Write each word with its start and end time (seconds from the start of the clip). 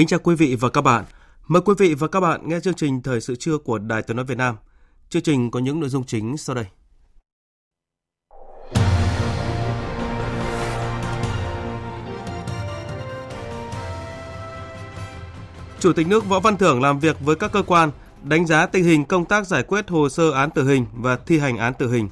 Kính 0.00 0.06
chào 0.06 0.20
quý 0.22 0.34
vị 0.34 0.56
và 0.60 0.68
các 0.68 0.80
bạn. 0.80 1.04
Mời 1.48 1.62
quý 1.64 1.74
vị 1.78 1.94
và 1.94 2.08
các 2.08 2.20
bạn 2.20 2.48
nghe 2.48 2.60
chương 2.60 2.74
trình 2.74 3.02
Thời 3.02 3.20
sự 3.20 3.36
trưa 3.36 3.58
của 3.58 3.78
Đài 3.78 4.02
Tiếng 4.02 4.16
nói 4.16 4.26
Việt 4.26 4.38
Nam. 4.38 4.56
Chương 5.08 5.22
trình 5.22 5.50
có 5.50 5.60
những 5.60 5.80
nội 5.80 5.88
dung 5.88 6.04
chính 6.04 6.36
sau 6.36 6.56
đây. 6.56 6.64
Chủ 15.80 15.92
tịch 15.92 16.06
nước 16.08 16.28
Võ 16.28 16.40
Văn 16.40 16.56
Thưởng 16.56 16.82
làm 16.82 17.00
việc 17.00 17.16
với 17.20 17.36
các 17.36 17.52
cơ 17.52 17.62
quan 17.62 17.90
đánh 18.22 18.46
giá 18.46 18.66
tình 18.66 18.84
hình 18.84 19.04
công 19.04 19.24
tác 19.24 19.46
giải 19.46 19.62
quyết 19.62 19.88
hồ 19.88 20.08
sơ 20.08 20.30
án 20.30 20.50
tử 20.50 20.68
hình 20.68 20.86
và 20.92 21.16
thi 21.16 21.38
hành 21.38 21.56
án 21.56 21.74
tử 21.74 21.92
hình. 21.92 22.08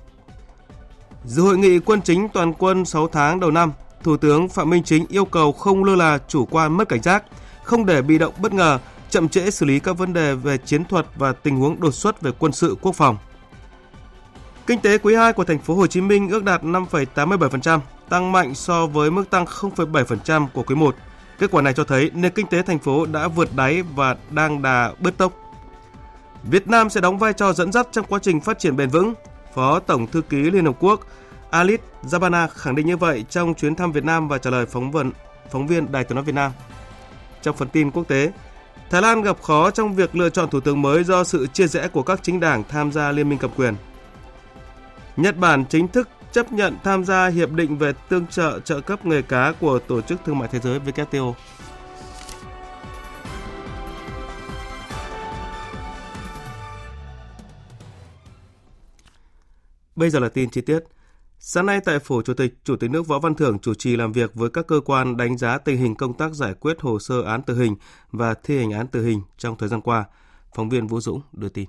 Dự 1.24 1.42
hội 1.42 1.58
nghị 1.58 1.78
quân 1.78 2.02
chính 2.02 2.28
toàn 2.28 2.52
quân 2.58 2.84
6 2.84 3.08
tháng 3.08 3.40
đầu 3.40 3.50
năm, 3.50 3.72
Thủ 4.02 4.16
tướng 4.16 4.48
Phạm 4.48 4.70
Minh 4.70 4.82
Chính 4.82 5.06
yêu 5.08 5.24
cầu 5.24 5.52
không 5.52 5.84
lơ 5.84 5.96
là 5.96 6.18
chủ 6.28 6.46
quan 6.46 6.76
mất 6.76 6.88
cảnh 6.88 7.02
giác, 7.02 7.24
không 7.68 7.86
để 7.86 8.02
bị 8.02 8.18
động 8.18 8.34
bất 8.38 8.52
ngờ, 8.54 8.78
chậm 9.10 9.28
trễ 9.28 9.50
xử 9.50 9.66
lý 9.66 9.78
các 9.78 9.98
vấn 9.98 10.12
đề 10.12 10.34
về 10.34 10.58
chiến 10.58 10.84
thuật 10.84 11.06
và 11.16 11.32
tình 11.32 11.56
huống 11.56 11.80
đột 11.80 11.94
xuất 11.94 12.22
về 12.22 12.30
quân 12.38 12.52
sự 12.52 12.76
quốc 12.80 12.94
phòng. 12.94 13.16
Kinh 14.66 14.80
tế 14.80 14.98
quý 14.98 15.14
2 15.14 15.32
của 15.32 15.44
thành 15.44 15.58
phố 15.58 15.74
Hồ 15.74 15.86
Chí 15.86 16.00
Minh 16.00 16.28
ước 16.28 16.44
đạt 16.44 16.62
5,87%, 16.62 17.80
tăng 18.08 18.32
mạnh 18.32 18.54
so 18.54 18.86
với 18.86 19.10
mức 19.10 19.30
tăng 19.30 19.44
0,7% 19.44 20.46
của 20.54 20.62
quý 20.62 20.74
1. 20.74 20.94
Kết 21.38 21.50
quả 21.50 21.62
này 21.62 21.72
cho 21.72 21.84
thấy 21.84 22.10
nền 22.14 22.32
kinh 22.32 22.46
tế 22.46 22.62
thành 22.62 22.78
phố 22.78 23.06
đã 23.06 23.28
vượt 23.28 23.48
đáy 23.56 23.82
và 23.82 24.16
đang 24.30 24.62
đà 24.62 24.92
bứt 25.00 25.18
tốc. 25.18 25.32
Việt 26.42 26.68
Nam 26.68 26.90
sẽ 26.90 27.00
đóng 27.00 27.18
vai 27.18 27.32
trò 27.32 27.52
dẫn 27.52 27.72
dắt 27.72 27.88
trong 27.92 28.06
quá 28.08 28.18
trình 28.22 28.40
phát 28.40 28.58
triển 28.58 28.76
bền 28.76 28.88
vững. 28.88 29.14
Phó 29.54 29.80
Tổng 29.80 30.06
thư 30.06 30.20
ký 30.20 30.36
Liên 30.36 30.64
Hợp 30.64 30.76
Quốc 30.80 31.00
Alit 31.50 31.80
Zabana 32.02 32.48
khẳng 32.48 32.74
định 32.74 32.86
như 32.86 32.96
vậy 32.96 33.24
trong 33.30 33.54
chuyến 33.54 33.74
thăm 33.74 33.92
Việt 33.92 34.04
Nam 34.04 34.28
và 34.28 34.38
trả 34.38 34.50
lời 34.50 34.66
phóng 34.66 34.90
vấn 34.90 35.12
phóng 35.50 35.66
viên 35.66 35.92
Đài 35.92 36.04
Tiếng 36.04 36.14
nói 36.14 36.24
Việt 36.24 36.34
Nam. 36.34 36.52
Trong 37.42 37.56
phần 37.56 37.68
tin 37.68 37.90
quốc 37.90 38.08
tế, 38.08 38.32
Thái 38.90 39.02
Lan 39.02 39.22
gặp 39.22 39.42
khó 39.42 39.70
trong 39.70 39.94
việc 39.94 40.16
lựa 40.16 40.30
chọn 40.30 40.50
thủ 40.50 40.60
tướng 40.60 40.82
mới 40.82 41.04
do 41.04 41.24
sự 41.24 41.46
chia 41.46 41.66
rẽ 41.66 41.88
của 41.88 42.02
các 42.02 42.20
chính 42.22 42.40
đảng 42.40 42.64
tham 42.68 42.92
gia 42.92 43.12
liên 43.12 43.28
minh 43.28 43.38
cầm 43.38 43.50
quyền. 43.56 43.74
Nhật 45.16 45.36
Bản 45.36 45.64
chính 45.68 45.88
thức 45.88 46.08
chấp 46.32 46.52
nhận 46.52 46.76
tham 46.84 47.04
gia 47.04 47.26
hiệp 47.26 47.50
định 47.52 47.78
về 47.78 47.92
tương 48.08 48.26
trợ 48.26 48.60
trợ 48.64 48.80
cấp 48.80 49.06
nghề 49.06 49.22
cá 49.22 49.52
của 49.60 49.78
Tổ 49.78 50.00
chức 50.00 50.20
Thương 50.24 50.38
mại 50.38 50.48
Thế 50.48 50.58
giới 50.58 50.80
WTO. 50.80 51.32
Bây 59.96 60.10
giờ 60.10 60.18
là 60.18 60.28
tin 60.28 60.50
chi 60.50 60.60
tiết. 60.60 60.80
Sáng 61.40 61.66
nay 61.66 61.80
tại 61.84 61.98
Phủ 61.98 62.22
Chủ 62.22 62.34
tịch, 62.34 62.54
Chủ 62.64 62.76
tịch 62.76 62.90
nước 62.90 63.06
Võ 63.06 63.18
Văn 63.18 63.34
Thưởng 63.34 63.58
chủ 63.58 63.74
trì 63.74 63.96
làm 63.96 64.12
việc 64.12 64.34
với 64.34 64.50
các 64.50 64.66
cơ 64.66 64.80
quan 64.84 65.16
đánh 65.16 65.38
giá 65.38 65.58
tình 65.58 65.76
hình 65.76 65.94
công 65.94 66.14
tác 66.14 66.34
giải 66.34 66.54
quyết 66.54 66.80
hồ 66.80 66.98
sơ 66.98 67.22
án 67.22 67.42
tử 67.42 67.54
hình 67.54 67.76
và 68.10 68.34
thi 68.34 68.58
hành 68.58 68.70
án 68.70 68.86
tử 68.86 69.04
hình 69.04 69.22
trong 69.38 69.56
thời 69.58 69.68
gian 69.68 69.80
qua. 69.80 70.04
Phóng 70.54 70.68
viên 70.68 70.86
Vũ 70.86 71.00
Dũng 71.00 71.20
đưa 71.32 71.48
tin. 71.48 71.68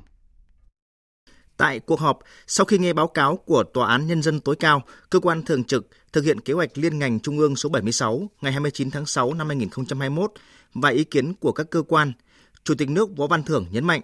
Tại 1.57 1.79
cuộc 1.79 1.99
họp, 1.99 2.19
sau 2.47 2.65
khi 2.65 2.77
nghe 2.77 2.93
báo 2.93 3.07
cáo 3.07 3.37
của 3.37 3.63
Tòa 3.63 3.87
án 3.87 4.07
Nhân 4.07 4.21
dân 4.21 4.39
tối 4.39 4.55
cao, 4.55 4.81
cơ 5.09 5.19
quan 5.19 5.43
thường 5.43 5.63
trực 5.63 5.87
thực 6.13 6.23
hiện 6.23 6.39
kế 6.39 6.53
hoạch 6.53 6.77
liên 6.77 6.99
ngành 6.99 7.19
Trung 7.19 7.37
ương 7.37 7.55
số 7.55 7.69
76 7.69 8.29
ngày 8.41 8.51
29 8.51 8.91
tháng 8.91 9.05
6 9.05 9.33
năm 9.33 9.47
2021 9.47 10.31
và 10.73 10.89
ý 10.89 11.03
kiến 11.03 11.33
của 11.33 11.51
các 11.51 11.69
cơ 11.69 11.81
quan, 11.81 12.13
Chủ 12.63 12.75
tịch 12.77 12.89
nước 12.89 13.17
Võ 13.17 13.27
Văn 13.27 13.43
Thưởng 13.43 13.65
nhấn 13.71 13.85
mạnh, 13.85 14.01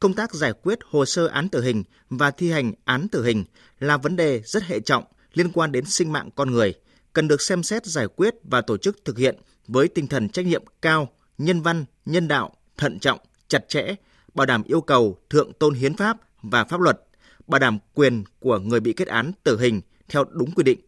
công 0.00 0.14
tác 0.14 0.34
giải 0.34 0.52
quyết 0.62 0.78
hồ 0.90 1.04
sơ 1.04 1.26
án 1.26 1.48
tử 1.48 1.62
hình 1.62 1.84
và 2.10 2.30
thi 2.30 2.50
hành 2.50 2.72
án 2.84 3.08
tử 3.08 3.24
hình 3.24 3.44
là 3.80 3.96
vấn 3.96 4.16
đề 4.16 4.42
rất 4.44 4.62
hệ 4.62 4.80
trọng 4.80 5.04
liên 5.32 5.52
quan 5.52 5.72
đến 5.72 5.84
sinh 5.84 6.12
mạng 6.12 6.30
con 6.34 6.50
người, 6.50 6.74
cần 7.12 7.28
được 7.28 7.42
xem 7.42 7.62
xét 7.62 7.86
giải 7.86 8.06
quyết 8.16 8.34
và 8.42 8.60
tổ 8.60 8.76
chức 8.76 9.04
thực 9.04 9.18
hiện 9.18 9.36
với 9.66 9.88
tinh 9.88 10.06
thần 10.06 10.28
trách 10.28 10.46
nhiệm 10.46 10.62
cao, 10.82 11.08
nhân 11.38 11.60
văn, 11.60 11.84
nhân 12.04 12.28
đạo, 12.28 12.54
thận 12.76 12.98
trọng, 12.98 13.18
chặt 13.48 13.68
chẽ, 13.68 13.94
bảo 14.34 14.46
đảm 14.46 14.62
yêu 14.62 14.80
cầu 14.80 15.18
thượng 15.30 15.52
tôn 15.52 15.74
hiến 15.74 15.96
pháp 15.96 16.16
và 16.42 16.64
pháp 16.64 16.80
luật, 16.80 17.00
bảo 17.46 17.58
đảm 17.58 17.78
quyền 17.94 18.24
của 18.40 18.58
người 18.58 18.80
bị 18.80 18.92
kết 18.92 19.08
án 19.08 19.32
tử 19.42 19.58
hình 19.60 19.80
theo 20.08 20.24
đúng 20.30 20.52
quy 20.54 20.62
định. 20.62 20.80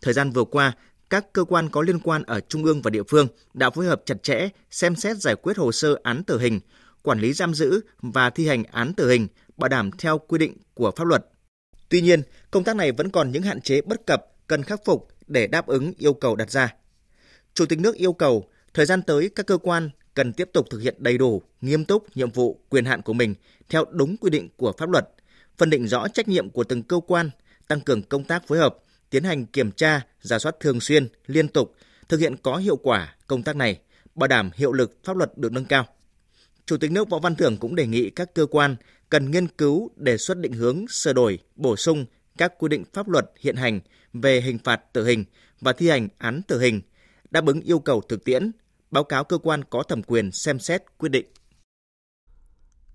Thời 0.00 0.14
gian 0.14 0.30
vừa 0.30 0.44
qua, 0.44 0.72
các 1.10 1.32
cơ 1.32 1.44
quan 1.44 1.68
có 1.68 1.82
liên 1.82 1.98
quan 1.98 2.22
ở 2.22 2.40
trung 2.40 2.64
ương 2.64 2.82
và 2.82 2.90
địa 2.90 3.02
phương 3.08 3.28
đã 3.54 3.70
phối 3.70 3.86
hợp 3.86 4.02
chặt 4.06 4.22
chẽ 4.22 4.48
xem 4.70 4.96
xét 4.96 5.16
giải 5.16 5.36
quyết 5.36 5.56
hồ 5.56 5.72
sơ 5.72 6.00
án 6.02 6.24
tử 6.24 6.38
hình, 6.38 6.60
quản 7.06 7.20
lý 7.20 7.32
giam 7.32 7.54
giữ 7.54 7.80
và 8.02 8.30
thi 8.30 8.48
hành 8.48 8.64
án 8.64 8.94
tử 8.94 9.10
hình 9.10 9.28
bảo 9.56 9.68
đảm 9.68 9.90
theo 9.98 10.18
quy 10.18 10.38
định 10.38 10.56
của 10.74 10.92
pháp 10.96 11.06
luật. 11.06 11.26
Tuy 11.88 12.00
nhiên, 12.00 12.22
công 12.50 12.64
tác 12.64 12.76
này 12.76 12.92
vẫn 12.92 13.10
còn 13.10 13.32
những 13.32 13.42
hạn 13.42 13.60
chế 13.60 13.80
bất 13.80 14.06
cập 14.06 14.26
cần 14.46 14.62
khắc 14.62 14.80
phục 14.84 15.08
để 15.26 15.46
đáp 15.46 15.66
ứng 15.66 15.92
yêu 15.98 16.14
cầu 16.14 16.36
đặt 16.36 16.50
ra. 16.50 16.74
Chủ 17.54 17.66
tịch 17.66 17.78
nước 17.78 17.94
yêu 17.96 18.12
cầu 18.12 18.48
thời 18.74 18.86
gian 18.86 19.02
tới 19.02 19.30
các 19.34 19.46
cơ 19.46 19.58
quan 19.58 19.90
cần 20.14 20.32
tiếp 20.32 20.50
tục 20.52 20.66
thực 20.70 20.78
hiện 20.78 20.94
đầy 20.98 21.18
đủ, 21.18 21.42
nghiêm 21.60 21.84
túc 21.84 22.16
nhiệm 22.16 22.30
vụ, 22.30 22.60
quyền 22.68 22.84
hạn 22.84 23.02
của 23.02 23.12
mình 23.12 23.34
theo 23.68 23.84
đúng 23.90 24.16
quy 24.16 24.30
định 24.30 24.48
của 24.56 24.72
pháp 24.78 24.90
luật, 24.90 25.08
phân 25.58 25.70
định 25.70 25.88
rõ 25.88 26.08
trách 26.08 26.28
nhiệm 26.28 26.50
của 26.50 26.64
từng 26.64 26.82
cơ 26.82 27.00
quan, 27.06 27.30
tăng 27.68 27.80
cường 27.80 28.02
công 28.02 28.24
tác 28.24 28.46
phối 28.46 28.58
hợp, 28.58 28.76
tiến 29.10 29.24
hành 29.24 29.46
kiểm 29.46 29.70
tra, 29.72 30.00
giả 30.20 30.38
soát 30.38 30.54
thường 30.60 30.80
xuyên, 30.80 31.08
liên 31.26 31.48
tục, 31.48 31.74
thực 32.08 32.20
hiện 32.20 32.36
có 32.36 32.56
hiệu 32.56 32.76
quả 32.76 33.14
công 33.26 33.42
tác 33.42 33.56
này, 33.56 33.80
bảo 34.14 34.28
đảm 34.28 34.50
hiệu 34.54 34.72
lực 34.72 35.04
pháp 35.04 35.16
luật 35.16 35.38
được 35.38 35.52
nâng 35.52 35.64
cao. 35.64 35.86
Chủ 36.66 36.76
tịch 36.76 36.90
nước 36.90 37.10
Võ 37.10 37.18
Văn 37.18 37.36
Thưởng 37.36 37.56
cũng 37.56 37.74
đề 37.74 37.86
nghị 37.86 38.10
các 38.10 38.34
cơ 38.34 38.46
quan 38.46 38.76
cần 39.10 39.30
nghiên 39.30 39.48
cứu 39.48 39.90
đề 39.96 40.16
xuất 40.16 40.38
định 40.38 40.52
hướng 40.52 40.88
sửa 40.88 41.12
đổi, 41.12 41.38
bổ 41.56 41.76
sung 41.76 42.06
các 42.38 42.52
quy 42.58 42.68
định 42.68 42.84
pháp 42.92 43.08
luật 43.08 43.32
hiện 43.40 43.56
hành 43.56 43.80
về 44.12 44.40
hình 44.40 44.58
phạt 44.64 44.92
tử 44.92 45.04
hình 45.04 45.24
và 45.60 45.72
thi 45.72 45.88
hành 45.88 46.08
án 46.18 46.42
tử 46.42 46.60
hình, 46.60 46.80
đáp 47.30 47.46
ứng 47.46 47.60
yêu 47.60 47.78
cầu 47.78 48.00
thực 48.08 48.24
tiễn, 48.24 48.50
báo 48.90 49.04
cáo 49.04 49.24
cơ 49.24 49.38
quan 49.38 49.64
có 49.64 49.82
thẩm 49.82 50.02
quyền 50.02 50.32
xem 50.32 50.58
xét 50.58 50.82
quyết 50.98 51.08
định. 51.08 51.26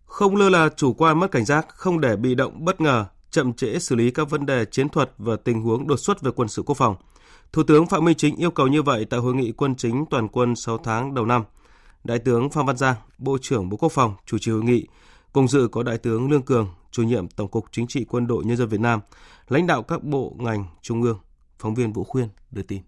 Không 0.05 0.35
lơ 0.35 0.49
là 0.49 0.69
chủ 0.75 0.93
quan 0.93 1.19
mất 1.19 1.31
cảnh 1.31 1.45
giác, 1.45 1.69
không 1.69 2.01
để 2.01 2.15
bị 2.15 2.35
động 2.35 2.65
bất 2.65 2.81
ngờ, 2.81 3.05
chậm 3.31 3.53
trễ 3.53 3.79
xử 3.79 3.95
lý 3.95 4.11
các 4.11 4.29
vấn 4.29 4.45
đề 4.45 4.65
chiến 4.65 4.89
thuật 4.89 5.11
và 5.17 5.35
tình 5.35 5.61
huống 5.61 5.87
đột 5.87 5.97
xuất 5.97 6.21
về 6.21 6.31
quân 6.35 6.47
sự 6.47 6.63
quốc 6.65 6.77
phòng. 6.77 6.95
Thủ 7.53 7.63
tướng 7.63 7.87
Phạm 7.87 8.05
Minh 8.05 8.17
Chính 8.17 8.35
yêu 8.35 8.51
cầu 8.51 8.67
như 8.67 8.81
vậy 8.81 9.05
tại 9.05 9.19
hội 9.19 9.33
nghị 9.33 9.51
quân 9.51 9.75
chính 9.75 10.05
toàn 10.09 10.27
quân 10.27 10.55
6 10.55 10.77
tháng 10.77 11.13
đầu 11.13 11.25
năm. 11.25 11.43
Đại 12.03 12.19
tướng 12.19 12.49
Phan 12.49 12.65
Văn 12.65 12.77
Giang, 12.77 12.95
Bộ 13.17 13.37
trưởng 13.41 13.69
Bộ 13.69 13.77
Quốc 13.77 13.91
phòng 13.91 14.15
chủ 14.25 14.37
trì 14.37 14.51
hội 14.51 14.63
nghị, 14.63 14.87
cùng 15.33 15.47
dự 15.47 15.67
có 15.71 15.83
Đại 15.83 15.97
tướng 15.97 16.31
Lương 16.31 16.41
Cường, 16.41 16.69
chủ 16.91 17.03
nhiệm 17.03 17.27
Tổng 17.27 17.47
cục 17.47 17.65
Chính 17.71 17.87
trị 17.87 18.05
Quân 18.09 18.27
đội 18.27 18.45
Nhân 18.45 18.57
dân 18.57 18.67
Việt 18.69 18.79
Nam, 18.79 18.99
lãnh 19.47 19.67
đạo 19.67 19.83
các 19.83 20.03
bộ 20.03 20.35
ngành 20.39 20.65
trung 20.81 21.01
ương. 21.01 21.19
Phóng 21.59 21.75
viên 21.75 21.93
Vũ 21.93 22.03
Khuyên 22.03 22.29
đưa 22.51 22.61
tin. 22.61 22.81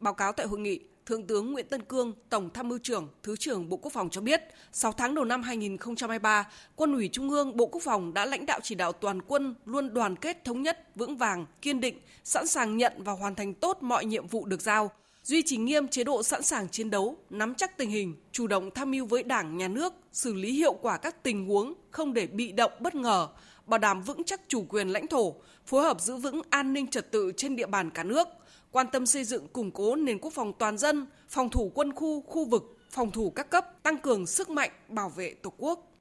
Báo 0.00 0.14
cáo 0.14 0.32
tại 0.32 0.46
hội 0.46 0.58
nghị, 0.58 0.80
Thượng 1.06 1.26
tướng 1.26 1.52
Nguyễn 1.52 1.66
Tân 1.68 1.82
Cương, 1.82 2.12
Tổng 2.28 2.50
tham 2.54 2.68
mưu 2.68 2.78
trưởng, 2.82 3.08
Thứ 3.22 3.36
trưởng 3.36 3.68
Bộ 3.68 3.76
Quốc 3.76 3.92
phòng 3.92 4.10
cho 4.10 4.20
biết, 4.20 4.42
6 4.72 4.92
tháng 4.92 5.14
đầu 5.14 5.24
năm 5.24 5.42
2023, 5.42 6.48
Quân 6.76 6.94
ủy 6.94 7.08
Trung 7.12 7.30
ương 7.30 7.56
Bộ 7.56 7.66
Quốc 7.66 7.82
phòng 7.84 8.14
đã 8.14 8.26
lãnh 8.26 8.46
đạo 8.46 8.60
chỉ 8.62 8.74
đạo 8.74 8.92
toàn 8.92 9.22
quân 9.22 9.54
luôn 9.64 9.94
đoàn 9.94 10.16
kết 10.16 10.44
thống 10.44 10.62
nhất, 10.62 10.88
vững 10.94 11.16
vàng, 11.16 11.46
kiên 11.62 11.80
định, 11.80 11.98
sẵn 12.24 12.46
sàng 12.46 12.76
nhận 12.76 12.92
và 12.98 13.12
hoàn 13.12 13.34
thành 13.34 13.54
tốt 13.54 13.78
mọi 13.80 14.04
nhiệm 14.04 14.26
vụ 14.26 14.46
được 14.46 14.60
giao, 14.60 14.90
duy 15.24 15.42
trì 15.42 15.56
nghiêm 15.56 15.88
chế 15.88 16.04
độ 16.04 16.22
sẵn 16.22 16.42
sàng 16.42 16.68
chiến 16.68 16.90
đấu, 16.90 17.16
nắm 17.30 17.54
chắc 17.54 17.76
tình 17.76 17.90
hình, 17.90 18.14
chủ 18.32 18.46
động 18.46 18.70
tham 18.74 18.90
mưu 18.90 19.06
với 19.06 19.22
Đảng, 19.22 19.56
Nhà 19.56 19.68
nước, 19.68 19.94
xử 20.12 20.34
lý 20.34 20.52
hiệu 20.52 20.72
quả 20.72 20.96
các 20.96 21.22
tình 21.22 21.46
huống, 21.46 21.74
không 21.90 22.12
để 22.12 22.26
bị 22.26 22.52
động 22.52 22.72
bất 22.80 22.94
ngờ, 22.94 23.28
bảo 23.66 23.78
đảm 23.78 24.02
vững 24.02 24.24
chắc 24.24 24.40
chủ 24.48 24.64
quyền 24.68 24.88
lãnh 24.88 25.06
thổ, 25.06 25.34
phối 25.66 25.82
hợp 25.82 26.00
giữ 26.00 26.16
vững 26.16 26.40
an 26.50 26.72
ninh 26.72 26.86
trật 26.86 27.10
tự 27.10 27.32
trên 27.36 27.56
địa 27.56 27.66
bàn 27.66 27.90
cả 27.90 28.04
nước, 28.04 28.28
quan 28.70 28.86
tâm 28.92 29.06
xây 29.06 29.24
dựng 29.24 29.48
củng 29.48 29.70
cố 29.70 29.96
nền 29.96 30.18
quốc 30.18 30.32
phòng 30.32 30.52
toàn 30.58 30.78
dân, 30.78 31.06
phòng 31.28 31.50
thủ 31.50 31.72
quân 31.74 31.92
khu, 31.92 32.20
khu 32.20 32.44
vực, 32.44 32.78
phòng 32.90 33.10
thủ 33.10 33.30
các 33.30 33.50
cấp, 33.50 33.82
tăng 33.82 33.98
cường 33.98 34.26
sức 34.26 34.50
mạnh 34.50 34.70
bảo 34.88 35.08
vệ 35.08 35.34
Tổ 35.42 35.52
quốc. 35.58 35.91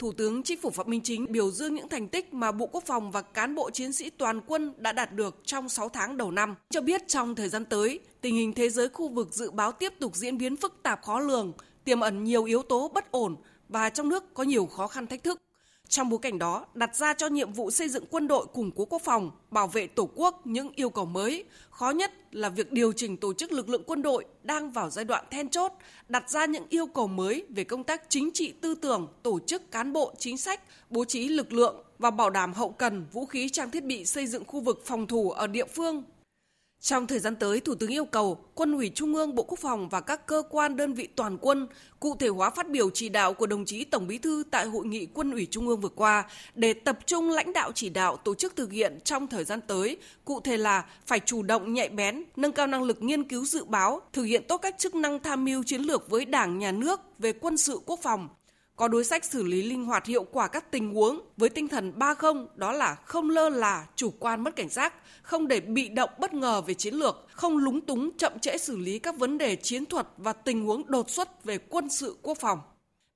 Thủ 0.00 0.12
tướng 0.12 0.42
Chính 0.42 0.60
phủ 0.60 0.70
Phạm 0.70 0.90
Minh 0.90 1.00
Chính 1.04 1.26
biểu 1.32 1.50
dương 1.50 1.74
những 1.74 1.88
thành 1.88 2.08
tích 2.08 2.34
mà 2.34 2.52
Bộ 2.52 2.66
Quốc 2.66 2.84
phòng 2.86 3.10
và 3.10 3.22
cán 3.22 3.54
bộ 3.54 3.70
chiến 3.70 3.92
sĩ 3.92 4.10
toàn 4.10 4.40
quân 4.46 4.72
đã 4.76 4.92
đạt 4.92 5.12
được 5.12 5.36
trong 5.44 5.68
6 5.68 5.88
tháng 5.88 6.16
đầu 6.16 6.30
năm. 6.30 6.54
Cho 6.70 6.80
biết 6.80 7.08
trong 7.08 7.34
thời 7.34 7.48
gian 7.48 7.64
tới, 7.64 8.00
tình 8.20 8.34
hình 8.34 8.52
thế 8.52 8.70
giới 8.70 8.88
khu 8.88 9.08
vực 9.08 9.34
dự 9.34 9.50
báo 9.50 9.72
tiếp 9.72 9.92
tục 10.00 10.16
diễn 10.16 10.38
biến 10.38 10.56
phức 10.56 10.82
tạp 10.82 11.02
khó 11.02 11.20
lường, 11.20 11.52
tiềm 11.84 12.00
ẩn 12.00 12.24
nhiều 12.24 12.44
yếu 12.44 12.62
tố 12.62 12.90
bất 12.94 13.10
ổn 13.10 13.36
và 13.68 13.90
trong 13.90 14.08
nước 14.08 14.34
có 14.34 14.42
nhiều 14.42 14.66
khó 14.66 14.86
khăn 14.86 15.06
thách 15.06 15.22
thức. 15.22 15.38
Trong 15.90 16.08
bối 16.08 16.18
cảnh 16.22 16.38
đó, 16.38 16.66
đặt 16.74 16.96
ra 16.96 17.14
cho 17.14 17.26
nhiệm 17.26 17.52
vụ 17.52 17.70
xây 17.70 17.88
dựng 17.88 18.04
quân 18.10 18.28
đội 18.28 18.46
củng 18.52 18.70
cố 18.70 18.84
quốc 18.84 19.02
phòng, 19.04 19.30
bảo 19.50 19.66
vệ 19.66 19.86
Tổ 19.86 20.08
quốc 20.14 20.46
những 20.46 20.72
yêu 20.74 20.90
cầu 20.90 21.04
mới. 21.04 21.44
Khó 21.70 21.90
nhất 21.90 22.12
là 22.32 22.48
việc 22.48 22.72
điều 22.72 22.92
chỉnh 22.92 23.16
tổ 23.16 23.32
chức 23.32 23.52
lực 23.52 23.68
lượng 23.68 23.82
quân 23.86 24.02
đội 24.02 24.24
đang 24.42 24.70
vào 24.70 24.90
giai 24.90 25.04
đoạn 25.04 25.24
then 25.30 25.48
chốt, 25.48 25.72
đặt 26.08 26.30
ra 26.30 26.46
những 26.46 26.66
yêu 26.68 26.86
cầu 26.86 27.06
mới 27.06 27.46
về 27.48 27.64
công 27.64 27.84
tác 27.84 28.02
chính 28.08 28.30
trị 28.34 28.52
tư 28.60 28.74
tưởng, 28.74 29.08
tổ 29.22 29.38
chức 29.46 29.70
cán 29.70 29.92
bộ, 29.92 30.12
chính 30.18 30.38
sách, 30.38 30.60
bố 30.90 31.04
trí 31.04 31.28
lực 31.28 31.52
lượng 31.52 31.84
và 31.98 32.10
bảo 32.10 32.30
đảm 32.30 32.52
hậu 32.52 32.70
cần, 32.70 33.06
vũ 33.12 33.26
khí 33.26 33.48
trang 33.48 33.70
thiết 33.70 33.84
bị 33.84 34.04
xây 34.04 34.26
dựng 34.26 34.44
khu 34.46 34.60
vực 34.60 34.82
phòng 34.84 35.06
thủ 35.06 35.30
ở 35.30 35.46
địa 35.46 35.66
phương 35.66 36.02
trong 36.80 37.06
thời 37.06 37.18
gian 37.18 37.36
tới, 37.36 37.60
Thủ 37.60 37.74
tướng 37.74 37.90
yêu 37.90 38.04
cầu 38.04 38.38
Quân 38.54 38.72
ủy 38.72 38.90
Trung 38.94 39.14
ương 39.14 39.34
Bộ 39.34 39.42
Quốc 39.42 39.58
phòng 39.58 39.88
và 39.88 40.00
các 40.00 40.26
cơ 40.26 40.42
quan 40.50 40.76
đơn 40.76 40.94
vị 40.94 41.08
toàn 41.16 41.38
quân 41.40 41.68
cụ 42.00 42.16
thể 42.16 42.28
hóa 42.28 42.50
phát 42.50 42.70
biểu 42.70 42.90
chỉ 42.90 43.08
đạo 43.08 43.34
của 43.34 43.46
đồng 43.46 43.64
chí 43.64 43.84
Tổng 43.84 44.06
Bí 44.06 44.18
thư 44.18 44.44
tại 44.50 44.66
hội 44.66 44.86
nghị 44.86 45.06
Quân 45.06 45.30
ủy 45.30 45.46
Trung 45.50 45.68
ương 45.68 45.80
vừa 45.80 45.88
qua 45.88 46.24
để 46.54 46.72
tập 46.72 46.98
trung 47.06 47.30
lãnh 47.30 47.52
đạo 47.52 47.72
chỉ 47.74 47.88
đạo 47.88 48.16
tổ 48.16 48.34
chức 48.34 48.56
thực 48.56 48.72
hiện 48.72 48.98
trong 49.04 49.26
thời 49.26 49.44
gian 49.44 49.60
tới, 49.60 49.96
cụ 50.24 50.40
thể 50.40 50.56
là 50.56 50.84
phải 51.06 51.20
chủ 51.20 51.42
động 51.42 51.72
nhạy 51.72 51.88
bén, 51.88 52.24
nâng 52.36 52.52
cao 52.52 52.66
năng 52.66 52.82
lực 52.82 53.02
nghiên 53.02 53.24
cứu 53.24 53.44
dự 53.44 53.64
báo, 53.64 54.00
thực 54.12 54.22
hiện 54.22 54.44
tốt 54.48 54.58
các 54.58 54.78
chức 54.78 54.94
năng 54.94 55.20
tham 55.20 55.44
mưu 55.44 55.62
chiến 55.62 55.80
lược 55.80 56.10
với 56.10 56.24
Đảng, 56.24 56.58
Nhà 56.58 56.72
nước 56.72 57.00
về 57.18 57.32
quân 57.32 57.56
sự 57.56 57.80
quốc 57.86 58.00
phòng, 58.02 58.28
có 58.80 58.88
đối 58.88 59.04
sách 59.04 59.24
xử 59.24 59.42
lý 59.42 59.62
linh 59.62 59.84
hoạt 59.84 60.06
hiệu 60.06 60.24
quả 60.24 60.48
các 60.48 60.70
tình 60.70 60.94
huống 60.94 61.20
với 61.36 61.48
tinh 61.48 61.68
thần 61.68 61.92
ba 61.96 62.14
không 62.14 62.46
đó 62.54 62.72
là 62.72 62.94
không 62.94 63.30
lơ 63.30 63.48
là, 63.48 63.86
chủ 63.96 64.12
quan 64.18 64.44
mất 64.44 64.56
cảnh 64.56 64.68
giác, 64.68 64.94
không 65.22 65.48
để 65.48 65.60
bị 65.60 65.88
động 65.88 66.10
bất 66.18 66.34
ngờ 66.34 66.60
về 66.60 66.74
chiến 66.74 66.94
lược, 66.94 67.26
không 67.32 67.58
lúng 67.58 67.80
túng 67.80 68.10
chậm 68.16 68.38
trễ 68.38 68.58
xử 68.58 68.76
lý 68.76 68.98
các 68.98 69.16
vấn 69.18 69.38
đề 69.38 69.56
chiến 69.56 69.86
thuật 69.86 70.06
và 70.16 70.32
tình 70.32 70.64
huống 70.64 70.82
đột 70.86 71.10
xuất 71.10 71.44
về 71.44 71.58
quân 71.58 71.90
sự 71.90 72.16
quốc 72.22 72.38
phòng. 72.40 72.58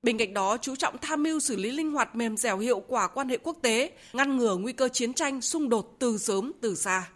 Bên 0.03 0.17
cạnh 0.17 0.33
đó, 0.33 0.57
chú 0.57 0.75
trọng 0.75 0.97
tham 0.97 1.23
mưu 1.23 1.39
xử 1.39 1.55
lý 1.55 1.71
linh 1.71 1.91
hoạt 1.91 2.15
mềm 2.15 2.37
dẻo 2.37 2.57
hiệu 2.57 2.79
quả 2.87 3.07
quan 3.07 3.29
hệ 3.29 3.37
quốc 3.37 3.57
tế, 3.61 3.91
ngăn 4.13 4.37
ngừa 4.37 4.55
nguy 4.55 4.73
cơ 4.73 4.89
chiến 4.89 5.13
tranh 5.13 5.41
xung 5.41 5.69
đột 5.69 5.95
từ 5.99 6.17
sớm 6.17 6.51
từ 6.61 6.75
xa 6.75 7.07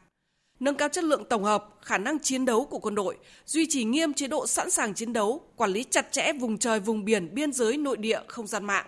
nâng 0.59 0.75
cao 0.75 0.89
chất 0.89 1.03
lượng 1.03 1.23
tổng 1.29 1.43
hợp, 1.43 1.69
khả 1.81 1.97
năng 1.97 2.19
chiến 2.19 2.45
đấu 2.45 2.65
của 2.65 2.79
quân 2.79 2.95
đội, 2.95 3.17
duy 3.45 3.65
trì 3.69 3.83
nghiêm 3.83 4.13
chế 4.13 4.27
độ 4.27 4.47
sẵn 4.47 4.69
sàng 4.69 4.93
chiến 4.93 5.13
đấu, 5.13 5.41
quản 5.55 5.71
lý 5.71 5.83
chặt 5.83 6.11
chẽ 6.11 6.33
vùng 6.33 6.57
trời, 6.57 6.79
vùng 6.79 7.05
biển, 7.05 7.33
biên 7.33 7.53
giới, 7.53 7.77
nội 7.77 7.97
địa, 7.97 8.19
không 8.27 8.47
gian 8.47 8.65
mạng. 8.65 8.85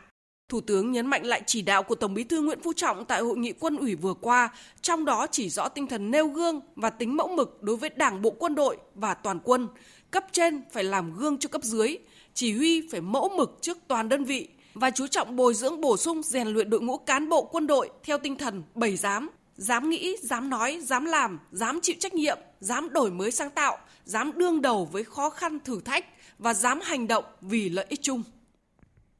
Thủ 0.49 0.61
tướng 0.61 0.91
nhấn 0.91 1.07
mạnh 1.07 1.25
lại 1.25 1.41
chỉ 1.47 1.61
đạo 1.61 1.83
của 1.83 1.95
Tổng 1.95 2.13
Bí 2.13 2.23
thư 2.23 2.41
Nguyễn 2.41 2.61
Phú 2.63 2.73
Trọng 2.73 3.05
tại 3.05 3.21
hội 3.21 3.37
nghị 3.37 3.51
quân 3.51 3.77
ủy 3.77 3.95
vừa 3.95 4.13
qua, 4.13 4.49
trong 4.81 5.05
đó 5.05 5.27
chỉ 5.31 5.49
rõ 5.49 5.69
tinh 5.69 5.87
thần 5.87 6.11
nêu 6.11 6.27
gương 6.27 6.61
và 6.75 6.89
tính 6.89 7.17
mẫu 7.17 7.27
mực 7.27 7.63
đối 7.63 7.75
với 7.75 7.89
Đảng 7.89 8.21
bộ 8.21 8.29
quân 8.29 8.55
đội 8.55 8.77
và 8.95 9.13
toàn 9.13 9.39
quân. 9.43 9.67
Cấp 10.11 10.25
trên 10.31 10.61
phải 10.71 10.83
làm 10.83 11.17
gương 11.17 11.37
cho 11.37 11.49
cấp 11.49 11.63
dưới, 11.63 11.97
chỉ 12.33 12.53
huy 12.53 12.87
phải 12.91 13.01
mẫu 13.01 13.29
mực 13.29 13.57
trước 13.61 13.77
toàn 13.87 14.09
đơn 14.09 14.23
vị 14.23 14.47
và 14.73 14.89
chú 14.91 15.07
trọng 15.07 15.35
bồi 15.35 15.53
dưỡng 15.53 15.81
bổ 15.81 15.97
sung 15.97 16.23
rèn 16.23 16.47
luyện 16.47 16.69
đội 16.69 16.81
ngũ 16.81 16.97
cán 16.97 17.29
bộ 17.29 17.43
quân 17.43 17.67
đội 17.67 17.89
theo 18.03 18.17
tinh 18.17 18.37
thần 18.37 18.63
bảy 18.75 18.97
dám, 18.97 19.29
dám 19.61 19.89
nghĩ, 19.89 20.17
dám 20.21 20.49
nói, 20.49 20.79
dám 20.81 21.05
làm, 21.05 21.39
dám 21.51 21.79
chịu 21.81 21.95
trách 21.99 22.13
nhiệm, 22.13 22.37
dám 22.59 22.89
đổi 22.93 23.11
mới 23.11 23.31
sáng 23.31 23.49
tạo, 23.49 23.77
dám 24.05 24.31
đương 24.35 24.61
đầu 24.61 24.85
với 24.85 25.03
khó 25.03 25.29
khăn 25.29 25.59
thử 25.59 25.81
thách 25.81 26.05
và 26.39 26.53
dám 26.53 26.79
hành 26.83 27.07
động 27.07 27.23
vì 27.41 27.69
lợi 27.69 27.85
ích 27.89 28.01
chung. 28.01 28.23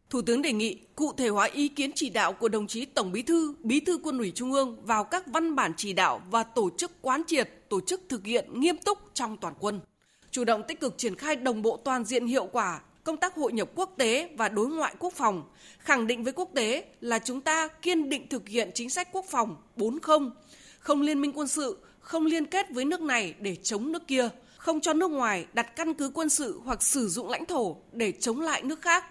Thủ 0.09 0.21
tướng 0.21 0.41
đề 0.41 0.53
nghị 0.53 0.79
cụ 0.95 1.13
thể 1.17 1.27
hóa 1.27 1.45
ý 1.45 1.67
kiến 1.67 1.91
chỉ 1.95 2.09
đạo 2.09 2.33
của 2.33 2.49
đồng 2.49 2.67
chí 2.67 2.85
Tổng 2.85 3.11
Bí 3.11 3.21
thư, 3.21 3.55
Bí 3.63 3.79
thư 3.79 3.97
Quân 4.03 4.17
ủy 4.17 4.31
Trung 4.35 4.53
ương 4.53 4.85
vào 4.85 5.03
các 5.03 5.27
văn 5.27 5.55
bản 5.55 5.73
chỉ 5.77 5.93
đạo 5.93 6.21
và 6.31 6.43
tổ 6.43 6.69
chức 6.77 7.01
quán 7.01 7.21
triệt, 7.27 7.49
tổ 7.69 7.81
chức 7.81 8.01
thực 8.09 8.25
hiện 8.25 8.59
nghiêm 8.59 8.77
túc 8.77 8.97
trong 9.13 9.37
toàn 9.37 9.53
quân. 9.59 9.79
Chủ 10.31 10.43
động 10.43 10.63
tích 10.67 10.79
cực 10.79 10.97
triển 10.97 11.15
khai 11.15 11.35
đồng 11.35 11.61
bộ 11.61 11.77
toàn 11.77 12.05
diện 12.05 12.27
hiệu 12.27 12.45
quả 12.51 12.81
công 13.03 13.17
tác 13.17 13.35
hội 13.35 13.53
nhập 13.53 13.69
quốc 13.75 13.93
tế 13.97 14.29
và 14.37 14.49
đối 14.49 14.67
ngoại 14.67 14.95
quốc 14.99 15.13
phòng, 15.13 15.43
khẳng 15.79 16.07
định 16.07 16.23
với 16.23 16.33
quốc 16.33 16.49
tế 16.55 16.85
là 17.01 17.19
chúng 17.19 17.41
ta 17.41 17.67
kiên 17.67 18.09
định 18.09 18.27
thực 18.27 18.49
hiện 18.49 18.71
chính 18.73 18.89
sách 18.89 19.07
quốc 19.11 19.25
phòng 19.29 19.55
40, 19.75 20.19
không 20.79 21.01
liên 21.01 21.21
minh 21.21 21.31
quân 21.35 21.47
sự, 21.47 21.77
không 21.99 22.25
liên 22.25 22.45
kết 22.45 22.71
với 22.71 22.85
nước 22.85 23.01
này 23.01 23.35
để 23.39 23.55
chống 23.55 23.91
nước 23.91 24.07
kia, 24.07 24.29
không 24.57 24.81
cho 24.81 24.93
nước 24.93 25.11
ngoài 25.11 25.45
đặt 25.53 25.75
căn 25.75 25.93
cứ 25.93 26.11
quân 26.13 26.29
sự 26.29 26.61
hoặc 26.65 26.83
sử 26.83 27.07
dụng 27.07 27.29
lãnh 27.29 27.45
thổ 27.45 27.77
để 27.91 28.11
chống 28.11 28.41
lại 28.41 28.63
nước 28.63 28.81
khác, 28.81 29.05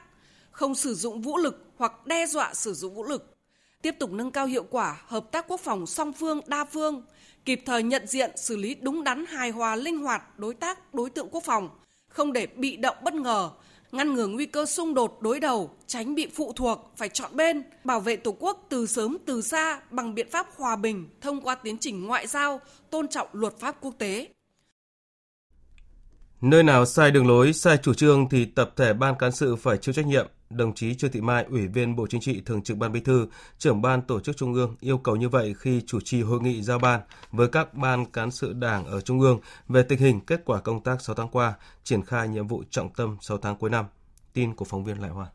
không 0.50 0.74
sử 0.74 0.94
dụng 0.94 1.22
vũ 1.22 1.36
lực 1.36 1.64
hoặc 1.76 2.06
đe 2.06 2.26
dọa 2.26 2.54
sử 2.54 2.74
dụng 2.74 2.94
vũ 2.94 3.04
lực. 3.04 3.36
Tiếp 3.82 3.94
tục 3.98 4.12
nâng 4.12 4.30
cao 4.30 4.46
hiệu 4.46 4.66
quả 4.70 5.02
hợp 5.06 5.32
tác 5.32 5.48
quốc 5.48 5.60
phòng 5.60 5.86
song 5.86 6.12
phương 6.12 6.40
đa 6.46 6.64
phương, 6.64 7.02
kịp 7.44 7.62
thời 7.66 7.82
nhận 7.82 8.06
diện 8.06 8.30
xử 8.36 8.56
lý 8.56 8.74
đúng 8.74 9.04
đắn 9.04 9.26
hài 9.26 9.50
hòa 9.50 9.76
linh 9.76 9.98
hoạt 9.98 10.38
đối 10.38 10.54
tác 10.54 10.94
đối 10.94 11.10
tượng 11.10 11.28
quốc 11.30 11.44
phòng, 11.44 11.68
không 12.08 12.32
để 12.32 12.46
bị 12.46 12.76
động 12.76 12.96
bất 13.02 13.14
ngờ, 13.14 13.50
ngăn 13.92 14.14
ngừa 14.14 14.26
nguy 14.26 14.46
cơ 14.46 14.66
xung 14.66 14.94
đột 14.94 15.18
đối 15.22 15.40
đầu, 15.40 15.70
tránh 15.86 16.14
bị 16.14 16.26
phụ 16.34 16.52
thuộc, 16.52 16.92
phải 16.96 17.08
chọn 17.08 17.36
bên, 17.36 17.62
bảo 17.84 18.00
vệ 18.00 18.16
Tổ 18.16 18.36
quốc 18.38 18.66
từ 18.68 18.86
sớm 18.86 19.16
từ 19.26 19.42
xa 19.42 19.80
bằng 19.90 20.14
biện 20.14 20.30
pháp 20.30 20.46
hòa 20.56 20.76
bình 20.76 21.08
thông 21.20 21.40
qua 21.40 21.54
tiến 21.54 21.78
trình 21.78 22.06
ngoại 22.06 22.26
giao, 22.26 22.60
tôn 22.90 23.08
trọng 23.08 23.28
luật 23.32 23.58
pháp 23.58 23.76
quốc 23.80 23.94
tế. 23.98 24.28
Nơi 26.40 26.62
nào 26.62 26.86
sai 26.86 27.10
đường 27.10 27.26
lối, 27.26 27.52
sai 27.52 27.76
chủ 27.76 27.94
trương 27.94 28.28
thì 28.28 28.44
tập 28.44 28.70
thể 28.76 28.92
ban 28.92 29.14
cán 29.18 29.32
sự 29.32 29.56
phải 29.56 29.78
chịu 29.78 29.92
trách 29.92 30.06
nhiệm. 30.06 30.26
Đồng 30.50 30.74
chí 30.74 30.94
Trương 30.94 31.10
Thị 31.10 31.20
Mai, 31.20 31.44
Ủy 31.50 31.66
viên 31.66 31.96
Bộ 31.96 32.06
Chính 32.06 32.20
trị, 32.20 32.42
Thường 32.46 32.62
trực 32.62 32.76
Ban 32.76 32.92
Bí 32.92 33.00
thư, 33.00 33.26
trưởng 33.58 33.82
ban 33.82 34.02
tổ 34.02 34.20
chức 34.20 34.36
Trung 34.36 34.54
ương 34.54 34.76
yêu 34.80 34.98
cầu 34.98 35.16
như 35.16 35.28
vậy 35.28 35.54
khi 35.58 35.82
chủ 35.86 35.98
trì 36.04 36.22
hội 36.22 36.40
nghị 36.40 36.62
giao 36.62 36.78
ban 36.78 37.00
với 37.32 37.48
các 37.48 37.74
ban 37.74 38.06
cán 38.06 38.30
sự 38.30 38.52
Đảng 38.52 38.84
ở 38.86 39.00
Trung 39.00 39.20
ương 39.20 39.40
về 39.68 39.82
tình 39.82 39.98
hình 39.98 40.20
kết 40.20 40.42
quả 40.44 40.60
công 40.60 40.82
tác 40.82 41.02
6 41.02 41.14
tháng 41.14 41.28
qua, 41.28 41.54
triển 41.84 42.04
khai 42.04 42.28
nhiệm 42.28 42.46
vụ 42.46 42.62
trọng 42.70 42.92
tâm 42.94 43.16
6 43.20 43.38
tháng 43.38 43.56
cuối 43.56 43.70
năm. 43.70 43.84
Tin 44.32 44.54
của 44.54 44.64
phóng 44.64 44.84
viên 44.84 45.00
Lại 45.00 45.10
Hoa 45.10 45.26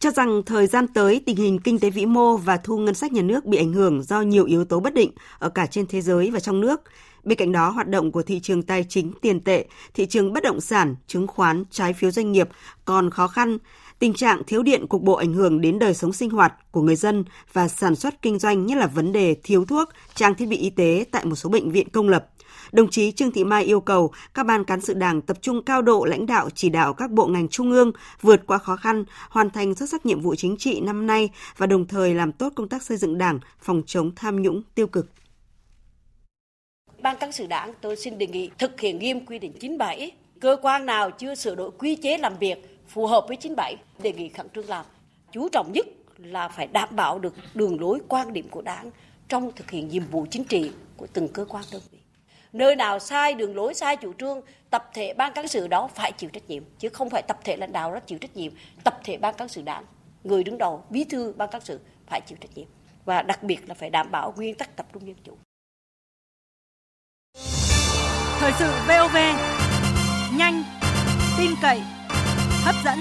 cho 0.00 0.10
rằng 0.10 0.42
thời 0.46 0.66
gian 0.66 0.86
tới 0.88 1.22
tình 1.26 1.36
hình 1.36 1.58
kinh 1.58 1.78
tế 1.78 1.90
vĩ 1.90 2.06
mô 2.06 2.36
và 2.36 2.56
thu 2.56 2.78
ngân 2.78 2.94
sách 2.94 3.12
nhà 3.12 3.22
nước 3.22 3.44
bị 3.44 3.58
ảnh 3.58 3.72
hưởng 3.72 4.02
do 4.02 4.20
nhiều 4.20 4.44
yếu 4.44 4.64
tố 4.64 4.80
bất 4.80 4.94
định 4.94 5.10
ở 5.38 5.48
cả 5.48 5.66
trên 5.66 5.86
thế 5.86 6.00
giới 6.00 6.30
và 6.30 6.40
trong 6.40 6.60
nước. 6.60 6.82
Bên 7.24 7.38
cạnh 7.38 7.52
đó, 7.52 7.70
hoạt 7.70 7.88
động 7.88 8.12
của 8.12 8.22
thị 8.22 8.40
trường 8.40 8.62
tài 8.62 8.84
chính 8.88 9.12
tiền 9.20 9.40
tệ, 9.40 9.66
thị 9.94 10.06
trường 10.06 10.32
bất 10.32 10.42
động 10.42 10.60
sản, 10.60 10.96
chứng 11.06 11.26
khoán, 11.26 11.64
trái 11.70 11.92
phiếu 11.92 12.10
doanh 12.10 12.32
nghiệp 12.32 12.48
còn 12.84 13.10
khó 13.10 13.28
khăn. 13.28 13.58
Tình 13.98 14.14
trạng 14.14 14.42
thiếu 14.46 14.62
điện 14.62 14.86
cục 14.86 15.02
bộ 15.02 15.12
ảnh 15.12 15.34
hưởng 15.34 15.60
đến 15.60 15.78
đời 15.78 15.94
sống 15.94 16.12
sinh 16.12 16.30
hoạt 16.30 16.54
của 16.70 16.82
người 16.82 16.96
dân 16.96 17.24
và 17.52 17.68
sản 17.68 17.96
xuất 17.96 18.22
kinh 18.22 18.38
doanh 18.38 18.66
nhất 18.66 18.78
là 18.78 18.86
vấn 18.86 19.12
đề 19.12 19.36
thiếu 19.42 19.64
thuốc, 19.64 19.88
trang 20.14 20.34
thiết 20.34 20.46
bị 20.46 20.56
y 20.56 20.70
tế 20.70 21.04
tại 21.10 21.24
một 21.24 21.34
số 21.34 21.50
bệnh 21.50 21.70
viện 21.70 21.88
công 21.88 22.08
lập– 22.08 22.26
Đồng 22.72 22.90
chí 22.90 23.12
Trương 23.12 23.32
Thị 23.32 23.44
Mai 23.44 23.64
yêu 23.64 23.80
cầu 23.80 24.12
các 24.34 24.46
ban 24.46 24.64
cán 24.64 24.80
sự 24.80 24.94
Đảng 24.94 25.22
tập 25.22 25.38
trung 25.40 25.62
cao 25.62 25.82
độ 25.82 26.04
lãnh 26.04 26.26
đạo 26.26 26.48
chỉ 26.54 26.68
đạo 26.68 26.94
các 26.94 27.10
bộ 27.10 27.26
ngành 27.26 27.48
trung 27.48 27.70
ương 27.72 27.92
vượt 28.20 28.46
qua 28.46 28.58
khó 28.58 28.76
khăn, 28.76 29.04
hoàn 29.30 29.50
thành 29.50 29.74
xuất 29.74 29.88
sắc 29.90 30.06
nhiệm 30.06 30.20
vụ 30.20 30.34
chính 30.34 30.56
trị 30.56 30.80
năm 30.80 31.06
nay 31.06 31.30
và 31.56 31.66
đồng 31.66 31.86
thời 31.86 32.14
làm 32.14 32.32
tốt 32.32 32.52
công 32.56 32.68
tác 32.68 32.82
xây 32.82 32.96
dựng 32.96 33.18
Đảng, 33.18 33.38
phòng 33.60 33.82
chống 33.86 34.10
tham 34.16 34.42
nhũng 34.42 34.62
tiêu 34.74 34.86
cực. 34.86 35.06
Ban 37.08 37.16
cán 37.16 37.32
sự 37.32 37.46
Đảng 37.46 37.72
tôi 37.80 37.96
xin 37.96 38.18
đề 38.18 38.26
nghị 38.26 38.50
thực 38.58 38.80
hiện 38.80 38.98
nghiêm 38.98 39.26
quy 39.26 39.38
định 39.38 39.52
97, 39.60 40.10
cơ 40.40 40.56
quan 40.62 40.86
nào 40.86 41.10
chưa 41.10 41.34
sửa 41.34 41.54
đổi 41.54 41.70
quy 41.78 41.96
chế 41.96 42.18
làm 42.18 42.38
việc 42.38 42.78
phù 42.88 43.06
hợp 43.06 43.24
với 43.28 43.36
97 43.36 43.76
đề 44.02 44.12
nghị 44.12 44.28
khẩn 44.28 44.48
trương 44.54 44.68
làm. 44.68 44.86
Chú 45.32 45.48
trọng 45.52 45.72
nhất 45.72 45.86
là 46.18 46.48
phải 46.48 46.66
đảm 46.66 46.88
bảo 46.96 47.18
được 47.18 47.34
đường 47.54 47.80
lối 47.80 47.98
quan 48.08 48.32
điểm 48.32 48.48
của 48.48 48.62
Đảng 48.62 48.90
trong 49.28 49.52
thực 49.56 49.70
hiện 49.70 49.88
nhiệm 49.88 50.02
vụ 50.10 50.26
chính 50.30 50.44
trị 50.44 50.70
của 50.96 51.06
từng 51.12 51.28
cơ 51.28 51.44
quan 51.44 51.64
đơn 51.72 51.82
vị. 51.90 51.98
Nơi 52.52 52.76
nào 52.76 52.98
sai 52.98 53.34
đường 53.34 53.56
lối 53.56 53.74
sai 53.74 53.96
chủ 53.96 54.12
trương 54.12 54.40
tập 54.70 54.90
thể 54.94 55.14
ban 55.14 55.32
cán 55.32 55.48
sự 55.48 55.68
đó 55.68 55.88
phải 55.94 56.12
chịu 56.12 56.30
trách 56.30 56.48
nhiệm 56.48 56.62
chứ 56.78 56.88
không 56.88 57.10
phải 57.10 57.22
tập 57.22 57.38
thể 57.44 57.56
lãnh 57.56 57.72
đạo 57.72 57.94
đó 57.94 58.00
chịu 58.00 58.18
trách 58.18 58.36
nhiệm. 58.36 58.52
Tập 58.84 59.00
thể 59.04 59.16
ban 59.16 59.34
cán 59.34 59.48
sự 59.48 59.62
đảng 59.62 59.84
người 60.24 60.44
đứng 60.44 60.58
đầu 60.58 60.84
bí 60.90 61.04
thư 61.04 61.32
ban 61.36 61.50
cán 61.50 61.60
sự 61.60 61.80
phải 62.06 62.20
chịu 62.26 62.38
trách 62.40 62.50
nhiệm. 62.54 62.66
Và 63.04 63.22
đặc 63.22 63.42
biệt 63.42 63.68
là 63.68 63.74
phải 63.74 63.90
đảm 63.90 64.10
bảo 64.10 64.34
nguyên 64.36 64.54
tắc 64.54 64.76
tập 64.76 64.86
trung 64.92 65.06
dân 65.06 65.16
chủ 65.24 65.36
thời 68.40 68.52
sự 68.58 68.70
VOV 68.88 69.16
nhanh 70.36 70.62
tin 71.38 71.50
cậy 71.62 71.82
hấp 72.64 72.74
dẫn 72.84 72.98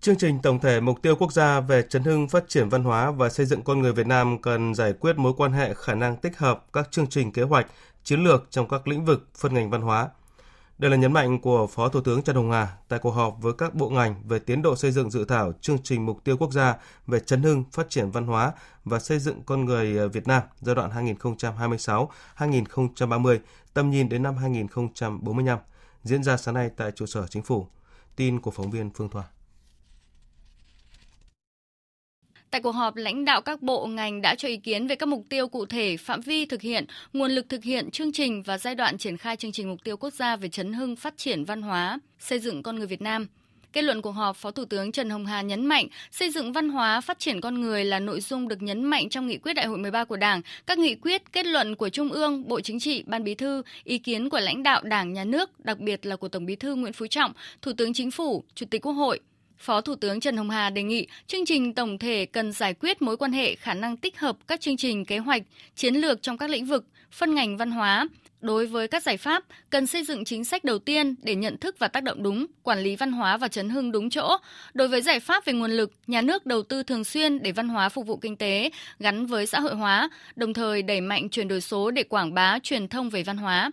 Chương 0.00 0.18
trình 0.18 0.38
tổng 0.42 0.60
thể 0.60 0.80
mục 0.80 1.02
tiêu 1.02 1.16
quốc 1.16 1.32
gia 1.32 1.60
về 1.60 1.82
chấn 1.82 2.02
hưng 2.02 2.28
phát 2.28 2.44
triển 2.48 2.68
văn 2.68 2.84
hóa 2.84 3.10
và 3.10 3.28
xây 3.28 3.46
dựng 3.46 3.62
con 3.62 3.80
người 3.80 3.92
Việt 3.92 4.06
Nam 4.06 4.42
cần 4.42 4.74
giải 4.74 4.92
quyết 4.92 5.18
mối 5.18 5.32
quan 5.36 5.52
hệ 5.52 5.74
khả 5.74 5.94
năng 5.94 6.16
tích 6.16 6.38
hợp 6.38 6.64
các 6.72 6.88
chương 6.90 7.06
trình 7.06 7.32
kế 7.32 7.42
hoạch, 7.42 7.66
chiến 8.04 8.24
lược 8.24 8.46
trong 8.50 8.68
các 8.68 8.88
lĩnh 8.88 9.04
vực 9.04 9.28
phân 9.38 9.54
ngành 9.54 9.70
văn 9.70 9.82
hóa. 9.82 10.08
Đây 10.78 10.90
là 10.90 10.96
nhấn 10.96 11.12
mạnh 11.12 11.38
của 11.40 11.66
Phó 11.66 11.88
Thủ 11.88 12.00
tướng 12.00 12.22
Trần 12.22 12.36
Hồng 12.36 12.50
Hà 12.50 12.76
tại 12.88 12.98
cuộc 12.98 13.10
họp 13.10 13.36
với 13.40 13.52
các 13.58 13.74
bộ 13.74 13.88
ngành 13.88 14.14
về 14.28 14.38
tiến 14.38 14.62
độ 14.62 14.76
xây 14.76 14.90
dựng 14.90 15.10
dự 15.10 15.24
thảo 15.24 15.52
chương 15.60 15.78
trình 15.82 16.06
mục 16.06 16.24
tiêu 16.24 16.36
quốc 16.36 16.52
gia 16.52 16.76
về 17.06 17.20
chấn 17.20 17.42
hưng 17.42 17.64
phát 17.72 17.90
triển 17.90 18.10
văn 18.10 18.26
hóa 18.26 18.52
và 18.84 18.98
xây 18.98 19.18
dựng 19.18 19.42
con 19.46 19.64
người 19.64 19.96
ờ, 19.96 20.08
Việt 20.08 20.28
Nam 20.28 20.42
giai 20.60 20.74
đoạn 20.74 20.90
2026-2030, 22.36 23.38
tầm 23.74 23.90
nhìn 23.90 24.08
đến 24.08 24.22
năm 24.22 24.36
2045 24.36 25.58
diễn 26.02 26.22
ra 26.22 26.36
sáng 26.36 26.54
nay 26.54 26.70
tại 26.76 26.90
trụ 26.90 27.06
sở 27.06 27.26
chính 27.26 27.42
phủ. 27.42 27.66
Tin 28.16 28.40
của 28.40 28.50
phóng 28.50 28.70
viên 28.70 28.90
Phương 28.90 29.08
Thoa. 29.08 29.24
Tại 32.50 32.60
cuộc 32.60 32.72
họp, 32.72 32.96
lãnh 32.96 33.24
đạo 33.24 33.40
các 33.40 33.62
bộ 33.62 33.86
ngành 33.86 34.22
đã 34.22 34.34
cho 34.34 34.48
ý 34.48 34.56
kiến 34.56 34.86
về 34.86 34.94
các 34.94 35.06
mục 35.06 35.24
tiêu 35.28 35.48
cụ 35.48 35.66
thể, 35.66 35.96
phạm 35.96 36.20
vi 36.20 36.46
thực 36.46 36.62
hiện, 36.62 36.84
nguồn 37.12 37.30
lực 37.30 37.48
thực 37.48 37.64
hiện 37.64 37.90
chương 37.90 38.12
trình 38.12 38.42
và 38.42 38.58
giai 38.58 38.74
đoạn 38.74 38.98
triển 38.98 39.16
khai 39.16 39.36
chương 39.36 39.52
trình 39.52 39.68
mục 39.68 39.84
tiêu 39.84 39.96
quốc 39.96 40.14
gia 40.14 40.36
về 40.36 40.48
chấn 40.48 40.72
hưng 40.72 40.96
phát 40.96 41.14
triển 41.16 41.44
văn 41.44 41.62
hóa, 41.62 41.98
xây 42.18 42.38
dựng 42.38 42.62
con 42.62 42.76
người 42.76 42.86
Việt 42.86 43.02
Nam. 43.02 43.26
Kết 43.72 43.82
luận 43.82 44.02
cuộc 44.02 44.10
họp, 44.10 44.36
Phó 44.36 44.50
Thủ 44.50 44.64
tướng 44.64 44.92
Trần 44.92 45.10
Hồng 45.10 45.26
Hà 45.26 45.42
nhấn 45.42 45.66
mạnh 45.66 45.86
xây 46.10 46.30
dựng 46.30 46.52
văn 46.52 46.68
hóa, 46.68 47.00
phát 47.00 47.18
triển 47.18 47.40
con 47.40 47.60
người 47.60 47.84
là 47.84 47.98
nội 47.98 48.20
dung 48.20 48.48
được 48.48 48.62
nhấn 48.62 48.84
mạnh 48.84 49.08
trong 49.08 49.26
nghị 49.26 49.38
quyết 49.38 49.52
đại 49.52 49.66
hội 49.66 49.78
13 49.78 50.04
của 50.04 50.16
Đảng, 50.16 50.40
các 50.66 50.78
nghị 50.78 50.94
quyết, 50.94 51.32
kết 51.32 51.46
luận 51.46 51.76
của 51.76 51.88
Trung 51.88 52.12
ương, 52.12 52.48
Bộ 52.48 52.60
Chính 52.60 52.80
trị, 52.80 53.04
Ban 53.06 53.24
Bí 53.24 53.34
thư, 53.34 53.62
ý 53.84 53.98
kiến 53.98 54.30
của 54.30 54.40
lãnh 54.40 54.62
đạo 54.62 54.82
Đảng, 54.82 55.12
Nhà 55.12 55.24
nước, 55.24 55.64
đặc 55.64 55.78
biệt 55.78 56.06
là 56.06 56.16
của 56.16 56.28
Tổng 56.28 56.46
Bí 56.46 56.56
thư 56.56 56.74
Nguyễn 56.74 56.92
Phú 56.92 57.06
Trọng, 57.06 57.32
Thủ 57.62 57.72
tướng 57.76 57.92
Chính 57.92 58.10
phủ, 58.10 58.44
Chủ 58.54 58.66
tịch 58.70 58.82
Quốc 58.82 58.92
hội. 58.92 59.20
Phó 59.58 59.80
Thủ 59.80 59.94
tướng 59.94 60.20
Trần 60.20 60.36
Hồng 60.36 60.50
Hà 60.50 60.70
đề 60.70 60.82
nghị 60.82 61.06
chương 61.26 61.44
trình 61.46 61.74
tổng 61.74 61.98
thể 61.98 62.26
cần 62.26 62.52
giải 62.52 62.74
quyết 62.74 63.02
mối 63.02 63.16
quan 63.16 63.32
hệ 63.32 63.54
khả 63.54 63.74
năng 63.74 63.96
tích 63.96 64.18
hợp 64.18 64.36
các 64.46 64.60
chương 64.60 64.76
trình 64.76 65.04
kế 65.04 65.18
hoạch, 65.18 65.42
chiến 65.74 65.94
lược 65.94 66.22
trong 66.22 66.38
các 66.38 66.50
lĩnh 66.50 66.66
vực, 66.66 66.84
phân 67.10 67.34
ngành 67.34 67.56
văn 67.56 67.70
hóa. 67.70 68.08
Đối 68.40 68.66
với 68.66 68.88
các 68.88 69.02
giải 69.02 69.16
pháp, 69.16 69.44
cần 69.70 69.86
xây 69.86 70.04
dựng 70.04 70.24
chính 70.24 70.44
sách 70.44 70.64
đầu 70.64 70.78
tiên 70.78 71.14
để 71.22 71.34
nhận 71.34 71.56
thức 71.56 71.76
và 71.78 71.88
tác 71.88 72.02
động 72.02 72.22
đúng, 72.22 72.46
quản 72.62 72.78
lý 72.78 72.96
văn 72.96 73.12
hóa 73.12 73.36
và 73.36 73.48
chấn 73.48 73.68
hưng 73.68 73.92
đúng 73.92 74.10
chỗ. 74.10 74.36
Đối 74.74 74.88
với 74.88 75.02
giải 75.02 75.20
pháp 75.20 75.44
về 75.44 75.52
nguồn 75.52 75.70
lực, 75.70 75.92
nhà 76.06 76.22
nước 76.22 76.46
đầu 76.46 76.62
tư 76.62 76.82
thường 76.82 77.04
xuyên 77.04 77.42
để 77.42 77.52
văn 77.52 77.68
hóa 77.68 77.88
phục 77.88 78.06
vụ 78.06 78.16
kinh 78.16 78.36
tế 78.36 78.70
gắn 78.98 79.26
với 79.26 79.46
xã 79.46 79.60
hội 79.60 79.74
hóa, 79.74 80.08
đồng 80.36 80.54
thời 80.54 80.82
đẩy 80.82 81.00
mạnh 81.00 81.28
chuyển 81.28 81.48
đổi 81.48 81.60
số 81.60 81.90
để 81.90 82.02
quảng 82.02 82.34
bá 82.34 82.58
truyền 82.58 82.88
thông 82.88 83.10
về 83.10 83.22
văn 83.22 83.36
hóa. 83.36 83.70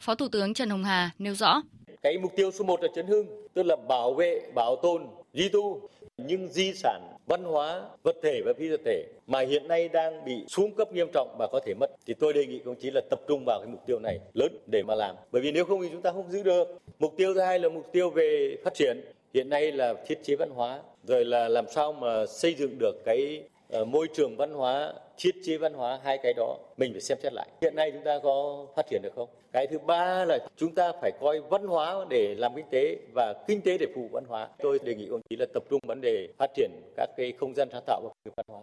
Phó 0.00 0.14
Thủ 0.14 0.28
tướng 0.28 0.54
Trần 0.54 0.70
Hồng 0.70 0.84
Hà 0.84 1.10
nêu 1.18 1.34
rõ. 1.34 1.62
Cái 2.02 2.18
mục 2.18 2.32
tiêu 2.36 2.50
số 2.58 2.64
1 2.64 2.82
là 2.82 2.88
chấn 2.94 3.06
hưng, 3.06 3.26
tức 3.54 3.62
là 3.62 3.76
bảo 3.88 4.14
vệ, 4.14 4.40
bảo 4.54 4.76
tồn 4.82 5.02
di 5.36 5.48
tu 5.48 5.88
nhưng 6.16 6.48
di 6.48 6.72
sản 6.72 7.00
văn 7.26 7.44
hóa, 7.44 7.82
vật 8.02 8.16
thể 8.22 8.42
và 8.44 8.52
phi 8.58 8.68
vật 8.68 8.80
thể 8.84 9.04
mà 9.26 9.40
hiện 9.40 9.68
nay 9.68 9.88
đang 9.88 10.24
bị 10.24 10.44
xuống 10.48 10.74
cấp 10.74 10.92
nghiêm 10.92 11.08
trọng 11.14 11.36
và 11.38 11.46
có 11.52 11.60
thể 11.66 11.74
mất 11.74 11.90
thì 12.06 12.14
tôi 12.14 12.32
đề 12.32 12.46
nghị 12.46 12.58
công 12.58 12.74
chí 12.74 12.90
là 12.90 13.00
tập 13.10 13.20
trung 13.28 13.44
vào 13.46 13.60
cái 13.60 13.68
mục 13.72 13.86
tiêu 13.86 13.98
này 13.98 14.18
lớn 14.34 14.58
để 14.66 14.82
mà 14.82 14.94
làm. 14.94 15.16
Bởi 15.32 15.42
vì 15.42 15.52
nếu 15.52 15.64
không 15.64 15.82
thì 15.82 15.88
chúng 15.92 16.02
ta 16.02 16.12
không 16.12 16.30
giữ 16.30 16.42
được. 16.42 16.78
Mục 16.98 17.14
tiêu 17.16 17.34
thứ 17.34 17.40
hai 17.40 17.58
là 17.58 17.68
mục 17.68 17.92
tiêu 17.92 18.10
về 18.10 18.56
phát 18.64 18.74
triển. 18.74 19.00
Hiện 19.34 19.48
nay 19.48 19.72
là 19.72 19.94
thiết 20.06 20.18
chế 20.22 20.36
văn 20.36 20.50
hóa, 20.50 20.80
rồi 21.04 21.24
là 21.24 21.48
làm 21.48 21.64
sao 21.68 21.92
mà 21.92 22.26
xây 22.26 22.54
dựng 22.54 22.78
được 22.78 23.04
cái 23.04 23.42
Ờ, 23.70 23.84
môi 23.84 24.08
trường 24.14 24.36
văn 24.36 24.52
hóa, 24.52 24.92
thiết 25.18 25.34
chế 25.44 25.56
văn 25.56 25.74
hóa, 25.74 26.00
hai 26.04 26.18
cái 26.18 26.32
đó 26.36 26.58
mình 26.76 26.92
phải 26.92 27.00
xem 27.00 27.18
xét 27.22 27.32
lại. 27.32 27.48
Hiện 27.62 27.76
nay 27.76 27.90
chúng 27.90 28.02
ta 28.04 28.18
có 28.22 28.66
phát 28.76 28.86
triển 28.90 29.02
được 29.02 29.12
không? 29.16 29.28
Cái 29.52 29.66
thứ 29.66 29.78
ba 29.78 30.24
là 30.24 30.38
chúng 30.56 30.74
ta 30.74 30.92
phải 31.00 31.10
coi 31.20 31.40
văn 31.40 31.66
hóa 31.66 32.04
để 32.08 32.34
làm 32.34 32.52
kinh 32.56 32.66
tế 32.70 32.96
và 33.14 33.34
kinh 33.48 33.60
tế 33.60 33.78
để 33.78 33.86
phụ 33.94 34.08
văn 34.12 34.24
hóa. 34.28 34.48
Tôi 34.58 34.78
đề 34.84 34.94
nghị 34.94 35.06
ông 35.08 35.20
chí 35.30 35.36
là 35.36 35.46
tập 35.54 35.62
trung 35.70 35.80
vấn 35.86 36.00
đề 36.00 36.28
phát 36.38 36.50
triển 36.54 36.70
các 36.96 37.10
cái 37.16 37.32
không 37.38 37.54
gian 37.54 37.68
sáng 37.72 37.82
tạo 37.86 38.00
và 38.02 38.30
văn 38.36 38.46
hóa. 38.48 38.60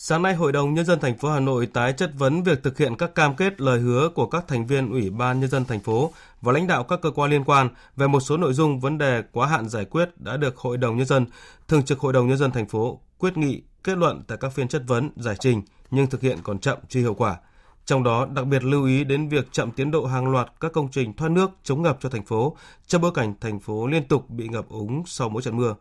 Sáng 0.00 0.22
nay, 0.22 0.34
Hội 0.34 0.52
đồng 0.52 0.74
Nhân 0.74 0.84
dân 0.84 1.00
thành 1.00 1.18
phố 1.18 1.30
Hà 1.30 1.40
Nội 1.40 1.66
tái 1.66 1.92
chất 1.92 2.12
vấn 2.18 2.42
việc 2.42 2.62
thực 2.62 2.78
hiện 2.78 2.96
các 2.96 3.14
cam 3.14 3.36
kết 3.36 3.60
lời 3.60 3.80
hứa 3.80 4.08
của 4.14 4.26
các 4.26 4.44
thành 4.48 4.66
viên 4.66 4.90
Ủy 4.90 5.10
ban 5.10 5.40
Nhân 5.40 5.50
dân 5.50 5.64
thành 5.64 5.80
phố 5.80 6.12
và 6.40 6.52
lãnh 6.52 6.66
đạo 6.66 6.84
các 6.84 7.00
cơ 7.02 7.10
quan 7.10 7.30
liên 7.30 7.44
quan 7.44 7.68
về 7.96 8.06
một 8.06 8.20
số 8.20 8.36
nội 8.36 8.52
dung 8.52 8.80
vấn 8.80 8.98
đề 8.98 9.22
quá 9.32 9.46
hạn 9.46 9.68
giải 9.68 9.84
quyết 9.84 10.20
đã 10.20 10.36
được 10.36 10.56
Hội 10.56 10.76
đồng 10.76 10.96
Nhân 10.96 11.06
dân, 11.06 11.26
Thường 11.68 11.84
trực 11.84 11.98
Hội 11.98 12.12
đồng 12.12 12.28
Nhân 12.28 12.38
dân 12.38 12.50
thành 12.50 12.68
phố 12.68 13.00
quyết 13.18 13.36
nghị 13.36 13.62
kết 13.84 13.98
luận 13.98 14.22
tại 14.28 14.38
các 14.40 14.48
phiên 14.48 14.68
chất 14.68 14.82
vấn, 14.86 15.10
giải 15.16 15.36
trình 15.40 15.62
nhưng 15.90 16.06
thực 16.06 16.20
hiện 16.20 16.38
còn 16.42 16.58
chậm 16.58 16.78
chưa 16.88 17.00
hiệu 17.00 17.14
quả. 17.14 17.36
Trong 17.84 18.02
đó 18.02 18.26
đặc 18.26 18.46
biệt 18.46 18.64
lưu 18.64 18.86
ý 18.86 19.04
đến 19.04 19.28
việc 19.28 19.52
chậm 19.52 19.70
tiến 19.70 19.90
độ 19.90 20.06
hàng 20.06 20.30
loạt 20.30 20.52
các 20.60 20.72
công 20.72 20.88
trình 20.90 21.12
thoát 21.16 21.30
nước 21.30 21.50
chống 21.62 21.82
ngập 21.82 21.98
cho 22.00 22.08
thành 22.08 22.24
phố 22.24 22.56
trong 22.86 23.02
bối 23.02 23.12
cảnh 23.14 23.34
thành 23.40 23.60
phố 23.60 23.86
liên 23.86 24.08
tục 24.08 24.30
bị 24.30 24.48
ngập 24.48 24.68
úng 24.68 25.02
sau 25.06 25.28
mỗi 25.28 25.42
trận 25.42 25.56
mưa. 25.56 25.74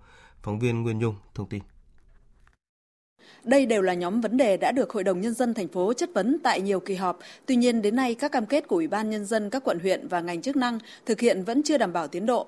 Phóng 0.44 0.60
viên 0.60 0.84
Nguyên 0.84 1.00
Nhung 1.00 1.16
thông 1.36 1.50
tin. 1.50 1.64
Đây 3.48 3.66
đều 3.66 3.82
là 3.82 3.94
nhóm 3.94 4.22
vấn 4.22 4.38
đề 4.38 4.58
đã 4.58 4.72
được 4.72 4.90
Hội 4.90 5.04
đồng 5.04 5.22
Nhân 5.22 5.34
dân 5.34 5.54
thành 5.54 5.68
phố 5.68 5.94
chất 5.94 6.10
vấn 6.14 6.38
tại 6.44 6.62
nhiều 6.62 6.80
kỳ 6.80 6.96
họp. 6.96 7.20
Tuy 7.46 7.56
nhiên, 7.56 7.82
đến 7.82 7.96
nay 7.96 8.16
các 8.16 8.32
cam 8.32 8.46
kết 8.46 8.68
của 8.68 8.76
Ủy 8.76 8.88
ban 8.88 9.10
Nhân 9.10 9.26
dân 9.26 9.50
các 9.50 9.64
quận 9.64 9.80
huyện 9.80 10.08
và 10.08 10.22
ngành 10.22 10.42
chức 10.42 10.56
năng 10.56 10.80
thực 11.06 11.20
hiện 11.20 11.44
vẫn 11.44 11.64
chưa 11.64 11.78
đảm 11.78 11.94
bảo 11.94 12.08
tiến 12.08 12.26
độ. 12.26 12.48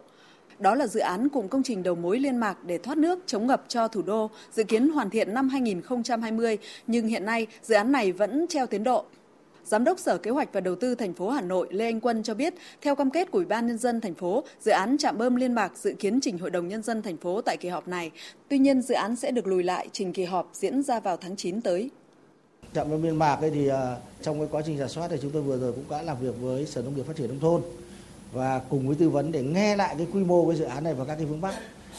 Đó 0.59 0.75
là 0.75 0.87
dự 0.87 0.99
án 0.99 1.29
cụm 1.29 1.47
công 1.47 1.63
trình 1.63 1.83
đầu 1.83 1.95
mối 1.95 2.19
liên 2.19 2.37
mạc 2.37 2.65
để 2.65 2.77
thoát 2.77 2.97
nước 2.97 3.19
chống 3.25 3.47
ngập 3.47 3.63
cho 3.67 3.87
thủ 3.87 4.01
đô, 4.01 4.29
dự 4.51 4.63
kiến 4.63 4.89
hoàn 4.89 5.09
thiện 5.09 5.33
năm 5.33 5.49
2020, 5.49 6.57
nhưng 6.87 7.07
hiện 7.07 7.25
nay 7.25 7.47
dự 7.61 7.75
án 7.75 7.91
này 7.91 8.11
vẫn 8.11 8.45
treo 8.49 8.67
tiến 8.67 8.83
độ. 8.83 9.05
Giám 9.65 9.83
đốc 9.83 9.99
Sở 9.99 10.17
Kế 10.17 10.31
hoạch 10.31 10.53
và 10.53 10.61
Đầu 10.61 10.75
tư 10.75 10.95
thành 10.95 11.13
phố 11.13 11.29
Hà 11.29 11.41
Nội 11.41 11.67
Lê 11.71 11.85
Anh 11.85 11.99
Quân 11.99 12.23
cho 12.23 12.33
biết, 12.33 12.53
theo 12.81 12.95
cam 12.95 13.11
kết 13.11 13.31
của 13.31 13.37
Ủy 13.37 13.45
ban 13.45 13.67
nhân 13.67 13.77
dân 13.77 14.01
thành 14.01 14.13
phố, 14.13 14.43
dự 14.59 14.71
án 14.71 14.97
trạm 14.97 15.17
bơm 15.17 15.35
liên 15.35 15.53
mạc 15.53 15.77
dự 15.77 15.93
kiến 15.99 16.19
trình 16.21 16.37
Hội 16.37 16.49
đồng 16.49 16.67
nhân 16.67 16.83
dân 16.83 17.01
thành 17.01 17.17
phố 17.17 17.41
tại 17.41 17.57
kỳ 17.57 17.69
họp 17.69 17.87
này. 17.87 18.11
Tuy 18.47 18.59
nhiên, 18.59 18.81
dự 18.81 18.95
án 18.95 19.15
sẽ 19.15 19.31
được 19.31 19.47
lùi 19.47 19.63
lại 19.63 19.87
trình 19.91 20.13
kỳ 20.13 20.23
họp 20.23 20.49
diễn 20.53 20.83
ra 20.83 20.99
vào 20.99 21.17
tháng 21.17 21.35
9 21.35 21.61
tới. 21.61 21.89
Trạm 22.73 22.89
bơm 22.89 23.03
liên 23.03 23.15
mạc 23.15 23.35
ấy 23.35 23.49
thì 23.49 23.67
à, 23.67 23.95
trong 24.21 24.39
cái 24.39 24.47
quá 24.51 24.61
trình 24.65 24.77
giả 24.77 24.87
soát 24.87 25.07
thì 25.11 25.17
chúng 25.21 25.31
tôi 25.31 25.41
vừa 25.41 25.57
rồi 25.57 25.73
cũng 25.73 25.83
đã 25.89 26.01
làm 26.01 26.17
việc 26.21 26.33
với 26.41 26.65
Sở 26.65 26.81
Nông 26.81 26.95
nghiệp 26.95 27.03
Phát 27.07 27.15
triển 27.15 27.27
nông 27.27 27.39
thôn 27.39 27.61
và 28.33 28.61
cùng 28.69 28.87
với 28.87 28.95
tư 28.95 29.09
vấn 29.09 29.31
để 29.31 29.43
nghe 29.43 29.75
lại 29.75 29.95
cái 29.97 30.07
quy 30.13 30.23
mô 30.23 30.47
cái 30.47 30.57
dự 30.57 30.63
án 30.65 30.83
này 30.83 30.93
và 30.93 31.05
các 31.05 31.15
cái 31.15 31.25
vướng 31.25 31.41
mắc. 31.41 31.53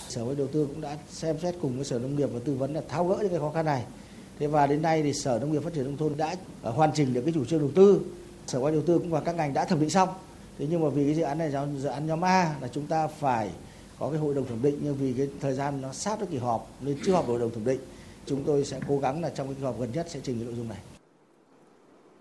Sở 0.08 0.24
với 0.24 0.36
đầu 0.36 0.46
tư 0.46 0.66
cũng 0.66 0.80
đã 0.80 0.96
xem 1.08 1.36
xét 1.42 1.54
cùng 1.62 1.76
với 1.76 1.84
Sở 1.84 1.98
Nông 1.98 2.16
nghiệp 2.16 2.28
và 2.32 2.40
tư 2.44 2.54
vấn 2.54 2.74
là 2.74 2.80
tháo 2.88 3.06
gỡ 3.06 3.16
những 3.20 3.28
cái 3.28 3.38
khó 3.38 3.50
khăn 3.54 3.64
này. 3.64 3.84
Thế 4.40 4.46
và 4.46 4.66
đến 4.66 4.82
nay 4.82 5.02
thì 5.02 5.12
Sở 5.12 5.38
Nông 5.38 5.52
nghiệp 5.52 5.62
Phát 5.64 5.74
triển 5.74 5.84
nông 5.84 5.96
thôn 5.96 6.12
đã 6.16 6.36
à, 6.62 6.70
hoàn 6.70 6.92
chỉnh 6.94 7.14
được 7.14 7.22
cái 7.24 7.32
chủ 7.34 7.44
trương 7.44 7.60
đầu 7.60 7.70
tư. 7.74 8.00
Sở 8.46 8.60
quan 8.60 8.72
đầu 8.72 8.82
tư 8.86 8.98
cũng 8.98 9.10
và 9.10 9.20
các 9.20 9.34
ngành 9.34 9.54
đã 9.54 9.64
thẩm 9.64 9.80
định 9.80 9.90
xong. 9.90 10.08
Thế 10.58 10.66
nhưng 10.70 10.80
mà 10.82 10.88
vì 10.88 11.04
cái 11.04 11.14
dự 11.14 11.22
án 11.22 11.38
này 11.38 11.50
là 11.50 11.66
dự 11.78 11.88
án 11.88 12.06
nhóm 12.06 12.24
A 12.24 12.54
là 12.60 12.68
chúng 12.72 12.86
ta 12.86 13.06
phải 13.06 13.50
có 13.98 14.10
cái 14.10 14.18
hội 14.18 14.34
đồng 14.34 14.46
thẩm 14.46 14.62
định 14.62 14.78
nhưng 14.82 14.94
vì 14.94 15.12
cái 15.12 15.28
thời 15.40 15.54
gian 15.54 15.80
nó 15.80 15.92
sát 15.92 16.18
với 16.18 16.28
kỳ 16.30 16.38
họp 16.38 16.70
nên 16.80 16.96
chưa 17.06 17.12
họp 17.12 17.26
hội 17.26 17.40
đồng 17.40 17.50
thẩm 17.54 17.64
định. 17.64 17.80
Chúng 18.26 18.44
tôi 18.44 18.64
sẽ 18.64 18.80
cố 18.88 18.98
gắng 18.98 19.22
là 19.22 19.28
trong 19.28 19.46
cái 19.46 19.54
kỳ 19.54 19.64
họp 19.64 19.80
gần 19.80 19.88
nhất 19.94 20.06
sẽ 20.10 20.20
trình 20.22 20.36
cái 20.36 20.44
nội 20.44 20.54
dung 20.56 20.68
này 20.68 20.78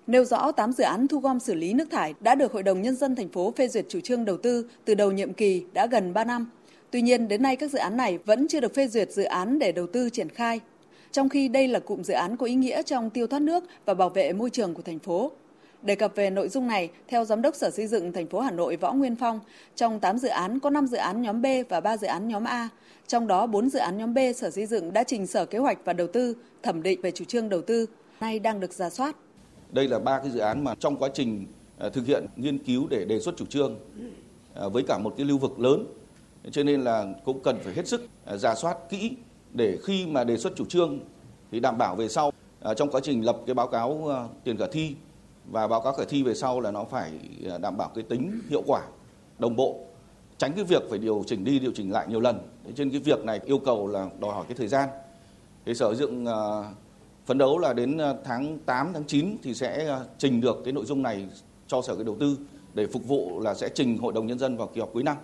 nêu 0.07 0.25
rõ 0.25 0.51
8 0.51 0.71
dự 0.71 0.83
án 0.83 1.07
thu 1.07 1.19
gom 1.19 1.39
xử 1.39 1.53
lý 1.53 1.73
nước 1.73 1.87
thải 1.91 2.13
đã 2.19 2.35
được 2.35 2.51
Hội 2.53 2.63
đồng 2.63 2.81
Nhân 2.81 2.95
dân 2.95 3.15
thành 3.15 3.29
phố 3.29 3.53
phê 3.57 3.67
duyệt 3.67 3.85
chủ 3.89 3.99
trương 3.99 4.25
đầu 4.25 4.37
tư 4.37 4.69
từ 4.85 4.95
đầu 4.95 5.11
nhiệm 5.11 5.33
kỳ 5.33 5.63
đã 5.73 5.85
gần 5.85 6.13
3 6.13 6.23
năm. 6.23 6.49
Tuy 6.91 7.01
nhiên, 7.01 7.27
đến 7.27 7.41
nay 7.41 7.55
các 7.55 7.71
dự 7.71 7.79
án 7.79 7.97
này 7.97 8.17
vẫn 8.17 8.47
chưa 8.47 8.59
được 8.59 8.73
phê 8.75 8.87
duyệt 8.87 9.11
dự 9.11 9.23
án 9.23 9.59
để 9.59 9.71
đầu 9.71 9.87
tư 9.87 10.09
triển 10.09 10.29
khai. 10.29 10.59
Trong 11.11 11.29
khi 11.29 11.47
đây 11.47 11.67
là 11.67 11.79
cụm 11.79 12.01
dự 12.01 12.13
án 12.13 12.37
có 12.37 12.45
ý 12.45 12.55
nghĩa 12.55 12.83
trong 12.83 13.09
tiêu 13.09 13.27
thoát 13.27 13.41
nước 13.41 13.63
và 13.85 13.93
bảo 13.93 14.09
vệ 14.09 14.33
môi 14.33 14.49
trường 14.49 14.73
của 14.73 14.81
thành 14.81 14.99
phố. 14.99 15.31
Đề 15.81 15.95
cập 15.95 16.15
về 16.15 16.29
nội 16.29 16.49
dung 16.49 16.67
này, 16.67 16.89
theo 17.07 17.25
Giám 17.25 17.41
đốc 17.41 17.55
Sở 17.55 17.69
Xây 17.71 17.87
dựng 17.87 18.13
thành 18.13 18.27
phố 18.27 18.39
Hà 18.39 18.51
Nội 18.51 18.75
Võ 18.75 18.93
Nguyên 18.93 19.15
Phong, 19.15 19.39
trong 19.75 19.99
8 19.99 20.17
dự 20.17 20.27
án 20.27 20.59
có 20.59 20.69
5 20.69 20.87
dự 20.87 20.97
án 20.97 21.21
nhóm 21.21 21.41
B 21.41 21.45
và 21.69 21.81
3 21.81 21.97
dự 21.97 22.07
án 22.07 22.27
nhóm 22.27 22.43
A. 22.43 22.69
Trong 23.07 23.27
đó 23.27 23.47
4 23.47 23.69
dự 23.69 23.79
án 23.79 23.97
nhóm 23.97 24.13
B 24.13 24.17
Sở 24.35 24.49
Xây 24.49 24.65
dựng 24.65 24.93
đã 24.93 25.03
trình 25.03 25.27
Sở 25.27 25.45
Kế 25.45 25.57
hoạch 25.57 25.77
và 25.85 25.93
Đầu 25.93 26.07
tư 26.07 26.35
thẩm 26.63 26.83
định 26.83 27.01
về 27.01 27.11
chủ 27.11 27.25
trương 27.25 27.49
đầu 27.49 27.61
tư, 27.61 27.85
nay 28.19 28.39
đang 28.39 28.59
được 28.59 28.73
ra 28.73 28.89
soát. 28.89 29.15
Đây 29.71 29.87
là 29.87 29.99
ba 29.99 30.19
cái 30.19 30.29
dự 30.29 30.39
án 30.39 30.63
mà 30.63 30.75
trong 30.79 30.97
quá 30.97 31.09
trình 31.13 31.45
à, 31.77 31.89
thực 31.89 32.05
hiện 32.05 32.25
nghiên 32.35 32.57
cứu 32.57 32.87
để 32.89 33.05
đề 33.05 33.19
xuất 33.19 33.37
chủ 33.37 33.45
trương 33.45 33.79
à, 34.55 34.67
với 34.67 34.83
cả 34.87 34.97
một 34.97 35.13
cái 35.17 35.25
lưu 35.25 35.37
vực 35.37 35.59
lớn 35.59 35.85
cho 36.51 36.63
nên 36.63 36.81
là 36.81 37.05
cũng 37.25 37.43
cần 37.43 37.59
phải 37.63 37.73
hết 37.73 37.87
sức 37.87 38.07
à, 38.25 38.37
giả 38.37 38.55
soát 38.55 38.77
kỹ 38.89 39.11
để 39.53 39.77
khi 39.83 40.07
mà 40.07 40.23
đề 40.23 40.37
xuất 40.37 40.55
chủ 40.55 40.65
trương 40.65 40.99
thì 41.51 41.59
đảm 41.59 41.77
bảo 41.77 41.95
về 41.95 42.07
sau 42.07 42.31
à, 42.61 42.73
trong 42.73 42.91
quá 42.91 43.01
trình 43.03 43.25
lập 43.25 43.37
cái 43.45 43.53
báo 43.53 43.67
cáo 43.67 44.07
à, 44.09 44.27
tiền 44.43 44.57
khả 44.57 44.65
thi 44.71 44.95
và 45.51 45.67
báo 45.67 45.81
cáo 45.81 45.93
khả 45.93 46.03
thi 46.09 46.23
về 46.23 46.33
sau 46.33 46.59
là 46.59 46.71
nó 46.71 46.83
phải 46.83 47.11
à, 47.51 47.57
đảm 47.57 47.77
bảo 47.77 47.91
cái 47.95 48.03
tính 48.03 48.41
hiệu 48.49 48.63
quả 48.65 48.81
đồng 49.39 49.55
bộ 49.55 49.79
tránh 50.37 50.53
cái 50.55 50.63
việc 50.63 50.83
phải 50.89 50.99
điều 50.99 51.23
chỉnh 51.27 51.43
đi 51.43 51.59
điều 51.59 51.71
chỉnh 51.75 51.91
lại 51.91 52.07
nhiều 52.09 52.19
lần 52.19 52.39
trên 52.75 52.89
cái 52.89 52.99
việc 52.99 53.25
này 53.25 53.39
yêu 53.45 53.59
cầu 53.59 53.87
là 53.87 54.09
đòi 54.19 54.33
hỏi 54.33 54.45
cái 54.47 54.57
thời 54.57 54.67
gian 54.67 54.89
thì 55.65 55.73
sở 55.73 55.95
dựng 55.95 56.25
Phấn 57.25 57.37
đấu 57.37 57.57
là 57.57 57.73
đến 57.73 57.97
tháng 58.23 58.59
8, 58.65 58.91
tháng 58.93 59.03
9 59.07 59.37
thì 59.43 59.53
sẽ 59.53 59.97
trình 60.17 60.41
được 60.41 60.61
cái 60.63 60.73
nội 60.73 60.85
dung 60.85 61.03
này 61.03 61.27
cho 61.67 61.81
Sở 61.81 61.95
cái 61.95 62.03
đầu 62.03 62.17
tư 62.19 62.37
để 62.73 62.87
phục 62.87 63.07
vụ 63.07 63.39
là 63.39 63.53
sẽ 63.53 63.69
trình 63.75 63.97
Hội 63.97 64.13
đồng 64.13 64.27
Nhân 64.27 64.39
dân 64.39 64.57
vào 64.57 64.67
kỳ 64.67 64.79
họp 64.79 64.89
cuối 64.93 65.03
năm. 65.03 65.17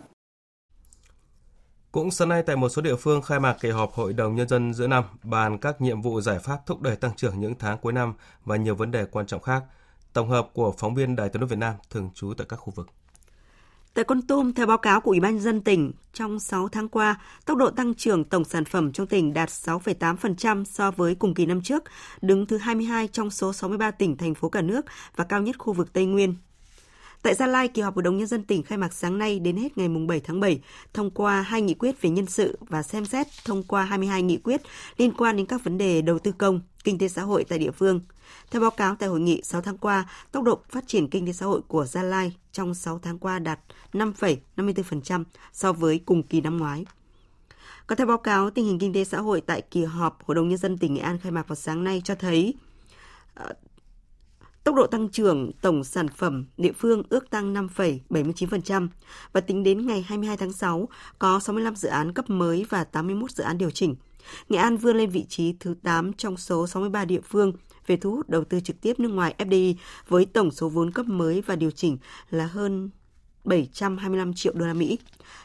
Cũng 1.95 2.11
sáng 2.11 2.29
nay 2.29 2.43
tại 2.43 2.55
một 2.55 2.69
số 2.69 2.81
địa 2.81 2.95
phương 2.95 3.21
khai 3.21 3.39
mạc 3.39 3.57
kỳ 3.61 3.69
họp 3.69 3.93
Hội 3.93 4.13
đồng 4.13 4.35
Nhân 4.35 4.47
dân 4.47 4.73
giữa 4.73 4.87
năm, 4.87 5.03
bàn 5.23 5.57
các 5.57 5.81
nhiệm 5.81 6.01
vụ 6.01 6.21
giải 6.21 6.39
pháp 6.39 6.57
thúc 6.65 6.81
đẩy 6.81 6.95
tăng 6.95 7.15
trưởng 7.15 7.39
những 7.39 7.53
tháng 7.59 7.77
cuối 7.77 7.93
năm 7.93 8.13
và 8.45 8.55
nhiều 8.55 8.75
vấn 8.75 8.91
đề 8.91 9.05
quan 9.05 9.25
trọng 9.25 9.41
khác. 9.41 9.63
Tổng 10.13 10.29
hợp 10.29 10.49
của 10.53 10.73
phóng 10.77 10.95
viên 10.95 11.15
Đài 11.15 11.29
tiếng 11.29 11.39
nói 11.39 11.47
Việt 11.47 11.59
Nam 11.59 11.73
thường 11.89 12.09
trú 12.13 12.33
tại 12.37 12.47
các 12.49 12.55
khu 12.55 12.73
vực. 12.75 12.87
Tại 13.93 14.05
Con 14.05 14.21
Tum, 14.21 14.53
theo 14.53 14.65
báo 14.65 14.77
cáo 14.77 15.01
của 15.01 15.11
Ủy 15.11 15.19
ban 15.19 15.39
dân 15.39 15.61
tỉnh, 15.61 15.91
trong 16.13 16.39
6 16.39 16.67
tháng 16.67 16.89
qua, 16.89 17.19
tốc 17.45 17.57
độ 17.57 17.69
tăng 17.69 17.93
trưởng 17.93 18.23
tổng 18.23 18.45
sản 18.45 18.65
phẩm 18.65 18.91
trong 18.91 19.07
tỉnh 19.07 19.33
đạt 19.33 19.49
6,8% 19.49 20.63
so 20.63 20.91
với 20.91 21.15
cùng 21.15 21.33
kỳ 21.33 21.45
năm 21.45 21.61
trước, 21.61 21.83
đứng 22.21 22.45
thứ 22.45 22.57
22 22.57 23.07
trong 23.07 23.29
số 23.29 23.53
63 23.53 23.91
tỉnh 23.91 24.17
thành 24.17 24.35
phố 24.35 24.49
cả 24.49 24.61
nước 24.61 24.85
và 25.15 25.23
cao 25.23 25.41
nhất 25.41 25.55
khu 25.59 25.73
vực 25.73 25.93
Tây 25.93 26.05
Nguyên. 26.05 26.35
Tại 27.25 27.35
Gia 27.35 27.47
Lai, 27.47 27.67
kỳ 27.67 27.81
họp 27.81 27.95
Hội 27.95 28.03
đồng 28.03 28.17
Nhân 28.17 28.27
dân 28.27 28.43
tỉnh 28.43 28.63
khai 28.63 28.77
mạc 28.77 28.93
sáng 28.93 29.17
nay 29.17 29.39
đến 29.39 29.57
hết 29.57 29.77
ngày 29.77 29.87
7 30.07 30.19
tháng 30.19 30.39
7, 30.39 30.59
thông 30.93 31.11
qua 31.11 31.41
hai 31.41 31.61
nghị 31.61 31.73
quyết 31.73 32.01
về 32.01 32.09
nhân 32.09 32.25
sự 32.25 32.57
và 32.59 32.83
xem 32.83 33.05
xét 33.05 33.27
thông 33.45 33.63
qua 33.63 33.83
22 33.83 34.21
nghị 34.21 34.37
quyết 34.37 34.61
liên 34.97 35.11
quan 35.17 35.37
đến 35.37 35.45
các 35.45 35.63
vấn 35.63 35.77
đề 35.77 36.01
đầu 36.01 36.19
tư 36.19 36.31
công, 36.31 36.61
kinh 36.83 36.97
tế 36.97 37.07
xã 37.07 37.21
hội 37.21 37.43
tại 37.43 37.59
địa 37.59 37.71
phương. 37.71 37.99
Theo 38.51 38.61
báo 38.61 38.71
cáo 38.71 38.95
tại 38.95 39.09
hội 39.09 39.19
nghị 39.19 39.41
6 39.43 39.61
tháng 39.61 39.77
qua, 39.77 40.09
tốc 40.31 40.43
độ 40.43 40.59
phát 40.69 40.87
triển 40.87 41.07
kinh 41.09 41.25
tế 41.25 41.33
xã 41.33 41.45
hội 41.45 41.61
của 41.67 41.85
Gia 41.85 42.03
Lai 42.03 42.35
trong 42.51 42.73
6 42.73 42.99
tháng 42.99 43.19
qua 43.19 43.39
đạt 43.39 43.59
5,54% 43.93 45.23
so 45.53 45.73
với 45.73 45.99
cùng 46.05 46.23
kỳ 46.23 46.41
năm 46.41 46.57
ngoái. 46.57 46.85
Còn 47.87 47.97
theo 47.97 48.07
báo 48.07 48.17
cáo, 48.17 48.49
tình 48.49 48.65
hình 48.65 48.79
kinh 48.79 48.93
tế 48.93 49.03
xã 49.03 49.19
hội 49.19 49.41
tại 49.41 49.61
kỳ 49.61 49.83
họp 49.83 50.23
Hội 50.25 50.35
đồng 50.35 50.49
Nhân 50.49 50.57
dân 50.57 50.77
tỉnh 50.77 50.93
Nghệ 50.93 51.01
An 51.01 51.19
khai 51.19 51.31
mạc 51.31 51.47
vào 51.47 51.55
sáng 51.55 51.83
nay 51.83 52.01
cho 52.05 52.15
thấy 52.15 52.53
ờ, 53.33 53.53
Tốc 54.65 54.75
độ 54.75 54.87
tăng 54.87 55.09
trưởng 55.09 55.51
tổng 55.61 55.83
sản 55.83 56.07
phẩm 56.07 56.45
địa 56.57 56.71
phương 56.71 57.03
ước 57.09 57.29
tăng 57.29 57.53
5,79% 57.53 58.87
và 59.33 59.41
tính 59.41 59.63
đến 59.63 59.87
ngày 59.87 60.05
22 60.07 60.37
tháng 60.37 60.53
6 60.53 60.89
có 61.19 61.39
65 61.39 61.75
dự 61.75 61.89
án 61.89 62.13
cấp 62.13 62.29
mới 62.29 62.65
và 62.69 62.83
81 62.83 63.31
dự 63.31 63.43
án 63.43 63.57
điều 63.57 63.71
chỉnh. 63.71 63.95
Nghệ 64.49 64.57
An 64.57 64.77
vươn 64.77 64.97
lên 64.97 65.09
vị 65.09 65.25
trí 65.29 65.55
thứ 65.59 65.75
8 65.83 66.13
trong 66.13 66.37
số 66.37 66.67
63 66.67 67.05
địa 67.05 67.21
phương 67.21 67.53
về 67.87 67.97
thu 67.97 68.11
hút 68.11 68.29
đầu 68.29 68.43
tư 68.43 68.59
trực 68.59 68.81
tiếp 68.81 68.99
nước 68.99 69.09
ngoài 69.09 69.35
FDI 69.37 69.75
với 70.07 70.25
tổng 70.25 70.51
số 70.51 70.69
vốn 70.69 70.91
cấp 70.91 71.05
mới 71.05 71.41
và 71.41 71.55
điều 71.55 71.71
chỉnh 71.71 71.97
là 72.29 72.45
hơn 72.45 72.89
725 73.45 74.33
triệu 74.33 74.53
đô 74.53 74.65
la 74.65 74.73
Mỹ. 74.73 74.99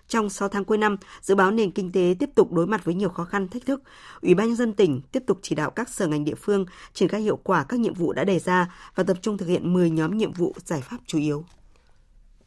Trong 0.08 0.30
6 0.30 0.48
tháng 0.48 0.64
cuối 0.64 0.78
năm, 0.78 0.96
dự 1.20 1.34
báo 1.34 1.50
nền 1.50 1.70
kinh 1.70 1.92
tế 1.92 2.14
tiếp 2.18 2.30
tục 2.34 2.52
đối 2.52 2.66
mặt 2.66 2.84
với 2.84 2.94
nhiều 2.94 3.08
khó 3.08 3.24
khăn, 3.24 3.48
thách 3.48 3.66
thức. 3.66 3.82
Ủy 4.22 4.34
ban 4.34 4.46
nhân 4.46 4.56
dân 4.56 4.72
tỉnh 4.72 5.00
tiếp 5.12 5.22
tục 5.26 5.38
chỉ 5.42 5.54
đạo 5.54 5.70
các 5.70 5.88
sở 5.88 6.06
ngành 6.06 6.24
địa 6.24 6.34
phương 6.34 6.64
triển 6.92 7.08
khai 7.08 7.20
hiệu 7.20 7.36
quả 7.36 7.64
các 7.64 7.80
nhiệm 7.80 7.94
vụ 7.94 8.12
đã 8.12 8.24
đề 8.24 8.38
ra 8.38 8.74
và 8.94 9.04
tập 9.04 9.16
trung 9.22 9.38
thực 9.38 9.46
hiện 9.46 9.72
10 9.72 9.90
nhóm 9.90 10.16
nhiệm 10.16 10.32
vụ 10.32 10.54
giải 10.64 10.80
pháp 10.80 10.96
chủ 11.06 11.18
yếu. 11.18 11.44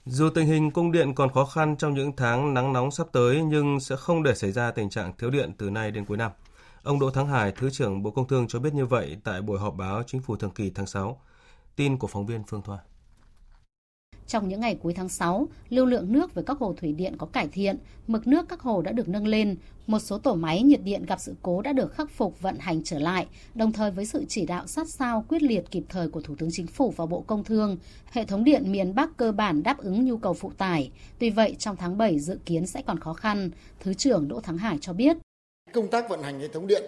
Dù 0.05 0.29
tình 0.29 0.47
hình 0.47 0.71
cung 0.71 0.91
điện 0.91 1.15
còn 1.15 1.33
khó 1.33 1.45
khăn 1.45 1.75
trong 1.77 1.93
những 1.93 2.11
tháng 2.17 2.53
nắng 2.53 2.73
nóng 2.73 2.91
sắp 2.91 3.07
tới 3.11 3.43
nhưng 3.43 3.79
sẽ 3.79 3.95
không 3.95 4.23
để 4.23 4.35
xảy 4.35 4.51
ra 4.51 4.71
tình 4.71 4.89
trạng 4.89 5.13
thiếu 5.17 5.29
điện 5.29 5.51
từ 5.57 5.69
nay 5.69 5.91
đến 5.91 6.05
cuối 6.05 6.17
năm. 6.17 6.31
Ông 6.83 6.99
Đỗ 6.99 7.09
Thắng 7.09 7.27
Hải, 7.27 7.51
Thứ 7.51 7.69
trưởng 7.69 8.03
Bộ 8.03 8.11
Công 8.11 8.27
Thương 8.27 8.47
cho 8.47 8.59
biết 8.59 8.73
như 8.73 8.85
vậy 8.85 9.17
tại 9.23 9.41
buổi 9.41 9.59
họp 9.59 9.75
báo 9.75 10.03
chính 10.07 10.21
phủ 10.21 10.35
thường 10.35 10.51
kỳ 10.51 10.71
tháng 10.75 10.85
6. 10.85 11.21
Tin 11.75 11.97
của 11.97 12.07
phóng 12.07 12.25
viên 12.25 12.43
Phương 12.47 12.61
Thoa. 12.61 12.77
Trong 14.27 14.49
những 14.49 14.59
ngày 14.59 14.75
cuối 14.75 14.93
tháng 14.93 15.09
6, 15.09 15.47
lưu 15.69 15.85
lượng 15.85 16.11
nước 16.11 16.33
với 16.33 16.43
các 16.43 16.57
hồ 16.57 16.73
thủy 16.77 16.93
điện 16.93 17.15
có 17.17 17.25
cải 17.25 17.47
thiện, 17.47 17.77
mực 18.07 18.27
nước 18.27 18.45
các 18.49 18.61
hồ 18.61 18.81
đã 18.81 18.91
được 18.91 19.09
nâng 19.09 19.27
lên, 19.27 19.55
một 19.87 19.99
số 19.99 20.17
tổ 20.17 20.35
máy 20.35 20.61
nhiệt 20.61 20.83
điện 20.83 21.05
gặp 21.05 21.19
sự 21.19 21.35
cố 21.41 21.61
đã 21.61 21.73
được 21.73 21.93
khắc 21.93 22.11
phục 22.11 22.41
vận 22.41 22.57
hành 22.59 22.83
trở 22.83 22.99
lại, 22.99 23.27
đồng 23.55 23.71
thời 23.71 23.91
với 23.91 24.05
sự 24.05 24.25
chỉ 24.27 24.45
đạo 24.45 24.67
sát 24.67 24.89
sao 24.89 25.25
quyết 25.27 25.41
liệt 25.41 25.71
kịp 25.71 25.83
thời 25.89 26.09
của 26.09 26.21
Thủ 26.21 26.35
tướng 26.37 26.49
Chính 26.51 26.67
phủ 26.67 26.93
và 26.95 27.05
Bộ 27.05 27.21
Công 27.21 27.43
Thương, 27.43 27.77
hệ 28.11 28.25
thống 28.25 28.43
điện 28.43 28.71
miền 28.71 28.95
Bắc 28.95 29.17
cơ 29.17 29.31
bản 29.31 29.63
đáp 29.63 29.77
ứng 29.77 30.05
nhu 30.05 30.17
cầu 30.17 30.33
phụ 30.33 30.51
tải. 30.57 30.91
Tuy 31.19 31.29
vậy, 31.29 31.55
trong 31.59 31.75
tháng 31.75 31.97
7 31.97 32.19
dự 32.19 32.39
kiến 32.45 32.67
sẽ 32.67 32.81
còn 32.81 32.99
khó 32.99 33.13
khăn, 33.13 33.49
Thứ 33.79 33.93
trưởng 33.93 34.27
Đỗ 34.27 34.39
Thắng 34.39 34.57
Hải 34.57 34.77
cho 34.81 34.93
biết. 34.93 35.17
Công 35.73 35.87
tác 35.87 36.09
vận 36.09 36.23
hành 36.23 36.39
hệ 36.39 36.47
thống 36.47 36.67
điện 36.67 36.83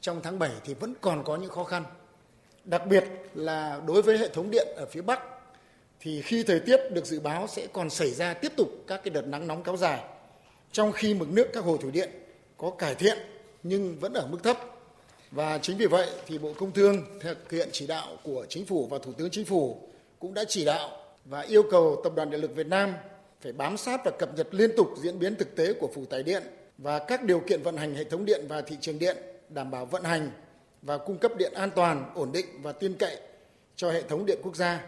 trong 0.00 0.20
tháng 0.22 0.38
7 0.38 0.50
thì 0.64 0.74
vẫn 0.74 0.94
còn 1.00 1.24
có 1.24 1.36
những 1.36 1.50
khó 1.50 1.64
khăn. 1.64 1.84
Đặc 2.64 2.82
biệt 2.86 3.04
là 3.34 3.80
đối 3.86 4.02
với 4.02 4.18
hệ 4.18 4.28
thống 4.28 4.50
điện 4.50 4.68
ở 4.76 4.86
phía 4.86 5.02
Bắc 5.02 5.20
thì 6.00 6.22
khi 6.22 6.42
thời 6.42 6.60
tiết 6.60 6.80
được 6.90 7.06
dự 7.06 7.20
báo 7.20 7.46
sẽ 7.46 7.66
còn 7.72 7.90
xảy 7.90 8.10
ra 8.10 8.34
tiếp 8.34 8.52
tục 8.56 8.68
các 8.86 9.00
cái 9.04 9.10
đợt 9.10 9.26
nắng 9.26 9.46
nóng 9.46 9.62
kéo 9.62 9.76
dài. 9.76 10.00
Trong 10.72 10.92
khi 10.92 11.14
mực 11.14 11.28
nước 11.28 11.46
các 11.52 11.64
hồ 11.64 11.76
thủy 11.76 11.90
điện 11.90 12.10
có 12.56 12.70
cải 12.70 12.94
thiện 12.94 13.18
nhưng 13.62 13.98
vẫn 13.98 14.12
ở 14.12 14.26
mức 14.26 14.38
thấp. 14.42 14.58
Và 15.30 15.58
chính 15.58 15.76
vì 15.76 15.86
vậy 15.86 16.08
thì 16.26 16.38
Bộ 16.38 16.52
Công 16.58 16.72
Thương 16.72 17.04
thực 17.20 17.50
hiện 17.50 17.68
chỉ 17.72 17.86
đạo 17.86 18.16
của 18.22 18.46
Chính 18.48 18.66
phủ 18.66 18.86
và 18.86 18.98
Thủ 18.98 19.12
tướng 19.12 19.30
Chính 19.30 19.44
phủ 19.44 19.88
cũng 20.18 20.34
đã 20.34 20.44
chỉ 20.48 20.64
đạo 20.64 20.90
và 21.24 21.40
yêu 21.40 21.62
cầu 21.70 22.00
Tập 22.04 22.12
đoàn 22.16 22.30
Điện 22.30 22.40
lực 22.40 22.54
Việt 22.56 22.66
Nam 22.66 22.94
phải 23.40 23.52
bám 23.52 23.76
sát 23.76 24.00
và 24.04 24.10
cập 24.18 24.36
nhật 24.36 24.48
liên 24.50 24.70
tục 24.76 24.88
diễn 25.02 25.18
biến 25.18 25.36
thực 25.36 25.56
tế 25.56 25.72
của 25.72 25.90
phụ 25.94 26.04
tải 26.04 26.22
điện 26.22 26.42
và 26.78 26.98
các 26.98 27.24
điều 27.24 27.40
kiện 27.40 27.62
vận 27.62 27.76
hành 27.76 27.94
hệ 27.94 28.04
thống 28.04 28.24
điện 28.24 28.44
và 28.48 28.60
thị 28.60 28.76
trường 28.80 28.98
điện 28.98 29.16
đảm 29.48 29.70
bảo 29.70 29.86
vận 29.86 30.04
hành 30.04 30.30
và 30.82 30.98
cung 30.98 31.18
cấp 31.18 31.32
điện 31.36 31.52
an 31.54 31.70
toàn, 31.74 32.12
ổn 32.14 32.32
định 32.32 32.46
và 32.62 32.72
tin 32.72 32.94
cậy 32.94 33.16
cho 33.76 33.90
hệ 33.90 34.02
thống 34.02 34.26
điện 34.26 34.38
quốc 34.42 34.56
gia. 34.56 34.86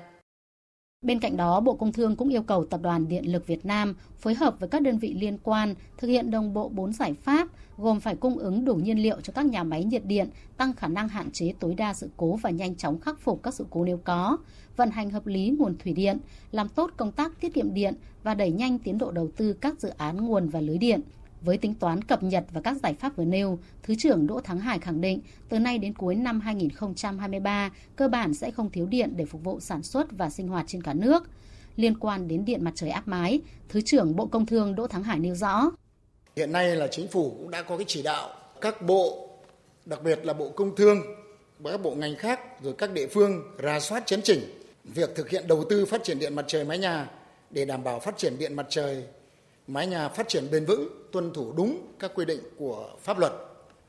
Bên 1.02 1.20
cạnh 1.20 1.36
đó, 1.36 1.60
Bộ 1.60 1.74
Công 1.74 1.92
Thương 1.92 2.16
cũng 2.16 2.28
yêu 2.28 2.42
cầu 2.42 2.64
Tập 2.64 2.80
đoàn 2.82 3.08
Điện 3.08 3.32
lực 3.32 3.46
Việt 3.46 3.66
Nam 3.66 3.94
phối 4.18 4.34
hợp 4.34 4.60
với 4.60 4.68
các 4.68 4.82
đơn 4.82 4.98
vị 4.98 5.14
liên 5.14 5.38
quan 5.42 5.74
thực 5.98 6.08
hiện 6.08 6.30
đồng 6.30 6.54
bộ 6.54 6.68
4 6.68 6.92
giải 6.92 7.14
pháp, 7.14 7.48
gồm 7.78 8.00
phải 8.00 8.16
cung 8.16 8.38
ứng 8.38 8.64
đủ 8.64 8.74
nhiên 8.74 9.02
liệu 9.02 9.20
cho 9.20 9.32
các 9.32 9.46
nhà 9.46 9.64
máy 9.64 9.84
nhiệt 9.84 10.04
điện, 10.04 10.28
tăng 10.56 10.72
khả 10.72 10.88
năng 10.88 11.08
hạn 11.08 11.30
chế 11.30 11.52
tối 11.60 11.74
đa 11.74 11.94
sự 11.94 12.10
cố 12.16 12.36
và 12.36 12.50
nhanh 12.50 12.74
chóng 12.74 13.00
khắc 13.00 13.20
phục 13.20 13.42
các 13.42 13.54
sự 13.54 13.66
cố 13.70 13.84
nếu 13.84 13.96
có, 14.04 14.36
vận 14.76 14.90
hành 14.90 15.10
hợp 15.10 15.26
lý 15.26 15.50
nguồn 15.50 15.76
thủy 15.78 15.92
điện, 15.92 16.18
làm 16.50 16.68
tốt 16.68 16.90
công 16.96 17.12
tác 17.12 17.40
tiết 17.40 17.54
kiệm 17.54 17.74
điện 17.74 17.94
và 18.22 18.34
đẩy 18.34 18.50
nhanh 18.50 18.78
tiến 18.78 18.98
độ 18.98 19.10
đầu 19.10 19.28
tư 19.36 19.52
các 19.52 19.80
dự 19.80 19.88
án 19.88 20.16
nguồn 20.16 20.48
và 20.48 20.60
lưới 20.60 20.78
điện. 20.78 21.00
Với 21.44 21.58
tính 21.58 21.74
toán 21.74 22.02
cập 22.02 22.22
nhật 22.22 22.44
và 22.52 22.60
các 22.60 22.76
giải 22.82 22.94
pháp 22.94 23.16
vừa 23.16 23.24
nêu, 23.24 23.58
Thứ 23.82 23.94
trưởng 23.98 24.26
Đỗ 24.26 24.40
Thắng 24.40 24.58
Hải 24.58 24.78
khẳng 24.78 25.00
định 25.00 25.20
từ 25.48 25.58
nay 25.58 25.78
đến 25.78 25.94
cuối 25.94 26.14
năm 26.14 26.40
2023, 26.40 27.70
cơ 27.96 28.08
bản 28.08 28.34
sẽ 28.34 28.50
không 28.50 28.70
thiếu 28.70 28.86
điện 28.86 29.12
để 29.16 29.24
phục 29.24 29.44
vụ 29.44 29.60
sản 29.60 29.82
xuất 29.82 30.06
và 30.10 30.30
sinh 30.30 30.48
hoạt 30.48 30.64
trên 30.68 30.82
cả 30.82 30.94
nước. 30.94 31.28
Liên 31.76 31.98
quan 31.98 32.28
đến 32.28 32.44
điện 32.44 32.64
mặt 32.64 32.72
trời 32.74 32.90
áp 32.90 33.08
mái, 33.08 33.40
Thứ 33.68 33.80
trưởng 33.80 34.16
Bộ 34.16 34.26
Công 34.26 34.46
Thương 34.46 34.74
Đỗ 34.74 34.86
Thắng 34.86 35.02
Hải 35.02 35.18
nêu 35.18 35.34
rõ. 35.34 35.70
Hiện 36.36 36.52
nay 36.52 36.76
là 36.76 36.86
chính 36.86 37.08
phủ 37.08 37.30
cũng 37.38 37.50
đã 37.50 37.62
có 37.62 37.76
cái 37.76 37.84
chỉ 37.88 38.02
đạo 38.02 38.30
các 38.60 38.82
bộ, 38.82 39.28
đặc 39.86 40.02
biệt 40.02 40.26
là 40.26 40.32
Bộ 40.32 40.48
Công 40.48 40.76
Thương 40.76 40.98
và 41.58 41.70
các 41.70 41.82
bộ 41.82 41.94
ngành 41.94 42.16
khác 42.16 42.62
rồi 42.62 42.74
các 42.78 42.92
địa 42.92 43.06
phương 43.06 43.42
ra 43.58 43.80
soát 43.80 44.02
chấn 44.06 44.22
chỉnh 44.22 44.40
việc 44.84 45.14
thực 45.14 45.30
hiện 45.30 45.44
đầu 45.48 45.64
tư 45.70 45.86
phát 45.86 46.04
triển 46.04 46.18
điện 46.18 46.34
mặt 46.34 46.44
trời 46.48 46.64
mái 46.64 46.78
nhà 46.78 47.10
để 47.50 47.64
đảm 47.64 47.84
bảo 47.84 48.00
phát 48.00 48.18
triển 48.18 48.38
điện 48.38 48.54
mặt 48.54 48.66
trời 48.70 49.04
mái 49.66 49.86
nhà 49.86 50.08
phát 50.08 50.28
triển 50.28 50.50
bền 50.50 50.64
vững, 50.64 50.88
tuân 51.12 51.32
thủ 51.32 51.52
đúng 51.56 51.86
các 51.98 52.12
quy 52.14 52.24
định 52.24 52.40
của 52.56 52.90
pháp 53.02 53.18
luật. 53.18 53.32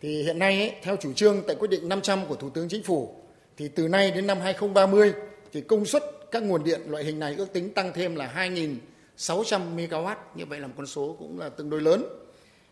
Thì 0.02 0.24
hiện 0.24 0.40
nay 0.40 0.60
ấy, 0.60 0.72
theo 0.82 0.96
chủ 0.96 1.14
trương 1.14 1.44
tại 1.48 1.56
quyết 1.56 1.70
định 1.70 1.90
500 1.90 2.26
của 2.26 2.36
Thủ 2.36 2.50
tướng 2.50 2.70
Chính 2.70 2.84
phủ 2.84 3.16
thì 3.58 3.68
từ 3.68 3.88
nay 3.88 4.12
đến 4.12 4.28
năm 4.28 4.40
2030 4.40 5.14
thì 5.52 5.62
công 5.62 5.86
suất 5.86 6.04
các 6.32 6.44
nguồn 6.44 6.64
điện 6.64 6.82
loại 6.88 7.04
hình 7.04 7.20
này 7.20 7.36
ước 7.38 7.54
tính 7.54 7.74
tăng 7.74 7.92
thêm 7.94 8.16
là 8.16 8.34
2.600 8.36 9.76
MW, 9.76 10.16
như 10.36 10.46
vậy 10.46 10.60
là 10.60 10.68
một 10.68 10.74
con 10.78 10.88
số 10.88 11.16
cũng 11.20 11.40
là 11.40 11.50
tương 11.50 11.70
đối 11.70 11.82
lớn. 11.82 12.06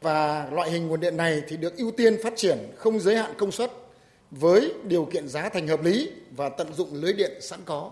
Và 0.02 0.50
loại 0.52 0.72
hình 0.72 0.88
nguồn 0.88 1.00
điện 1.00 1.18
này 1.18 1.42
thì 1.48 1.58
được 1.58 1.78
ưu 1.78 1.92
tiên 1.92 2.18
phát 2.24 2.34
triển 2.36 2.58
không 2.76 3.00
giới 3.00 3.16
hạn 3.16 3.34
công 3.38 3.52
suất 3.52 3.72
với 4.32 4.74
điều 4.84 5.06
kiện 5.06 5.28
giá 5.28 5.50
thành 5.50 5.68
hợp 5.68 5.84
lý 5.84 6.12
và 6.36 6.50
tận 6.50 6.74
dụng 6.74 6.90
lưới 6.94 7.14
điện 7.14 7.32
sẵn 7.42 7.60
có. 7.66 7.92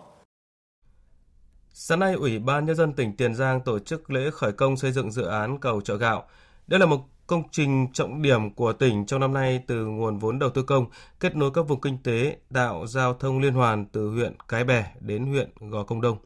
Sáng 1.73 1.99
nay, 1.99 2.13
Ủy 2.13 2.39
ban 2.39 2.65
Nhân 2.65 2.75
dân 2.75 2.93
tỉnh 2.93 3.15
Tiền 3.17 3.35
Giang 3.35 3.61
tổ 3.61 3.79
chức 3.79 4.11
lễ 4.11 4.29
khởi 4.33 4.51
công 4.51 4.77
xây 4.77 4.91
dựng 4.91 5.11
dự 5.11 5.25
án 5.25 5.57
cầu 5.57 5.81
chợ 5.81 5.95
gạo. 5.95 6.23
Đây 6.67 6.79
là 6.79 6.85
một 6.85 6.99
công 7.27 7.43
trình 7.51 7.87
trọng 7.93 8.21
điểm 8.21 8.53
của 8.53 8.73
tỉnh 8.73 9.05
trong 9.05 9.19
năm 9.19 9.33
nay 9.33 9.63
từ 9.67 9.85
nguồn 9.85 10.17
vốn 10.17 10.39
đầu 10.39 10.49
tư 10.49 10.63
công, 10.63 10.85
kết 11.19 11.35
nối 11.35 11.51
các 11.53 11.61
vùng 11.67 11.81
kinh 11.81 11.97
tế, 12.03 12.37
tạo 12.53 12.87
giao 12.87 13.13
thông 13.13 13.39
liên 13.39 13.53
hoàn 13.53 13.85
từ 13.85 14.09
huyện 14.09 14.33
Cái 14.47 14.63
Bè 14.63 14.85
đến 14.99 15.25
huyện 15.25 15.49
Gò 15.59 15.83
Công 15.83 16.01
Đông. 16.01 16.17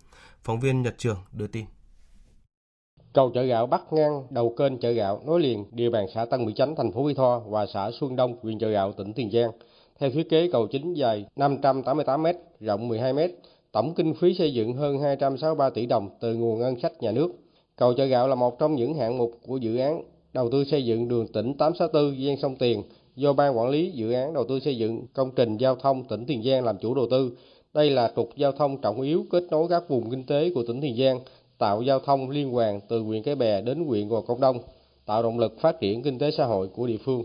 Phóng 0.43 0.59
viên 0.59 0.81
Nhật 0.81 0.95
Trường 0.97 1.17
đưa 1.31 1.47
tin. 1.47 1.65
Cầu 3.13 3.31
chợ 3.33 3.43
gạo 3.43 3.67
bắc 3.67 3.93
ngang 3.93 4.23
đầu 4.29 4.55
kênh 4.57 4.79
chợ 4.79 4.91
gạo 4.91 5.21
nối 5.25 5.41
liền 5.41 5.65
địa 5.71 5.89
bàn 5.89 6.05
xã 6.15 6.25
Tân 6.25 6.45
Mỹ 6.45 6.53
Chánh, 6.55 6.75
thành 6.75 6.91
phố 6.91 7.03
Mỹ 7.03 7.13
Tho 7.13 7.39
và 7.39 7.65
xã 7.73 7.91
Xuân 7.99 8.15
Đông, 8.15 8.37
huyện 8.41 8.59
chợ 8.59 8.69
gạo, 8.69 8.91
tỉnh 8.91 9.13
Tiền 9.13 9.31
Giang. 9.31 9.51
Theo 9.99 10.09
thiết 10.09 10.29
kế 10.29 10.49
cầu 10.51 10.67
chính 10.71 10.93
dài 10.93 11.25
588 11.35 12.23
m, 12.23 12.27
rộng 12.59 12.87
12 12.87 13.13
m, 13.13 13.19
Tổng 13.73 13.93
kinh 13.93 14.13
phí 14.13 14.33
xây 14.33 14.53
dựng 14.53 14.73
hơn 14.73 14.99
263 14.99 15.69
tỷ 15.69 15.85
đồng 15.85 16.09
từ 16.19 16.35
nguồn 16.35 16.59
ngân 16.59 16.79
sách 16.79 17.01
nhà 17.01 17.11
nước. 17.11 17.31
Cầu 17.75 17.93
chợ 17.93 18.05
gạo 18.05 18.27
là 18.27 18.35
một 18.35 18.59
trong 18.59 18.75
những 18.75 18.93
hạng 18.93 19.17
mục 19.17 19.31
của 19.47 19.57
dự 19.57 19.77
án 19.77 20.03
đầu 20.33 20.49
tư 20.51 20.63
xây 20.63 20.85
dựng 20.85 21.07
đường 21.07 21.27
tỉnh 21.27 21.57
864 21.57 22.21
gian 22.21 22.37
sông 22.37 22.55
Tiền 22.55 22.83
do 23.15 23.33
Ban 23.33 23.57
Quản 23.57 23.69
lý 23.69 23.91
Dự 23.91 24.11
án 24.11 24.33
Đầu 24.33 24.45
tư 24.49 24.59
xây 24.59 24.77
dựng 24.77 25.07
công 25.13 25.31
trình 25.35 25.57
giao 25.57 25.75
thông 25.75 26.03
tỉnh 26.03 26.25
Tiền 26.25 26.43
Giang 26.43 26.63
làm 26.63 26.77
chủ 26.77 26.95
đầu 26.95 27.07
tư. 27.11 27.37
Đây 27.73 27.89
là 27.89 28.11
trục 28.15 28.29
giao 28.35 28.51
thông 28.51 28.81
trọng 28.81 29.01
yếu 29.01 29.25
kết 29.31 29.43
nối 29.51 29.67
các 29.67 29.89
vùng 29.89 30.09
kinh 30.09 30.25
tế 30.25 30.51
của 30.55 30.63
tỉnh 30.67 30.81
Tiền 30.81 30.97
Giang, 30.97 31.19
tạo 31.57 31.81
giao 31.81 31.99
thông 31.99 32.29
liên 32.29 32.51
hoàn 32.51 32.81
từ 32.89 32.99
huyện 32.99 33.23
Cái 33.23 33.35
Bè 33.35 33.61
đến 33.61 33.85
huyện 33.85 34.07
Gò 34.07 34.21
Công 34.21 34.39
Đông, 34.39 34.57
tạo 35.05 35.23
động 35.23 35.39
lực 35.39 35.59
phát 35.61 35.79
triển 35.79 36.03
kinh 36.03 36.19
tế 36.19 36.31
xã 36.31 36.45
hội 36.45 36.67
của 36.67 36.87
địa 36.87 36.97
phương. 37.05 37.23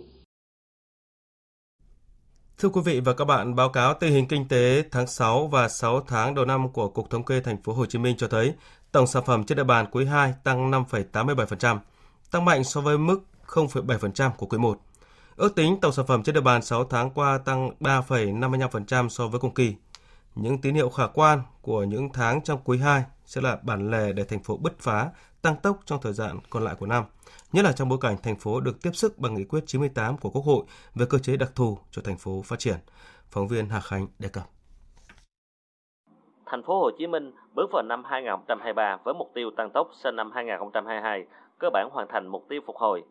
Thưa 2.59 2.69
quý 2.69 2.81
vị 2.85 3.01
và 3.01 3.13
các 3.13 3.25
bạn, 3.25 3.55
báo 3.55 3.69
cáo 3.69 3.95
tình 3.95 4.13
hình 4.13 4.29
kinh 4.29 4.49
tế 4.49 4.83
tháng 4.91 5.07
6 5.07 5.47
và 5.47 5.69
6 5.69 6.01
tháng 6.01 6.35
đầu 6.35 6.45
năm 6.45 6.69
của 6.69 6.89
Cục 6.89 7.11
Thống 7.11 7.25
kê 7.25 7.41
Thành 7.41 7.63
phố 7.63 7.73
Hồ 7.73 7.87
Chí 7.87 7.99
Minh 7.99 8.17
cho 8.17 8.29
thấy 8.29 8.55
tổng 8.93 9.07
sản 9.07 9.23
phẩm 9.27 9.45
trên 9.45 9.57
địa 9.57 9.65
bàn 9.65 9.87
quý 9.91 10.05
2 10.05 10.35
tăng 10.45 10.71
5,87%, 10.71 11.79
tăng 12.31 12.45
mạnh 12.45 12.65
so 12.65 12.81
với 12.81 12.99
mức 12.99 13.21
0,7% 13.47 14.31
của 14.37 14.47
quý 14.47 14.59
1. 14.59 14.81
Ước 15.37 15.55
tính 15.55 15.81
tổng 15.81 15.93
sản 15.93 16.07
phẩm 16.07 16.23
trên 16.23 16.35
địa 16.35 16.41
bàn 16.41 16.63
6 16.63 16.85
tháng 16.85 17.11
qua 17.11 17.39
tăng 17.39 17.71
3,55% 17.81 19.09
so 19.09 19.27
với 19.27 19.41
cùng 19.41 19.55
kỳ. 19.55 19.75
Những 20.43 20.61
tín 20.61 20.75
hiệu 20.75 20.89
khả 20.89 21.07
quan 21.07 21.43
của 21.63 21.85
những 21.85 22.09
tháng 22.13 22.43
trong 22.43 22.61
quý 22.65 22.79
2 22.79 23.05
sẽ 23.25 23.41
là 23.41 23.59
bản 23.63 23.91
lề 23.91 24.13
để 24.13 24.25
thành 24.25 24.43
phố 24.43 24.57
bứt 24.57 24.79
phá, 24.79 25.11
tăng 25.43 25.57
tốc 25.57 25.81
trong 25.87 26.01
thời 26.03 26.13
gian 26.13 26.39
còn 26.51 26.65
lại 26.65 26.75
của 26.79 26.87
năm– 26.87 27.05
nhất 27.53 27.65
là 27.65 27.73
trong 27.73 27.89
bối 27.89 27.99
cảnh 28.01 28.17
thành 28.23 28.37
phố 28.37 28.61
được 28.61 28.83
tiếp 28.83 28.91
sức 28.93 29.19
bằng 29.19 29.35
nghị 29.35 29.45
quyết 29.45 29.61
98 29.67 30.17
của 30.17 30.31
Quốc 30.31 30.43
hội 30.45 30.65
về 30.95 31.07
cơ 31.11 31.19
chế 31.19 31.37
đặc 31.37 31.51
thù 31.57 31.79
cho 31.91 32.03
thành 32.05 32.17
phố 32.17 32.43
phát 32.45 32.59
triển. 32.59 32.77
Phóng 33.31 33.49
viên 33.49 33.69
Hà 33.69 33.81
Khánh 33.81 34.07
đề 34.19 34.29
cập. 34.33 34.43
Thành 36.47 36.63
phố 36.63 36.81
Hồ 36.81 36.91
Chí 36.99 37.07
Minh 37.07 37.33
bước 37.55 37.71
vào 37.73 37.83
năm 37.83 38.05
2023 38.05 38.99
với 39.05 39.15
mục 39.15 39.31
tiêu 39.35 39.51
tăng 39.57 39.71
tốc 39.71 39.91
sang 40.05 40.17
năm 40.17 40.31
2022, 40.35 41.25
cơ 41.59 41.71
bản 41.73 41.89
hoàn 41.93 42.09
thành 42.09 42.27
mục 42.27 42.47
tiêu 42.49 42.61
phục 42.67 42.77
hồi. 42.77 43.03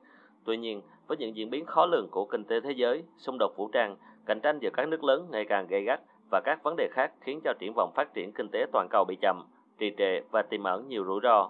Tuy 0.45 0.57
nhiên, 0.57 0.81
với 1.07 1.17
những 1.17 1.35
diễn 1.35 1.49
biến 1.49 1.65
khó 1.65 1.85
lường 1.85 2.09
của 2.11 2.25
kinh 2.25 2.43
tế 2.43 2.55
thế 2.63 2.71
giới, 2.71 3.03
xung 3.17 3.37
đột 3.39 3.53
vũ 3.57 3.69
trang, 3.73 3.97
cạnh 4.25 4.41
tranh 4.41 4.59
giữa 4.61 4.69
các 4.73 4.87
nước 4.87 5.03
lớn 5.03 5.27
ngày 5.31 5.45
càng 5.49 5.67
gay 5.67 5.81
gắt 5.81 6.01
và 6.31 6.41
các 6.45 6.63
vấn 6.63 6.75
đề 6.75 6.87
khác 6.91 7.11
khiến 7.21 7.41
cho 7.43 7.53
triển 7.59 7.73
vọng 7.75 7.91
phát 7.95 8.13
triển 8.13 8.31
kinh 8.31 8.49
tế 8.49 8.65
toàn 8.71 8.87
cầu 8.89 9.05
bị 9.05 9.17
chậm, 9.21 9.45
trì 9.77 9.91
trệ 9.97 10.19
và 10.31 10.41
tiềm 10.41 10.63
ẩn 10.63 10.87
nhiều 10.87 11.05
rủi 11.05 11.19
ro. 11.23 11.49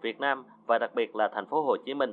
Việt 0.00 0.20
Nam 0.20 0.44
và 0.66 0.78
đặc 0.78 0.94
biệt 0.94 1.16
là 1.16 1.28
thành 1.28 1.46
phố 1.46 1.62
Hồ 1.62 1.76
Chí 1.76 1.94
Minh 1.94 2.12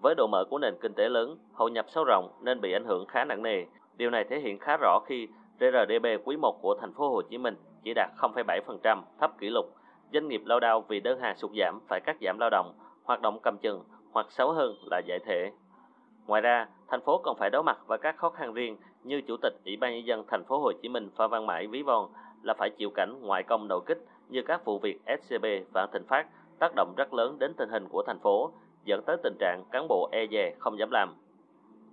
với 0.00 0.14
độ 0.14 0.26
mở 0.26 0.44
của 0.50 0.58
nền 0.58 0.74
kinh 0.80 0.94
tế 0.94 1.08
lớn, 1.08 1.38
hội 1.52 1.70
nhập 1.70 1.86
sâu 1.88 2.04
rộng 2.04 2.30
nên 2.42 2.60
bị 2.60 2.72
ảnh 2.72 2.84
hưởng 2.84 3.06
khá 3.06 3.24
nặng 3.24 3.42
nề. 3.42 3.64
Điều 3.96 4.10
này 4.10 4.24
thể 4.24 4.40
hiện 4.40 4.58
khá 4.58 4.76
rõ 4.76 5.00
khi 5.06 5.28
GRDP 5.58 6.06
quý 6.24 6.36
1 6.36 6.62
của 6.62 6.74
thành 6.80 6.92
phố 6.92 7.10
Hồ 7.10 7.22
Chí 7.22 7.38
Minh 7.38 7.56
chỉ 7.84 7.94
đạt 7.94 8.10
0,7%, 8.18 9.02
thấp 9.20 9.38
kỷ 9.38 9.50
lục. 9.50 9.66
Doanh 10.12 10.28
nghiệp 10.28 10.42
lao 10.44 10.60
đao 10.60 10.80
vì 10.80 11.00
đơn 11.00 11.20
hàng 11.20 11.36
sụt 11.36 11.50
giảm 11.58 11.80
phải 11.88 12.00
cắt 12.00 12.16
giảm 12.20 12.38
lao 12.38 12.50
động, 12.50 12.74
hoạt 13.04 13.20
động 13.20 13.38
cầm 13.42 13.58
chừng 13.58 13.84
hoặc 14.12 14.26
xấu 14.30 14.52
hơn 14.52 14.74
là 14.90 14.98
giải 14.98 15.18
thể. 15.26 15.50
Ngoài 16.26 16.40
ra, 16.40 16.66
thành 16.88 17.00
phố 17.00 17.18
còn 17.18 17.36
phải 17.38 17.50
đối 17.50 17.62
mặt 17.62 17.78
với 17.86 17.98
các 17.98 18.16
khó 18.16 18.30
khăn 18.30 18.54
riêng 18.54 18.76
như 19.04 19.20
Chủ 19.20 19.36
tịch 19.42 19.52
Ủy 19.64 19.76
ban 19.76 19.94
nhân 19.94 20.06
dân 20.06 20.24
thành 20.28 20.44
phố 20.44 20.58
Hồ 20.58 20.72
Chí 20.82 20.88
Minh 20.88 21.10
Phan 21.16 21.30
Văn 21.30 21.46
Mãi 21.46 21.66
ví 21.66 21.82
von 21.82 22.08
là 22.42 22.54
phải 22.54 22.70
chịu 22.70 22.90
cảnh 22.90 23.20
ngoại 23.22 23.42
công 23.42 23.68
nội 23.68 23.80
kích 23.86 23.98
như 24.28 24.42
các 24.42 24.64
vụ 24.64 24.78
việc 24.78 24.98
SCB 25.22 25.44
và 25.72 25.86
Thịnh 25.92 26.04
Phát 26.08 26.26
tác 26.58 26.74
động 26.74 26.94
rất 26.96 27.14
lớn 27.14 27.38
đến 27.38 27.54
tình 27.54 27.68
hình 27.68 27.88
của 27.88 28.02
thành 28.06 28.18
phố, 28.18 28.50
dẫn 28.84 29.02
tới 29.06 29.16
tình 29.22 29.36
trạng 29.38 29.64
cán 29.70 29.88
bộ 29.88 30.08
e 30.12 30.26
dè 30.30 30.54
không 30.58 30.78
dám 30.78 30.90
làm. 30.90 31.14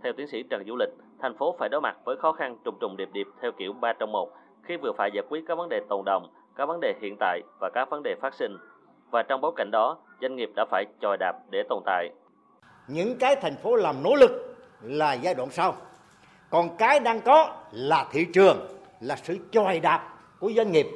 Theo 0.04 0.14
tiến 0.14 0.28
sĩ 0.28 0.44
Trần 0.50 0.64
Du 0.68 0.76
Lịch, 0.76 0.90
thành 1.22 1.38
phố 1.38 1.56
phải 1.60 1.70
đối 1.70 1.82
mặt 1.82 1.98
với 2.06 2.16
khó 2.16 2.32
khăn 2.32 2.58
trùng 2.66 2.78
trùng 2.80 2.98
điệp 2.98 3.10
điệp 3.14 3.28
theo 3.42 3.52
kiểu 3.52 3.74
ba 3.74 3.94
trong 3.94 4.12
một 4.12 4.32
khi 4.64 4.78
vừa 4.78 4.92
phải 4.98 5.10
giải 5.14 5.24
quyết 5.30 5.44
các 5.48 5.58
vấn 5.58 5.70
đề 5.70 5.82
tồn 5.90 6.06
động, 6.06 6.28
các 6.56 6.66
vấn 6.66 6.80
đề 6.80 6.94
hiện 7.02 7.16
tại 7.20 7.42
và 7.60 7.70
các 7.74 7.90
vấn 7.90 8.04
đề 8.04 8.16
phát 8.22 8.34
sinh. 8.34 8.58
Và 9.12 9.24
trong 9.24 9.42
bối 9.42 9.52
cảnh 9.56 9.72
đó, 9.72 9.98
doanh 10.22 10.36
nghiệp 10.36 10.50
đã 10.56 10.66
phải 10.72 10.86
chòi 11.02 11.18
đạp 11.20 11.34
để 11.50 11.64
tồn 11.70 11.84
tại. 11.86 12.10
Những 12.88 13.18
cái 13.20 13.36
thành 13.36 13.56
phố 13.56 13.76
làm 13.76 13.96
nỗ 14.04 14.16
lực 14.16 14.32
là 14.82 15.14
giai 15.14 15.36
đoạn 15.36 15.50
sau. 15.50 15.76
Còn 16.50 16.78
cái 16.78 17.00
đang 17.00 17.22
có 17.22 17.56
là 17.72 18.08
thị 18.12 18.26
trường, 18.34 18.68
là 19.02 19.16
sự 19.16 19.38
chòi 19.52 19.80
đạp 19.80 20.18
của 20.40 20.52
doanh 20.56 20.72
nghiệp. 20.72 20.88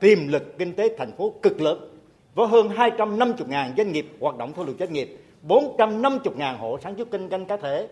Tiềm 0.00 0.18
lực 0.28 0.58
kinh 0.58 0.74
tế 0.74 0.96
thành 0.98 1.12
phố 1.12 1.34
cực 1.42 1.60
lớn 1.60 1.98
với 2.34 2.46
hơn 2.46 2.68
250.000 2.68 3.72
doanh 3.76 3.92
nghiệp 3.92 4.06
hoạt 4.20 4.36
động 4.38 4.52
theo 4.56 4.64
luật 4.64 4.76
doanh 4.78 4.92
nghiệp, 4.92 5.18
450.000 5.48 6.56
hộ 6.56 6.78
sản 6.80 6.94
xuất 6.96 7.10
kinh 7.10 7.28
doanh 7.30 7.46
cá 7.46 7.56
thể. 7.56 7.88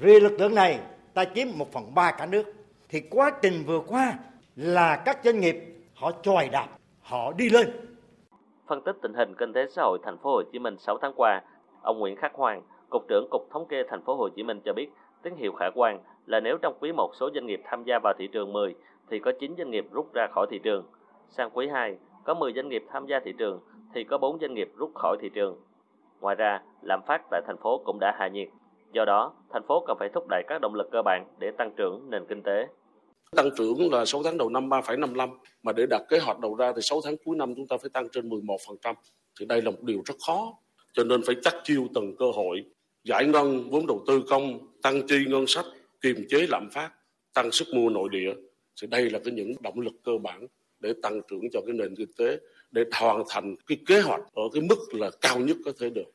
Riêng 0.00 0.22
lực 0.22 0.40
lượng 0.40 0.54
này 0.54 0.78
ta 1.14 1.24
chiếm 1.24 1.46
một 1.56 1.72
phần 1.72 1.94
ba 1.94 2.10
cả 2.10 2.26
nước. 2.26 2.52
Thì 2.88 3.00
quá 3.00 3.30
trình 3.42 3.64
vừa 3.66 3.80
qua 3.80 4.14
là 4.56 4.96
các 4.96 5.18
doanh 5.24 5.40
nghiệp 5.40 5.56
họ 5.94 6.12
chòi 6.22 6.48
đạp, 6.48 6.68
họ 7.02 7.32
đi 7.32 7.50
lên. 7.50 7.70
Phân 8.66 8.84
tích 8.84 8.96
tình 9.02 9.14
hình 9.14 9.34
kinh 9.38 9.52
tế 9.52 9.66
xã 9.76 9.82
hội 9.82 9.98
thành 10.04 10.18
phố 10.18 10.30
Hồ 10.30 10.42
Chí 10.52 10.58
Minh 10.58 10.76
6 10.78 10.98
tháng 11.02 11.12
qua, 11.16 11.42
ông 11.82 11.98
Nguyễn 11.98 12.16
Khắc 12.16 12.34
Hoàng, 12.34 12.62
cục 12.90 13.02
trưởng 13.08 13.28
cục 13.30 13.48
thống 13.52 13.66
kê 13.68 13.76
thành 13.90 14.04
phố 14.04 14.14
Hồ 14.14 14.28
Chí 14.36 14.42
Minh 14.42 14.60
cho 14.64 14.72
biết, 14.72 14.88
tín 15.22 15.36
hiệu 15.36 15.52
khả 15.52 15.70
quan 15.74 16.00
là 16.26 16.40
nếu 16.40 16.58
trong 16.62 16.74
quý 16.80 16.92
một 16.92 17.10
số 17.20 17.30
doanh 17.34 17.46
nghiệp 17.46 17.60
tham 17.64 17.84
gia 17.84 17.98
vào 18.02 18.14
thị 18.18 18.28
trường 18.32 18.52
10 18.52 18.74
thì 19.10 19.18
có 19.18 19.32
9 19.40 19.54
doanh 19.58 19.70
nghiệp 19.70 19.86
rút 19.92 20.14
ra 20.14 20.26
khỏi 20.34 20.46
thị 20.50 20.58
trường. 20.62 20.84
Sang 21.30 21.50
quý 21.50 21.68
2, 21.68 21.96
có 22.24 22.34
10 22.34 22.52
doanh 22.52 22.68
nghiệp 22.68 22.84
tham 22.92 23.06
gia 23.06 23.20
thị 23.24 23.32
trường 23.38 23.60
thì 23.94 24.04
có 24.04 24.18
4 24.18 24.38
doanh 24.40 24.54
nghiệp 24.54 24.68
rút 24.76 24.90
khỏi 24.94 25.16
thị 25.20 25.28
trường. 25.34 25.56
Ngoài 26.20 26.34
ra, 26.34 26.62
lạm 26.82 27.00
phát 27.06 27.22
tại 27.30 27.42
thành 27.46 27.56
phố 27.62 27.82
cũng 27.84 27.98
đã 28.00 28.16
hạ 28.18 28.28
nhiệt. 28.28 28.48
Do 28.92 29.04
đó, 29.04 29.32
thành 29.52 29.62
phố 29.68 29.84
cần 29.86 29.96
phải 30.00 30.08
thúc 30.08 30.24
đẩy 30.28 30.42
các 30.48 30.58
động 30.60 30.74
lực 30.74 30.88
cơ 30.92 31.02
bản 31.02 31.26
để 31.38 31.50
tăng 31.50 31.72
trưởng 31.76 32.10
nền 32.10 32.24
kinh 32.28 32.42
tế. 32.42 32.66
Tăng 33.36 33.48
trưởng 33.56 33.92
là 33.92 34.04
6 34.04 34.22
tháng 34.22 34.38
đầu 34.38 34.48
năm 34.48 34.68
3,55 34.68 35.28
mà 35.62 35.72
để 35.72 35.86
đặt 35.90 36.02
kế 36.08 36.18
hoạch 36.18 36.40
đầu 36.40 36.54
ra 36.54 36.72
thì 36.72 36.82
6 36.82 37.00
tháng 37.04 37.14
cuối 37.24 37.36
năm 37.36 37.54
chúng 37.56 37.66
ta 37.66 37.76
phải 37.76 37.90
tăng 37.92 38.08
trên 38.12 38.28
11%. 38.28 38.94
Thì 39.40 39.46
đây 39.46 39.62
là 39.62 39.70
một 39.70 39.82
điều 39.82 40.02
rất 40.04 40.14
khó. 40.26 40.52
Cho 40.92 41.04
nên 41.04 41.20
phải 41.26 41.34
chắc 41.42 41.54
chiêu 41.64 41.86
từng 41.94 42.16
cơ 42.18 42.26
hội, 42.34 42.64
giải 43.04 43.26
ngân 43.26 43.70
vốn 43.70 43.86
đầu 43.86 44.04
tư 44.06 44.22
công, 44.30 44.58
tăng 44.82 45.06
chi 45.06 45.24
ngân 45.28 45.46
sách, 45.46 45.64
kiềm 46.00 46.16
chế 46.28 46.46
lạm 46.48 46.70
phát, 46.70 46.90
tăng 47.34 47.50
sức 47.50 47.68
mua 47.74 47.88
nội 47.88 48.08
địa. 48.08 48.34
Thì 48.82 48.88
đây 48.90 49.10
là 49.10 49.18
cái 49.24 49.34
những 49.34 49.52
động 49.60 49.80
lực 49.80 49.92
cơ 50.04 50.12
bản 50.22 50.46
để 50.80 50.94
tăng 51.02 51.20
trưởng 51.30 51.40
cho 51.52 51.60
cái 51.66 51.74
nền 51.74 51.94
kinh 51.96 52.12
tế 52.18 52.38
để 52.70 52.84
hoàn 53.00 53.22
thành 53.28 53.56
cái 53.66 53.78
kế 53.86 54.00
hoạch 54.00 54.20
ở 54.34 54.42
cái 54.52 54.62
mức 54.68 55.00
là 55.00 55.10
cao 55.20 55.38
nhất 55.38 55.56
có 55.64 55.72
thể 55.80 55.90
được. 55.90 56.10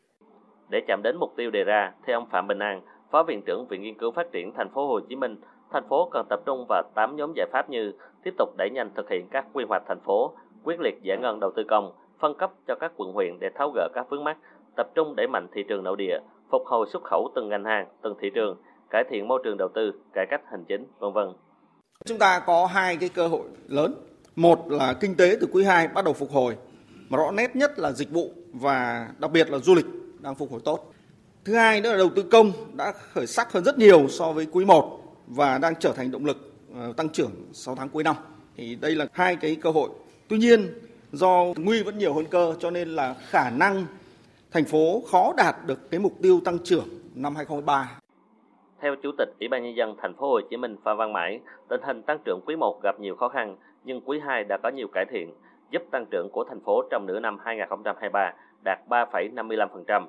Để 0.69 0.81
chạm 0.87 1.01
đến 1.03 1.15
mục 1.19 1.33
tiêu 1.37 1.51
đề 1.51 1.63
ra, 1.63 1.91
theo 2.07 2.19
ông 2.19 2.29
Phạm 2.31 2.47
Bình 2.47 2.59
An, 2.59 2.81
Phó 3.11 3.23
Viện 3.23 3.41
trưởng 3.45 3.67
Viện 3.67 3.81
Nghiên 3.81 3.97
cứu 3.97 4.11
Phát 4.11 4.31
triển 4.31 4.51
Thành 4.57 4.69
phố 4.73 4.87
Hồ 4.87 4.99
Chí 5.09 5.15
Minh, 5.15 5.35
thành 5.71 5.87
phố 5.89 6.09
cần 6.11 6.25
tập 6.29 6.39
trung 6.45 6.65
vào 6.69 6.83
8 6.95 7.15
nhóm 7.15 7.33
giải 7.35 7.47
pháp 7.51 7.69
như 7.69 7.91
tiếp 8.23 8.33
tục 8.37 8.49
đẩy 8.57 8.69
nhanh 8.69 8.89
thực 8.95 9.09
hiện 9.09 9.27
các 9.31 9.45
quy 9.53 9.63
hoạch 9.69 9.83
thành 9.87 9.99
phố, 10.05 10.33
quyết 10.63 10.79
liệt 10.79 10.95
giải 11.01 11.17
ngân 11.17 11.39
đầu 11.39 11.51
tư 11.55 11.63
công, 11.67 11.91
phân 12.19 12.35
cấp 12.37 12.51
cho 12.67 12.75
các 12.75 12.91
quận 12.97 13.11
huyện 13.11 13.39
để 13.39 13.49
tháo 13.55 13.71
gỡ 13.75 13.87
các 13.93 14.09
vướng 14.09 14.23
mắc, 14.23 14.37
tập 14.75 14.87
trung 14.95 15.15
đẩy 15.15 15.27
mạnh 15.27 15.47
thị 15.53 15.63
trường 15.67 15.83
nội 15.83 15.95
địa, 15.97 16.19
phục 16.51 16.61
hồi 16.65 16.87
xuất 16.93 17.03
khẩu 17.03 17.31
từng 17.35 17.49
ngành 17.49 17.63
hàng, 17.63 17.87
từng 18.03 18.15
thị 18.21 18.27
trường, 18.35 18.57
cải 18.89 19.03
thiện 19.09 19.27
môi 19.27 19.41
trường 19.43 19.57
đầu 19.57 19.69
tư, 19.75 19.91
cải 20.13 20.25
cách 20.29 20.41
hành 20.51 20.65
chính, 20.67 20.85
vân 20.99 21.13
vân. 21.13 21.27
Chúng 22.05 22.17
ta 22.17 22.39
có 22.39 22.65
hai 22.65 22.97
cái 22.97 23.09
cơ 23.09 23.27
hội 23.27 23.43
lớn 23.67 23.93
một 24.35 24.71
là 24.71 24.93
kinh 24.93 25.15
tế 25.15 25.37
từ 25.41 25.47
quý 25.51 25.63
2 25.63 25.87
bắt 25.87 26.05
đầu 26.05 26.13
phục 26.13 26.31
hồi, 26.31 26.57
mà 27.09 27.17
rõ 27.17 27.31
nét 27.31 27.55
nhất 27.55 27.79
là 27.79 27.91
dịch 27.91 28.11
vụ 28.11 28.31
và 28.53 29.09
đặc 29.19 29.31
biệt 29.31 29.49
là 29.49 29.57
du 29.57 29.75
lịch 29.75 29.85
đang 30.19 30.35
phục 30.35 30.51
hồi 30.51 30.61
tốt. 30.65 30.93
Thứ 31.45 31.53
hai 31.53 31.81
nữa 31.81 31.91
là 31.91 31.97
đầu 31.97 32.09
tư 32.15 32.23
công 32.31 32.51
đã 32.73 32.91
khởi 32.91 33.27
sắc 33.27 33.51
hơn 33.51 33.63
rất 33.63 33.77
nhiều 33.77 34.07
so 34.09 34.31
với 34.31 34.47
quý 34.51 34.65
1 34.65 34.99
và 35.27 35.57
đang 35.57 35.75
trở 35.75 35.93
thành 35.93 36.11
động 36.11 36.25
lực 36.25 36.37
ờ, 36.75 36.93
tăng 36.97 37.09
trưởng 37.09 37.31
6 37.53 37.75
tháng 37.75 37.89
cuối 37.89 38.03
năm. 38.03 38.15
Thì 38.57 38.75
đây 38.75 38.95
là 38.95 39.07
hai 39.11 39.35
cái 39.35 39.55
cơ 39.55 39.69
hội. 39.69 39.89
Tuy 40.27 40.37
nhiên 40.37 40.67
do 41.11 41.45
nguy 41.55 41.83
vẫn 41.83 41.97
nhiều 41.97 42.13
hơn 42.13 42.25
cơ 42.25 42.55
cho 42.59 42.71
nên 42.71 42.89
là 42.89 43.15
khả 43.29 43.49
năng 43.49 43.85
thành 44.51 44.65
phố 44.65 45.01
khó 45.11 45.33
đạt 45.37 45.55
được 45.65 45.91
cái 45.91 45.99
mục 45.99 46.13
tiêu 46.21 46.39
tăng 46.45 46.57
trưởng 46.63 46.87
năm 47.15 47.35
2023. 47.35 47.99
Theo 48.81 48.95
Chủ 49.03 49.11
tịch 49.17 49.29
Ủy 49.39 49.47
ban 49.47 49.63
nhân 49.63 49.75
dân 49.75 49.95
thành 50.01 50.13
phố 50.13 50.29
Hồ 50.29 50.41
Chí 50.49 50.57
Minh 50.57 50.75
Phan 50.83 50.97
Văn 50.97 51.13
Mãi, 51.13 51.39
tình 51.69 51.81
hình 51.83 52.01
tăng 52.01 52.19
trưởng 52.25 52.41
quý 52.45 52.55
1 52.55 52.83
gặp 52.83 52.99
nhiều 52.99 53.15
khó 53.15 53.29
khăn 53.29 53.57
nhưng 53.83 54.01
quý 54.01 54.19
2 54.19 54.43
đã 54.43 54.57
có 54.63 54.69
nhiều 54.69 54.87
cải 54.87 55.05
thiện, 55.05 55.33
giúp 55.71 55.81
tăng 55.91 56.05
trưởng 56.05 56.29
của 56.29 56.43
thành 56.43 56.59
phố 56.59 56.83
trong 56.91 57.05
nửa 57.05 57.19
năm 57.19 57.37
2023 57.45 58.33
đạt 58.65 58.79
3,55%. 58.89 60.05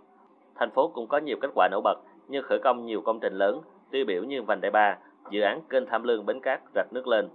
Thành 0.54 0.70
phố 0.70 0.88
cũng 0.88 1.06
có 1.06 1.18
nhiều 1.18 1.36
kết 1.40 1.50
quả 1.54 1.68
nổi 1.70 1.80
bật 1.84 1.98
như 2.28 2.42
khởi 2.42 2.58
công 2.58 2.86
nhiều 2.86 3.00
công 3.00 3.20
trình 3.20 3.34
lớn, 3.34 3.60
tiêu 3.90 4.04
biểu 4.04 4.24
như 4.24 4.42
vành 4.42 4.60
đai 4.60 4.70
3, 4.70 4.98
dự 5.30 5.40
án 5.40 5.60
kênh 5.70 5.86
Tham 5.86 6.02
Lương 6.02 6.26
Bến 6.26 6.40
Cát 6.40 6.60
rạch 6.74 6.92
nước 6.92 7.06
lên. 7.06 7.28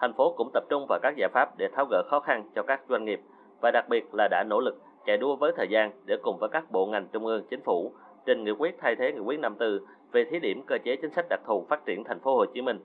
Thành 0.00 0.12
phố 0.12 0.34
cũng 0.36 0.50
tập 0.54 0.64
trung 0.70 0.86
vào 0.88 0.98
các 1.02 1.14
giải 1.16 1.28
pháp 1.32 1.58
để 1.58 1.68
tháo 1.76 1.86
gỡ 1.90 2.02
khó 2.10 2.20
khăn 2.20 2.50
cho 2.54 2.62
các 2.62 2.80
doanh 2.88 3.04
nghiệp 3.04 3.20
và 3.60 3.70
đặc 3.70 3.88
biệt 3.88 4.14
là 4.14 4.28
đã 4.28 4.44
nỗ 4.44 4.60
lực 4.60 4.78
chạy 5.06 5.16
đua 5.16 5.36
với 5.36 5.52
thời 5.56 5.68
gian 5.68 5.90
để 6.04 6.16
cùng 6.22 6.38
với 6.38 6.48
các 6.52 6.70
bộ 6.70 6.86
ngành 6.86 7.08
trung 7.12 7.26
ương 7.26 7.44
chính 7.50 7.60
phủ 7.64 7.92
trình 8.26 8.44
nghị 8.44 8.50
quyết 8.50 8.76
thay 8.80 8.96
thế 8.96 9.12
nghị 9.12 9.20
quyết 9.20 9.40
54 9.40 9.86
về 10.12 10.24
thí 10.24 10.38
điểm 10.38 10.62
cơ 10.66 10.76
chế 10.84 10.96
chính 10.96 11.10
sách 11.10 11.26
đặc 11.30 11.40
thù 11.46 11.66
phát 11.68 11.86
triển 11.86 12.04
thành 12.04 12.20
phố 12.20 12.36
Hồ 12.36 12.44
Chí 12.54 12.62
Minh, 12.62 12.78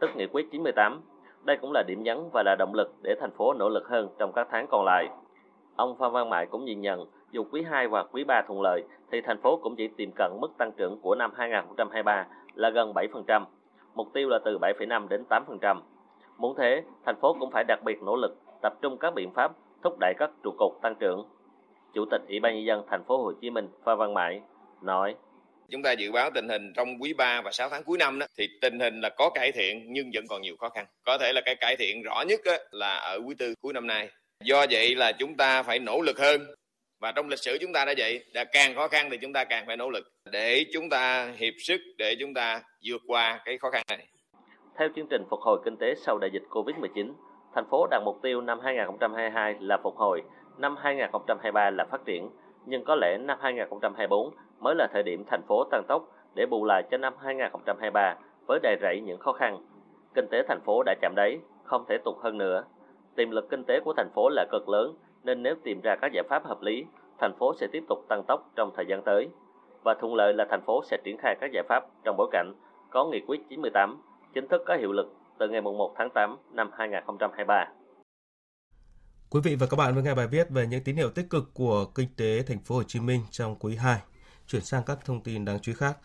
tức 0.00 0.10
nghị 0.16 0.26
quyết 0.26 0.50
98 0.52 1.00
đây 1.44 1.56
cũng 1.56 1.72
là 1.72 1.82
điểm 1.82 2.02
nhấn 2.02 2.18
và 2.32 2.42
là 2.42 2.56
động 2.58 2.74
lực 2.74 2.94
để 3.02 3.14
thành 3.20 3.30
phố 3.30 3.54
nỗ 3.54 3.68
lực 3.68 3.88
hơn 3.88 4.08
trong 4.18 4.32
các 4.32 4.48
tháng 4.50 4.66
còn 4.66 4.84
lại. 4.84 5.08
Ông 5.76 5.96
Phan 5.98 6.12
Văn 6.12 6.30
Mãi 6.30 6.46
cũng 6.46 6.64
nhìn 6.64 6.80
nhận, 6.80 7.06
dù 7.30 7.44
quý 7.50 7.62
2 7.62 7.88
và 7.88 8.04
quý 8.04 8.24
3 8.24 8.42
thuận 8.46 8.60
lợi, 8.60 8.82
thì 9.12 9.20
thành 9.20 9.40
phố 9.40 9.56
cũng 9.56 9.76
chỉ 9.76 9.88
tiềm 9.88 10.10
cận 10.16 10.32
mức 10.40 10.48
tăng 10.58 10.72
trưởng 10.72 11.00
của 11.00 11.14
năm 11.14 11.30
2023 11.36 12.26
là 12.54 12.70
gần 12.70 12.92
7%, 12.92 13.44
mục 13.94 14.12
tiêu 14.12 14.28
là 14.28 14.38
từ 14.44 14.58
7,5 14.58 15.08
đến 15.08 15.24
8%. 15.28 15.80
Muốn 16.38 16.54
thế, 16.56 16.82
thành 17.04 17.16
phố 17.20 17.36
cũng 17.40 17.50
phải 17.50 17.64
đặc 17.64 17.78
biệt 17.84 18.02
nỗ 18.02 18.16
lực 18.16 18.36
tập 18.62 18.72
trung 18.82 18.98
các 18.98 19.14
biện 19.14 19.30
pháp 19.30 19.52
thúc 19.82 19.96
đẩy 20.00 20.14
các 20.18 20.30
trụ 20.42 20.50
cột 20.58 20.72
tăng 20.82 20.94
trưởng. 20.94 21.24
Chủ 21.98 22.04
tịch 22.10 22.20
Ủy 22.28 22.40
ban 22.40 22.54
nhân 22.54 22.66
dân 22.66 22.82
thành 22.90 23.04
phố 23.08 23.22
Hồ 23.22 23.32
Chí 23.40 23.50
Minh 23.50 23.68
Phan 23.84 23.98
Văn 23.98 24.14
Mãi 24.14 24.40
nói: 24.82 25.14
Chúng 25.70 25.82
ta 25.82 25.92
dự 25.92 26.12
báo 26.12 26.30
tình 26.34 26.48
hình 26.48 26.72
trong 26.76 26.88
quý 27.02 27.12
3 27.12 27.42
và 27.44 27.50
6 27.50 27.68
tháng 27.68 27.84
cuối 27.84 27.98
năm 27.98 28.18
đó 28.18 28.26
thì 28.38 28.48
tình 28.60 28.80
hình 28.80 29.00
là 29.00 29.08
có 29.08 29.30
cải 29.34 29.52
thiện 29.52 29.92
nhưng 29.92 30.10
vẫn 30.14 30.24
còn 30.28 30.42
nhiều 30.42 30.56
khó 30.60 30.68
khăn. 30.68 30.86
Có 31.04 31.18
thể 31.18 31.32
là 31.32 31.40
cái 31.44 31.54
cải 31.54 31.76
thiện 31.76 32.02
rõ 32.02 32.24
nhất 32.28 32.40
là 32.70 32.94
ở 32.94 33.20
quý 33.26 33.34
tư 33.38 33.54
cuối 33.60 33.72
năm 33.72 33.86
nay. 33.86 34.08
Do 34.44 34.66
vậy 34.70 34.94
là 34.94 35.12
chúng 35.12 35.36
ta 35.36 35.62
phải 35.62 35.78
nỗ 35.78 36.00
lực 36.00 36.18
hơn 36.18 36.40
và 37.00 37.12
trong 37.12 37.28
lịch 37.28 37.38
sử 37.38 37.58
chúng 37.60 37.72
ta 37.72 37.84
đã 37.84 37.94
vậy 37.98 38.24
là 38.34 38.44
càng 38.44 38.74
khó 38.74 38.88
khăn 38.88 39.08
thì 39.10 39.18
chúng 39.20 39.32
ta 39.32 39.44
càng 39.44 39.64
phải 39.66 39.76
nỗ 39.76 39.90
lực 39.90 40.04
để 40.32 40.64
chúng 40.72 40.88
ta 40.88 41.32
hiệp 41.36 41.54
sức 41.58 41.80
để 41.98 42.16
chúng 42.20 42.34
ta 42.34 42.62
vượt 42.86 43.02
qua 43.06 43.40
cái 43.44 43.58
khó 43.58 43.70
khăn 43.70 43.82
này. 43.88 44.06
Theo 44.78 44.88
chương 44.96 45.06
trình 45.10 45.22
phục 45.30 45.40
hồi 45.40 45.58
kinh 45.64 45.76
tế 45.80 45.94
sau 46.06 46.18
đại 46.18 46.30
dịch 46.32 46.42
Covid-19, 46.50 47.12
thành 47.54 47.64
phố 47.70 47.86
đặt 47.90 48.02
mục 48.04 48.16
tiêu 48.22 48.40
năm 48.40 48.60
2022 48.64 49.54
là 49.60 49.78
phục 49.82 49.96
hồi, 49.96 50.22
năm 50.58 50.76
2023 50.78 51.70
là 51.70 51.84
phát 51.84 52.04
triển, 52.04 52.30
nhưng 52.66 52.84
có 52.84 52.94
lẽ 52.94 53.18
năm 53.18 53.38
2024 53.40 54.30
mới 54.60 54.74
là 54.74 54.86
thời 54.92 55.02
điểm 55.02 55.24
thành 55.30 55.42
phố 55.48 55.64
tăng 55.64 55.82
tốc 55.88 56.08
để 56.34 56.46
bù 56.46 56.64
lại 56.64 56.82
cho 56.90 56.96
năm 56.96 57.14
2023 57.20 58.16
với 58.46 58.58
đầy 58.62 58.76
rẫy 58.82 59.00
những 59.00 59.18
khó 59.18 59.32
khăn. 59.32 59.58
Kinh 60.14 60.26
tế 60.30 60.42
thành 60.48 60.60
phố 60.60 60.82
đã 60.82 60.94
chạm 61.00 61.12
đáy, 61.16 61.38
không 61.64 61.84
thể 61.88 61.98
tụt 62.04 62.14
hơn 62.22 62.38
nữa. 62.38 62.64
Tiềm 63.16 63.30
lực 63.30 63.50
kinh 63.50 63.64
tế 63.64 63.80
của 63.84 63.92
thành 63.96 64.10
phố 64.14 64.28
là 64.28 64.46
cực 64.50 64.68
lớn, 64.68 64.94
nên 65.24 65.42
nếu 65.42 65.54
tìm 65.64 65.80
ra 65.80 65.96
các 65.96 66.12
giải 66.12 66.24
pháp 66.28 66.44
hợp 66.44 66.62
lý, 66.62 66.86
thành 67.18 67.32
phố 67.38 67.54
sẽ 67.54 67.66
tiếp 67.72 67.84
tục 67.88 67.98
tăng 68.08 68.22
tốc 68.28 68.50
trong 68.56 68.70
thời 68.76 68.86
gian 68.86 69.02
tới. 69.02 69.28
Và 69.82 69.94
thuận 69.94 70.14
lợi 70.14 70.34
là 70.34 70.44
thành 70.50 70.62
phố 70.66 70.82
sẽ 70.84 70.96
triển 71.04 71.16
khai 71.18 71.34
các 71.40 71.50
giải 71.52 71.62
pháp 71.68 71.84
trong 72.04 72.16
bối 72.16 72.28
cảnh 72.32 72.52
có 72.90 73.04
nghị 73.04 73.20
quyết 73.26 73.40
98 73.48 74.02
chính 74.32 74.48
thức 74.48 74.62
có 74.66 74.76
hiệu 74.76 74.92
lực 74.92 75.12
từ 75.38 75.48
ngày 75.48 75.60
1 75.60 75.94
tháng 75.96 76.10
8 76.10 76.36
năm 76.52 76.70
2023. 76.72 77.64
Quý 79.30 79.40
vị 79.40 79.54
và 79.54 79.66
các 79.66 79.76
bạn 79.76 79.94
vừa 79.94 80.02
nghe 80.02 80.14
bài 80.14 80.26
viết 80.26 80.50
về 80.50 80.66
những 80.66 80.84
tín 80.84 80.96
hiệu 80.96 81.10
tích 81.10 81.30
cực 81.30 81.50
của 81.54 81.84
kinh 81.84 82.08
tế 82.16 82.42
thành 82.42 82.58
phố 82.58 82.74
Hồ 82.74 82.82
Chí 82.82 83.00
Minh 83.00 83.22
trong 83.30 83.56
quý 83.56 83.76
2. 83.76 84.00
Chuyển 84.46 84.64
sang 84.64 84.82
các 84.86 84.98
thông 85.04 85.22
tin 85.22 85.44
đáng 85.44 85.58
chú 85.60 85.72
ý 85.72 85.76
khác. 85.78 85.96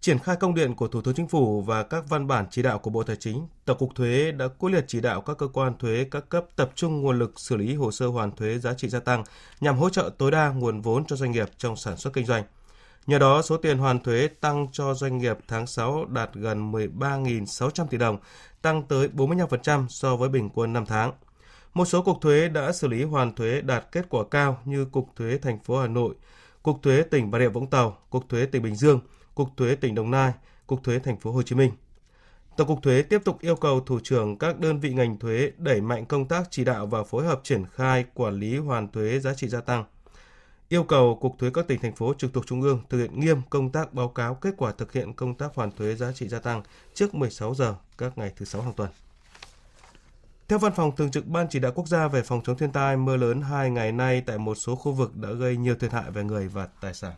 Triển 0.00 0.18
khai 0.18 0.36
công 0.36 0.54
điện 0.54 0.74
của 0.74 0.88
Thủ 0.88 1.02
tướng 1.02 1.14
Chính 1.14 1.28
phủ 1.28 1.60
và 1.60 1.82
các 1.82 2.04
văn 2.08 2.26
bản 2.26 2.46
chỉ 2.50 2.62
đạo 2.62 2.78
của 2.78 2.90
Bộ 2.90 3.02
Tài 3.02 3.16
chính, 3.16 3.46
Tổng 3.64 3.78
cục 3.78 3.94
Thuế 3.94 4.32
đã 4.32 4.48
quyết 4.48 4.70
liệt 4.70 4.84
chỉ 4.88 5.00
đạo 5.00 5.20
các 5.20 5.38
cơ 5.38 5.46
quan 5.46 5.78
thuế 5.78 6.06
các 6.10 6.28
cấp 6.28 6.44
tập 6.56 6.70
trung 6.74 7.02
nguồn 7.02 7.18
lực 7.18 7.40
xử 7.40 7.56
lý 7.56 7.74
hồ 7.74 7.90
sơ 7.90 8.06
hoàn 8.06 8.36
thuế 8.36 8.58
giá 8.58 8.74
trị 8.74 8.88
gia 8.88 9.00
tăng 9.00 9.24
nhằm 9.60 9.78
hỗ 9.78 9.90
trợ 9.90 10.10
tối 10.18 10.30
đa 10.30 10.48
nguồn 10.48 10.80
vốn 10.80 11.04
cho 11.04 11.16
doanh 11.16 11.32
nghiệp 11.32 11.48
trong 11.58 11.76
sản 11.76 11.96
xuất 11.96 12.12
kinh 12.12 12.26
doanh. 12.26 12.44
Nhờ 13.06 13.18
đó, 13.18 13.42
số 13.42 13.56
tiền 13.56 13.78
hoàn 13.78 14.00
thuế 14.00 14.28
tăng 14.28 14.66
cho 14.72 14.94
doanh 14.94 15.18
nghiệp 15.18 15.38
tháng 15.48 15.66
6 15.66 16.04
đạt 16.04 16.30
gần 16.34 16.72
13.600 16.72 17.86
tỷ 17.86 17.98
đồng, 17.98 18.18
tăng 18.62 18.82
tới 18.82 19.08
45% 19.14 19.88
so 19.88 20.16
với 20.16 20.28
bình 20.28 20.48
quân 20.54 20.72
5 20.72 20.86
tháng. 20.86 21.12
Một 21.74 21.84
số 21.84 22.02
cục 22.02 22.20
thuế 22.20 22.48
đã 22.48 22.72
xử 22.72 22.88
lý 22.88 23.02
hoàn 23.02 23.34
thuế 23.34 23.60
đạt 23.60 23.92
kết 23.92 24.06
quả 24.08 24.24
cao 24.30 24.58
như 24.64 24.84
Cục 24.84 25.08
Thuế 25.16 25.38
thành 25.38 25.58
phố 25.58 25.78
Hà 25.80 25.86
Nội, 25.86 26.14
Cục 26.62 26.82
Thuế 26.82 27.02
tỉnh 27.02 27.30
Bà 27.30 27.38
Rịa 27.38 27.48
Vũng 27.48 27.70
Tàu, 27.70 27.98
Cục 28.10 28.28
Thuế 28.28 28.46
tỉnh 28.46 28.62
Bình 28.62 28.74
Dương, 28.74 29.00
Cục 29.34 29.48
Thuế 29.56 29.74
tỉnh 29.74 29.94
Đồng 29.94 30.10
Nai, 30.10 30.32
Cục 30.66 30.84
Thuế 30.84 30.98
thành 30.98 31.20
phố 31.20 31.32
Hồ 31.32 31.42
Chí 31.42 31.54
Minh. 31.54 31.70
Tổng 32.56 32.68
cục 32.68 32.82
Thuế 32.82 33.02
tiếp 33.02 33.22
tục 33.24 33.40
yêu 33.40 33.56
cầu 33.56 33.80
thủ 33.80 34.00
trưởng 34.02 34.38
các 34.38 34.58
đơn 34.58 34.80
vị 34.80 34.92
ngành 34.94 35.18
thuế 35.18 35.52
đẩy 35.58 35.80
mạnh 35.80 36.06
công 36.06 36.28
tác 36.28 36.48
chỉ 36.50 36.64
đạo 36.64 36.86
và 36.86 37.02
phối 37.02 37.26
hợp 37.26 37.40
triển 37.42 37.64
khai 37.66 38.04
quản 38.14 38.34
lý 38.34 38.58
hoàn 38.58 38.92
thuế 38.92 39.18
giá 39.18 39.34
trị 39.34 39.48
gia 39.48 39.60
tăng. 39.60 39.84
Yêu 40.68 40.84
cầu 40.84 41.18
Cục 41.20 41.38
Thuế 41.38 41.50
các 41.54 41.68
tỉnh 41.68 41.80
thành 41.80 41.94
phố 41.94 42.14
trực 42.18 42.32
thuộc 42.32 42.46
Trung 42.46 42.62
ương 42.62 42.80
thực 42.88 42.98
hiện 42.98 43.20
nghiêm 43.20 43.40
công 43.50 43.72
tác 43.72 43.94
báo 43.94 44.08
cáo 44.08 44.34
kết 44.34 44.54
quả 44.56 44.72
thực 44.72 44.92
hiện 44.92 45.12
công 45.12 45.34
tác 45.34 45.54
hoàn 45.54 45.70
thuế 45.70 45.94
giá 45.94 46.12
trị 46.12 46.28
gia 46.28 46.38
tăng 46.38 46.62
trước 46.94 47.14
16 47.14 47.54
giờ 47.54 47.74
các 47.98 48.18
ngày 48.18 48.32
thứ 48.36 48.44
sáu 48.44 48.62
hàng 48.62 48.72
tuần. 48.72 48.90
Theo 50.50 50.58
Văn 50.58 50.72
phòng 50.76 50.96
Thường 50.96 51.10
trực 51.10 51.26
Ban 51.26 51.46
Chỉ 51.50 51.58
đạo 51.58 51.72
Quốc 51.74 51.88
gia 51.88 52.08
về 52.08 52.22
phòng 52.22 52.40
chống 52.44 52.56
thiên 52.58 52.72
tai, 52.72 52.96
mưa 52.96 53.16
lớn 53.16 53.40
hai 53.40 53.70
ngày 53.70 53.92
nay 53.92 54.22
tại 54.26 54.38
một 54.38 54.54
số 54.54 54.74
khu 54.74 54.92
vực 54.92 55.16
đã 55.16 55.32
gây 55.32 55.56
nhiều 55.56 55.74
thiệt 55.74 55.92
hại 55.92 56.10
về 56.10 56.24
người 56.24 56.48
và 56.48 56.68
tài 56.80 56.94
sản. 56.94 57.12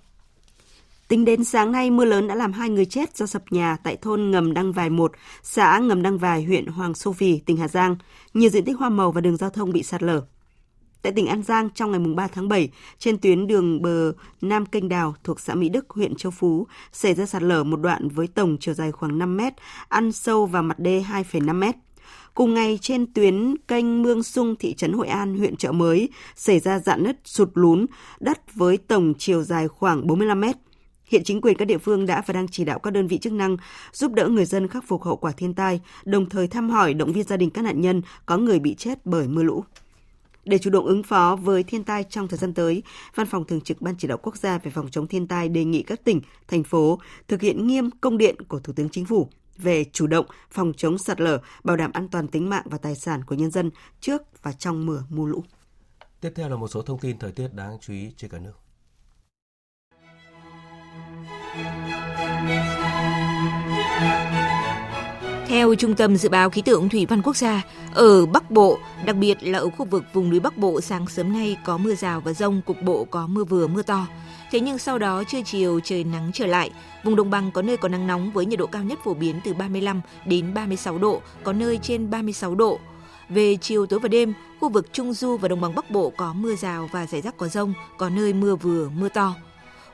Tính 1.09 1.25
đến 1.25 1.45
sáng 1.45 1.73
nay, 1.73 1.91
mưa 1.91 2.05
lớn 2.05 2.29
đã 2.29 2.35
làm 2.35 2.53
hai 2.53 2.69
người 2.69 2.85
chết 2.85 3.17
do 3.17 3.27
sập 3.27 3.43
nhà 3.51 3.77
tại 3.85 3.97
thôn 3.97 4.31
Ngầm 4.31 4.55
Đăng 4.55 4.73
Vài 4.73 4.91
1, 4.91 5.13
xã 5.43 5.79
Ngầm 5.79 6.03
Đăng 6.03 6.19
Vài, 6.19 6.45
huyện 6.45 6.67
Hoàng 6.67 6.95
Su 6.95 7.13
Phi, 7.13 7.39
tỉnh 7.39 7.57
Hà 7.57 7.69
Giang. 7.69 7.97
Nhiều 8.35 8.51
diện 8.51 8.65
tích 8.65 8.77
hoa 8.79 8.89
màu 8.89 9.13
và 9.13 9.21
đường 9.21 9.37
giao 9.37 9.51
thông 9.51 9.73
bị 9.73 9.83
sạt 9.83 10.03
lở. 10.03 10.23
Tại 11.03 11.13
tỉnh 11.13 11.27
An 11.27 11.43
Giang, 11.43 11.71
trong 11.75 11.91
ngày 11.91 12.01
3 12.17 12.27
tháng 12.27 12.49
7, 12.49 12.71
trên 12.99 13.19
tuyến 13.19 13.47
đường 13.47 13.83
bờ 13.83 14.13
Nam 14.41 14.67
Kênh 14.67 14.89
Đào 14.89 15.15
thuộc 15.25 15.41
xã 15.41 15.55
Mỹ 15.55 15.69
Đức, 15.69 15.91
huyện 15.91 16.15
Châu 16.15 16.33
Phú, 16.33 16.67
xảy 16.93 17.15
ra 17.15 17.27
sạt 17.27 17.43
lở 17.43 17.65
một 17.65 17.81
đoạn 17.81 18.09
với 18.09 18.27
tổng 18.27 18.57
chiều 18.61 18.75
dài 18.75 18.93
khoảng 18.93 19.19
5 19.19 19.37
mét, 19.37 19.53
ăn 19.89 20.13
sâu 20.13 20.47
vào 20.47 20.63
mặt 20.63 20.79
đê 20.79 21.05
2,5 21.09 21.55
mét. 21.55 21.75
Cùng 22.35 22.55
ngày 22.55 22.79
trên 22.83 23.13
tuyến 23.13 23.55
kênh 23.69 24.03
Mương 24.03 24.23
Sung 24.23 24.55
thị 24.59 24.75
trấn 24.75 24.93
Hội 24.93 25.09
An, 25.09 25.39
huyện 25.39 25.57
Chợ 25.57 25.73
Mới 25.73 26.09
xảy 26.37 26.61
ra 26.61 26.79
dạn 26.79 27.03
nứt 27.03 27.17
sụt 27.25 27.49
lún 27.55 27.87
đất 28.21 28.55
với 28.55 28.77
tổng 28.77 29.15
chiều 29.19 29.43
dài 29.43 29.69
khoảng 29.69 30.07
45 30.07 30.41
mét. 30.41 30.57
Hiện 31.05 31.25
chính 31.25 31.41
quyền 31.41 31.57
các 31.57 31.65
địa 31.65 31.79
phương 31.79 32.07
đã 32.07 32.23
và 32.27 32.35
đang 32.35 32.49
chỉ 32.49 32.65
đạo 32.65 32.79
các 32.79 32.91
đơn 32.91 33.07
vị 33.07 33.19
chức 33.19 33.33
năng 33.33 33.57
giúp 33.93 34.13
đỡ 34.13 34.29
người 34.29 34.45
dân 34.45 34.69
khắc 34.69 34.85
phục 34.89 35.03
hậu 35.03 35.17
quả 35.17 35.33
thiên 35.33 35.55
tai, 35.55 35.81
đồng 36.05 36.29
thời 36.29 36.49
thăm 36.49 36.71
hỏi 36.71 36.95
động 36.95 37.13
viên 37.13 37.25
gia 37.25 37.37
đình 37.37 37.51
các 37.51 37.63
nạn 37.63 37.81
nhân 37.81 38.03
có 38.27 38.37
người 38.37 38.59
bị 38.59 38.75
chết 38.75 39.07
bởi 39.07 39.29
mưa 39.29 39.43
lũ. 39.43 39.65
Để 40.45 40.59
chủ 40.59 40.71
động 40.71 40.87
ứng 40.87 41.03
phó 41.03 41.37
với 41.37 41.63
thiên 41.63 41.85
tai 41.85 42.05
trong 42.05 42.29
thời 42.29 42.39
gian 42.39 42.55
tới, 42.55 42.83
Văn 43.15 43.27
phòng 43.27 43.45
Thường 43.45 43.61
trực 43.61 43.81
Ban 43.81 43.95
Chỉ 43.99 44.09
đạo 44.09 44.19
Quốc 44.23 44.37
gia 44.37 44.59
về 44.59 44.71
phòng 44.71 44.89
chống 44.91 45.07
thiên 45.07 45.27
tai 45.27 45.49
đề 45.49 45.65
nghị 45.65 45.83
các 45.83 46.05
tỉnh, 46.05 46.21
thành 46.49 46.63
phố 46.63 46.99
thực 47.29 47.41
hiện 47.41 47.67
nghiêm 47.67 47.91
công 48.01 48.19
điện 48.19 48.37
của 48.49 48.59
Thủ 48.59 48.73
tướng 48.73 48.89
Chính 48.89 49.05
phủ 49.05 49.29
về 49.59 49.85
chủ 49.93 50.07
động 50.07 50.27
phòng 50.51 50.73
chống 50.77 50.99
sạt 50.99 51.21
lở, 51.21 51.41
bảo 51.65 51.77
đảm 51.77 51.91
an 51.93 52.09
toàn 52.09 52.29
tính 52.29 52.51
mạng 52.51 52.65
và 52.65 52.79
tài 52.79 52.95
sản 52.95 53.25
của 53.25 53.35
nhân 53.35 53.51
dân 53.51 53.71
trước 54.01 54.23
và 54.43 54.53
trong 54.53 54.87
mưa 54.87 55.03
mưa 55.09 55.27
lũ. 55.27 55.45
Tiếp 56.21 56.33
theo 56.35 56.49
là 56.49 56.57
một 56.57 56.69
số 56.69 56.83
thông 56.83 56.99
tin 56.99 57.19
thời 57.19 57.33
tiết 57.33 57.55
đáng 57.55 57.79
chú 57.81 57.93
ý 57.93 58.13
trên 58.17 58.31
cả 58.31 58.39
nước. 58.39 58.53
Theo 65.53 65.75
Trung 65.75 65.95
tâm 65.95 66.17
Dự 66.17 66.29
báo 66.29 66.51
Khí 66.51 66.63
tượng 66.63 66.89
Thủy 66.89 67.07
văn 67.07 67.23
Quốc 67.23 67.37
gia, 67.37 67.63
ở 67.95 68.27
Bắc 68.27 68.51
Bộ, 68.51 68.79
đặc 69.05 69.17
biệt 69.17 69.43
là 69.43 69.59
ở 69.59 69.71
khu 69.71 69.85
vực 69.85 70.05
vùng 70.13 70.31
núi 70.31 70.41
Bắc 70.41 70.59
Bộ 70.59 70.81
sáng 70.81 71.07
sớm 71.07 71.33
nay 71.33 71.57
có 71.65 71.79
mưa 71.79 71.95
rào 71.95 72.21
và 72.21 72.33
rông, 72.33 72.61
cục 72.67 72.77
bộ 72.83 73.05
có 73.05 73.27
mưa 73.27 73.45
vừa 73.45 73.67
mưa 73.67 73.83
to. 73.83 74.07
Thế 74.51 74.61
nhưng 74.61 74.79
sau 74.79 74.99
đó 74.99 75.25
trưa 75.25 75.39
chiều 75.45 75.81
trời 75.85 76.05
nắng 76.05 76.31
trở 76.35 76.47
lại, 76.47 76.71
vùng 77.05 77.17
đồng 77.17 77.31
bằng 77.31 77.51
có 77.51 77.63
nơi 77.63 77.77
có 77.77 77.89
nắng 77.89 78.07
nóng 78.07 78.33
với 78.33 78.47
nhiệt 78.47 78.59
độ 78.59 78.67
cao 78.67 78.83
nhất 78.83 78.99
phổ 79.05 79.15
biến 79.15 79.41
từ 79.45 79.55
35 79.55 80.01
đến 80.27 80.55
36 80.55 80.99
độ, 80.99 81.23
có 81.45 81.53
nơi 81.53 81.79
trên 81.83 82.11
36 82.11 82.55
độ. 82.55 82.79
Về 83.29 83.57
chiều 83.57 83.87
tối 83.87 84.01
và 84.01 84.09
đêm, 84.09 84.35
khu 84.61 84.69
vực 84.69 84.93
Trung 84.93 85.13
Du 85.13 85.37
và 85.37 85.49
đồng 85.49 85.61
bằng 85.61 85.75
Bắc 85.75 85.91
Bộ 85.91 86.13
có 86.17 86.33
mưa 86.33 86.55
rào 86.55 86.89
và 86.93 87.07
rải 87.07 87.21
rác 87.21 87.37
có 87.37 87.49
rông, 87.49 87.75
có 87.99 88.09
nơi 88.09 88.33
mưa 88.33 88.57
vừa 88.57 88.89
mưa 88.89 89.09
to. 89.09 89.35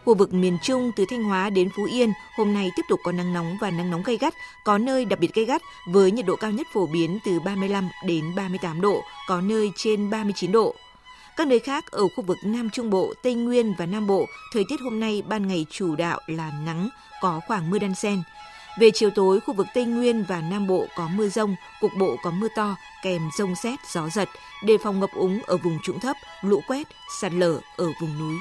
Khu 0.09 0.15
vực 0.15 0.35
miền 0.35 0.59
Trung 0.63 0.93
từ 0.97 1.05
Thanh 1.11 1.25
Hóa 1.25 1.51
đến 1.51 1.69
Phú 1.77 1.85
Yên 1.85 2.13
hôm 2.37 2.55
nay 2.55 2.71
tiếp 2.77 2.83
tục 2.89 3.01
có 3.03 3.13
nắng 3.13 3.33
nóng 3.33 3.57
và 3.61 3.71
nắng 3.71 3.91
nóng 3.91 4.03
gay 4.03 4.17
gắt, 4.17 4.35
có 4.65 4.79
nơi 4.79 5.05
đặc 5.05 5.19
biệt 5.19 5.35
gay 5.35 5.45
gắt 5.45 5.63
với 5.87 6.11
nhiệt 6.11 6.27
độ 6.27 6.37
cao 6.37 6.51
nhất 6.51 6.67
phổ 6.73 6.87
biến 6.87 7.19
từ 7.25 7.41
35 7.41 7.89
đến 8.07 8.35
38 8.37 8.81
độ, 8.81 9.03
có 9.27 9.41
nơi 9.41 9.71
trên 9.77 10.11
39 10.11 10.53
độ. 10.53 10.75
Các 11.37 11.47
nơi 11.47 11.59
khác 11.59 11.91
ở 11.91 12.09
khu 12.17 12.25
vực 12.25 12.39
Nam 12.45 12.71
Trung 12.71 12.91
Bộ, 12.91 13.15
Tây 13.23 13.35
Nguyên 13.35 13.75
và 13.79 13.87
Nam 13.87 14.07
Bộ, 14.07 14.27
thời 14.53 14.65
tiết 14.69 14.81
hôm 14.81 15.01
nay 15.01 15.23
ban 15.29 15.49
ngày 15.49 15.67
chủ 15.71 15.97
đạo 15.97 16.21
là 16.27 16.53
nắng, 16.67 16.89
có 17.21 17.41
khoảng 17.47 17.71
mưa 17.71 17.79
đan 17.79 17.95
xen. 17.95 18.23
Về 18.79 18.91
chiều 18.95 19.11
tối, 19.11 19.41
khu 19.41 19.55
vực 19.55 19.67
Tây 19.75 19.85
Nguyên 19.85 20.25
và 20.29 20.41
Nam 20.41 20.67
Bộ 20.67 20.87
có 20.97 21.09
mưa 21.15 21.29
rông, 21.29 21.57
cục 21.81 21.91
bộ 21.99 22.17
có 22.23 22.31
mưa 22.31 22.49
to, 22.57 22.77
kèm 23.03 23.23
rông 23.39 23.55
xét, 23.55 23.79
gió 23.93 24.09
giật, 24.09 24.29
đề 24.65 24.79
phòng 24.85 25.01
ngập 25.01 25.11
úng 25.15 25.41
ở 25.47 25.57
vùng 25.57 25.79
trũng 25.83 26.01
thấp, 26.01 26.17
lũ 26.43 26.63
quét, 26.69 26.87
sạt 27.21 27.33
lở 27.33 27.61
ở 27.77 27.87
vùng 28.01 28.19
núi. 28.19 28.37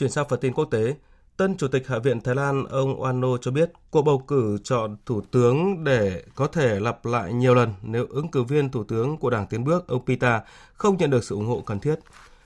Chuyển 0.00 0.10
sang 0.10 0.28
phần 0.28 0.40
tin 0.40 0.52
quốc 0.52 0.64
tế, 0.64 0.94
Tân 1.36 1.56
Chủ 1.56 1.68
tịch 1.68 1.88
Hạ 1.88 1.98
viện 1.98 2.20
Thái 2.20 2.34
Lan 2.34 2.64
ông 2.64 3.00
Wano 3.00 3.36
cho 3.36 3.50
biết 3.50 3.72
cuộc 3.90 4.02
bầu 4.02 4.18
cử 4.18 4.58
chọn 4.64 4.96
thủ 5.06 5.20
tướng 5.20 5.84
để 5.84 6.24
có 6.34 6.46
thể 6.46 6.80
lặp 6.80 7.06
lại 7.06 7.32
nhiều 7.32 7.54
lần 7.54 7.72
nếu 7.82 8.06
ứng 8.10 8.30
cử 8.30 8.42
viên 8.42 8.70
thủ 8.70 8.84
tướng 8.84 9.16
của 9.16 9.30
Đảng 9.30 9.46
Tiến 9.46 9.64
bước 9.64 9.88
ông 9.88 10.04
Pita 10.04 10.42
không 10.72 10.96
nhận 10.96 11.10
được 11.10 11.24
sự 11.24 11.34
ủng 11.34 11.46
hộ 11.46 11.62
cần 11.66 11.80
thiết. 11.80 11.94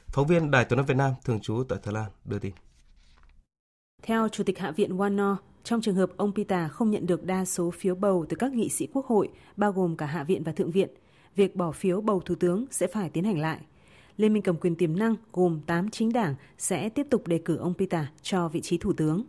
Phóng 0.07 0.27
viên 0.27 0.51
Đài 0.51 0.64
Tiếng 0.64 0.77
nói 0.77 0.87
Việt 0.87 0.97
Nam 0.97 1.12
thường 1.25 1.40
trú 1.40 1.64
tại 1.69 1.79
Thái 1.83 1.95
Lan 1.95 2.11
đưa 2.25 2.38
tin. 2.38 2.53
Theo 4.03 4.29
Chủ 4.29 4.45
tịch 4.45 4.59
Hạ 4.59 4.71
viện 4.71 4.97
Wano, 4.97 5.37
trong 5.64 5.81
trường 5.81 5.95
hợp 5.95 6.11
ông 6.17 6.33
Pita 6.35 6.69
không 6.69 6.90
nhận 6.90 7.07
được 7.07 7.25
đa 7.25 7.45
số 7.45 7.71
phiếu 7.71 7.95
bầu 7.95 8.27
từ 8.29 8.37
các 8.37 8.53
nghị 8.53 8.69
sĩ 8.69 8.88
quốc 8.93 9.07
hội, 9.07 9.29
bao 9.57 9.73
gồm 9.73 9.97
cả 9.97 10.07
Hạ 10.07 10.25
viện 10.25 10.45
và 10.45 10.53
Thượng 10.53 10.71
viện, 10.71 10.88
việc 11.37 11.57
bỏ 11.57 11.73
phiếu 11.73 12.01
bầu 12.01 12.21
thủ 12.21 12.35
tướng 12.35 12.67
sẽ 12.71 12.87
phải 12.87 13.11
tiến 13.11 13.25
hành 13.25 13.38
lại– 13.38 13.59
Liên 14.16 14.33
minh 14.33 14.42
cầm 14.42 14.57
quyền 14.57 14.77
tiềm 14.77 14.98
năng 14.98 15.16
gồm 15.33 15.61
8 15.66 15.90
chính 15.90 16.12
đảng 16.12 16.35
sẽ 16.59 16.88
tiếp 16.88 17.07
tục 17.11 17.27
đề 17.27 17.38
cử 17.38 17.57
ông 17.57 17.74
Pita 17.74 18.11
cho 18.22 18.48
vị 18.48 18.61
trí 18.61 18.79
thủ 18.79 18.92
tướng. 18.92 19.24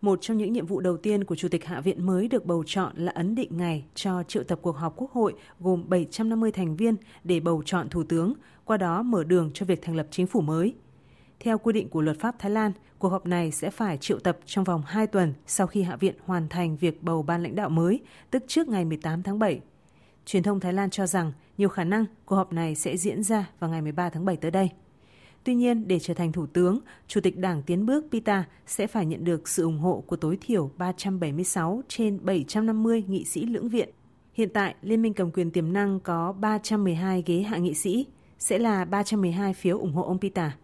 Một 0.00 0.18
trong 0.22 0.36
những 0.36 0.52
nhiệm 0.52 0.66
vụ 0.66 0.80
đầu 0.80 0.96
tiên 0.96 1.24
của 1.24 1.34
Chủ 1.34 1.48
tịch 1.48 1.64
Hạ 1.64 1.80
viện 1.80 2.06
mới 2.06 2.28
được 2.28 2.46
bầu 2.46 2.64
chọn 2.66 2.96
là 2.96 3.12
ấn 3.12 3.34
định 3.34 3.56
ngày 3.56 3.84
cho 3.94 4.22
triệu 4.22 4.42
tập 4.42 4.58
cuộc 4.62 4.76
họp 4.76 4.96
quốc 4.96 5.12
hội 5.12 5.34
gồm 5.60 5.84
750 5.88 6.52
thành 6.52 6.76
viên 6.76 6.96
để 7.24 7.40
bầu 7.40 7.62
chọn 7.66 7.88
thủ 7.88 8.04
tướng, 8.04 8.32
qua 8.64 8.76
đó 8.76 9.02
mở 9.02 9.24
đường 9.24 9.50
cho 9.54 9.66
việc 9.66 9.82
thành 9.82 9.96
lập 9.96 10.06
chính 10.10 10.26
phủ 10.26 10.40
mới. 10.40 10.74
Theo 11.40 11.58
quy 11.58 11.72
định 11.72 11.88
của 11.88 12.00
luật 12.00 12.20
pháp 12.20 12.34
Thái 12.38 12.50
Lan, 12.50 12.72
cuộc 12.98 13.08
họp 13.08 13.26
này 13.26 13.50
sẽ 13.50 13.70
phải 13.70 13.98
triệu 13.98 14.18
tập 14.18 14.38
trong 14.46 14.64
vòng 14.64 14.82
2 14.86 15.06
tuần 15.06 15.34
sau 15.46 15.66
khi 15.66 15.82
Hạ 15.82 15.96
viện 15.96 16.14
hoàn 16.24 16.48
thành 16.48 16.76
việc 16.76 17.02
bầu 17.02 17.22
ban 17.22 17.42
lãnh 17.42 17.54
đạo 17.54 17.68
mới, 17.68 18.00
tức 18.30 18.44
trước 18.46 18.68
ngày 18.68 18.84
18 18.84 19.22
tháng 19.22 19.38
7. 19.38 19.60
Truyền 20.26 20.42
thông 20.42 20.60
Thái 20.60 20.72
Lan 20.72 20.90
cho 20.90 21.06
rằng 21.06 21.32
nhiều 21.58 21.68
khả 21.68 21.84
năng 21.84 22.04
cuộc 22.24 22.36
họp 22.36 22.52
này 22.52 22.74
sẽ 22.74 22.96
diễn 22.96 23.22
ra 23.22 23.50
vào 23.58 23.70
ngày 23.70 23.82
13 23.82 24.10
tháng 24.10 24.24
7 24.24 24.36
tới 24.36 24.50
đây. 24.50 24.70
Tuy 25.44 25.54
nhiên, 25.54 25.88
để 25.88 25.98
trở 25.98 26.14
thành 26.14 26.32
thủ 26.32 26.46
tướng, 26.46 26.78
Chủ 27.06 27.20
tịch 27.20 27.38
Đảng 27.38 27.62
Tiến 27.62 27.86
bước 27.86 28.04
Pita 28.10 28.44
sẽ 28.66 28.86
phải 28.86 29.06
nhận 29.06 29.24
được 29.24 29.48
sự 29.48 29.62
ủng 29.62 29.78
hộ 29.78 30.04
của 30.06 30.16
tối 30.16 30.38
thiểu 30.40 30.70
376 30.78 31.82
trên 31.88 32.18
750 32.22 33.04
nghị 33.08 33.24
sĩ 33.24 33.46
lưỡng 33.46 33.68
viện. 33.68 33.88
Hiện 34.34 34.48
tại, 34.54 34.74
Liên 34.82 35.02
minh 35.02 35.14
cầm 35.14 35.30
quyền 35.30 35.50
tiềm 35.50 35.72
năng 35.72 36.00
có 36.00 36.32
312 36.32 37.22
ghế 37.26 37.42
hạ 37.42 37.56
nghị 37.56 37.74
sĩ, 37.74 38.06
sẽ 38.38 38.58
là 38.58 38.84
312 38.84 39.54
phiếu 39.54 39.78
ủng 39.78 39.92
hộ 39.92 40.02
ông 40.02 40.18
Pita. 40.18 40.56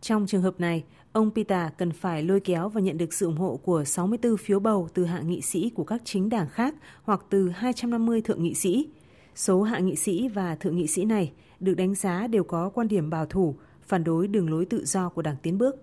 Trong 0.00 0.26
trường 0.26 0.42
hợp 0.42 0.60
này, 0.60 0.84
ông 1.12 1.30
Pita 1.34 1.70
cần 1.78 1.92
phải 1.92 2.22
lôi 2.22 2.40
kéo 2.40 2.68
và 2.68 2.80
nhận 2.80 2.98
được 2.98 3.12
sự 3.12 3.26
ủng 3.26 3.36
hộ 3.36 3.56
của 3.56 3.84
64 3.84 4.36
phiếu 4.36 4.60
bầu 4.60 4.88
từ 4.94 5.04
hạ 5.04 5.20
nghị 5.20 5.40
sĩ 5.40 5.70
của 5.74 5.84
các 5.84 6.02
chính 6.04 6.28
đảng 6.28 6.48
khác 6.48 6.74
hoặc 7.02 7.20
từ 7.30 7.48
250 7.48 8.20
thượng 8.20 8.42
nghị 8.42 8.54
sĩ– 8.54 8.88
Số 9.34 9.62
hạ 9.62 9.78
nghị 9.78 9.96
sĩ 9.96 10.28
và 10.28 10.54
thượng 10.54 10.76
nghị 10.76 10.86
sĩ 10.86 11.04
này 11.04 11.32
được 11.60 11.74
đánh 11.74 11.94
giá 11.94 12.26
đều 12.26 12.44
có 12.44 12.70
quan 12.74 12.88
điểm 12.88 13.10
bảo 13.10 13.26
thủ, 13.26 13.54
phản 13.82 14.04
đối 14.04 14.26
đường 14.26 14.50
lối 14.50 14.64
tự 14.64 14.84
do 14.84 15.08
của 15.08 15.22
Đảng 15.22 15.36
Tiến 15.42 15.58
bước. 15.58 15.76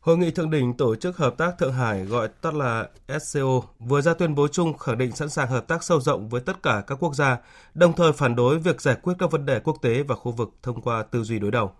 Hội 0.00 0.18
nghị 0.18 0.30
thượng 0.30 0.50
đỉnh 0.50 0.74
Tổ 0.74 0.96
chức 0.96 1.16
Hợp 1.16 1.38
tác 1.38 1.58
Thượng 1.58 1.72
Hải 1.72 2.04
gọi 2.04 2.28
tắt 2.28 2.54
là 2.54 2.88
SCO 3.20 3.62
vừa 3.78 4.00
ra 4.00 4.14
tuyên 4.14 4.34
bố 4.34 4.48
chung 4.48 4.78
khẳng 4.78 4.98
định 4.98 5.12
sẵn 5.12 5.28
sàng 5.28 5.48
hợp 5.48 5.68
tác 5.68 5.84
sâu 5.84 6.00
rộng 6.00 6.28
với 6.28 6.40
tất 6.40 6.62
cả 6.62 6.82
các 6.86 6.98
quốc 7.00 7.14
gia, 7.14 7.38
đồng 7.74 7.92
thời 7.92 8.12
phản 8.12 8.36
đối 8.36 8.58
việc 8.58 8.80
giải 8.80 8.96
quyết 9.02 9.14
các 9.18 9.30
vấn 9.30 9.46
đề 9.46 9.60
quốc 9.60 9.76
tế 9.82 10.02
và 10.02 10.14
khu 10.14 10.32
vực 10.32 10.50
thông 10.62 10.80
qua 10.80 11.02
tư 11.02 11.22
duy 11.22 11.38
đối 11.38 11.50
đầu. 11.50 11.72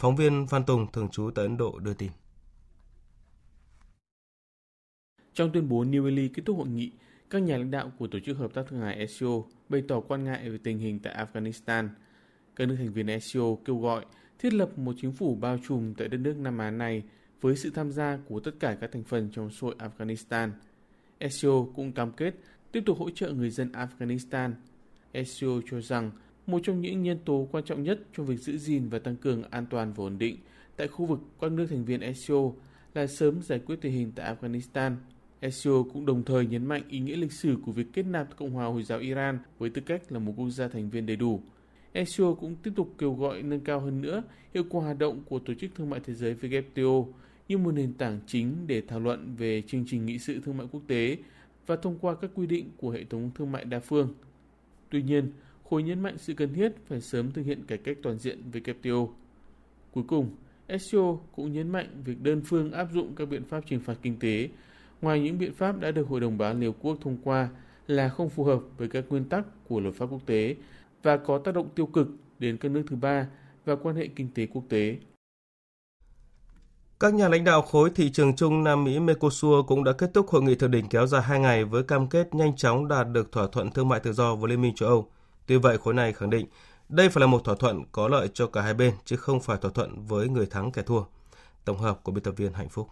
Phóng 0.00 0.16
viên 0.16 0.46
Phan 0.46 0.64
Tùng, 0.64 0.86
thường 0.92 1.08
trú 1.08 1.30
tại 1.34 1.44
Ấn 1.44 1.56
Độ 1.56 1.78
đưa 1.78 1.94
tin. 1.94 2.10
Trong 5.34 5.52
tuyên 5.52 5.68
bố 5.68 5.84
New 5.84 6.04
Delhi 6.04 6.28
kết 6.28 6.42
thúc 6.46 6.56
hội 6.56 6.68
nghị, 6.68 6.90
Các 7.30 7.38
nhà 7.38 7.56
lãnh 7.56 7.70
đạo 7.70 7.92
của 7.98 8.06
Tổ 8.06 8.18
chức 8.20 8.38
Hợp 8.38 8.54
tác 8.54 8.62
Thương 8.68 8.80
mại 8.80 9.06
SCO 9.06 9.42
bày 9.68 9.82
tỏ 9.88 10.00
quan 10.00 10.24
ngại 10.24 10.50
về 10.50 10.58
tình 10.62 10.78
hình 10.78 10.98
tại 10.98 11.26
Afghanistan. 11.26 11.88
Các 12.56 12.68
nước 12.68 12.76
thành 12.78 12.92
viên 12.92 13.20
SCO 13.20 13.40
kêu 13.64 13.78
gọi 13.78 14.04
thiết 14.38 14.54
lập 14.54 14.78
một 14.78 14.94
chính 15.00 15.12
phủ 15.12 15.34
bao 15.34 15.58
trùm 15.68 15.94
tại 15.94 16.08
đất 16.08 16.18
nước 16.18 16.36
Nam 16.36 16.58
Á 16.58 16.70
này 16.70 17.02
với 17.40 17.56
sự 17.56 17.70
tham 17.70 17.92
gia 17.92 18.18
của 18.28 18.40
tất 18.40 18.50
cả 18.60 18.76
các 18.80 18.92
thành 18.92 19.04
phần 19.04 19.30
trong 19.32 19.50
xã 19.50 19.58
hội 19.60 19.74
Afghanistan. 19.78 20.50
SCO 21.30 21.66
cũng 21.74 21.92
cam 21.92 22.12
kết 22.12 22.34
tiếp 22.72 22.82
tục 22.86 22.98
hỗ 22.98 23.10
trợ 23.10 23.32
người 23.32 23.50
dân 23.50 23.72
Afghanistan. 23.72 24.52
SCO 25.24 25.48
cho 25.70 25.80
rằng 25.80 26.10
một 26.46 26.60
trong 26.62 26.80
những 26.80 27.02
nhân 27.02 27.18
tố 27.24 27.48
quan 27.52 27.64
trọng 27.64 27.82
nhất 27.82 28.00
trong 28.16 28.26
việc 28.26 28.40
giữ 28.40 28.58
gìn 28.58 28.88
và 28.88 28.98
tăng 28.98 29.16
cường 29.16 29.42
an 29.50 29.66
toàn 29.70 29.92
và 29.92 30.04
ổn 30.04 30.18
định 30.18 30.36
tại 30.76 30.88
khu 30.88 31.06
vực 31.06 31.20
các 31.40 31.52
nước 31.52 31.66
thành 31.70 31.84
viên 31.84 32.14
SCO 32.14 32.52
là 32.94 33.06
sớm 33.06 33.42
giải 33.42 33.58
quyết 33.58 33.76
tình 33.80 33.92
hình 33.92 34.12
tại 34.14 34.34
Afghanistan. 34.34 34.96
SCO 35.50 35.82
cũng 35.92 36.06
đồng 36.06 36.24
thời 36.24 36.46
nhấn 36.46 36.66
mạnh 36.66 36.82
ý 36.88 36.98
nghĩa 36.98 37.16
lịch 37.16 37.32
sử 37.32 37.56
của 37.66 37.72
việc 37.72 37.86
kết 37.92 38.02
nạp 38.02 38.36
Cộng 38.36 38.50
hòa 38.50 38.66
Hồi 38.66 38.82
giáo 38.82 38.98
Iran 38.98 39.38
với 39.58 39.70
tư 39.70 39.82
cách 39.86 40.12
là 40.12 40.18
một 40.18 40.32
quốc 40.36 40.50
gia 40.50 40.68
thành 40.68 40.90
viên 40.90 41.06
đầy 41.06 41.16
đủ. 41.16 41.40
SCO 42.06 42.34
cũng 42.34 42.56
tiếp 42.62 42.70
tục 42.76 42.94
kêu 42.98 43.14
gọi 43.14 43.42
nâng 43.42 43.60
cao 43.60 43.80
hơn 43.80 44.00
nữa 44.00 44.22
hiệu 44.54 44.64
quả 44.70 44.82
hoạt 44.82 44.98
động 44.98 45.20
của 45.28 45.38
Tổ 45.38 45.54
chức 45.54 45.70
Thương 45.74 45.90
mại 45.90 46.00
Thế 46.00 46.14
giới 46.14 46.34
WTO 46.34 47.06
như 47.48 47.58
một 47.58 47.72
nền 47.72 47.94
tảng 47.94 48.20
chính 48.26 48.54
để 48.66 48.82
thảo 48.88 49.00
luận 49.00 49.34
về 49.38 49.62
chương 49.66 49.84
trình 49.86 50.06
nghị 50.06 50.18
sự 50.18 50.40
thương 50.44 50.56
mại 50.56 50.66
quốc 50.72 50.82
tế 50.86 51.16
và 51.66 51.76
thông 51.76 51.98
qua 51.98 52.14
các 52.14 52.30
quy 52.34 52.46
định 52.46 52.70
của 52.76 52.90
hệ 52.90 53.04
thống 53.04 53.30
thương 53.34 53.52
mại 53.52 53.64
đa 53.64 53.80
phương. 53.80 54.14
Tuy 54.90 55.02
nhiên, 55.02 55.32
khối 55.70 55.82
nhấn 55.82 56.00
mạnh 56.00 56.18
sự 56.18 56.34
cần 56.34 56.54
thiết 56.54 56.72
phải 56.88 57.00
sớm 57.00 57.32
thực 57.32 57.42
hiện 57.42 57.64
cải 57.66 57.78
cách 57.78 57.96
toàn 58.02 58.18
diện 58.18 58.38
WTO. 58.52 59.08
Cuối 59.92 60.04
cùng, 60.08 60.30
SCO 60.78 61.18
cũng 61.32 61.52
nhấn 61.52 61.68
mạnh 61.68 62.02
việc 62.04 62.22
đơn 62.22 62.42
phương 62.44 62.72
áp 62.72 62.88
dụng 62.92 63.14
các 63.16 63.28
biện 63.28 63.44
pháp 63.44 63.60
trừng 63.66 63.80
phạt 63.80 63.94
kinh 64.02 64.18
tế, 64.18 64.48
ngoài 65.02 65.20
những 65.20 65.38
biện 65.38 65.54
pháp 65.54 65.80
đã 65.80 65.90
được 65.90 66.08
Hội 66.08 66.20
đồng 66.20 66.38
Bảo 66.38 66.50
an 66.50 66.60
Liên 66.60 66.72
Hợp 66.72 66.78
Quốc 66.82 66.98
thông 67.00 67.16
qua 67.24 67.48
là 67.86 68.08
không 68.08 68.28
phù 68.28 68.44
hợp 68.44 68.60
với 68.78 68.88
các 68.88 69.04
nguyên 69.08 69.24
tắc 69.24 69.44
của 69.68 69.80
luật 69.80 69.94
pháp 69.94 70.06
quốc 70.10 70.26
tế 70.26 70.56
và 71.02 71.16
có 71.16 71.38
tác 71.38 71.54
động 71.54 71.68
tiêu 71.74 71.86
cực 71.86 72.08
đến 72.38 72.56
các 72.56 72.70
nước 72.70 72.82
thứ 72.88 72.96
ba 72.96 73.26
và 73.64 73.76
quan 73.76 73.96
hệ 73.96 74.08
kinh 74.16 74.28
tế 74.34 74.46
quốc 74.46 74.64
tế. 74.68 74.96
Các 77.00 77.14
nhà 77.14 77.28
lãnh 77.28 77.44
đạo 77.44 77.62
khối 77.62 77.90
thị 77.94 78.10
trường 78.10 78.36
chung 78.36 78.64
Nam 78.64 78.84
Mỹ 78.84 78.98
Mercosur 78.98 79.66
cũng 79.66 79.84
đã 79.84 79.92
kết 79.92 80.10
thúc 80.14 80.28
hội 80.28 80.42
nghị 80.42 80.54
thượng 80.54 80.70
đỉnh 80.70 80.88
kéo 80.88 81.06
dài 81.06 81.22
2 81.22 81.40
ngày 81.40 81.64
với 81.64 81.82
cam 81.82 82.08
kết 82.08 82.34
nhanh 82.34 82.56
chóng 82.56 82.88
đạt 82.88 83.06
được 83.12 83.32
thỏa 83.32 83.46
thuận 83.52 83.70
thương 83.70 83.88
mại 83.88 84.00
tự 84.00 84.12
do 84.12 84.34
với 84.34 84.50
Liên 84.50 84.62
minh 84.62 84.74
châu 84.74 84.88
Âu. 84.88 85.10
Tuy 85.46 85.56
vậy, 85.56 85.78
khối 85.78 85.94
này 85.94 86.12
khẳng 86.12 86.30
định 86.30 86.46
đây 86.88 87.08
phải 87.08 87.20
là 87.20 87.26
một 87.26 87.44
thỏa 87.44 87.54
thuận 87.54 87.84
có 87.92 88.08
lợi 88.08 88.28
cho 88.34 88.46
cả 88.46 88.62
hai 88.62 88.74
bên, 88.74 88.94
chứ 89.04 89.16
không 89.16 89.40
phải 89.40 89.58
thỏa 89.58 89.70
thuận 89.70 90.06
với 90.06 90.28
người 90.28 90.46
thắng 90.46 90.72
kẻ 90.72 90.82
thua. 90.82 91.02
Tổng 91.64 91.78
hợp 91.78 92.00
của 92.02 92.12
biên 92.12 92.24
tập 92.24 92.34
viên 92.36 92.52
Hạnh 92.52 92.68
Phúc. 92.68 92.88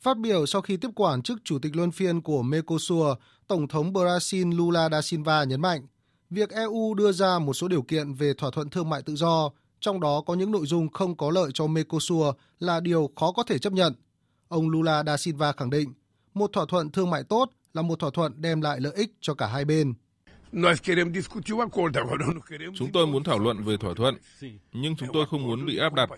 Phát 0.00 0.18
biểu 0.18 0.46
sau 0.46 0.62
khi 0.62 0.76
tiếp 0.76 0.88
quản 0.94 1.22
chức 1.22 1.38
chủ 1.44 1.58
tịch 1.58 1.76
luân 1.76 1.90
phiên 1.90 2.20
của 2.20 2.42
Mercosur, 2.42 3.06
Tổng 3.46 3.68
thống 3.68 3.92
Brazil 3.92 4.56
Lula 4.56 4.88
da 4.88 5.02
Silva 5.02 5.44
nhấn 5.44 5.60
mạnh, 5.60 5.86
việc 6.30 6.50
EU 6.50 6.94
đưa 6.94 7.12
ra 7.12 7.38
một 7.38 7.54
số 7.54 7.68
điều 7.68 7.82
kiện 7.82 8.14
về 8.14 8.34
thỏa 8.34 8.50
thuận 8.50 8.70
thương 8.70 8.90
mại 8.90 9.02
tự 9.02 9.16
do, 9.16 9.50
trong 9.80 10.00
đó 10.00 10.22
có 10.26 10.34
những 10.34 10.52
nội 10.52 10.66
dung 10.66 10.88
không 10.88 11.16
có 11.16 11.30
lợi 11.30 11.50
cho 11.54 11.66
Mercosur 11.66 12.26
là 12.58 12.80
điều 12.80 13.10
khó 13.16 13.32
có 13.32 13.42
thể 13.42 13.58
chấp 13.58 13.72
nhận. 13.72 13.94
Ông 14.48 14.68
Lula 14.68 15.02
da 15.06 15.16
Silva 15.16 15.52
khẳng 15.52 15.70
định, 15.70 15.92
một 16.34 16.50
thỏa 16.52 16.64
thuận 16.68 16.90
thương 16.90 17.10
mại 17.10 17.24
tốt 17.24 17.50
là 17.74 17.82
một 17.82 17.98
thỏa 17.98 18.10
thuận 18.10 18.42
đem 18.42 18.60
lại 18.60 18.80
lợi 18.80 18.92
ích 18.96 19.12
cho 19.20 19.34
cả 19.34 19.46
hai 19.46 19.64
bên. 19.64 19.94
Chúng 22.74 22.92
tôi 22.92 23.06
muốn 23.06 23.24
thảo 23.24 23.38
luận 23.38 23.64
về 23.64 23.76
thỏa 23.76 23.94
thuận, 23.94 24.14
nhưng 24.72 24.96
chúng 24.96 25.08
tôi 25.12 25.26
không 25.26 25.42
muốn 25.42 25.66
bị 25.66 25.78
áp 25.78 25.94
đặt. 25.94 26.08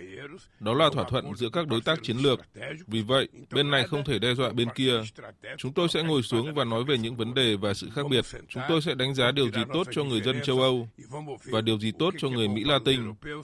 Đó 0.61 0.75
là 0.75 0.91
thỏa 0.93 1.05
thuận 1.05 1.35
giữa 1.35 1.49
các 1.53 1.69
đối 1.69 1.81
tác 1.81 1.99
chiến 2.03 2.17
lược. 2.17 2.41
Vì 2.87 3.03
vậy, 3.03 3.29
bên 3.51 3.71
này 3.71 3.87
không 3.87 4.05
thể 4.05 4.19
đe 4.19 4.35
dọa 4.35 4.51
bên 4.51 4.69
kia. 4.75 5.03
Chúng 5.59 5.73
tôi 5.73 5.89
sẽ 5.89 6.03
ngồi 6.03 6.23
xuống 6.23 6.55
và 6.55 6.65
nói 6.65 6.85
về 6.85 6.99
những 6.99 7.17
vấn 7.17 7.35
đề 7.35 7.57
và 7.57 7.75
sự 7.75 7.91
khác 7.95 8.07
biệt. 8.11 8.25
Chúng 8.49 8.63
tôi 8.69 8.83
sẽ 8.83 8.95
đánh 8.95 9.15
giá 9.15 9.33
điều 9.33 9.51
gì 9.51 9.61
tốt 9.73 9.87
cho 9.91 10.05
người 10.05 10.21
dân 10.21 10.41
châu 10.45 10.61
Âu 10.61 10.89
và 11.45 11.61
điều 11.61 11.79
gì 11.79 11.93
tốt 11.99 12.15
cho 12.19 12.29
người 12.29 12.49
Mỹ 12.49 12.65
Latin, 12.65 13.01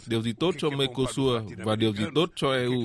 điều 0.07 0.23
gì 0.23 0.33
tốt 0.40 0.55
cho 0.59 0.70
Mercosur 0.70 1.42
và 1.59 1.77
điều 1.77 1.92
gì 1.92 2.05
tốt 2.14 2.31
cho 2.37 2.53
EU. 2.53 2.85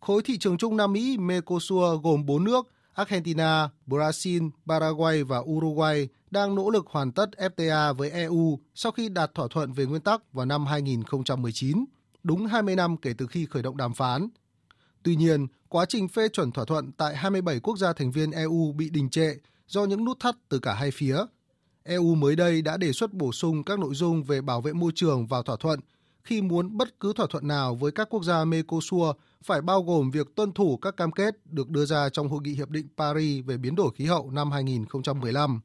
Khối 0.00 0.22
thị 0.22 0.38
trường 0.38 0.58
chung 0.58 0.76
Nam 0.76 0.92
Mỹ 0.92 1.16
Mercosur 1.18 2.02
gồm 2.02 2.26
4 2.26 2.44
nước 2.44 2.68
Argentina, 2.94 3.68
Brazil, 3.86 4.50
Paraguay 4.66 5.22
và 5.22 5.38
Uruguay 5.38 6.08
đang 6.30 6.54
nỗ 6.54 6.70
lực 6.70 6.86
hoàn 6.86 7.12
tất 7.12 7.30
FTA 7.36 7.94
với 7.94 8.10
EU 8.10 8.58
sau 8.74 8.92
khi 8.92 9.08
đạt 9.08 9.34
thỏa 9.34 9.48
thuận 9.50 9.72
về 9.72 9.86
nguyên 9.86 10.00
tắc 10.00 10.32
vào 10.32 10.46
năm 10.46 10.66
2019, 10.66 11.84
đúng 12.22 12.46
20 12.46 12.76
năm 12.76 12.96
kể 12.96 13.14
từ 13.18 13.26
khi 13.26 13.46
khởi 13.46 13.62
động 13.62 13.76
đàm 13.76 13.94
phán. 13.94 14.28
Tuy 15.02 15.16
nhiên, 15.16 15.46
quá 15.68 15.84
trình 15.84 16.08
phê 16.08 16.28
chuẩn 16.28 16.52
thỏa 16.52 16.64
thuận 16.64 16.92
tại 16.92 17.16
27 17.16 17.60
quốc 17.60 17.78
gia 17.78 17.92
thành 17.92 18.10
viên 18.10 18.30
EU 18.30 18.72
bị 18.72 18.90
đình 18.90 19.10
trệ 19.10 19.34
do 19.68 19.84
những 19.84 20.04
nút 20.04 20.20
thắt 20.20 20.34
từ 20.48 20.58
cả 20.58 20.74
hai 20.74 20.90
phía. 20.90 21.18
EU 21.82 22.14
mới 22.14 22.36
đây 22.36 22.62
đã 22.62 22.76
đề 22.76 22.92
xuất 22.92 23.12
bổ 23.12 23.32
sung 23.32 23.64
các 23.64 23.78
nội 23.78 23.94
dung 23.94 24.22
về 24.22 24.40
bảo 24.40 24.60
vệ 24.60 24.72
môi 24.72 24.92
trường 24.94 25.26
vào 25.26 25.42
thỏa 25.42 25.56
thuận 25.60 25.80
khi 26.24 26.42
muốn 26.42 26.76
bất 26.76 27.00
cứ 27.00 27.12
thỏa 27.12 27.26
thuận 27.30 27.48
nào 27.48 27.74
với 27.74 27.92
các 27.92 28.08
quốc 28.10 28.24
gia 28.24 28.44
Mercosur 28.44 29.16
phải 29.42 29.62
bao 29.62 29.82
gồm 29.82 30.10
việc 30.10 30.34
tuân 30.34 30.52
thủ 30.52 30.76
các 30.76 30.96
cam 30.96 31.12
kết 31.12 31.46
được 31.46 31.68
đưa 31.68 31.84
ra 31.84 32.08
trong 32.08 32.28
Hội 32.28 32.40
nghị 32.44 32.54
Hiệp 32.54 32.70
định 32.70 32.86
Paris 32.96 33.44
về 33.46 33.56
biến 33.56 33.74
đổi 33.74 33.90
khí 33.94 34.04
hậu 34.04 34.30
năm 34.30 34.50
2015. 34.50 35.60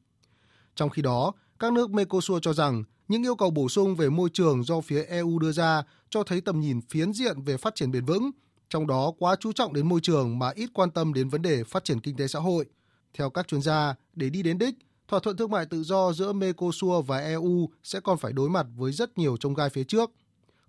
Trong 0.74 0.90
khi 0.90 1.02
đó, 1.02 1.32
các 1.58 1.72
nước 1.72 1.90
Mercosur 1.90 2.38
cho 2.42 2.52
rằng 2.52 2.84
những 3.08 3.22
yêu 3.22 3.36
cầu 3.36 3.50
bổ 3.50 3.68
sung 3.68 3.96
về 3.96 4.10
môi 4.10 4.30
trường 4.32 4.64
do 4.64 4.80
phía 4.80 5.02
EU 5.02 5.38
đưa 5.38 5.52
ra 5.52 5.82
cho 6.10 6.22
thấy 6.22 6.40
tầm 6.40 6.60
nhìn 6.60 6.80
phiến 6.80 7.12
diện 7.12 7.42
về 7.42 7.56
phát 7.56 7.74
triển 7.74 7.90
bền 7.90 8.04
vững, 8.04 8.30
trong 8.68 8.86
đó 8.86 9.12
quá 9.18 9.36
chú 9.40 9.52
trọng 9.52 9.72
đến 9.72 9.88
môi 9.88 10.00
trường 10.02 10.38
mà 10.38 10.50
ít 10.54 10.70
quan 10.74 10.90
tâm 10.90 11.14
đến 11.14 11.28
vấn 11.28 11.42
đề 11.42 11.64
phát 11.64 11.84
triển 11.84 12.00
kinh 12.00 12.16
tế 12.16 12.26
xã 12.26 12.38
hội. 12.38 12.64
Theo 13.14 13.30
các 13.30 13.48
chuyên 13.48 13.62
gia, 13.62 13.94
để 14.14 14.30
đi 14.30 14.42
đến 14.42 14.58
đích, 14.58 14.74
thỏa 15.08 15.20
thuận 15.20 15.36
thương 15.36 15.50
mại 15.50 15.66
tự 15.66 15.82
do 15.82 16.12
giữa 16.12 16.32
Mercosur 16.32 17.06
và 17.06 17.18
EU 17.18 17.68
sẽ 17.82 18.00
còn 18.00 18.18
phải 18.18 18.32
đối 18.32 18.48
mặt 18.48 18.66
với 18.76 18.92
rất 18.92 19.18
nhiều 19.18 19.36
trông 19.36 19.54
gai 19.54 19.70
phía 19.70 19.84
trước– 19.84 20.10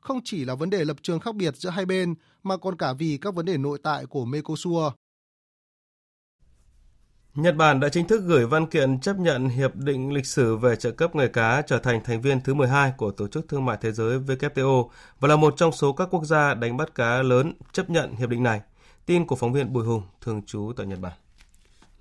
không 0.01 0.19
chỉ 0.23 0.45
là 0.45 0.55
vấn 0.55 0.69
đề 0.69 0.85
lập 0.85 0.97
trường 1.01 1.19
khác 1.19 1.35
biệt 1.35 1.55
giữa 1.55 1.69
hai 1.69 1.85
bên 1.85 2.15
mà 2.43 2.57
còn 2.57 2.77
cả 2.77 2.93
vì 2.93 3.17
các 3.17 3.35
vấn 3.35 3.45
đề 3.45 3.57
nội 3.57 3.79
tại 3.83 4.05
của 4.05 4.25
Mercosur. 4.25 4.93
Nhật 7.35 7.55
Bản 7.55 7.79
đã 7.79 7.89
chính 7.89 8.07
thức 8.07 8.21
gửi 8.25 8.45
văn 8.45 8.67
kiện 8.67 8.99
chấp 8.99 9.19
nhận 9.19 9.49
hiệp 9.49 9.75
định 9.75 10.13
lịch 10.13 10.25
sử 10.25 10.57
về 10.57 10.75
trợ 10.75 10.91
cấp 10.91 11.15
nghề 11.15 11.27
cá 11.27 11.61
trở 11.61 11.79
thành 11.79 12.03
thành 12.03 12.21
viên 12.21 12.41
thứ 12.41 12.53
12 12.53 12.93
của 12.97 13.11
Tổ 13.11 13.27
chức 13.27 13.47
Thương 13.47 13.65
mại 13.65 13.77
Thế 13.81 13.91
giới 13.91 14.19
WTO 14.19 14.87
và 15.19 15.27
là 15.27 15.35
một 15.35 15.53
trong 15.57 15.71
số 15.71 15.93
các 15.93 16.07
quốc 16.11 16.23
gia 16.25 16.53
đánh 16.53 16.77
bắt 16.77 16.95
cá 16.95 17.21
lớn 17.21 17.53
chấp 17.71 17.89
nhận 17.89 18.15
hiệp 18.15 18.29
định 18.29 18.43
này. 18.43 18.61
Tin 19.05 19.27
của 19.27 19.35
phóng 19.35 19.53
viên 19.53 19.73
Bùi 19.73 19.85
Hùng, 19.85 20.03
thường 20.21 20.41
trú 20.45 20.73
tại 20.77 20.85
Nhật 20.85 20.99
Bản. 20.99 21.13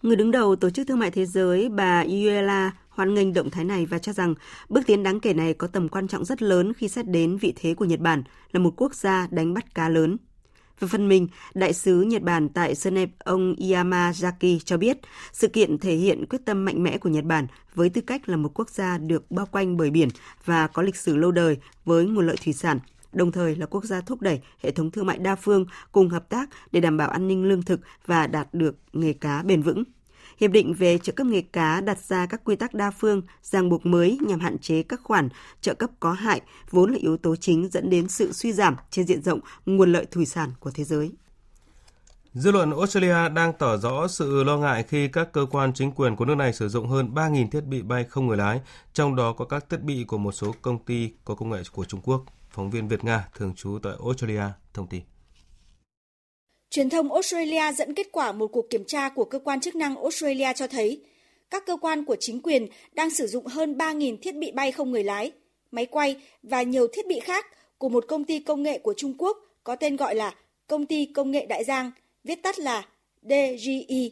Người 0.03 0.17
đứng 0.17 0.31
đầu 0.31 0.57
Tổ 0.57 0.71
chức 0.71 0.87
Thương 0.87 0.99
mại 0.99 1.11
Thế 1.11 1.27
giới 1.27 1.69
bà 1.69 2.01
Yuela 2.03 2.73
hoan 2.89 3.15
nghênh 3.15 3.33
động 3.33 3.51
thái 3.51 3.65
này 3.65 3.87
và 3.87 3.99
cho 3.99 4.13
rằng 4.13 4.35
bước 4.69 4.81
tiến 4.87 5.03
đáng 5.03 5.21
kể 5.21 5.35
này 5.35 5.55
có 5.55 5.67
tầm 5.67 5.89
quan 5.89 6.09
trọng 6.09 6.25
rất 6.25 6.43
lớn 6.43 6.73
khi 6.73 6.89
xét 6.89 7.09
đến 7.09 7.37
vị 7.37 7.53
thế 7.57 7.75
của 7.75 7.85
Nhật 7.85 8.01
Bản 8.01 8.23
là 8.53 8.61
một 8.61 8.73
quốc 8.77 8.95
gia 8.95 9.29
đánh 9.31 9.55
bắt 9.55 9.75
cá 9.75 9.89
lớn. 9.89 10.17
Về 10.81 10.89
phần 10.89 11.09
mình, 11.09 11.29
Đại 11.55 11.73
sứ 11.73 12.03
Nhật 12.03 12.23
Bản 12.23 12.49
tại 12.49 12.75
Geneva 12.85 13.13
ông 13.19 13.55
Yamazaki 13.55 14.59
cho 14.65 14.77
biết 14.77 14.99
sự 15.33 15.49
kiện 15.49 15.79
thể 15.79 15.95
hiện 15.95 16.27
quyết 16.27 16.39
tâm 16.45 16.65
mạnh 16.65 16.83
mẽ 16.83 16.99
của 16.99 17.09
Nhật 17.09 17.25
Bản 17.25 17.47
với 17.75 17.89
tư 17.89 18.01
cách 18.01 18.29
là 18.29 18.37
một 18.37 18.51
quốc 18.55 18.71
gia 18.71 18.99
được 18.99 19.31
bao 19.31 19.47
quanh 19.47 19.77
bởi 19.77 19.91
biển 19.91 20.09
và 20.45 20.67
có 20.67 20.83
lịch 20.83 20.97
sử 20.97 21.17
lâu 21.17 21.33
đời 21.33 21.57
với 21.85 22.07
nguồn 22.07 22.27
lợi 22.27 22.37
thủy 22.45 22.53
sản, 22.53 22.79
đồng 23.13 23.33
thời 23.33 23.57
là 23.57 23.67
quốc 23.67 23.85
gia 23.85 24.01
thúc 24.01 24.21
đẩy 24.21 24.41
hệ 24.63 24.71
thống 24.71 24.91
thương 24.91 25.07
mại 25.07 25.19
đa 25.19 25.35
phương 25.35 25.67
cùng 25.93 26.09
hợp 26.09 26.29
tác 26.29 26.51
để 26.73 26.81
đảm 26.81 26.97
bảo 26.97 27.09
an 27.09 27.29
ninh 27.29 27.45
lương 27.45 27.63
thực 27.63 27.81
và 28.07 28.27
đạt 28.27 28.55
được 28.55 28.77
nghề 28.93 29.13
cá 29.13 29.43
bền 29.43 29.63
vững. 29.63 29.85
Hiệp 30.41 30.51
định 30.51 30.75
về 30.75 30.99
trợ 30.99 31.13
cấp 31.13 31.27
nghề 31.27 31.41
cá 31.41 31.81
đặt 31.81 31.99
ra 31.99 32.27
các 32.27 32.45
quy 32.45 32.57
tắc 32.57 32.75
đa 32.75 32.91
phương, 32.91 33.23
ràng 33.43 33.69
buộc 33.69 33.87
mới 33.87 34.19
nhằm 34.27 34.41
hạn 34.41 34.59
chế 34.59 34.83
các 34.83 35.01
khoản 35.05 35.29
trợ 35.61 35.75
cấp 35.75 35.91
có 36.01 36.13
hại, 36.13 36.41
vốn 36.71 36.93
là 36.93 36.99
yếu 36.99 37.17
tố 37.17 37.37
chính 37.37 37.69
dẫn 37.69 37.91
đến 37.91 38.09
sự 38.09 38.33
suy 38.33 38.53
giảm 38.53 38.77
trên 38.91 39.07
diện 39.07 39.23
rộng 39.23 39.41
nguồn 39.67 39.93
lợi 39.93 40.07
thủy 40.11 40.27
sản 40.27 40.51
của 40.61 40.71
thế 40.71 40.85
giới. 40.85 41.13
Dư 42.33 42.53
luận 42.53 42.71
Australia 42.71 43.29
đang 43.29 43.53
tỏ 43.59 43.77
rõ 43.77 44.09
sự 44.09 44.45
lo 44.45 44.59
ngại 44.59 44.83
khi 44.83 45.09
các 45.09 45.33
cơ 45.33 45.47
quan 45.51 45.73
chính 45.73 45.93
quyền 45.93 46.17
của 46.17 46.25
nước 46.25 46.35
này 46.35 46.53
sử 46.53 46.69
dụng 46.69 46.89
hơn 46.89 47.15
3.000 47.15 47.49
thiết 47.51 47.65
bị 47.65 47.83
bay 47.83 48.05
không 48.05 48.27
người 48.27 48.37
lái, 48.37 48.61
trong 48.93 49.17
đó 49.17 49.33
có 49.33 49.45
các 49.45 49.69
thiết 49.69 49.83
bị 49.83 50.05
của 50.05 50.19
một 50.19 50.33
số 50.33 50.55
công 50.63 50.85
ty 50.85 51.11
có 51.25 51.35
công 51.35 51.51
nghệ 51.51 51.63
của 51.73 51.85
Trung 51.85 52.01
Quốc. 52.05 52.25
Phóng 52.59 52.71
viên 52.71 52.89
Việt 52.89 53.05
Nga 53.05 53.29
thường 53.35 53.55
trú 53.57 53.79
tại 53.83 53.93
Australia 54.05 54.43
thông 54.75 54.87
tin. 54.87 55.01
Truyền 56.71 56.91
thông 56.91 57.13
Australia 57.13 57.73
dẫn 57.73 57.95
kết 57.95 58.07
quả 58.13 58.33
một 58.33 58.47
cuộc 58.47 58.71
kiểm 58.71 58.85
tra 58.85 59.09
của 59.09 59.25
cơ 59.25 59.39
quan 59.39 59.61
chức 59.61 59.77
năng 59.77 59.97
Australia 59.97 60.53
cho 60.57 60.67
thấy 60.67 61.03
các 61.51 61.67
cơ 61.67 61.77
quan 61.77 62.05
của 62.05 62.17
chính 62.21 62.43
quyền 62.43 62.67
đang 62.93 63.11
sử 63.11 63.27
dụng 63.27 63.47
hơn 63.47 63.79
3.000 63.79 64.17
thiết 64.23 64.37
bị 64.37 64.51
bay 64.51 64.73
không 64.73 64.91
người 64.91 65.05
lái, 65.05 65.33
máy 65.71 65.87
quay 65.87 66.17
và 66.43 66.63
nhiều 66.63 66.87
thiết 66.93 67.07
bị 67.07 67.21
khác 67.21 67.47
của 67.79 67.89
một 67.89 68.05
công 68.09 68.25
ty 68.25 68.41
công 68.41 68.63
nghệ 68.63 68.79
của 68.79 68.95
Trung 68.97 69.15
Quốc 69.19 69.39
có 69.65 69.77
tên 69.77 69.97
gọi 69.97 70.15
là 70.15 70.35
Công 70.67 70.87
ty 70.87 71.07
Công 71.07 71.31
nghệ 71.31 71.47
Đại 71.47 71.65
Giang, 71.65 71.91
viết 72.25 72.43
tắt 72.43 72.59
là 72.59 72.87
DGE. 73.23 74.09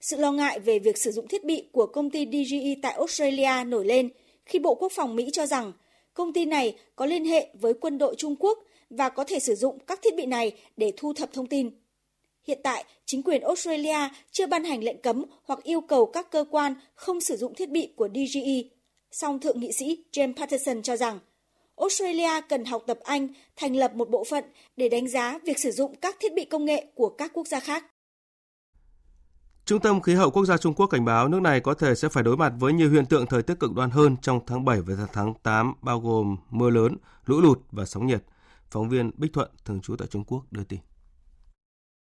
Sự 0.00 0.16
lo 0.16 0.32
ngại 0.32 0.60
về 0.60 0.78
việc 0.78 0.98
sử 0.98 1.10
dụng 1.10 1.28
thiết 1.28 1.44
bị 1.44 1.68
của 1.72 1.86
công 1.86 2.10
ty 2.10 2.26
DGE 2.26 2.74
tại 2.82 2.92
Australia 2.92 3.64
nổi 3.66 3.84
lên 3.84 4.08
khi 4.46 4.58
Bộ 4.58 4.74
Quốc 4.74 4.92
phòng 4.92 5.16
Mỹ 5.16 5.30
cho 5.32 5.46
rằng 5.46 5.72
công 6.14 6.32
ty 6.32 6.44
này 6.44 6.76
có 6.96 7.06
liên 7.06 7.24
hệ 7.24 7.48
với 7.60 7.74
quân 7.74 7.98
đội 7.98 8.14
Trung 8.18 8.36
Quốc 8.38 8.58
và 8.90 9.08
có 9.08 9.24
thể 9.24 9.38
sử 9.38 9.54
dụng 9.54 9.78
các 9.78 10.02
thiết 10.02 10.16
bị 10.16 10.26
này 10.26 10.52
để 10.76 10.92
thu 10.96 11.12
thập 11.12 11.32
thông 11.32 11.46
tin. 11.46 11.70
Hiện 12.46 12.58
tại, 12.62 12.84
chính 13.06 13.22
quyền 13.22 13.42
Australia 13.42 14.08
chưa 14.30 14.46
ban 14.46 14.64
hành 14.64 14.84
lệnh 14.84 14.98
cấm 14.98 15.24
hoặc 15.44 15.62
yêu 15.62 15.80
cầu 15.80 16.06
các 16.06 16.30
cơ 16.30 16.44
quan 16.50 16.74
không 16.94 17.20
sử 17.20 17.36
dụng 17.36 17.54
thiết 17.54 17.70
bị 17.70 17.92
của 17.96 18.08
DGE. 18.08 18.62
Song 19.10 19.40
Thượng 19.40 19.60
nghị 19.60 19.72
sĩ 19.72 20.04
James 20.12 20.34
Patterson 20.36 20.82
cho 20.82 20.96
rằng 20.96 21.18
Australia 21.76 22.40
cần 22.48 22.64
học 22.64 22.82
tập 22.86 22.98
Anh 23.02 23.28
thành 23.56 23.76
lập 23.76 23.94
một 23.94 24.10
bộ 24.10 24.24
phận 24.24 24.44
để 24.76 24.88
đánh 24.88 25.08
giá 25.08 25.38
việc 25.44 25.58
sử 25.58 25.70
dụng 25.70 25.94
các 25.94 26.16
thiết 26.20 26.34
bị 26.34 26.44
công 26.44 26.64
nghệ 26.64 26.86
của 26.94 27.08
các 27.08 27.30
quốc 27.34 27.46
gia 27.46 27.60
khác. 27.60 27.84
Trung 29.66 29.80
tâm 29.80 30.00
Khí 30.00 30.14
hậu 30.14 30.30
Quốc 30.30 30.44
gia 30.44 30.56
Trung 30.56 30.74
Quốc 30.74 30.86
cảnh 30.86 31.04
báo 31.04 31.28
nước 31.28 31.40
này 31.40 31.60
có 31.60 31.74
thể 31.74 31.94
sẽ 31.94 32.08
phải 32.08 32.22
đối 32.22 32.36
mặt 32.36 32.52
với 32.58 32.72
nhiều 32.72 32.90
hiện 32.90 33.06
tượng 33.06 33.26
thời 33.26 33.42
tiết 33.42 33.60
cực 33.60 33.74
đoan 33.74 33.90
hơn 33.90 34.16
trong 34.22 34.40
tháng 34.46 34.64
7 34.64 34.80
và 34.80 35.06
tháng 35.12 35.34
8, 35.42 35.74
bao 35.82 36.00
gồm 36.00 36.36
mưa 36.50 36.70
lớn, 36.70 36.96
lũ 37.26 37.40
lụt 37.40 37.58
và 37.72 37.84
sóng 37.84 38.06
nhiệt. 38.06 38.24
Phóng 38.70 38.88
viên 38.88 39.10
Bích 39.16 39.32
Thuận, 39.32 39.50
thường 39.64 39.80
trú 39.80 39.96
tại 39.96 40.08
Trung 40.08 40.24
Quốc, 40.24 40.44
đưa 40.50 40.64
tin. 40.64 40.80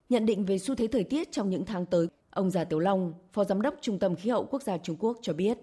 Nhận 0.08 0.26
định 0.26 0.44
về 0.44 0.58
xu 0.58 0.74
thế 0.74 0.86
thời 0.92 1.04
tiết 1.04 1.32
trong 1.32 1.50
những 1.50 1.64
tháng 1.64 1.86
tới, 1.86 2.08
ông 2.30 2.50
Già 2.50 2.64
Tiểu 2.64 2.78
Long, 2.78 3.12
Phó 3.32 3.44
Giám 3.44 3.62
đốc 3.62 3.74
Trung 3.80 3.98
tâm 3.98 4.16
Khí 4.16 4.30
hậu 4.30 4.44
Quốc 4.44 4.62
gia 4.62 4.78
Trung 4.78 4.96
Quốc 4.96 5.18
cho 5.22 5.32
biết. 5.32 5.58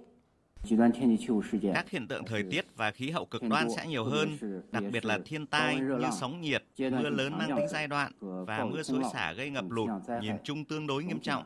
Các 1.74 1.90
hiện 1.90 2.08
tượng 2.08 2.26
thời 2.26 2.44
tiết 2.44 2.66
và 2.76 2.92
khí 2.92 3.10
hậu 3.10 3.26
cực 3.26 3.42
đoan 3.44 3.68
sẽ 3.76 3.88
nhiều 3.88 4.04
hơn, 4.04 4.30
đặc 4.72 4.84
biệt 4.92 5.06
là 5.06 5.20
thiên 5.26 5.48
tai 5.48 5.76
như 5.76 6.08
sóng 6.20 6.42
nhiệt, 6.42 6.64
mưa 6.80 7.10
lớn 7.10 7.34
mang 7.38 7.50
tính 7.58 7.68
giai 7.70 7.88
đoạn 7.88 8.12
và 8.20 8.66
mưa 8.66 8.84
xối 8.84 9.02
xả 9.14 9.34
gây 9.34 9.50
ngập 9.50 9.66
lụt, 9.70 9.90
nhìn 10.22 10.36
chung 10.44 10.66
tương 10.66 10.88
đối 10.88 11.04
nghiêm 11.04 11.20
trọng. 11.20 11.44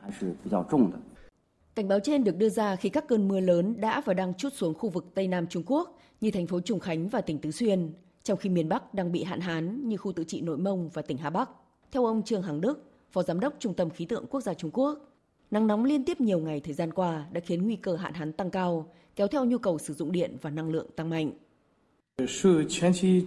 Cảnh 1.76 1.88
báo 1.88 2.00
trên 2.00 2.24
được 2.24 2.38
đưa 2.38 2.50
ra 2.50 2.76
khi 2.76 2.90
các 2.90 3.08
cơn 3.08 3.28
mưa 3.28 3.40
lớn 3.40 3.82
đã 3.82 4.02
và 4.06 4.14
đang 4.14 4.34
chút 4.34 4.54
xuống 4.54 4.74
khu 4.74 4.90
vực 4.90 5.06
Tây 5.14 5.28
Nam 5.28 5.48
Trung 5.48 5.64
Quốc 5.66 6.00
như 6.22 6.32
thành 6.32 6.48
phố 6.48 6.60
Trùng 6.60 6.80
Khánh 6.80 7.08
và 7.08 7.22
tỉnh 7.22 7.38
Tứ 7.38 7.52
Xuyên, 7.52 7.94
trong 8.24 8.38
khi 8.38 8.50
miền 8.50 8.70
Bắc 8.70 8.94
đang 8.94 9.12
bị 9.12 9.24
hạn 9.24 9.40
hán 9.40 9.88
như 9.90 9.98
khu 9.98 10.12
tự 10.12 10.24
trị 10.24 10.42
Nội 10.42 10.58
Mông 10.58 10.90
và 10.94 11.02
tỉnh 11.02 11.18
Hà 11.18 11.30
Bắc. 11.30 11.50
Theo 11.92 12.06
ông 12.06 12.24
Trương 12.24 12.42
Hằng 12.42 12.62
Đức, 12.62 12.92
Phó 13.12 13.24
Giám 13.24 13.40
đốc 13.40 13.54
Trung 13.60 13.74
tâm 13.74 13.90
Khí 13.90 14.06
tượng 14.06 14.26
Quốc 14.30 14.42
gia 14.42 14.54
Trung 14.54 14.72
Quốc, 14.74 15.00
nắng 15.52 15.68
nóng 15.68 15.86
liên 15.86 16.06
tiếp 16.06 16.22
nhiều 16.22 16.40
ngày 16.40 16.60
thời 16.60 16.74
gian 16.74 16.94
qua 16.94 17.26
đã 17.32 17.42
khiến 17.42 17.66
nguy 17.66 17.76
cơ 17.76 17.96
hạn 17.96 18.14
hán 18.14 18.34
tăng 18.34 18.52
cao, 18.52 18.90
kéo 19.20 19.28
theo 19.28 19.46
nhu 19.46 19.58
cầu 19.58 19.80
sử 19.80 19.94
dụng 19.94 20.12
điện 20.12 20.38
và 20.42 20.50
năng 20.50 20.70
lượng 20.70 20.88
tăng 20.96 21.10
mạnh. 21.10 21.32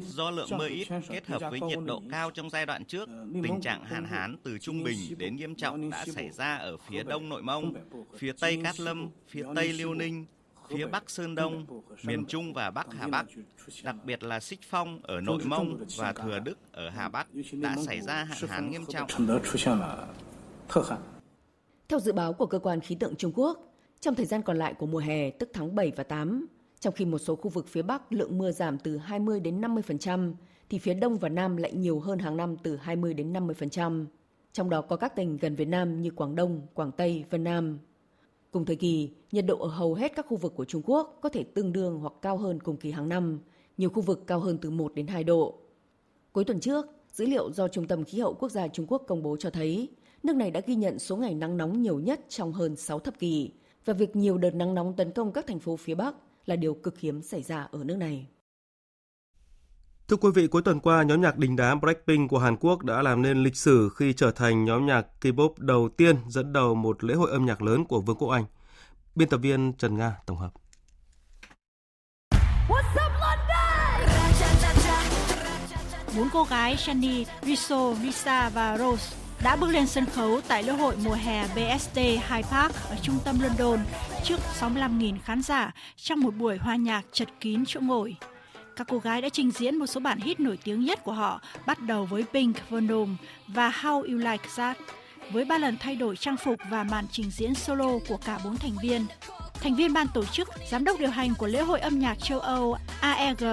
Do 0.06 0.30
lượng 0.30 0.48
mưa 0.58 0.68
ít 0.68 0.88
kết 1.08 1.26
hợp 1.26 1.42
với 1.50 1.60
nhiệt 1.60 1.78
độ 1.86 2.02
cao 2.10 2.30
trong 2.30 2.50
giai 2.50 2.66
đoạn 2.66 2.84
trước, 2.84 3.08
tình 3.42 3.60
trạng 3.60 3.84
hạn 3.84 4.04
hán 4.04 4.36
từ 4.42 4.58
trung 4.58 4.82
bình 4.82 4.98
đến 5.18 5.36
nghiêm 5.36 5.54
trọng 5.54 5.90
đã 5.90 6.04
xảy 6.06 6.30
ra 6.30 6.56
ở 6.56 6.76
phía 6.76 7.02
đông 7.02 7.28
Nội 7.28 7.42
Mông, 7.42 7.74
phía 8.16 8.32
tây 8.40 8.60
Cát 8.64 8.80
Lâm, 8.80 9.08
phía 9.28 9.44
tây 9.54 9.72
Liêu 9.72 9.94
Ninh, 9.94 10.24
phía 10.68 10.86
Bắc 10.86 11.10
Sơn 11.10 11.34
Đông, 11.34 11.66
miền 12.02 12.24
Trung 12.26 12.52
và 12.52 12.70
Bắc 12.70 12.86
Hà 12.98 13.08
Bắc, 13.08 13.26
đặc 13.82 13.96
biệt 14.04 14.22
là 14.22 14.40
Xích 14.40 14.60
Phong 14.70 15.00
ở 15.02 15.20
Nội 15.20 15.42
Mông 15.44 15.84
và 15.96 16.12
Thừa 16.12 16.38
Đức 16.38 16.58
ở 16.72 16.90
Hà 16.90 17.08
Bắc 17.08 17.26
đã 17.52 17.76
xảy 17.86 18.00
ra 18.00 18.24
hạn 18.24 18.48
hán 18.48 18.70
nghiêm 18.70 18.86
trọng. 18.86 19.08
Theo 21.88 22.00
dự 22.00 22.12
báo 22.12 22.32
của 22.32 22.46
cơ 22.46 22.58
quan 22.58 22.80
khí 22.80 22.94
tượng 22.94 23.16
Trung 23.16 23.32
Quốc, 23.34 23.71
trong 24.02 24.14
thời 24.14 24.26
gian 24.26 24.42
còn 24.42 24.56
lại 24.56 24.74
của 24.74 24.86
mùa 24.86 24.98
hè, 24.98 25.30
tức 25.30 25.50
tháng 25.52 25.74
7 25.74 25.92
và 25.96 26.04
8, 26.04 26.46
trong 26.80 26.94
khi 26.94 27.04
một 27.04 27.18
số 27.18 27.36
khu 27.36 27.48
vực 27.48 27.68
phía 27.68 27.82
Bắc 27.82 28.12
lượng 28.12 28.38
mưa 28.38 28.50
giảm 28.50 28.78
từ 28.78 28.96
20 28.96 29.40
đến 29.40 29.60
50%, 29.60 30.34
thì 30.70 30.78
phía 30.78 30.94
Đông 30.94 31.16
và 31.16 31.28
Nam 31.28 31.56
lại 31.56 31.72
nhiều 31.72 32.00
hơn 32.00 32.18
hàng 32.18 32.36
năm 32.36 32.56
từ 32.62 32.76
20 32.76 33.14
đến 33.14 33.32
50%. 33.32 34.06
Trong 34.52 34.70
đó 34.70 34.80
có 34.80 34.96
các 34.96 35.16
tỉnh 35.16 35.36
gần 35.36 35.54
Việt 35.54 35.68
Nam 35.68 36.02
như 36.02 36.10
Quảng 36.10 36.34
Đông, 36.34 36.60
Quảng 36.74 36.92
Tây, 36.92 37.24
Vân 37.30 37.44
Nam. 37.44 37.78
Cùng 38.50 38.64
thời 38.64 38.76
kỳ, 38.76 39.10
nhiệt 39.32 39.46
độ 39.46 39.58
ở 39.58 39.68
hầu 39.68 39.94
hết 39.94 40.12
các 40.16 40.26
khu 40.28 40.36
vực 40.36 40.52
của 40.56 40.64
Trung 40.64 40.82
Quốc 40.84 41.18
có 41.20 41.28
thể 41.28 41.44
tương 41.44 41.72
đương 41.72 41.98
hoặc 41.98 42.12
cao 42.22 42.36
hơn 42.36 42.60
cùng 42.60 42.76
kỳ 42.76 42.90
hàng 42.90 43.08
năm, 43.08 43.40
nhiều 43.76 43.90
khu 43.90 44.02
vực 44.02 44.26
cao 44.26 44.40
hơn 44.40 44.58
từ 44.58 44.70
1 44.70 44.94
đến 44.94 45.06
2 45.06 45.24
độ. 45.24 45.58
Cuối 46.32 46.44
tuần 46.44 46.60
trước, 46.60 46.86
dữ 47.12 47.26
liệu 47.26 47.52
do 47.52 47.68
Trung 47.68 47.86
tâm 47.86 48.04
Khí 48.04 48.20
hậu 48.20 48.34
Quốc 48.34 48.48
gia 48.48 48.68
Trung 48.68 48.86
Quốc 48.88 49.02
công 49.06 49.22
bố 49.22 49.36
cho 49.36 49.50
thấy, 49.50 49.88
nước 50.22 50.36
này 50.36 50.50
đã 50.50 50.60
ghi 50.66 50.74
nhận 50.74 50.98
số 50.98 51.16
ngày 51.16 51.34
nắng 51.34 51.56
nóng 51.56 51.82
nhiều 51.82 52.00
nhất 52.00 52.20
trong 52.28 52.52
hơn 52.52 52.76
6 52.76 52.98
thập 52.98 53.18
kỷ, 53.18 53.50
và 53.84 53.94
việc 53.94 54.16
nhiều 54.16 54.38
đợt 54.38 54.54
nắng 54.54 54.74
nóng 54.74 54.96
tấn 54.96 55.10
công 55.10 55.32
các 55.32 55.46
thành 55.46 55.60
phố 55.60 55.76
phía 55.76 55.94
Bắc 55.94 56.14
là 56.46 56.56
điều 56.56 56.74
cực 56.74 56.98
hiếm 56.98 57.22
xảy 57.22 57.42
ra 57.42 57.68
ở 57.72 57.84
nước 57.84 57.96
này. 57.96 58.26
Thưa 60.08 60.16
quý 60.16 60.30
vị, 60.34 60.46
cuối 60.46 60.62
tuần 60.62 60.80
qua, 60.80 61.02
nhóm 61.02 61.20
nhạc 61.20 61.36
đình 61.36 61.56
đám 61.56 61.80
Blackpink 61.80 62.30
của 62.30 62.38
Hàn 62.38 62.56
Quốc 62.56 62.82
đã 62.82 63.02
làm 63.02 63.22
nên 63.22 63.42
lịch 63.42 63.56
sử 63.56 63.90
khi 63.96 64.12
trở 64.12 64.30
thành 64.30 64.64
nhóm 64.64 64.86
nhạc 64.86 65.06
K-pop 65.20 65.54
đầu 65.58 65.88
tiên 65.96 66.16
dẫn 66.28 66.52
đầu 66.52 66.74
một 66.74 67.04
lễ 67.04 67.14
hội 67.14 67.30
âm 67.30 67.46
nhạc 67.46 67.62
lớn 67.62 67.84
của 67.84 68.00
Vương 68.00 68.16
quốc 68.16 68.28
Anh. 68.28 68.44
Biên 69.14 69.28
tập 69.28 69.36
viên 69.36 69.72
Trần 69.72 69.96
Nga 69.96 70.16
tổng 70.26 70.38
hợp. 70.38 70.52
Bốn 76.16 76.28
cô 76.32 76.44
gái 76.44 76.76
Shani, 76.76 77.24
Riso, 77.42 77.94
Lisa 78.02 78.48
và 78.48 78.78
Rose 78.78 79.21
đã 79.44 79.56
bước 79.56 79.70
lên 79.70 79.86
sân 79.86 80.06
khấu 80.06 80.40
tại 80.48 80.62
lễ 80.62 80.72
hội 80.72 80.96
mùa 81.04 81.14
hè 81.14 81.46
BST 81.46 81.96
Hyde 81.96 82.48
Park 82.50 82.74
ở 82.90 82.96
trung 83.02 83.18
tâm 83.24 83.40
London 83.40 83.80
trước 84.24 84.40
65.000 84.60 85.14
khán 85.24 85.42
giả 85.42 85.72
trong 85.96 86.20
một 86.20 86.34
buổi 86.34 86.56
hoa 86.56 86.76
nhạc 86.76 87.02
chật 87.12 87.28
kín 87.40 87.64
chỗ 87.66 87.80
ngồi. 87.80 88.16
Các 88.76 88.86
cô 88.90 88.98
gái 88.98 89.22
đã 89.22 89.28
trình 89.28 89.50
diễn 89.50 89.76
một 89.76 89.86
số 89.86 90.00
bản 90.00 90.20
hit 90.20 90.40
nổi 90.40 90.58
tiếng 90.64 90.84
nhất 90.84 91.04
của 91.04 91.12
họ, 91.12 91.40
bắt 91.66 91.80
đầu 91.80 92.04
với 92.04 92.24
Pink, 92.32 92.56
Venom 92.70 93.16
và 93.46 93.70
How 93.70 94.02
You 94.02 94.18
Like 94.18 94.48
That, 94.56 94.76
với 95.32 95.44
ba 95.44 95.58
lần 95.58 95.76
thay 95.80 95.96
đổi 95.96 96.16
trang 96.16 96.36
phục 96.36 96.56
và 96.70 96.84
màn 96.84 97.04
trình 97.10 97.30
diễn 97.30 97.54
solo 97.54 97.90
của 98.08 98.16
cả 98.16 98.38
bốn 98.44 98.56
thành 98.56 98.74
viên. 98.82 99.06
Thành 99.62 99.74
viên 99.74 99.92
ban 99.92 100.06
tổ 100.14 100.24
chức, 100.24 100.48
giám 100.70 100.84
đốc 100.84 101.00
điều 101.00 101.10
hành 101.10 101.34
của 101.38 101.46
lễ 101.46 101.60
hội 101.60 101.80
âm 101.80 101.98
nhạc 101.98 102.18
châu 102.18 102.40
Âu 102.40 102.76
AEG, 103.00 103.44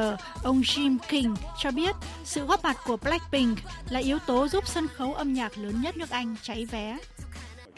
ông 0.43 0.61
Jim 0.61 0.97
King 1.09 1.35
cho 1.59 1.71
biết 1.71 1.95
sự 2.23 2.45
góp 2.45 2.63
mặt 2.63 2.77
của 2.85 2.97
Blackpink 2.97 3.57
là 3.89 3.99
yếu 3.99 4.19
tố 4.27 4.47
giúp 4.47 4.67
sân 4.67 4.87
khấu 4.87 5.13
âm 5.13 5.33
nhạc 5.33 5.57
lớn 5.57 5.81
nhất 5.81 5.97
nước 5.97 6.09
Anh 6.09 6.35
cháy 6.41 6.65
vé. 6.65 6.97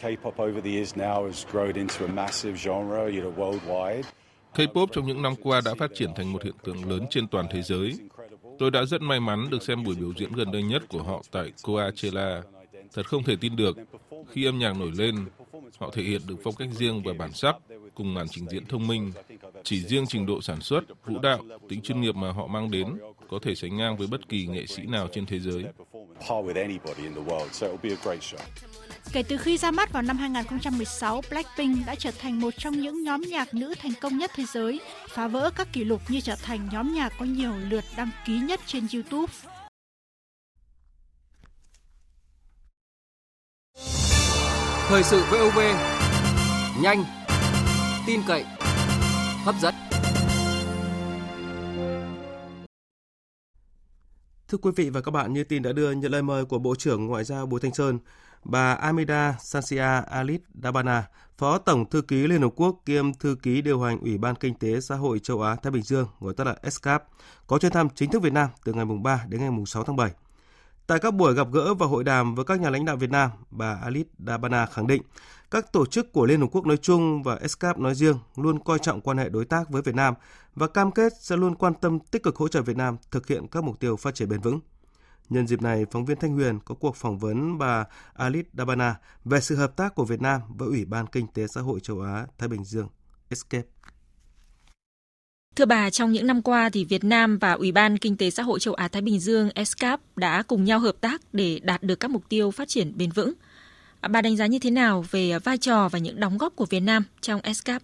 K-pop 0.02 0.50
over 0.50 0.64
the 0.64 0.72
years 0.72 0.96
now 0.96 1.26
has 1.26 1.46
grown 1.52 1.74
into 1.74 2.06
a 2.06 2.08
massive 2.08 2.58
genre, 2.58 2.98
you 2.98 3.22
know, 3.22 3.36
worldwide. 3.36 4.04
K-pop 4.56 4.88
trong 4.92 5.08
những 5.08 5.22
năm 5.22 5.34
qua 5.44 5.62
đã 5.66 5.74
phát 5.80 5.92
triển 5.96 6.10
thành 6.16 6.34
một 6.34 6.44
hiện 6.44 6.56
tượng 6.64 6.90
lớn 6.90 7.06
trên 7.10 7.28
toàn 7.28 7.46
thế 7.52 7.62
giới. 7.62 7.94
Tôi 8.60 8.72
đã 8.72 8.86
rất 8.86 9.02
may 9.02 9.20
mắn 9.20 9.50
được 9.50 9.64
xem 9.64 9.84
buổi 9.84 9.96
biểu 9.96 10.14
diễn 10.18 10.32
gần 10.32 10.52
đây 10.52 10.64
nhất 10.64 10.84
của 10.90 11.04
họ 11.04 11.22
tại 11.32 11.52
Coachella. 11.64 12.42
Thật 12.94 13.08
không 13.08 13.24
thể 13.24 13.36
tin 13.42 13.56
được, 13.56 13.78
khi 14.32 14.46
âm 14.46 14.60
nhạc 14.60 14.74
nổi 14.78 14.92
lên, 14.98 15.26
họ 15.80 15.90
thể 15.94 16.04
hiện 16.04 16.22
được 16.28 16.36
phong 16.44 16.56
cách 16.56 16.70
riêng 16.72 17.04
và 17.06 17.14
bản 17.20 17.34
sắc 17.34 17.56
cùng 17.96 18.14
màn 18.14 18.28
trình 18.30 18.48
diễn 18.50 18.66
thông 18.66 18.88
minh. 18.88 19.12
Chỉ 19.64 19.82
riêng 19.84 20.06
trình 20.08 20.26
độ 20.26 20.42
sản 20.42 20.62
xuất, 20.62 20.82
vũ 21.06 21.20
đạo, 21.20 21.40
tính 21.70 21.82
chuyên 21.82 22.02
nghiệp 22.02 22.16
mà 22.16 22.32
họ 22.32 22.48
mang 22.48 22.72
đến 22.72 22.98
có 23.30 23.40
thể 23.42 23.56
sánh 23.56 23.78
ngang 23.78 23.98
với 23.98 24.08
bất 24.08 24.30
kỳ 24.30 24.48
nghệ 24.48 24.66
sĩ 24.66 24.84
nào 24.86 25.08
trên 25.12 25.26
thế 25.26 25.40
giới. 25.40 25.66
Kể 29.14 29.24
từ 29.24 29.38
khi 29.38 29.58
ra 29.58 29.72
mắt 29.72 29.94
vào 29.94 30.04
năm 30.04 30.18
2016, 30.18 31.22
Blackpink 31.30 31.88
đã 31.88 31.96
trở 31.96 32.12
thành 32.12 32.42
một 32.42 32.54
trong 32.58 32.82
những 32.82 33.04
nhóm 33.04 33.22
nhạc 33.22 33.54
nữ 33.54 33.74
thành 33.82 33.94
công 34.02 34.18
nhất 34.18 34.32
thế 34.36 34.44
giới, 34.54 34.80
phá 35.10 35.28
vỡ 35.28 35.52
các 35.56 35.74
kỷ 35.74 35.84
lục 35.84 36.02
như 36.10 36.22
trở 36.22 36.36
thành 36.36 36.70
nhóm 36.72 36.94
nhạc 36.94 37.14
có 37.20 37.26
nhiều 37.26 37.54
lượt 37.70 37.84
đăng 37.98 38.10
ký 38.26 38.40
nhất 38.40 38.60
trên 38.66 38.88
YouTube. 38.94 39.34
Thời 44.92 45.04
sự 45.04 45.24
VOV, 45.32 45.60
nhanh, 46.82 47.04
tin 48.08 48.22
cậy, 48.28 48.46
hấp 49.44 49.56
dẫn. 49.62 49.76
Thưa 54.48 54.58
quý 54.62 54.72
vị 54.76 54.90
và 54.90 55.02
các 55.02 55.12
bạn, 55.12 55.34
như 55.34 55.44
tin 55.44 55.64
đã 55.64 55.72
đưa 55.72 55.92
nhận 55.92 56.12
lời 56.12 56.22
mời 56.22 56.46
của 56.46 56.60
Bộ 56.60 56.76
trưởng 56.76 57.06
Ngoại 57.06 57.24
giao 57.24 57.46
Bùi 57.46 57.60
Thanh 57.60 57.74
Sơn, 57.74 58.00
bà 58.44 58.74
Amida 58.74 59.36
Sansia 59.40 60.02
Alit 60.10 60.42
Dabana, 60.64 61.04
Phó 61.38 61.58
Tổng 61.58 61.90
Thư 61.90 62.02
ký 62.02 62.28
Liên 62.28 62.42
Hợp 62.42 62.52
Quốc 62.56 62.82
kiêm 62.86 63.14
Thư 63.14 63.36
ký 63.44 63.62
điều 63.62 63.82
hành 63.82 64.00
Ủy 64.00 64.18
ban 64.18 64.36
Kinh 64.36 64.56
tế 64.56 64.82
Xã 64.82 64.96
hội 64.96 65.20
Châu 65.20 65.42
Á 65.42 65.56
Thái 65.56 65.72
Bình 65.72 65.84
Dương, 65.84 66.08
gọi 66.20 66.34
tắt 66.34 66.44
là 66.48 66.56
ESCAP, 66.62 67.04
có 67.48 67.58
chuyến 67.58 67.72
thăm 67.72 67.88
chính 67.96 68.12
thức 68.12 68.22
Việt 68.22 68.34
Nam 68.34 68.50
từ 68.66 68.74
ngày 68.74 68.86
3 69.04 69.26
đến 69.30 69.42
ngày 69.42 69.50
6 69.68 69.84
tháng 69.84 69.96
7. 69.96 70.12
Tại 70.88 71.00
các 71.00 71.14
buổi 71.14 71.34
gặp 71.34 71.48
gỡ 71.52 71.74
và 71.74 71.86
hội 71.86 72.04
đàm 72.04 72.36
với 72.36 72.46
các 72.46 72.60
nhà 72.60 72.70
lãnh 72.70 72.86
đạo 72.86 72.96
Việt 72.96 73.10
Nam, 73.10 73.30
bà 73.52 73.80
Alit 73.84 74.08
Dabana 74.28 74.66
khẳng 74.66 74.88
định 74.88 75.02
các 75.52 75.72
tổ 75.74 75.86
chức 75.86 76.14
của 76.14 76.26
Liên 76.26 76.42
Hợp 76.42 76.48
Quốc 76.52 76.66
nói 76.66 76.78
chung 76.78 77.24
và 77.24 77.36
ESCAP 77.36 77.80
nói 77.80 77.96
riêng 77.96 78.18
luôn 78.36 78.60
coi 78.60 78.80
trọng 78.80 79.02
quan 79.02 79.18
hệ 79.18 79.30
đối 79.30 79.46
tác 79.46 79.70
với 79.70 79.82
Việt 79.82 79.96
Nam 79.96 80.14
và 80.56 80.68
cam 80.68 80.92
kết 80.92 81.14
sẽ 81.20 81.38
luôn 81.38 81.56
quan 81.56 81.74
tâm 81.74 82.00
tích 82.00 82.24
cực 82.24 82.36
hỗ 82.36 82.48
trợ 82.48 82.62
Việt 82.62 82.78
Nam 82.78 82.98
thực 83.12 83.28
hiện 83.28 83.48
các 83.48 83.64
mục 83.64 83.80
tiêu 83.80 83.96
phát 83.96 84.16
triển 84.16 84.30
bền 84.30 84.42
vững. 84.42 84.60
Nhân 85.30 85.48
dịp 85.48 85.62
này, 85.62 85.86
phóng 85.92 86.06
viên 86.06 86.20
Thanh 86.20 86.34
Huyền 86.34 86.60
có 86.66 86.76
cuộc 86.76 86.96
phỏng 86.96 87.20
vấn 87.20 87.58
bà 87.58 87.86
Alit 88.14 88.48
Dabana 88.54 88.96
về 89.26 89.42
sự 89.42 89.56
hợp 89.56 89.76
tác 89.76 89.96
của 89.96 90.06
Việt 90.06 90.22
Nam 90.22 90.42
với 90.48 90.68
Ủy 90.68 90.86
ban 90.86 91.08
Kinh 91.08 91.28
tế 91.28 91.48
Xã 91.48 91.62
hội 91.62 91.80
Châu 91.80 92.02
Á 92.02 92.26
Thái 92.38 92.50
Bình 92.50 92.64
Dương 92.64 92.88
ESCAP. 93.30 93.66
Thưa 95.62 95.66
bà, 95.66 95.90
trong 95.90 96.12
những 96.12 96.28
năm 96.28 96.42
qua 96.42 96.70
thì 96.70 96.86
Việt 96.86 97.04
Nam 97.04 97.38
và 97.38 97.52
Ủy 97.52 97.72
ban 97.72 97.98
Kinh 97.98 98.18
tế 98.18 98.30
Xã 98.30 98.44
hội 98.44 98.60
Châu 98.60 98.74
Á 98.74 98.88
Thái 98.88 99.02
Bình 99.02 99.20
Dương 99.20 99.50
ESCAP 99.56 100.00
đã 100.16 100.44
cùng 100.48 100.64
nhau 100.64 100.80
hợp 100.80 100.96
tác 101.02 101.22
để 101.34 101.60
đạt 101.64 101.84
được 101.84 102.00
các 102.00 102.12
mục 102.12 102.24
tiêu 102.30 102.52
phát 102.52 102.68
triển 102.68 102.98
bền 102.98 103.12
vững. 103.12 103.34
Bà 104.10 104.22
đánh 104.22 104.38
giá 104.38 104.46
như 104.46 104.60
thế 104.60 104.72
nào 104.72 105.06
về 105.12 105.40
vai 105.40 105.58
trò 105.58 105.90
và 105.90 106.00
những 106.00 106.20
đóng 106.20 106.38
góp 106.38 106.56
của 106.56 106.66
Việt 106.66 106.80
Nam 106.80 107.04
trong 107.22 107.42
ESCAP? 107.42 107.82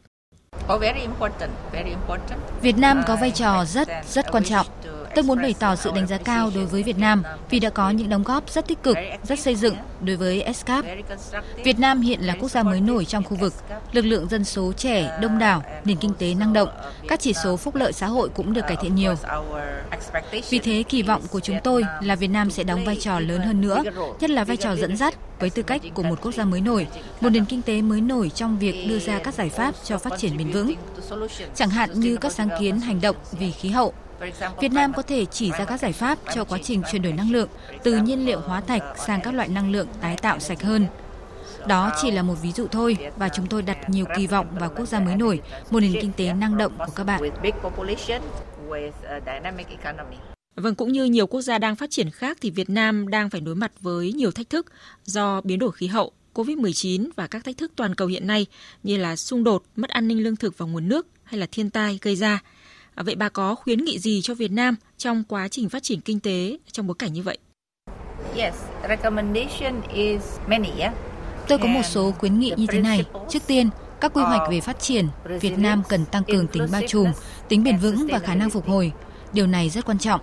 Việt 2.61 2.77
Nam 2.77 3.01
có 3.07 3.15
vai 3.15 3.31
trò 3.31 3.65
rất 3.65 3.87
rất 4.09 4.25
quan 4.31 4.43
trọng. 4.43 4.67
Tôi 5.17 5.23
muốn 5.23 5.41
bày 5.41 5.55
tỏ 5.59 5.75
sự 5.75 5.91
đánh 5.95 6.07
giá 6.07 6.17
cao 6.17 6.51
đối 6.55 6.65
với 6.65 6.83
Việt 6.83 6.97
Nam 6.97 7.23
vì 7.49 7.59
đã 7.59 7.69
có 7.69 7.89
những 7.89 8.09
đóng 8.09 8.23
góp 8.23 8.49
rất 8.49 8.67
tích 8.67 8.83
cực, 8.83 8.97
rất 9.23 9.39
xây 9.39 9.55
dựng 9.55 9.75
đối 10.01 10.15
với 10.15 10.41
ESCAP. 10.41 10.85
Việt 11.63 11.79
Nam 11.79 12.01
hiện 12.01 12.21
là 12.21 12.35
quốc 12.39 12.51
gia 12.51 12.63
mới 12.63 12.81
nổi 12.81 13.05
trong 13.05 13.23
khu 13.23 13.37
vực, 13.37 13.53
lực 13.91 14.05
lượng 14.05 14.29
dân 14.29 14.43
số 14.43 14.73
trẻ, 14.73 15.17
đông 15.21 15.39
đảo, 15.39 15.63
nền 15.85 15.97
kinh 15.97 16.13
tế 16.19 16.33
năng 16.33 16.53
động, 16.53 16.69
các 17.07 17.19
chỉ 17.19 17.33
số 17.33 17.57
phúc 17.57 17.75
lợi 17.75 17.93
xã 17.93 18.07
hội 18.07 18.29
cũng 18.29 18.53
được 18.53 18.61
cải 18.67 18.77
thiện 18.81 18.95
nhiều. 18.95 19.15
Vì 20.49 20.59
thế, 20.59 20.83
kỳ 20.89 21.01
vọng 21.01 21.21
của 21.31 21.39
chúng 21.39 21.57
tôi 21.63 21.83
là 22.01 22.15
Việt 22.15 22.27
Nam 22.27 22.51
sẽ 22.51 22.63
đóng 22.63 22.85
vai 22.85 22.95
trò 22.95 23.19
lớn 23.19 23.41
hơn 23.41 23.61
nữa, 23.61 23.83
nhất 24.19 24.29
là 24.29 24.43
vai 24.43 24.57
trò 24.57 24.75
dẫn 24.75 24.97
dắt 24.97 25.15
với 25.39 25.49
tư 25.49 25.63
cách 25.63 25.81
của 25.93 26.03
một 26.03 26.21
quốc 26.21 26.31
gia 26.31 26.45
mới 26.45 26.61
nổi, 26.61 26.87
một 27.21 27.29
nền 27.29 27.45
kinh 27.45 27.61
tế 27.61 27.81
mới 27.81 28.01
nổi 28.01 28.29
trong 28.29 28.59
việc 28.59 28.85
đưa 28.89 28.99
ra 28.99 29.19
các 29.19 29.33
giải 29.33 29.49
pháp 29.49 29.75
cho 29.83 29.97
phát 29.97 30.13
triển 30.17 30.37
bền 30.37 30.51
vững. 30.51 30.73
Chẳng 31.55 31.69
hạn 31.69 31.99
như 31.99 32.17
các 32.17 32.31
sáng 32.31 32.49
kiến 32.59 32.79
hành 32.79 33.01
động 33.01 33.15
vì 33.31 33.51
khí 33.51 33.69
hậu, 33.69 33.93
Việt 34.61 34.71
Nam 34.71 34.93
có 34.93 35.01
thể 35.01 35.25
chỉ 35.25 35.51
ra 35.51 35.65
các 35.65 35.79
giải 35.79 35.93
pháp 35.93 36.19
cho 36.35 36.43
quá 36.43 36.59
trình 36.63 36.81
chuyển 36.91 37.01
đổi 37.01 37.13
năng 37.13 37.31
lượng 37.31 37.49
từ 37.83 37.97
nhiên 37.97 38.25
liệu 38.25 38.39
hóa 38.39 38.61
thạch 38.61 38.83
sang 39.07 39.21
các 39.21 39.33
loại 39.33 39.47
năng 39.47 39.71
lượng 39.71 39.87
tái 40.01 40.17
tạo 40.21 40.39
sạch 40.39 40.61
hơn. 40.61 40.87
Đó 41.67 41.91
chỉ 42.01 42.11
là 42.11 42.21
một 42.23 42.35
ví 42.41 42.51
dụ 42.51 42.67
thôi 42.67 42.97
và 43.17 43.29
chúng 43.29 43.47
tôi 43.47 43.61
đặt 43.61 43.89
nhiều 43.89 44.05
kỳ 44.17 44.27
vọng 44.27 44.47
vào 44.59 44.69
quốc 44.75 44.85
gia 44.85 44.99
mới 44.99 45.15
nổi, 45.15 45.41
một 45.71 45.79
nền 45.79 45.93
kinh 46.01 46.11
tế 46.17 46.33
năng 46.33 46.57
động 46.57 46.73
của 46.77 46.91
các 46.95 47.03
bạn. 47.03 47.21
Vâng, 50.55 50.75
cũng 50.75 50.91
như 50.91 51.05
nhiều 51.05 51.27
quốc 51.27 51.41
gia 51.41 51.57
đang 51.57 51.75
phát 51.75 51.89
triển 51.89 52.09
khác 52.09 52.37
thì 52.41 52.49
Việt 52.49 52.69
Nam 52.69 53.07
đang 53.07 53.29
phải 53.29 53.41
đối 53.41 53.55
mặt 53.55 53.71
với 53.81 54.13
nhiều 54.13 54.31
thách 54.31 54.49
thức 54.49 54.65
do 55.05 55.41
biến 55.41 55.59
đổi 55.59 55.71
khí 55.71 55.87
hậu, 55.87 56.11
COVID-19 56.33 57.09
và 57.15 57.27
các 57.27 57.43
thách 57.43 57.57
thức 57.57 57.71
toàn 57.75 57.95
cầu 57.95 58.07
hiện 58.07 58.27
nay 58.27 58.45
như 58.83 58.97
là 58.97 59.15
xung 59.15 59.43
đột, 59.43 59.63
mất 59.75 59.89
an 59.89 60.07
ninh 60.07 60.23
lương 60.23 60.35
thực 60.35 60.57
và 60.57 60.65
nguồn 60.65 60.89
nước 60.89 61.07
hay 61.23 61.39
là 61.39 61.47
thiên 61.51 61.69
tai 61.69 61.99
gây 62.01 62.15
ra. 62.15 62.39
À, 62.97 63.03
vậy 63.03 63.15
bà 63.15 63.29
có 63.29 63.55
khuyến 63.55 63.85
nghị 63.85 63.99
gì 63.99 64.21
cho 64.21 64.33
Việt 64.33 64.51
Nam 64.51 64.75
trong 64.97 65.23
quá 65.23 65.47
trình 65.47 65.69
phát 65.69 65.83
triển 65.83 66.01
kinh 66.01 66.19
tế 66.19 66.57
trong 66.71 66.87
bối 66.87 66.95
cảnh 66.99 67.13
như 67.13 67.21
vậy? 67.21 67.37
Yes, 68.35 68.53
recommendation 68.89 69.81
is 69.93 70.21
many, 70.47 70.69
yeah? 70.79 70.93
Tôi 71.47 71.57
có 71.57 71.67
một 71.67 71.81
số 71.83 72.11
khuyến 72.11 72.39
nghị 72.39 72.53
như 72.57 72.65
thế 72.69 72.79
này. 72.79 73.05
Trước 73.29 73.39
tiên, 73.47 73.69
các 74.01 74.13
quy 74.13 74.21
hoạch 74.23 74.51
về 74.51 74.61
phát 74.61 74.79
triển, 74.79 75.07
Việt 75.41 75.57
Nam 75.57 75.83
cần 75.89 76.05
tăng 76.05 76.23
cường 76.23 76.47
tính 76.47 76.67
bao 76.71 76.81
trùm, 76.87 77.07
tính 77.49 77.63
bền 77.63 77.77
vững 77.77 78.07
và 78.07 78.19
khả 78.19 78.35
năng 78.35 78.49
phục 78.49 78.67
hồi. 78.67 78.91
Điều 79.33 79.47
này 79.47 79.69
rất 79.69 79.85
quan 79.85 79.99
trọng. 79.99 80.21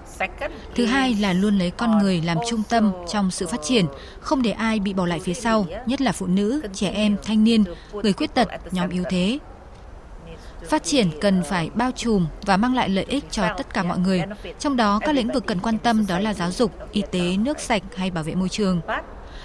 Thứ 0.74 0.84
hai 0.84 1.14
là 1.14 1.32
luôn 1.32 1.58
lấy 1.58 1.70
con 1.70 1.98
người 1.98 2.22
làm 2.24 2.38
trung 2.48 2.62
tâm 2.68 2.92
trong 3.12 3.30
sự 3.30 3.46
phát 3.46 3.60
triển, 3.62 3.86
không 4.20 4.42
để 4.42 4.50
ai 4.50 4.80
bị 4.80 4.92
bỏ 4.92 5.06
lại 5.06 5.20
phía 5.20 5.34
sau, 5.34 5.66
nhất 5.86 6.00
là 6.00 6.12
phụ 6.12 6.26
nữ, 6.26 6.62
trẻ 6.74 6.90
em, 6.90 7.16
thanh 7.22 7.44
niên, 7.44 7.64
người 7.92 8.12
khuyết 8.12 8.34
tật, 8.34 8.48
nhóm 8.70 8.90
yếu 8.90 9.04
thế. 9.10 9.38
Phát 10.70 10.84
triển 10.84 11.10
cần 11.20 11.42
phải 11.42 11.70
bao 11.74 11.90
trùm 11.90 12.26
và 12.42 12.56
mang 12.56 12.74
lại 12.74 12.88
lợi 12.88 13.04
ích 13.08 13.24
cho 13.30 13.48
tất 13.56 13.74
cả 13.74 13.82
mọi 13.82 13.98
người. 13.98 14.22
Trong 14.58 14.76
đó, 14.76 14.98
các 15.02 15.14
lĩnh 15.14 15.32
vực 15.32 15.46
cần 15.46 15.58
quan 15.60 15.78
tâm 15.78 16.06
đó 16.06 16.18
là 16.18 16.34
giáo 16.34 16.50
dục, 16.50 16.72
y 16.92 17.02
tế, 17.10 17.36
nước 17.36 17.60
sạch 17.60 17.82
hay 17.96 18.10
bảo 18.10 18.24
vệ 18.24 18.34
môi 18.34 18.48
trường. 18.48 18.80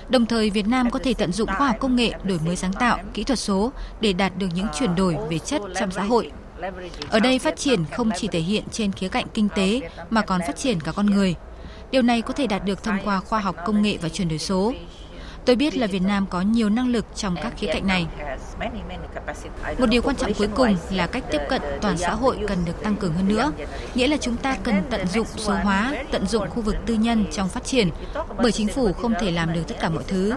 Đồng 0.09 0.25
thời, 0.25 0.49
Việt 0.49 0.67
Nam 0.67 0.89
có 0.89 0.99
thể 1.03 1.13
tận 1.13 1.31
dụng 1.31 1.49
khoa 1.57 1.67
học 1.67 1.75
công 1.79 1.95
nghệ, 1.95 2.11
đổi 2.23 2.39
mới 2.45 2.55
sáng 2.55 2.73
tạo, 2.73 2.99
kỹ 3.13 3.23
thuật 3.23 3.39
số 3.39 3.71
để 4.01 4.13
đạt 4.13 4.37
được 4.37 4.47
những 4.55 4.67
chuyển 4.79 4.95
đổi 4.95 5.17
về 5.29 5.39
chất 5.39 5.61
trong 5.79 5.91
xã 5.91 6.03
hội. 6.03 6.31
Ở 7.09 7.19
đây 7.19 7.39
phát 7.39 7.57
triển 7.57 7.85
không 7.85 8.11
chỉ 8.17 8.27
thể 8.27 8.39
hiện 8.39 8.63
trên 8.71 8.91
khía 8.91 9.07
cạnh 9.07 9.25
kinh 9.33 9.49
tế 9.55 9.81
mà 10.09 10.21
còn 10.21 10.41
phát 10.47 10.57
triển 10.57 10.81
cả 10.81 10.91
con 10.91 11.05
người. 11.05 11.35
Điều 11.91 12.01
này 12.01 12.21
có 12.21 12.33
thể 12.33 12.47
đạt 12.47 12.65
được 12.65 12.83
thông 12.83 12.97
qua 13.03 13.19
khoa 13.19 13.39
học 13.39 13.55
công 13.65 13.81
nghệ 13.81 13.97
và 14.01 14.09
chuyển 14.09 14.27
đổi 14.27 14.39
số. 14.39 14.73
Tôi 15.45 15.55
biết 15.55 15.77
là 15.77 15.87
Việt 15.87 16.01
Nam 16.01 16.25
có 16.29 16.41
nhiều 16.41 16.69
năng 16.69 16.87
lực 16.87 17.05
trong 17.15 17.35
các 17.43 17.53
khía 17.57 17.67
cạnh 17.73 17.87
này. 17.87 18.07
Một 19.77 19.85
điều 19.89 20.01
quan 20.01 20.15
trọng 20.15 20.33
cuối 20.33 20.47
cùng 20.55 20.75
là 20.91 21.07
cách 21.07 21.23
tiếp 21.31 21.41
cận 21.49 21.61
toàn 21.81 21.97
xã 21.97 22.09
hội 22.09 22.37
cần 22.47 22.57
được 22.65 22.83
tăng 22.83 22.95
cường 22.95 23.13
hơn 23.13 23.27
nữa, 23.27 23.51
nghĩa 23.95 24.07
là 24.07 24.17
chúng 24.17 24.37
ta 24.37 24.57
cần 24.63 24.83
tận 24.89 25.07
dụng 25.07 25.27
số 25.35 25.53
hóa, 25.53 25.93
tận 26.11 26.27
dụng 26.27 26.49
khu 26.49 26.61
vực 26.61 26.75
tư 26.85 26.93
nhân 26.93 27.25
trong 27.31 27.49
phát 27.49 27.65
triển, 27.65 27.89
bởi 28.37 28.51
chính 28.51 28.67
phủ 28.67 28.93
không 28.93 29.13
thể 29.21 29.31
làm 29.31 29.53
được 29.53 29.63
tất 29.67 29.75
cả 29.79 29.89
mọi 29.89 30.03
thứ. 30.07 30.33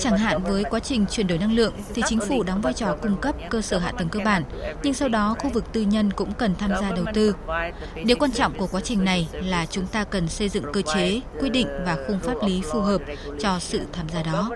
Chẳng 0.00 0.18
hạn 0.18 0.42
với 0.42 0.64
quá 0.64 0.80
trình 0.80 1.06
chuyển 1.10 1.26
đổi 1.26 1.38
năng 1.38 1.52
lượng 1.52 1.74
thì 1.94 2.02
chính 2.06 2.20
phủ 2.20 2.42
đóng 2.42 2.60
vai 2.60 2.72
trò 2.72 2.96
cung 3.02 3.16
cấp 3.20 3.36
cơ 3.50 3.62
sở 3.62 3.78
hạ 3.78 3.92
tầng 3.98 4.08
cơ 4.08 4.20
bản, 4.24 4.42
nhưng 4.82 4.94
sau 4.94 5.08
đó 5.08 5.36
khu 5.38 5.50
vực 5.50 5.64
tư 5.72 5.80
nhân 5.80 6.10
cũng 6.10 6.32
cần 6.34 6.54
tham 6.58 6.70
gia 6.80 6.90
đầu 6.92 7.04
tư. 7.14 7.34
Điều 8.04 8.16
quan 8.16 8.32
trọng 8.32 8.58
của 8.58 8.66
quá 8.66 8.80
trình 8.80 9.04
này 9.04 9.28
là 9.32 9.66
chúng 9.66 9.86
ta 9.86 10.04
cần 10.04 10.28
xây 10.28 10.48
dựng 10.48 10.64
cơ 10.72 10.82
chế, 10.82 11.20
quy 11.40 11.50
định 11.50 11.66
và 11.86 11.96
khung 12.06 12.20
pháp 12.20 12.34
lý 12.46 12.62
phù 12.72 12.80
hợp 12.80 13.02
cho 13.40 13.58
sự 13.58 13.80
tham 13.92 14.06
gia 14.08 14.22
đó. 14.22 14.50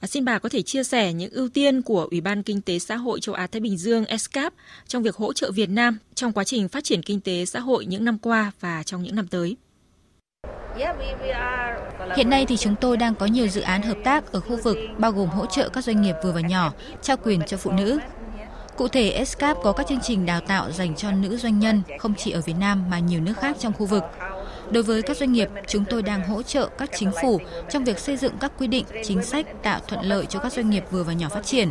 À, 0.00 0.06
xin 0.06 0.24
bà 0.24 0.38
có 0.38 0.48
thể 0.48 0.62
chia 0.62 0.84
sẻ 0.84 1.12
những 1.12 1.30
ưu 1.32 1.48
tiên 1.48 1.82
của 1.82 2.08
Ủy 2.10 2.20
ban 2.20 2.42
Kinh 2.42 2.60
tế 2.60 2.78
Xã 2.78 2.96
hội 2.96 3.20
châu 3.20 3.34
Á 3.34 3.46
Thái 3.46 3.60
Bình 3.60 3.78
Dương 3.78 4.04
ESCAP 4.04 4.54
trong 4.88 5.02
việc 5.02 5.16
hỗ 5.16 5.32
trợ 5.32 5.50
Việt 5.50 5.70
Nam 5.70 5.98
trong 6.14 6.32
quá 6.32 6.44
trình 6.44 6.68
phát 6.68 6.84
triển 6.84 7.02
kinh 7.02 7.20
tế 7.20 7.44
xã 7.44 7.60
hội 7.60 7.86
những 7.86 8.04
năm 8.04 8.18
qua 8.18 8.52
và 8.60 8.82
trong 8.82 9.02
những 9.02 9.16
năm 9.16 9.26
tới. 9.26 9.56
Hiện 12.16 12.30
nay 12.30 12.46
thì 12.48 12.56
chúng 12.56 12.74
tôi 12.80 12.96
đang 12.96 13.14
có 13.14 13.26
nhiều 13.26 13.48
dự 13.48 13.60
án 13.60 13.82
hợp 13.82 13.96
tác 14.04 14.32
ở 14.32 14.40
khu 14.40 14.56
vực 14.56 14.76
bao 14.98 15.12
gồm 15.12 15.28
hỗ 15.28 15.46
trợ 15.46 15.68
các 15.68 15.84
doanh 15.84 16.02
nghiệp 16.02 16.14
vừa 16.24 16.32
và 16.32 16.40
nhỏ, 16.40 16.72
trao 17.02 17.16
quyền 17.16 17.42
cho 17.42 17.56
phụ 17.56 17.70
nữ. 17.70 17.98
Cụ 18.76 18.88
thể, 18.88 19.10
ESCAP 19.10 19.56
có 19.62 19.72
các 19.72 19.86
chương 19.88 20.00
trình 20.02 20.26
đào 20.26 20.40
tạo 20.40 20.70
dành 20.70 20.96
cho 20.96 21.10
nữ 21.10 21.36
doanh 21.36 21.58
nhân 21.58 21.82
không 21.98 22.14
chỉ 22.14 22.30
ở 22.30 22.40
Việt 22.40 22.56
Nam 22.60 22.84
mà 22.90 22.98
nhiều 22.98 23.20
nước 23.20 23.34
khác 23.40 23.56
trong 23.58 23.72
khu 23.72 23.86
vực. 23.86 24.04
Đối 24.70 24.82
với 24.82 25.02
các 25.02 25.16
doanh 25.16 25.32
nghiệp, 25.32 25.48
chúng 25.66 25.84
tôi 25.84 26.02
đang 26.02 26.28
hỗ 26.28 26.42
trợ 26.42 26.68
các 26.78 26.90
chính 26.94 27.10
phủ 27.22 27.40
trong 27.70 27.84
việc 27.84 27.98
xây 27.98 28.16
dựng 28.16 28.38
các 28.40 28.52
quy 28.58 28.66
định, 28.66 28.84
chính 29.04 29.22
sách 29.22 29.46
tạo 29.62 29.80
thuận 29.88 30.02
lợi 30.02 30.26
cho 30.26 30.38
các 30.38 30.52
doanh 30.52 30.70
nghiệp 30.70 30.84
vừa 30.90 31.02
và 31.02 31.12
nhỏ 31.12 31.28
phát 31.28 31.44
triển. 31.44 31.68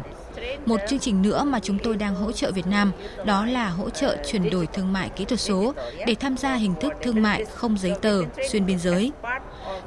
Một 0.66 0.80
chương 0.90 1.00
trình 1.00 1.22
nữa 1.22 1.44
mà 1.44 1.60
chúng 1.60 1.80
tôi 1.80 1.96
đang 1.98 2.16
hỗ 2.16 2.32
trợ 2.32 2.52
Việt 2.52 2.68
Nam 2.68 2.92
đó 3.26 3.46
là 3.46 3.70
hỗ 3.70 3.90
trợ 3.90 4.18
chuyển 4.28 4.50
đổi 4.50 4.68
thương 4.68 4.94
mại 4.94 5.10
kỹ 5.10 5.26
thuật 5.26 5.40
số 5.40 5.74
để 6.08 6.16
tham 6.16 6.38
gia 6.38 6.56
hình 6.56 6.74
thức 6.82 6.94
thương 7.02 7.22
mại 7.22 7.46
không 7.46 7.78
giấy 7.78 7.94
tờ 8.02 8.22
xuyên 8.50 8.66
biên 8.66 8.80
giới. 8.80 9.12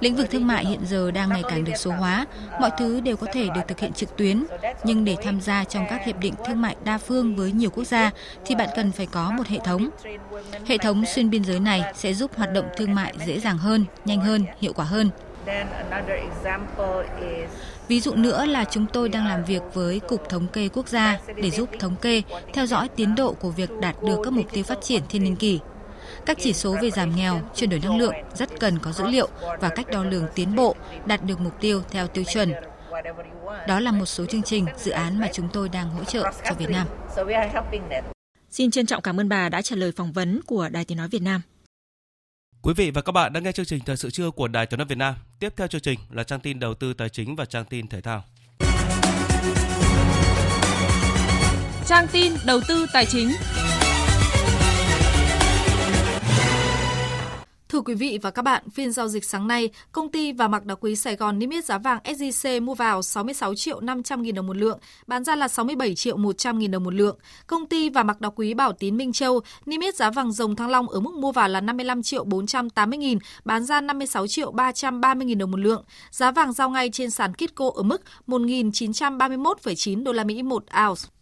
Lĩnh 0.00 0.16
vực 0.16 0.30
thương 0.30 0.46
mại 0.46 0.66
hiện 0.66 0.80
giờ 0.86 1.10
đang 1.10 1.28
ngày 1.28 1.42
càng 1.48 1.64
được 1.64 1.76
số 1.76 1.90
hóa, 1.90 2.26
mọi 2.60 2.70
thứ 2.78 3.00
đều 3.00 3.16
có 3.16 3.26
thể 3.32 3.48
được 3.54 3.60
thực 3.68 3.80
hiện 3.80 3.92
trực 3.92 4.16
tuyến, 4.16 4.44
nhưng 4.84 5.04
để 5.04 5.16
tham 5.22 5.40
gia 5.40 5.64
trong 5.64 5.86
các 5.90 6.04
hiệp 6.04 6.18
định 6.18 6.34
thương 6.46 6.60
mại 6.60 6.76
đa 6.84 6.98
phương 6.98 7.36
với 7.36 7.52
nhiều 7.52 7.70
quốc 7.70 7.84
gia 7.84 8.10
thì 8.44 8.54
bạn 8.54 8.68
cần 8.76 8.92
phải 8.92 9.06
có 9.06 9.30
một 9.30 9.46
hệ 9.46 9.58
thống. 9.64 9.88
Hệ 10.66 10.78
thống 10.78 11.04
xuyên 11.06 11.30
biên 11.30 11.44
giới 11.44 11.60
này 11.60 11.82
sẽ 11.94 12.14
giúp 12.14 12.30
hoạt 12.36 12.52
động 12.52 12.66
thương 12.76 12.94
mại 12.94 13.14
dễ 13.26 13.40
dàng 13.40 13.58
hơn, 13.58 13.84
nhanh 14.04 14.20
hơn, 14.20 14.44
hiệu 14.60 14.72
quả 14.72 14.84
hơn. 14.84 15.10
Ví 17.88 18.00
dụ 18.00 18.14
nữa 18.14 18.46
là 18.46 18.64
chúng 18.70 18.86
tôi 18.92 19.08
đang 19.08 19.26
làm 19.26 19.44
việc 19.44 19.62
với 19.74 20.00
Cục 20.00 20.28
Thống 20.28 20.46
kê 20.46 20.68
Quốc 20.68 20.88
gia 20.88 21.18
để 21.36 21.50
giúp 21.50 21.68
thống 21.78 21.96
kê, 21.96 22.22
theo 22.52 22.66
dõi 22.66 22.88
tiến 22.88 23.14
độ 23.14 23.32
của 23.32 23.50
việc 23.50 23.70
đạt 23.80 23.96
được 24.02 24.18
các 24.24 24.32
mục 24.32 24.46
tiêu 24.52 24.64
phát 24.64 24.78
triển 24.82 25.02
thiên 25.08 25.24
niên 25.24 25.36
kỷ. 25.36 25.60
Các 26.26 26.36
chỉ 26.40 26.52
số 26.52 26.76
về 26.82 26.90
giảm 26.90 27.16
nghèo, 27.16 27.40
chuyển 27.54 27.70
đổi 27.70 27.80
năng 27.80 27.98
lượng 27.98 28.14
rất 28.34 28.60
cần 28.60 28.78
có 28.78 28.92
dữ 28.92 29.06
liệu 29.06 29.28
và 29.60 29.68
cách 29.68 29.86
đo 29.92 30.04
lường 30.04 30.26
tiến 30.34 30.56
bộ, 30.56 30.74
đạt 31.06 31.24
được 31.24 31.40
mục 31.40 31.60
tiêu 31.60 31.82
theo 31.90 32.06
tiêu 32.06 32.24
chuẩn. 32.24 32.52
Đó 33.68 33.80
là 33.80 33.92
một 33.92 34.06
số 34.06 34.26
chương 34.26 34.42
trình, 34.42 34.66
dự 34.76 34.90
án 34.90 35.20
mà 35.20 35.28
chúng 35.32 35.48
tôi 35.52 35.68
đang 35.68 35.90
hỗ 35.90 36.04
trợ 36.04 36.32
cho 36.44 36.54
Việt 36.54 36.70
Nam. 36.70 36.86
Xin 38.50 38.70
trân 38.70 38.86
trọng 38.86 39.02
cảm 39.02 39.20
ơn 39.20 39.28
bà 39.28 39.48
đã 39.48 39.62
trả 39.62 39.76
lời 39.76 39.92
phỏng 39.92 40.12
vấn 40.12 40.40
của 40.46 40.68
Đài 40.68 40.84
Tiếng 40.84 40.98
Nói 40.98 41.08
Việt 41.08 41.22
Nam. 41.22 41.40
Quý 42.64 42.74
vị 42.74 42.90
và 42.90 43.02
các 43.02 43.12
bạn 43.12 43.32
đang 43.32 43.42
nghe 43.42 43.52
chương 43.52 43.66
trình 43.66 43.80
Thời 43.86 43.96
sự 43.96 44.10
trưa 44.10 44.30
của 44.30 44.48
Đài 44.48 44.66
Tiếng 44.66 44.78
nói 44.78 44.86
Việt 44.86 44.98
Nam. 44.98 45.14
Tiếp 45.38 45.52
theo 45.56 45.66
chương 45.66 45.80
trình 45.80 45.98
là 46.10 46.24
trang 46.24 46.40
tin 46.40 46.60
đầu 46.60 46.74
tư 46.74 46.94
tài 46.94 47.08
chính 47.08 47.36
và 47.36 47.44
trang 47.44 47.64
tin 47.64 47.88
thể 47.88 48.00
thao. 48.00 48.24
Trang 51.86 52.06
tin 52.12 52.32
đầu 52.46 52.60
tư 52.68 52.86
tài 52.92 53.06
chính. 53.06 53.28
Thưa 57.74 57.80
quý 57.80 57.94
vị 57.94 58.18
và 58.22 58.30
các 58.30 58.42
bạn, 58.42 58.70
phiên 58.70 58.92
giao 58.92 59.08
dịch 59.08 59.24
sáng 59.24 59.48
nay, 59.48 59.70
công 59.92 60.10
ty 60.10 60.32
và 60.32 60.48
mặc 60.48 60.64
đá 60.64 60.74
quý 60.74 60.96
Sài 60.96 61.16
Gòn 61.16 61.38
niêm 61.38 61.50
yết 61.50 61.64
giá 61.64 61.78
vàng 61.78 61.98
SJC 62.04 62.62
mua 62.62 62.74
vào 62.74 63.02
66 63.02 63.54
triệu 63.54 63.80
500 63.80 64.22
nghìn 64.22 64.34
đồng 64.34 64.46
một 64.46 64.56
lượng, 64.56 64.78
bán 65.06 65.24
ra 65.24 65.36
là 65.36 65.48
67 65.48 65.94
triệu 65.94 66.16
100 66.16 66.58
nghìn 66.58 66.70
đồng 66.70 66.84
một 66.84 66.94
lượng. 66.94 67.18
Công 67.46 67.66
ty 67.66 67.88
và 67.88 68.02
mặc 68.02 68.20
đá 68.20 68.28
quý 68.28 68.54
Bảo 68.54 68.72
Tín 68.72 68.96
Minh 68.96 69.12
Châu 69.12 69.40
niêm 69.66 69.80
yết 69.80 69.96
giá 69.96 70.10
vàng 70.10 70.32
rồng 70.32 70.56
thăng 70.56 70.70
long 70.70 70.88
ở 70.88 71.00
mức 71.00 71.14
mua 71.14 71.32
vào 71.32 71.48
là 71.48 71.60
55 71.60 72.02
triệu 72.02 72.24
480 72.24 72.98
nghìn, 72.98 73.18
bán 73.44 73.64
ra 73.64 73.80
56 73.80 74.26
triệu 74.26 74.52
330 74.52 75.26
nghìn 75.26 75.38
đồng 75.38 75.50
một 75.50 75.60
lượng. 75.60 75.84
Giá 76.10 76.30
vàng 76.30 76.52
giao 76.52 76.70
ngay 76.70 76.90
trên 76.92 77.10
sàn 77.10 77.32
Kitco 77.34 77.70
ở 77.74 77.82
mức 77.82 78.02
1.931,9 78.26 80.04
đô 80.04 80.12
la 80.12 80.24
Mỹ 80.24 80.42
một 80.42 80.64
ounce. 80.86 81.13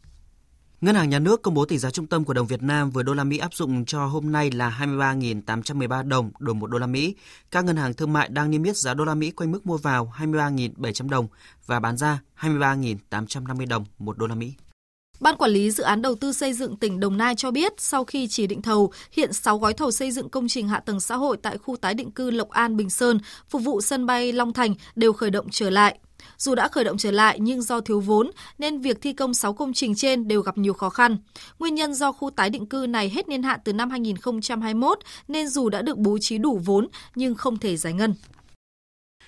Ngân 0.83 0.95
hàng 0.95 1.11
Nhà 1.11 1.18
nước 1.18 1.43
công 1.43 1.55
bố 1.55 1.64
tỷ 1.64 1.78
giá 1.78 1.91
trung 1.91 2.07
tâm 2.07 2.24
của 2.24 2.33
đồng 2.33 2.47
Việt 2.47 2.62
Nam 2.62 2.91
với 2.91 3.05
đô 3.05 3.14
la 3.14 3.24
Mỹ 3.24 3.39
áp 3.39 3.55
dụng 3.55 3.85
cho 3.85 4.07
hôm 4.07 4.33
nay 4.33 4.51
là 4.51 4.78
23.813 4.80 6.09
đồng 6.09 6.30
đổi 6.39 6.55
1 6.55 6.66
đô 6.66 6.78
la 6.78 6.87
Mỹ. 6.87 7.14
Các 7.51 7.64
ngân 7.64 7.76
hàng 7.76 7.95
thương 7.95 8.12
mại 8.12 8.28
đang 8.28 8.51
niêm 8.51 8.62
yết 8.62 8.76
giá 8.76 8.95
đô 8.95 9.05
la 9.05 9.14
Mỹ 9.14 9.30
quanh 9.30 9.53
mức 9.53 9.66
mua 9.66 9.76
vào 9.76 10.12
23.700 10.18 11.09
đồng 11.09 11.26
và 11.66 11.80
bán 11.80 11.97
ra 11.97 12.20
23.850 12.41 13.68
đồng 13.68 13.85
1 13.99 14.18
đô 14.18 14.26
la 14.26 14.35
Mỹ. 14.35 14.53
Ban 15.20 15.37
quản 15.37 15.51
lý 15.51 15.70
dự 15.70 15.83
án 15.83 16.03
đầu 16.03 16.14
tư 16.14 16.33
xây 16.33 16.53
dựng 16.53 16.76
tỉnh 16.76 17.01
Đồng 17.01 17.18
Nai 17.18 17.35
cho 17.35 17.51
biết, 17.51 17.72
sau 17.78 18.05
khi 18.05 18.28
chỉ 18.28 18.47
định 18.47 18.62
thầu, 18.62 18.93
hiện 19.12 19.33
6 19.33 19.59
gói 19.59 19.74
thầu 19.74 19.91
xây 19.91 20.11
dựng 20.11 20.28
công 20.28 20.49
trình 20.49 20.68
hạ 20.68 20.80
tầng 20.80 21.01
xã 21.01 21.16
hội 21.16 21.37
tại 21.43 21.59
khu 21.59 21.76
tái 21.76 21.95
định 21.95 22.11
cư 22.11 22.30
Lộc 22.30 22.51
An 22.51 22.76
Bình 22.76 22.91
Sơn 22.91 23.18
phục 23.49 23.62
vụ 23.62 23.80
sân 23.80 24.07
bay 24.07 24.33
Long 24.33 24.53
Thành 24.53 24.74
đều 24.97 25.12
khởi 25.12 25.30
động 25.30 25.47
trở 25.51 25.70
lại. 25.70 25.99
Dù 26.43 26.55
đã 26.55 26.68
khởi 26.68 26.84
động 26.84 26.99
trở 26.99 27.11
lại 27.11 27.38
nhưng 27.40 27.62
do 27.62 27.80
thiếu 27.80 28.01
vốn 28.01 28.30
nên 28.59 28.80
việc 28.80 29.01
thi 29.01 29.12
công 29.12 29.34
6 29.34 29.53
công 29.53 29.72
trình 29.72 29.95
trên 29.95 30.28
đều 30.28 30.43
gặp 30.43 30.59
nhiều 30.59 30.72
khó 30.72 30.90
khăn. 30.90 31.16
Nguyên 31.59 31.74
nhân 31.74 31.95
do 31.95 32.12
khu 32.12 32.30
tái 32.30 32.51
định 32.51 32.66
cư 32.66 32.86
này 32.88 33.11
hết 33.11 33.28
niên 33.28 33.43
hạn 33.43 33.61
từ 33.64 33.72
năm 33.72 33.90
2021 33.90 34.99
nên 35.28 35.49
dù 35.49 35.68
đã 35.68 35.82
được 35.82 35.99
bố 35.99 36.18
trí 36.20 36.38
đủ 36.38 36.61
vốn 36.64 36.88
nhưng 37.14 37.34
không 37.34 37.59
thể 37.59 37.76
giải 37.76 37.93
ngân. 37.93 38.14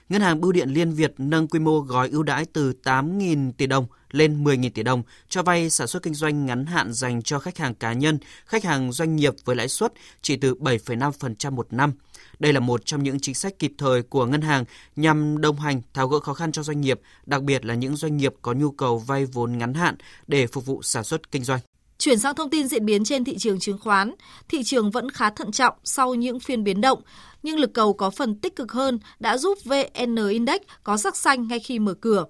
Ngân 0.08 0.20
hàng 0.22 0.40
Bưu 0.40 0.52
điện 0.52 0.68
Liên 0.68 0.92
Việt 0.92 1.14
nâng 1.18 1.48
quy 1.48 1.58
mô 1.58 1.80
gói 1.80 2.08
ưu 2.08 2.22
đãi 2.22 2.44
từ 2.44 2.72
8.000 2.84 3.52
tỷ 3.52 3.66
đồng 3.66 3.86
lên 4.14 4.44
10.000 4.44 4.70
tỷ 4.74 4.82
đồng 4.82 5.02
cho 5.28 5.42
vay 5.42 5.70
sản 5.70 5.86
xuất 5.86 6.02
kinh 6.02 6.14
doanh 6.14 6.46
ngắn 6.46 6.66
hạn 6.66 6.92
dành 6.92 7.22
cho 7.22 7.38
khách 7.38 7.58
hàng 7.58 7.74
cá 7.74 7.92
nhân, 7.92 8.18
khách 8.46 8.64
hàng 8.64 8.92
doanh 8.92 9.16
nghiệp 9.16 9.34
với 9.44 9.56
lãi 9.56 9.68
suất 9.68 9.92
chỉ 10.22 10.36
từ 10.36 10.54
7,5% 10.54 11.52
một 11.52 11.72
năm. 11.72 11.92
Đây 12.38 12.52
là 12.52 12.60
một 12.60 12.86
trong 12.86 13.02
những 13.02 13.20
chính 13.20 13.34
sách 13.34 13.58
kịp 13.58 13.72
thời 13.78 14.02
của 14.02 14.26
ngân 14.26 14.40
hàng 14.40 14.64
nhằm 14.96 15.40
đồng 15.40 15.60
hành 15.60 15.82
tháo 15.94 16.08
gỡ 16.08 16.20
khó 16.20 16.34
khăn 16.34 16.52
cho 16.52 16.62
doanh 16.62 16.80
nghiệp, 16.80 17.00
đặc 17.26 17.42
biệt 17.42 17.64
là 17.64 17.74
những 17.74 17.96
doanh 17.96 18.16
nghiệp 18.16 18.34
có 18.42 18.52
nhu 18.52 18.70
cầu 18.70 18.98
vay 18.98 19.26
vốn 19.26 19.58
ngắn 19.58 19.74
hạn 19.74 19.96
để 20.26 20.46
phục 20.46 20.66
vụ 20.66 20.82
sản 20.82 21.04
xuất 21.04 21.30
kinh 21.30 21.44
doanh. 21.44 21.60
Chuyển 21.98 22.18
sang 22.18 22.34
thông 22.34 22.50
tin 22.50 22.68
diễn 22.68 22.86
biến 22.86 23.04
trên 23.04 23.24
thị 23.24 23.36
trường 23.38 23.58
chứng 23.58 23.78
khoán, 23.78 24.14
thị 24.48 24.62
trường 24.62 24.90
vẫn 24.90 25.10
khá 25.10 25.30
thận 25.30 25.52
trọng 25.52 25.74
sau 25.84 26.14
những 26.14 26.40
phiên 26.40 26.64
biến 26.64 26.80
động, 26.80 27.02
nhưng 27.42 27.58
lực 27.58 27.74
cầu 27.74 27.92
có 27.92 28.10
phần 28.10 28.40
tích 28.40 28.56
cực 28.56 28.72
hơn 28.72 28.98
đã 29.20 29.38
giúp 29.38 29.58
VN 29.64 30.28
Index 30.30 30.60
có 30.82 30.96
sắc 30.96 31.16
xanh 31.16 31.48
ngay 31.48 31.60
khi 31.60 31.78
mở 31.78 31.94
cửa. 31.94 32.24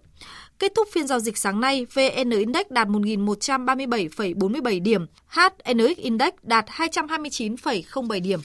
Kết 0.58 0.72
thúc 0.76 0.88
phiên 0.92 1.06
giao 1.06 1.20
dịch 1.20 1.38
sáng 1.38 1.60
nay, 1.60 1.86
VN 1.94 2.30
Index 2.30 2.66
đạt 2.70 2.88
1.137,47 2.88 4.82
điểm, 4.82 5.06
HNX 5.26 5.96
Index 5.96 6.32
đạt 6.42 6.66
229,07 6.66 8.22
điểm. 8.22 8.40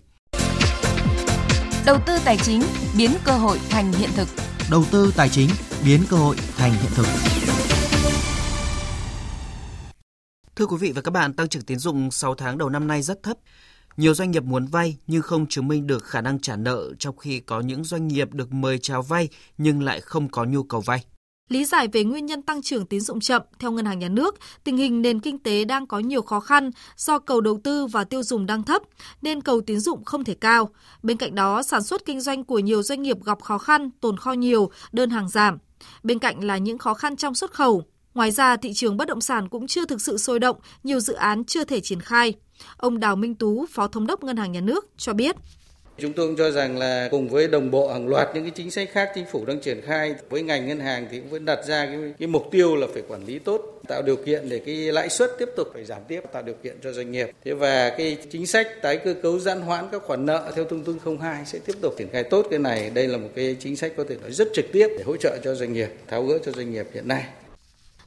Đầu 1.86 1.98
tư 2.08 2.14
tài 2.26 2.38
chính 2.38 2.62
biến 2.98 3.12
cơ 3.26 3.32
hội 3.32 3.58
thành 3.70 3.94
hiện 3.94 4.10
thực. 4.16 4.28
Đầu 4.72 4.84
tư 4.92 5.14
tài 5.18 5.30
chính 5.30 5.50
biến 5.86 6.02
cơ 6.10 6.18
hội 6.18 6.36
thành 6.58 6.72
hiện 6.72 6.92
thực. 6.96 7.06
Thưa 10.56 10.66
quý 10.66 10.78
vị 10.80 10.92
và 10.92 11.02
các 11.02 11.12
bạn, 11.12 11.34
tăng 11.34 11.50
trưởng 11.50 11.64
tín 11.64 11.78
dụng 11.78 12.12
6 12.12 12.36
tháng 12.36 12.58
đầu 12.58 12.70
năm 12.70 12.88
nay 12.88 13.02
rất 13.02 13.24
thấp. 13.24 13.38
Nhiều 13.98 14.14
doanh 14.14 14.32
nghiệp 14.32 14.44
muốn 14.44 14.66
vay 14.66 14.98
nhưng 15.08 15.22
không 15.22 15.48
chứng 15.48 15.68
minh 15.68 15.88
được 15.88 16.04
khả 16.06 16.22
năng 16.22 16.40
trả 16.40 16.56
nợ 16.56 16.94
trong 17.00 17.18
khi 17.18 17.40
có 17.40 17.60
những 17.60 17.84
doanh 17.84 18.08
nghiệp 18.08 18.34
được 18.34 18.54
mời 18.54 18.80
chào 18.80 19.02
vay 19.02 19.30
nhưng 19.58 19.84
lại 19.84 20.02
không 20.02 20.30
có 20.30 20.44
nhu 20.44 20.64
cầu 20.64 20.82
vay. 20.82 21.04
Lý 21.50 21.66
giải 21.66 21.88
về 21.88 22.04
nguyên 22.04 22.26
nhân 22.26 22.42
tăng 22.42 22.62
trưởng 22.62 22.86
tín 22.86 23.00
dụng 23.00 23.20
chậm, 23.20 23.42
theo 23.60 23.72
Ngân 23.72 23.86
hàng 23.86 24.00
Nhà 24.00 24.10
nước, 24.10 24.36
tình 24.64 24.78
hình 24.78 25.02
nền 25.02 25.20
kinh 25.20 25.40
tế 25.40 25.66
đang 25.66 25.88
có 25.88 26.00
nhiều 26.00 26.22
khó 26.22 26.40
khăn 26.40 26.72
do 26.98 27.20
cầu 27.20 27.42
đầu 27.42 27.60
tư 27.64 27.86
và 27.86 28.04
tiêu 28.04 28.24
dùng 28.24 28.46
đang 28.46 28.64
thấp, 28.64 28.82
nên 29.22 29.42
cầu 29.42 29.62
tín 29.62 29.80
dụng 29.80 30.04
không 30.04 30.24
thể 30.24 30.34
cao. 30.34 30.70
Bên 31.04 31.18
cạnh 31.18 31.36
đó, 31.36 31.64
sản 31.64 31.84
xuất 31.84 32.06
kinh 32.06 32.22
doanh 32.22 32.44
của 32.44 32.60
nhiều 32.60 32.84
doanh 32.84 33.02
nghiệp 33.02 33.24
gặp 33.24 33.42
khó 33.42 33.58
khăn, 33.58 33.90
tồn 34.02 34.18
kho 34.18 34.32
nhiều, 34.32 34.72
đơn 34.92 35.10
hàng 35.10 35.30
giảm. 35.30 35.58
Bên 36.04 36.20
cạnh 36.20 36.44
là 36.44 36.58
những 36.58 36.78
khó 36.78 36.94
khăn 36.94 37.16
trong 37.16 37.36
xuất 37.36 37.52
khẩu. 37.52 37.84
Ngoài 38.14 38.32
ra, 38.32 38.58
thị 38.58 38.74
trường 38.74 38.98
bất 38.98 39.08
động 39.08 39.22
sản 39.22 39.50
cũng 39.50 39.68
chưa 39.68 39.86
thực 39.86 40.02
sự 40.02 40.18
sôi 40.18 40.40
động, 40.40 40.58
nhiều 40.84 41.00
dự 41.00 41.14
án 41.14 41.46
chưa 41.46 41.64
thể 41.64 41.80
triển 41.80 42.02
khai. 42.02 42.34
Ông 42.78 43.00
Đào 43.00 43.16
Minh 43.16 43.36
Tú, 43.36 43.66
Phó 43.72 43.88
Thống 43.88 44.08
đốc 44.08 44.24
Ngân 44.24 44.38
hàng 44.38 44.52
Nhà 44.52 44.62
nước 44.62 44.86
cho 44.98 45.14
biết. 45.14 45.36
Chúng 46.02 46.14
tôi 46.14 46.28
cũng 46.28 46.36
cho 46.36 46.52
rằng 46.52 46.78
là 46.78 47.08
cùng 47.12 47.30
với 47.30 47.48
đồng 47.48 47.72
bộ 47.72 47.88
hàng 47.88 48.08
loạt 48.08 48.28
những 48.34 48.44
cái 48.44 48.52
chính 48.56 48.72
sách 48.72 48.90
khác 48.92 49.12
chính 49.16 49.26
phủ 49.32 49.46
đang 49.46 49.60
triển 49.60 49.82
khai 49.82 50.16
với 50.30 50.42
ngành 50.42 50.68
ngân 50.68 50.80
hàng 50.80 51.08
thì 51.12 51.20
cũng 51.20 51.30
vẫn 51.30 51.46
đặt 51.46 51.66
ra 51.66 51.86
cái, 51.86 51.98
cái 52.20 52.28
mục 52.28 52.48
tiêu 52.52 52.76
là 52.76 52.88
phải 52.94 53.04
quản 53.08 53.26
lý 53.26 53.40
tốt, 53.40 53.82
tạo 53.88 54.02
điều 54.02 54.16
kiện 54.16 54.50
để 54.50 54.62
cái 54.66 54.76
lãi 54.76 55.10
suất 55.10 55.32
tiếp 55.40 55.50
tục 55.56 55.68
phải 55.74 55.86
giảm 55.86 56.02
tiếp, 56.08 56.22
tạo 56.32 56.44
điều 56.44 56.56
kiện 56.64 56.76
cho 56.84 56.92
doanh 56.92 57.12
nghiệp. 57.12 57.30
Thế 57.46 57.54
và 57.54 57.90
cái 57.90 58.18
chính 58.32 58.48
sách 58.48 58.68
tái 58.82 58.98
cơ 58.98 59.14
cấu 59.22 59.40
giãn 59.40 59.62
hoãn 59.62 59.86
các 59.92 60.02
khoản 60.04 60.26
nợ 60.26 60.52
theo 60.56 60.66
thông 60.66 60.84
tư 60.84 60.96
02 61.20 61.46
sẽ 61.46 61.60
tiếp 61.66 61.74
tục 61.82 61.94
triển 61.98 62.08
khai 62.12 62.24
tốt 62.24 62.48
cái 62.50 62.60
này. 62.60 62.92
Đây 62.94 63.08
là 63.08 63.18
một 63.18 63.30
cái 63.36 63.56
chính 63.60 63.76
sách 63.76 63.92
có 63.98 64.04
thể 64.10 64.16
nói 64.22 64.32
rất 64.32 64.48
trực 64.54 64.66
tiếp 64.72 64.88
để 64.98 65.04
hỗ 65.06 65.18
trợ 65.18 65.38
cho 65.44 65.56
doanh 65.56 65.74
nghiệp, 65.74 65.90
tháo 66.08 66.24
gỡ 66.24 66.40
cho 66.46 66.52
doanh 66.52 66.72
nghiệp 66.72 66.86
hiện 66.94 67.08
nay. 67.08 67.24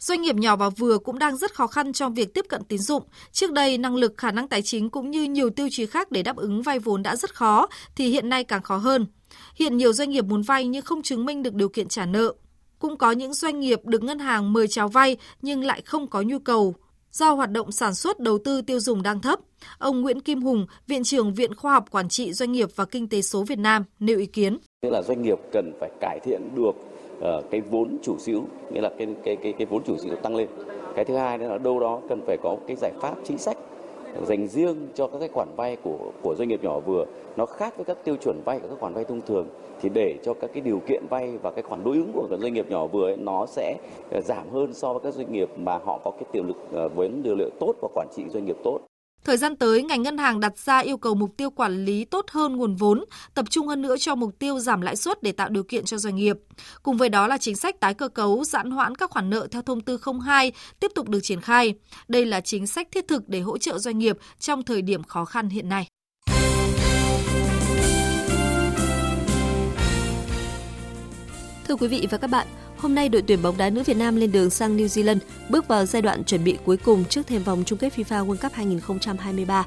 Doanh 0.02 0.22
nghiệp 0.22 0.36
nhỏ 0.36 0.56
và 0.56 0.68
vừa 0.68 0.98
cũng 0.98 1.18
đang 1.18 1.36
rất 1.36 1.54
khó 1.54 1.66
khăn 1.66 1.92
trong 1.92 2.14
việc 2.14 2.34
tiếp 2.34 2.44
cận 2.48 2.64
tín 2.64 2.78
dụng. 2.78 3.02
Trước 3.32 3.52
đây, 3.52 3.78
năng 3.78 3.96
lực 3.96 4.14
khả 4.16 4.30
năng 4.30 4.48
tài 4.48 4.62
chính 4.62 4.90
cũng 4.90 5.10
như 5.10 5.22
nhiều 5.22 5.50
tiêu 5.50 5.68
chí 5.70 5.86
khác 5.86 6.10
để 6.10 6.22
đáp 6.22 6.36
ứng 6.36 6.62
vay 6.62 6.78
vốn 6.78 7.02
đã 7.02 7.16
rất 7.16 7.34
khó, 7.34 7.68
thì 7.96 8.08
hiện 8.08 8.28
nay 8.28 8.44
càng 8.44 8.62
khó 8.62 8.76
hơn. 8.76 9.06
Hiện 9.54 9.76
nhiều 9.76 9.92
doanh 9.92 10.10
nghiệp 10.10 10.24
muốn 10.24 10.42
vay 10.42 10.66
nhưng 10.66 10.82
không 10.82 11.02
chứng 11.02 11.24
minh 11.24 11.42
được 11.42 11.54
điều 11.54 11.68
kiện 11.68 11.88
trả 11.88 12.06
nợ. 12.06 12.32
Cũng 12.78 12.96
có 12.96 13.10
những 13.10 13.34
doanh 13.34 13.60
nghiệp 13.60 13.80
được 13.84 14.02
ngân 14.02 14.18
hàng 14.18 14.52
mời 14.52 14.68
chào 14.68 14.88
vay 14.88 15.16
nhưng 15.42 15.64
lại 15.64 15.82
không 15.84 16.10
có 16.10 16.22
nhu 16.22 16.38
cầu 16.38 16.74
do 17.12 17.32
hoạt 17.32 17.50
động 17.50 17.72
sản 17.72 17.94
xuất 17.94 18.20
đầu 18.20 18.38
tư 18.44 18.62
tiêu 18.62 18.80
dùng 18.80 19.02
đang 19.02 19.20
thấp. 19.20 19.38
Ông 19.78 20.00
Nguyễn 20.00 20.20
Kim 20.20 20.42
Hùng, 20.42 20.66
Viện 20.86 21.04
trưởng 21.04 21.34
Viện 21.34 21.54
Khoa 21.54 21.72
học 21.72 21.90
Quản 21.90 22.08
trị 22.08 22.32
Doanh 22.32 22.52
nghiệp 22.52 22.68
và 22.76 22.84
Kinh 22.84 23.08
tế 23.08 23.22
số 23.22 23.42
Việt 23.42 23.58
Nam 23.58 23.84
nêu 24.00 24.18
ý 24.18 24.26
kiến. 24.26 24.58
Tức 24.82 24.90
là 24.90 25.02
doanh 25.02 25.22
nghiệp 25.22 25.38
cần 25.52 25.72
phải 25.80 25.90
cải 26.00 26.20
thiện 26.24 26.54
được 26.54 26.72
uh, 27.24 27.50
cái 27.50 27.60
vốn 27.60 27.96
chủ 28.02 28.18
sở 28.18 28.32
hữu 28.32 28.42
nghĩa 28.70 28.80
là 28.80 28.90
cái 28.98 29.06
cái 29.22 29.36
cái 29.36 29.52
cái 29.52 29.66
vốn 29.66 29.82
chủ 29.84 29.96
sở 29.96 30.08
hữu 30.08 30.16
tăng 30.16 30.36
lên. 30.36 30.48
Cái 30.94 31.04
thứ 31.04 31.16
hai 31.16 31.38
nữa 31.38 31.48
là 31.48 31.58
đâu 31.58 31.80
đó 31.80 32.00
cần 32.08 32.20
phải 32.26 32.36
có 32.42 32.56
cái 32.66 32.76
giải 32.76 32.92
pháp 33.00 33.14
chính 33.24 33.38
sách 33.38 33.58
dành 34.26 34.48
riêng 34.48 34.76
cho 34.94 35.06
các 35.06 35.18
cái 35.18 35.28
khoản 35.28 35.48
vay 35.56 35.76
của 35.76 35.98
của 36.22 36.34
doanh 36.34 36.48
nghiệp 36.48 36.64
nhỏ 36.64 36.80
vừa. 36.80 37.04
Nó 37.36 37.46
khác 37.46 37.76
với 37.76 37.84
các 37.84 38.04
tiêu 38.04 38.16
chuẩn 38.16 38.40
vay 38.44 38.58
của 38.58 38.68
các 38.68 38.78
khoản 38.80 38.94
vay 38.94 39.04
thông 39.04 39.20
thường. 39.20 39.46
Thì 39.80 39.88
để 39.88 40.14
cho 40.22 40.34
các 40.34 40.50
cái 40.54 40.60
điều 40.60 40.80
kiện 40.86 41.02
vay 41.10 41.38
và 41.42 41.50
cái 41.50 41.62
khoản 41.62 41.84
đối 41.84 41.96
ứng 41.96 42.12
của 42.14 42.26
các 42.30 42.38
doanh 42.40 42.54
nghiệp 42.54 42.70
nhỏ 42.70 42.86
vừa 42.86 43.06
ấy, 43.06 43.16
nó 43.16 43.46
sẽ 43.46 43.76
ờ, 44.10 44.20
giảm 44.20 44.48
hơn 44.50 44.74
so 44.74 44.92
với 44.92 45.00
các 45.00 45.14
doanh 45.14 45.32
nghiệp 45.32 45.48
mà 45.56 45.78
họ 45.78 46.00
có 46.04 46.10
cái 46.10 46.24
tiềm 46.32 46.48
lực 46.48 46.56
ờ, 46.72 46.88
với 46.88 47.08
điều 47.08 47.34
liệu 47.34 47.50
tốt 47.60 47.74
và 47.82 47.88
quản 47.94 48.08
trị 48.16 48.24
doanh 48.28 48.44
nghiệp 48.44 48.56
tốt. 48.64 48.78
Thời 49.24 49.36
gian 49.36 49.56
tới, 49.56 49.82
ngành 49.82 50.02
ngân 50.02 50.18
hàng 50.18 50.40
đặt 50.40 50.58
ra 50.58 50.78
yêu 50.78 50.96
cầu 50.96 51.14
mục 51.14 51.36
tiêu 51.36 51.50
quản 51.50 51.84
lý 51.84 52.04
tốt 52.04 52.26
hơn 52.30 52.56
nguồn 52.56 52.76
vốn, 52.76 53.04
tập 53.34 53.44
trung 53.50 53.66
hơn 53.68 53.82
nữa 53.82 53.96
cho 53.98 54.14
mục 54.14 54.38
tiêu 54.38 54.58
giảm 54.58 54.80
lãi 54.80 54.96
suất 54.96 55.22
để 55.22 55.32
tạo 55.32 55.48
điều 55.48 55.62
kiện 55.62 55.84
cho 55.84 55.98
doanh 55.98 56.16
nghiệp. 56.16 56.36
Cùng 56.82 56.96
với 56.96 57.08
đó 57.08 57.26
là 57.26 57.38
chính 57.38 57.56
sách 57.56 57.80
tái 57.80 57.94
cơ 57.94 58.08
cấu, 58.08 58.44
giãn 58.44 58.70
hoãn 58.70 58.94
các 58.94 59.10
khoản 59.10 59.30
nợ 59.30 59.46
theo 59.50 59.62
thông 59.62 59.80
tư 59.80 59.98
02 60.24 60.52
tiếp 60.80 60.92
tục 60.94 61.08
được 61.08 61.20
triển 61.22 61.40
khai. 61.40 61.74
Đây 62.08 62.26
là 62.26 62.40
chính 62.40 62.66
sách 62.66 62.88
thiết 62.90 63.08
thực 63.08 63.28
để 63.28 63.40
hỗ 63.40 63.58
trợ 63.58 63.78
doanh 63.78 63.98
nghiệp 63.98 64.18
trong 64.38 64.62
thời 64.62 64.82
điểm 64.82 65.02
khó 65.02 65.24
khăn 65.24 65.48
hiện 65.48 65.68
nay. 65.68 65.86
Thưa 71.68 71.76
quý 71.76 71.88
vị 71.88 72.06
và 72.10 72.18
các 72.18 72.30
bạn, 72.30 72.46
Hôm 72.82 72.94
nay 72.94 73.08
đội 73.08 73.22
tuyển 73.22 73.42
bóng 73.42 73.56
đá 73.56 73.70
nữ 73.70 73.82
Việt 73.82 73.96
Nam 73.96 74.16
lên 74.16 74.32
đường 74.32 74.50
sang 74.50 74.76
New 74.76 74.86
Zealand, 74.86 75.18
bước 75.48 75.68
vào 75.68 75.86
giai 75.86 76.02
đoạn 76.02 76.24
chuẩn 76.24 76.44
bị 76.44 76.58
cuối 76.64 76.76
cùng 76.76 77.04
trước 77.04 77.26
thềm 77.26 77.42
vòng 77.42 77.62
chung 77.66 77.78
kết 77.78 77.92
FIFA 77.96 78.26
World 78.26 78.36
Cup 78.36 78.52
2023. 78.52 79.66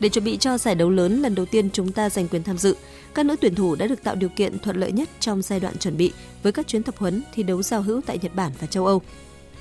Để 0.00 0.08
chuẩn 0.08 0.24
bị 0.24 0.36
cho 0.36 0.58
giải 0.58 0.74
đấu 0.74 0.90
lớn 0.90 1.22
lần 1.22 1.34
đầu 1.34 1.46
tiên 1.46 1.70
chúng 1.72 1.92
ta 1.92 2.10
giành 2.10 2.28
quyền 2.28 2.42
tham 2.42 2.58
dự, 2.58 2.76
các 3.14 3.26
nữ 3.26 3.36
tuyển 3.40 3.54
thủ 3.54 3.74
đã 3.74 3.86
được 3.86 4.02
tạo 4.02 4.14
điều 4.14 4.28
kiện 4.28 4.58
thuận 4.58 4.76
lợi 4.76 4.92
nhất 4.92 5.08
trong 5.20 5.42
giai 5.42 5.60
đoạn 5.60 5.78
chuẩn 5.78 5.96
bị 5.96 6.12
với 6.42 6.52
các 6.52 6.66
chuyến 6.66 6.82
tập 6.82 6.94
huấn 6.98 7.22
thi 7.34 7.42
đấu 7.42 7.62
giao 7.62 7.82
hữu 7.82 8.00
tại 8.06 8.18
Nhật 8.22 8.34
Bản 8.34 8.52
và 8.60 8.66
châu 8.66 8.86
Âu. 8.86 9.02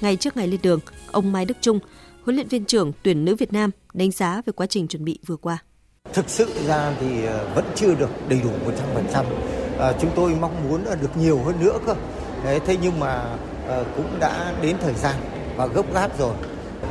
Ngay 0.01 0.15
trước 0.15 0.37
ngày 0.37 0.47
lên 0.47 0.59
đường, 0.63 0.79
ông 1.11 1.31
Mai 1.31 1.45
Đức 1.45 1.57
Trung, 1.61 1.79
huấn 2.23 2.35
luyện 2.35 2.47
viên 2.47 2.65
trưởng 2.65 2.91
tuyển 3.03 3.25
nữ 3.25 3.35
Việt 3.35 3.53
Nam 3.53 3.71
đánh 3.93 4.11
giá 4.11 4.41
về 4.45 4.53
quá 4.55 4.65
trình 4.65 4.87
chuẩn 4.87 5.05
bị 5.05 5.19
vừa 5.25 5.37
qua. 5.37 5.57
Thực 6.13 6.29
sự 6.29 6.47
ra 6.67 6.95
thì 6.99 7.25
ờ, 7.25 7.53
vẫn 7.55 7.65
chưa 7.75 7.95
được 7.95 8.09
đầy 8.29 8.41
đủ 8.43 8.49
100%. 8.49 9.13
À, 9.13 9.23
ờ, 9.77 9.97
chúng 10.01 10.11
tôi 10.15 10.35
mong 10.41 10.69
muốn 10.69 10.83
được 11.01 11.17
nhiều 11.17 11.39
hơn 11.43 11.55
nữa 11.59 11.79
cơ 11.85 11.95
thế 12.43 12.77
nhưng 12.81 12.99
mà 12.99 13.23
uh, 13.79 13.87
cũng 13.97 14.19
đã 14.19 14.53
đến 14.61 14.75
thời 14.81 14.93
gian 14.93 15.15
và 15.55 15.65
gấp 15.65 15.93
gáp 15.93 16.19
rồi. 16.19 16.33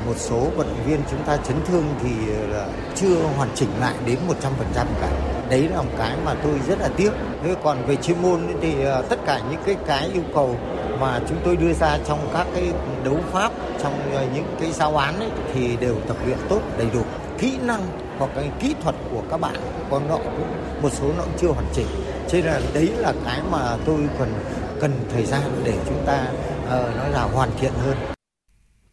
Một 0.06 0.14
số 0.16 0.46
vận 0.56 0.66
động 0.68 0.86
viên 0.86 1.00
chúng 1.10 1.22
ta 1.26 1.36
chấn 1.36 1.56
thương 1.64 1.84
thì 2.02 2.10
là 2.50 2.66
chưa 2.94 3.16
hoàn 3.36 3.48
chỉnh 3.54 3.68
lại 3.80 3.94
đến 4.06 4.18
100% 4.28 4.32
cả. 4.74 5.08
Đấy 5.50 5.68
là 5.68 5.82
một 5.82 5.90
cái 5.98 6.16
mà 6.24 6.34
tôi 6.42 6.52
rất 6.68 6.80
là 6.80 6.88
tiếc. 6.96 7.10
Thế 7.42 7.54
còn 7.64 7.86
về 7.86 7.96
chuyên 7.96 8.22
môn 8.22 8.40
thì 8.60 8.74
uh, 8.98 9.08
tất 9.08 9.18
cả 9.26 9.40
những 9.50 9.60
cái 9.66 9.76
cái 9.86 10.10
yêu 10.12 10.22
cầu 10.34 10.56
mà 11.00 11.20
chúng 11.28 11.38
tôi 11.44 11.56
đưa 11.56 11.72
ra 11.72 11.98
trong 12.06 12.28
các 12.32 12.46
cái 12.54 12.72
đấu 13.04 13.18
pháp 13.32 13.52
trong 13.82 13.94
những 14.34 14.56
cái 14.60 14.72
giáo 14.72 14.96
án 14.96 15.20
ấy, 15.20 15.30
thì 15.54 15.76
đều 15.76 15.94
tập 16.08 16.16
luyện 16.26 16.38
tốt 16.48 16.60
đầy 16.78 16.86
đủ 16.94 17.02
kỹ 17.38 17.58
năng 17.62 17.86
hoặc 18.18 18.30
cái 18.34 18.50
kỹ 18.60 18.74
thuật 18.82 18.94
của 19.10 19.22
các 19.30 19.40
bạn 19.40 19.54
còn 19.90 20.08
nó 20.08 20.16
cũng 20.16 20.42
một 20.82 20.88
số 20.92 21.06
nó 21.16 21.22
cũng 21.22 21.34
chưa 21.38 21.48
hoàn 21.48 21.66
chỉnh 21.72 21.86
cho 22.28 22.38
nên 22.38 22.46
là 22.46 22.60
đấy 22.74 22.88
là 22.96 23.12
cái 23.24 23.40
mà 23.50 23.76
tôi 23.84 23.98
cần 24.18 24.34
cần 24.82 24.92
thời 25.08 25.26
gian 25.26 25.42
để 25.64 25.78
chúng 25.88 26.02
ta 26.06 26.32
uh, 26.64 26.68
nói 26.70 27.10
là 27.10 27.22
hoàn 27.22 27.50
thiện 27.60 27.72
hơn. 27.72 27.96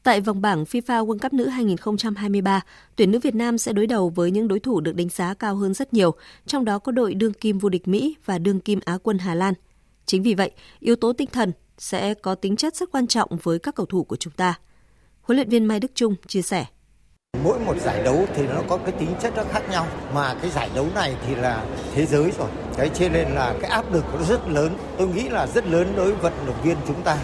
Tại 0.04 0.22
vòng 0.22 0.42
bảng 0.42 0.64
FIFA 0.64 1.06
World 1.06 1.20
Cup 1.20 1.34
nữ 1.34 1.48
2023, 1.48 2.62
tuyển 2.96 3.12
nữ 3.12 3.20
Việt 3.20 3.36
Nam 3.36 3.58
sẽ 3.58 3.74
đối 3.74 3.88
đầu 3.88 4.10
với 4.10 4.32
những 4.32 4.48
đối 4.48 4.60
thủ 4.60 4.82
được 4.82 4.96
đánh 4.96 5.10
giá 5.10 5.34
cao 5.34 5.56
hơn 5.56 5.74
rất 5.74 5.94
nhiều, 5.94 6.16
trong 6.46 6.66
đó 6.66 6.80
có 6.80 6.92
đội 6.92 7.14
đương 7.14 7.34
kim 7.34 7.58
vô 7.58 7.70
địch 7.70 7.88
Mỹ 7.88 8.16
và 8.26 8.38
đương 8.38 8.60
kim 8.60 8.80
Á 8.86 8.98
quân 9.04 9.18
Hà 9.18 9.36
Lan. 9.36 9.54
Chính 10.06 10.24
vì 10.24 10.34
vậy, 10.34 10.52
yếu 10.80 10.96
tố 10.96 11.14
tinh 11.14 11.30
thần 11.34 11.52
sẽ 11.78 12.14
có 12.14 12.36
tính 12.36 12.56
chất 12.56 12.76
rất 12.76 12.92
quan 12.92 13.08
trọng 13.08 13.30
với 13.44 13.60
các 13.60 13.76
cầu 13.76 13.86
thủ 13.86 14.04
của 14.04 14.16
chúng 14.16 14.34
ta. 14.34 14.60
Huấn 15.22 15.36
luyện 15.36 15.50
viên 15.50 15.66
Mai 15.66 15.80
Đức 15.80 15.92
Trung 15.96 16.16
chia 16.28 16.42
sẻ. 16.42 16.66
Mỗi 17.44 17.60
một 17.60 17.78
giải 17.80 18.04
đấu 18.04 18.26
thì 18.36 18.48
nó 18.48 18.62
có 18.68 18.78
cái 18.78 18.92
tính 18.92 19.10
chất 19.22 19.34
nó 19.36 19.44
khác 19.52 19.62
nhau 19.70 19.88
mà 20.14 20.36
cái 20.42 20.52
giải 20.52 20.70
đấu 20.76 20.86
này 20.96 21.16
thì 21.28 21.36
là 21.36 21.64
thế 21.96 22.06
giới 22.06 22.32
rồi. 22.40 22.48
Đấy 22.78 22.90
cho 22.94 23.10
nên 23.10 23.28
là 23.28 23.54
cái 23.62 23.72
áp 23.72 23.94
lực 23.94 24.06
nó 24.14 24.26
rất 24.30 24.50
lớn. 24.50 24.78
Tôi 24.98 25.08
nghĩ 25.08 25.30
là 25.30 25.48
rất 25.48 25.68
lớn 25.68 25.94
đối 25.96 26.06
với 26.06 26.16
vận 26.16 26.34
động 26.46 26.56
viên 26.64 26.78
chúng 26.88 27.02
ta 27.02 27.18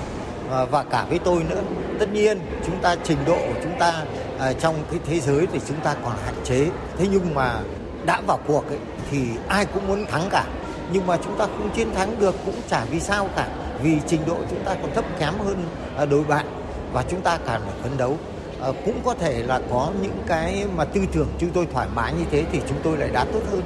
ờ, 0.49 0.65
và 0.65 0.83
cả 0.83 1.05
với 1.09 1.19
tôi 1.19 1.43
nữa. 1.49 1.61
Tất 1.99 2.13
nhiên 2.13 2.39
chúng 2.65 2.81
ta 2.81 2.95
trình 3.03 3.17
độ 3.25 3.37
của 3.37 3.59
chúng 3.63 3.79
ta 3.79 4.05
à, 4.39 4.53
trong 4.53 4.75
cái 4.91 4.99
thế 5.05 5.19
giới 5.19 5.47
thì 5.53 5.59
chúng 5.67 5.79
ta 5.79 5.95
còn 6.03 6.13
hạn 6.25 6.35
chế. 6.43 6.67
Thế 6.97 7.07
nhưng 7.11 7.35
mà 7.35 7.59
đã 8.05 8.21
vào 8.27 8.39
cuộc 8.47 8.67
ấy, 8.67 8.79
thì 9.11 9.19
ai 9.47 9.65
cũng 9.65 9.87
muốn 9.87 10.05
thắng 10.05 10.27
cả. 10.31 10.45
Nhưng 10.91 11.07
mà 11.07 11.17
chúng 11.17 11.37
ta 11.37 11.45
không 11.45 11.69
chiến 11.75 11.87
thắng 11.95 12.19
được 12.19 12.35
cũng 12.45 12.55
chả 12.69 12.85
vì 12.85 12.99
sao 12.99 13.29
cả 13.35 13.47
vì 13.81 13.97
trình 14.07 14.21
độ 14.27 14.37
chúng 14.49 14.63
ta 14.65 14.75
còn 14.81 14.93
thấp 14.95 15.05
kém 15.19 15.33
hơn 15.45 15.63
ờ, 15.95 16.05
đối 16.05 16.23
bạn 16.23 16.45
và 16.93 17.03
chúng 17.09 17.21
ta 17.21 17.37
càng 17.45 17.61
phải 17.65 17.73
phấn 17.83 17.97
đấu 17.97 18.17
Ờ, 18.59 18.73
cũng 18.85 19.01
có 19.05 19.13
thể 19.13 19.43
là 19.43 19.61
có 19.69 19.93
những 20.01 20.17
cái 20.27 20.65
mà 20.75 20.85
tư 20.85 21.01
tưởng 21.13 21.27
chúng 21.39 21.49
tôi 21.53 21.67
thoải 21.73 21.87
mái 21.95 22.13
như 22.13 22.25
thế 22.31 22.45
thì 22.51 22.59
chúng 22.69 22.77
tôi 22.83 22.97
lại 22.97 23.09
đá 23.13 23.25
tốt 23.25 23.41
hơn. 23.51 23.61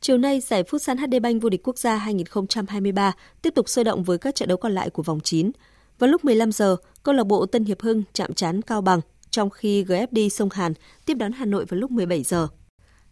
Chiều 0.00 0.18
nay, 0.18 0.40
giải 0.40 0.62
Futsal 0.62 0.96
HD 0.96 1.22
Bank 1.22 1.42
vô 1.42 1.48
địch 1.48 1.60
quốc 1.64 1.78
gia 1.78 1.96
2023 1.96 3.12
tiếp 3.42 3.54
tục 3.54 3.68
sôi 3.68 3.84
động 3.84 4.02
với 4.02 4.18
các 4.18 4.34
trận 4.34 4.48
đấu 4.48 4.58
còn 4.58 4.72
lại 4.72 4.90
của 4.90 5.02
vòng 5.02 5.20
9. 5.20 5.50
Vào 5.98 6.10
lúc 6.10 6.24
15 6.24 6.52
giờ, 6.52 6.76
câu 7.02 7.14
lạc 7.14 7.24
bộ 7.24 7.46
Tân 7.46 7.64
Hiệp 7.64 7.80
Hưng 7.80 8.02
chạm 8.12 8.34
trán 8.34 8.62
Cao 8.62 8.80
Bằng, 8.80 9.00
trong 9.30 9.50
khi 9.50 9.84
GFD 9.84 10.28
Sông 10.28 10.48
Hàn 10.52 10.72
tiếp 11.06 11.14
đón 11.14 11.32
Hà 11.32 11.44
Nội 11.44 11.64
vào 11.64 11.80
lúc 11.80 11.90
17 11.90 12.22
giờ. 12.22 12.48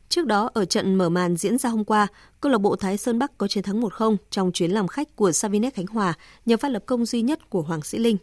Trước 0.08 0.26
đó, 0.26 0.50
ở 0.54 0.64
trận 0.64 0.94
mở 0.94 1.08
màn 1.08 1.36
diễn 1.36 1.58
ra 1.58 1.70
hôm 1.70 1.84
qua, 1.84 2.06
câu 2.40 2.52
lạc 2.52 2.58
bộ 2.58 2.76
Thái 2.76 2.96
Sơn 2.96 3.18
Bắc 3.18 3.38
có 3.38 3.48
chiến 3.48 3.64
thắng 3.64 3.80
1-0 3.80 4.16
trong 4.30 4.52
chuyến 4.52 4.70
làm 4.70 4.88
khách 4.88 5.16
của 5.16 5.32
Savinex 5.32 5.74
Khánh 5.74 5.86
Hòa 5.86 6.14
nhờ 6.46 6.56
phát 6.56 6.68
lập 6.68 6.82
công 6.86 7.06
duy 7.06 7.22
nhất 7.22 7.50
của 7.50 7.62
Hoàng 7.62 7.82
Sĩ 7.82 7.98
Linh. 7.98 8.16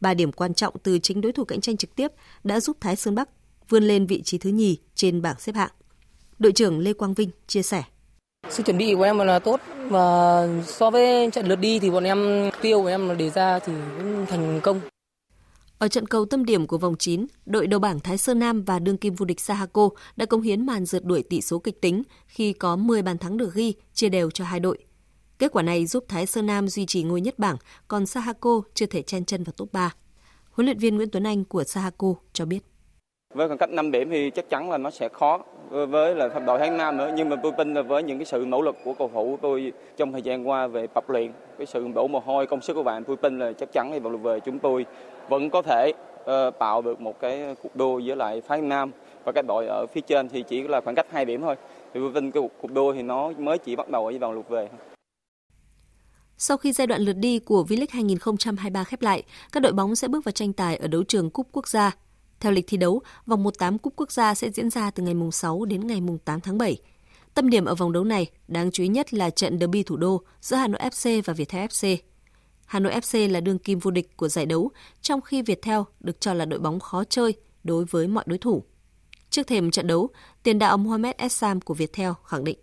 Ba 0.00 0.14
điểm 0.14 0.32
quan 0.32 0.54
trọng 0.54 0.74
từ 0.82 0.98
chính 0.98 1.20
đối 1.20 1.32
thủ 1.32 1.44
cạnh 1.44 1.60
tranh 1.60 1.76
trực 1.76 1.94
tiếp 1.96 2.12
đã 2.44 2.60
giúp 2.60 2.76
Thái 2.80 2.96
Sơn 2.96 3.14
Bắc 3.14 3.28
vươn 3.68 3.84
lên 3.84 4.06
vị 4.06 4.22
trí 4.22 4.38
thứ 4.38 4.50
nhì 4.50 4.78
trên 4.94 5.22
bảng 5.22 5.40
xếp 5.40 5.54
hạng. 5.54 5.70
Đội 6.38 6.52
trưởng 6.52 6.78
Lê 6.78 6.92
Quang 6.92 7.14
Vinh 7.14 7.30
chia 7.46 7.62
sẻ. 7.62 7.82
Sự 8.48 8.62
chuẩn 8.62 8.78
bị 8.78 8.94
của 8.94 9.02
em 9.02 9.18
là 9.18 9.38
tốt 9.38 9.60
và 9.88 10.48
so 10.66 10.90
với 10.90 11.30
trận 11.30 11.46
lượt 11.46 11.56
đi 11.56 11.78
thì 11.78 11.90
bọn 11.90 12.04
em 12.04 12.50
tiêu 12.62 12.82
của 12.82 12.88
em 12.88 13.08
là 13.08 13.14
đề 13.14 13.30
ra 13.30 13.58
thì 13.58 13.72
cũng 13.98 14.26
thành 14.26 14.60
công. 14.62 14.80
Ở 15.78 15.88
trận 15.88 16.06
cầu 16.06 16.24
tâm 16.24 16.44
điểm 16.44 16.66
của 16.66 16.78
vòng 16.78 16.96
9, 16.98 17.26
đội 17.46 17.66
đầu 17.66 17.80
bảng 17.80 18.00
Thái 18.00 18.18
Sơn 18.18 18.38
Nam 18.38 18.64
và 18.64 18.78
đương 18.78 18.96
kim 18.96 19.14
vô 19.14 19.26
địch 19.26 19.40
Sahako 19.40 19.88
đã 20.16 20.26
công 20.26 20.42
hiến 20.42 20.66
màn 20.66 20.86
rượt 20.86 21.04
đuổi 21.04 21.22
tỷ 21.22 21.40
số 21.40 21.58
kịch 21.58 21.80
tính 21.80 22.02
khi 22.26 22.52
có 22.52 22.76
10 22.76 23.02
bàn 23.02 23.18
thắng 23.18 23.36
được 23.36 23.54
ghi, 23.54 23.74
chia 23.94 24.08
đều 24.08 24.30
cho 24.30 24.44
hai 24.44 24.60
đội. 24.60 24.78
Kết 25.40 25.52
quả 25.52 25.62
này 25.62 25.86
giúp 25.86 26.04
Thái 26.08 26.26
Sơn 26.26 26.46
Nam 26.46 26.68
duy 26.68 26.86
trì 26.86 27.02
ngôi 27.02 27.20
nhất 27.20 27.38
bảng, 27.38 27.56
còn 27.88 28.06
Sahako 28.06 28.62
chưa 28.74 28.86
thể 28.86 29.02
chen 29.02 29.24
chân 29.24 29.44
vào 29.44 29.52
top 29.56 29.72
3. 29.72 29.94
Huấn 30.50 30.66
luyện 30.66 30.78
viên 30.78 30.96
Nguyễn 30.96 31.10
Tuấn 31.10 31.26
Anh 31.26 31.44
của 31.44 31.64
Sahako 31.64 32.14
cho 32.32 32.44
biết. 32.44 32.60
Với 33.34 33.48
khoảng 33.48 33.58
cách 33.58 33.70
5 33.70 33.90
điểm 33.90 34.10
thì 34.10 34.30
chắc 34.30 34.48
chắn 34.50 34.70
là 34.70 34.78
nó 34.78 34.90
sẽ 34.90 35.08
khó 35.08 35.38
với 35.70 36.14
là 36.14 36.28
đội 36.46 36.58
Thái 36.58 36.70
Nam 36.70 36.96
nữa 36.96 37.12
nhưng 37.16 37.28
mà 37.28 37.36
tôi 37.42 37.52
tin 37.58 37.74
là 37.74 37.82
với 37.82 38.02
những 38.02 38.18
cái 38.18 38.24
sự 38.24 38.44
nỗ 38.48 38.62
lực 38.62 38.76
của 38.84 38.94
cầu 38.94 39.10
thủ 39.14 39.38
tôi 39.42 39.72
trong 39.96 40.12
thời 40.12 40.22
gian 40.22 40.48
qua 40.48 40.66
về 40.66 40.86
tập 40.86 41.10
luyện 41.10 41.32
cái 41.58 41.66
sự 41.66 41.88
đổ 41.94 42.08
mồ 42.08 42.18
hôi 42.18 42.46
công 42.46 42.60
sức 42.60 42.74
của 42.74 42.82
bạn 42.82 43.04
tôi 43.04 43.16
tin 43.16 43.38
là 43.38 43.52
chắc 43.52 43.72
chắn 43.72 43.90
thì 43.92 43.98
vòng 43.98 44.12
lượt 44.12 44.18
về 44.18 44.40
chúng 44.40 44.58
tôi 44.58 44.86
vẫn 45.28 45.50
có 45.50 45.62
thể 45.62 45.92
uh, 46.20 46.58
tạo 46.58 46.82
được 46.82 47.00
một 47.00 47.20
cái 47.20 47.56
cuộc 47.62 47.76
đua 47.76 48.00
với 48.04 48.16
lại 48.16 48.42
Thái 48.48 48.60
Nam 48.60 48.90
và 49.24 49.32
các 49.32 49.44
đội 49.48 49.66
ở 49.66 49.86
phía 49.86 50.00
trên 50.00 50.28
thì 50.28 50.42
chỉ 50.42 50.62
là 50.62 50.80
khoảng 50.80 50.96
cách 50.96 51.06
2 51.10 51.24
điểm 51.24 51.40
thôi 51.40 51.56
thì 51.94 52.00
tôi 52.00 52.10
tin 52.14 52.30
cái 52.30 52.42
cuộc, 52.42 52.52
cuộc 52.62 52.72
đua 52.72 52.92
thì 52.92 53.02
nó 53.02 53.32
mới 53.38 53.58
chỉ 53.58 53.76
bắt 53.76 53.88
đầu 53.88 54.06
ở 54.06 54.12
vòng 54.20 54.32
lượt 54.32 54.48
về 54.48 54.68
sau 56.42 56.56
khi 56.56 56.72
giai 56.72 56.86
đoạn 56.86 57.02
lượt 57.02 57.12
đi 57.12 57.38
của 57.38 57.64
V-League 57.68 57.86
2023 57.90 58.84
khép 58.84 59.02
lại, 59.02 59.22
các 59.52 59.60
đội 59.60 59.72
bóng 59.72 59.96
sẽ 59.96 60.08
bước 60.08 60.24
vào 60.24 60.32
tranh 60.32 60.52
tài 60.52 60.76
ở 60.76 60.88
đấu 60.88 61.02
trường 61.02 61.30
Cúp 61.30 61.48
Quốc 61.52 61.68
gia. 61.68 61.96
Theo 62.40 62.52
lịch 62.52 62.66
thi 62.66 62.76
đấu, 62.76 63.02
vòng 63.26 63.42
1/8 63.42 63.78
Cúp 63.78 63.92
Quốc 63.96 64.12
gia 64.12 64.34
sẽ 64.34 64.50
diễn 64.50 64.70
ra 64.70 64.90
từ 64.90 65.02
ngày 65.02 65.14
6 65.32 65.64
đến 65.64 65.86
ngày 65.86 66.00
8 66.24 66.40
tháng 66.40 66.58
7. 66.58 66.76
Tâm 67.34 67.50
điểm 67.50 67.64
ở 67.64 67.74
vòng 67.74 67.92
đấu 67.92 68.04
này 68.04 68.30
đáng 68.48 68.70
chú 68.70 68.82
ý 68.82 68.88
nhất 68.88 69.14
là 69.14 69.30
trận 69.30 69.58
derby 69.58 69.82
thủ 69.82 69.96
đô 69.96 70.22
giữa 70.40 70.56
Hà 70.56 70.68
Nội 70.68 70.80
FC 70.80 71.22
và 71.24 71.32
Viettel 71.32 71.66
FC. 71.66 71.96
Hà 72.66 72.78
Nội 72.78 72.92
FC 72.92 73.30
là 73.30 73.40
đương 73.40 73.58
kim 73.58 73.78
vô 73.78 73.90
địch 73.90 74.16
của 74.16 74.28
giải 74.28 74.46
đấu, 74.46 74.70
trong 75.02 75.20
khi 75.20 75.42
Viettel 75.42 75.80
được 76.00 76.20
cho 76.20 76.34
là 76.34 76.44
đội 76.44 76.60
bóng 76.60 76.80
khó 76.80 77.04
chơi 77.04 77.34
đối 77.64 77.84
với 77.84 78.08
mọi 78.08 78.24
đối 78.26 78.38
thủ. 78.38 78.62
Trước 79.30 79.46
thềm 79.46 79.70
trận 79.70 79.86
đấu, 79.86 80.08
tiền 80.42 80.58
đạo 80.58 80.78
Mohamed 80.78 81.14
Essam 81.16 81.60
của 81.60 81.74
Viettel 81.74 82.10
khẳng 82.26 82.44
định. 82.44 82.58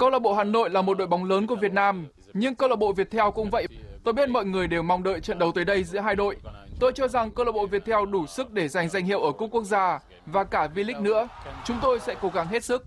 Câu 0.00 0.10
lạc 0.10 0.18
bộ 0.18 0.34
Hà 0.34 0.44
Nội 0.44 0.70
là 0.70 0.82
một 0.82 0.98
đội 0.98 1.06
bóng 1.06 1.24
lớn 1.24 1.46
của 1.46 1.56
Việt 1.56 1.72
Nam, 1.72 2.06
nhưng 2.32 2.54
câu 2.54 2.68
lạc 2.68 2.76
bộ 2.76 2.92
Viettel 2.92 3.24
cũng 3.34 3.50
vậy. 3.50 3.66
Tôi 4.04 4.14
biết 4.14 4.28
mọi 4.28 4.44
người 4.44 4.68
đều 4.68 4.82
mong 4.82 5.02
đợi 5.02 5.20
trận 5.20 5.38
đấu 5.38 5.52
tới 5.52 5.64
đây 5.64 5.84
giữa 5.84 5.98
hai 5.98 6.16
đội. 6.16 6.36
Tôi 6.80 6.92
cho 6.94 7.08
rằng 7.08 7.30
câu 7.30 7.46
lạc 7.46 7.52
bộ 7.52 7.66
Viettel 7.66 8.10
đủ 8.10 8.26
sức 8.26 8.50
để 8.50 8.68
giành 8.68 8.88
danh 8.88 9.04
hiệu 9.04 9.20
ở 9.20 9.32
cúp 9.32 9.50
quốc 9.52 9.64
gia 9.64 9.98
và 10.26 10.44
cả 10.44 10.68
V-League 10.74 11.02
nữa. 11.02 11.28
Chúng 11.64 11.76
tôi 11.82 12.00
sẽ 12.00 12.14
cố 12.22 12.28
gắng 12.28 12.46
hết 12.46 12.64
sức. 12.64 12.84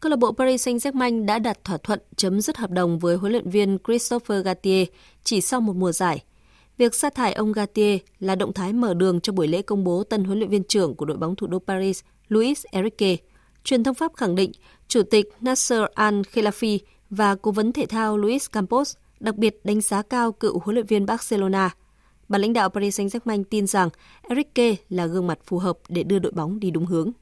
Câu 0.00 0.10
lạc 0.10 0.18
bộ 0.18 0.32
Paris 0.32 0.68
Saint-Germain 0.68 1.26
đã 1.26 1.38
đặt 1.38 1.64
thỏa 1.64 1.76
thuận 1.76 2.00
chấm 2.16 2.40
dứt 2.40 2.56
hợp 2.56 2.70
đồng 2.70 2.98
với 2.98 3.16
huấn 3.16 3.32
luyện 3.32 3.50
viên 3.50 3.78
Christopher 3.86 4.44
Gatier 4.44 4.88
chỉ 5.24 5.40
sau 5.40 5.60
một 5.60 5.76
mùa 5.76 5.92
giải. 5.92 6.22
Việc 6.80 6.94
sa 6.94 7.10
thải 7.10 7.32
ông 7.32 7.52
Gatier 7.52 8.00
là 8.20 8.34
động 8.34 8.52
thái 8.52 8.72
mở 8.72 8.94
đường 8.94 9.20
cho 9.20 9.32
buổi 9.32 9.48
lễ 9.48 9.62
công 9.62 9.84
bố 9.84 10.04
tân 10.04 10.24
huấn 10.24 10.38
luyện 10.38 10.50
viên 10.50 10.64
trưởng 10.64 10.94
của 10.94 11.04
đội 11.04 11.16
bóng 11.16 11.36
thủ 11.36 11.46
đô 11.46 11.58
Paris, 11.58 12.00
Luis 12.28 12.64
Enrique. 12.70 13.16
Truyền 13.64 13.84
thông 13.84 13.94
Pháp 13.94 14.12
khẳng 14.16 14.34
định, 14.34 14.52
Chủ 14.88 15.02
tịch 15.02 15.26
Nasser 15.40 15.82
Al-Khelaifi 15.94 16.78
và 17.10 17.34
cố 17.34 17.50
vấn 17.50 17.72
thể 17.72 17.86
thao 17.86 18.16
Luis 18.16 18.50
Campos 18.52 18.96
đặc 19.20 19.36
biệt 19.36 19.60
đánh 19.64 19.80
giá 19.80 20.02
cao 20.02 20.32
cựu 20.32 20.58
huấn 20.58 20.74
luyện 20.74 20.86
viên 20.86 21.06
Barcelona. 21.06 21.70
Bà 22.28 22.38
lãnh 22.38 22.52
đạo 22.52 22.68
Paris 22.68 23.00
Saint-Germain 23.00 23.44
tin 23.50 23.66
rằng 23.66 23.88
Enrique 24.22 24.76
là 24.88 25.06
gương 25.06 25.26
mặt 25.26 25.38
phù 25.44 25.58
hợp 25.58 25.78
để 25.88 26.02
đưa 26.02 26.18
đội 26.18 26.32
bóng 26.32 26.60
đi 26.60 26.70
đúng 26.70 26.86
hướng. 26.86 27.12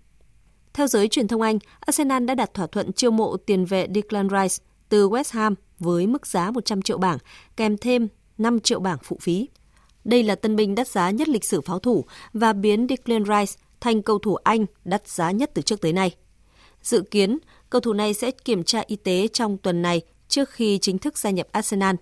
Theo 0.72 0.86
giới 0.86 1.09
truyền 1.09 1.28
thông 1.28 1.42
Anh, 1.42 1.59
Arsenal 1.80 2.24
đã 2.24 2.34
đặt 2.34 2.54
thỏa 2.54 2.66
thuận 2.66 2.92
chiêu 2.92 3.11
mộ 3.11 3.36
tiền 3.36 3.64
vệ 3.64 3.88
Declan 3.94 4.28
Rice 4.28 4.64
từ 4.88 5.09
West 5.09 5.38
Ham 5.38 5.54
với 5.78 6.06
mức 6.06 6.26
giá 6.26 6.50
100 6.50 6.82
triệu 6.82 6.98
bảng, 6.98 7.18
kèm 7.56 7.76
thêm 7.76 8.09
5 8.39 8.61
triệu 8.61 8.80
bảng 8.80 8.99
phụ 9.03 9.18
phí. 9.20 9.49
Đây 10.05 10.22
là 10.22 10.34
tân 10.34 10.57
binh 10.57 10.74
đắt 10.74 10.89
giá 10.89 11.11
nhất 11.11 11.28
lịch 11.28 11.45
sử 11.45 11.61
pháo 11.61 11.78
thủ 11.78 12.05
và 12.32 12.53
biến 12.53 12.86
Declan 12.89 13.24
Rice 13.24 13.61
thành 13.80 14.03
cầu 14.03 14.18
thủ 14.18 14.34
Anh 14.34 14.66
đắt 14.84 15.09
giá 15.09 15.30
nhất 15.30 15.51
từ 15.55 15.62
trước 15.62 15.80
tới 15.80 15.93
nay. 15.93 16.14
Dự 16.82 17.03
kiến, 17.11 17.39
cầu 17.70 17.80
thủ 17.80 17.93
này 17.93 18.14
sẽ 18.14 18.30
kiểm 18.30 18.64
tra 18.64 18.82
y 18.86 18.97
tế 18.97 19.28
trong 19.28 19.59
tuần 19.59 19.82
này 19.82 20.03
trước 20.28 20.51
khi 20.51 20.78
chính 20.78 20.99
thức 20.99 21.18
gia 21.18 21.30
nhập 21.30 21.47
Arsenal. 21.53 21.95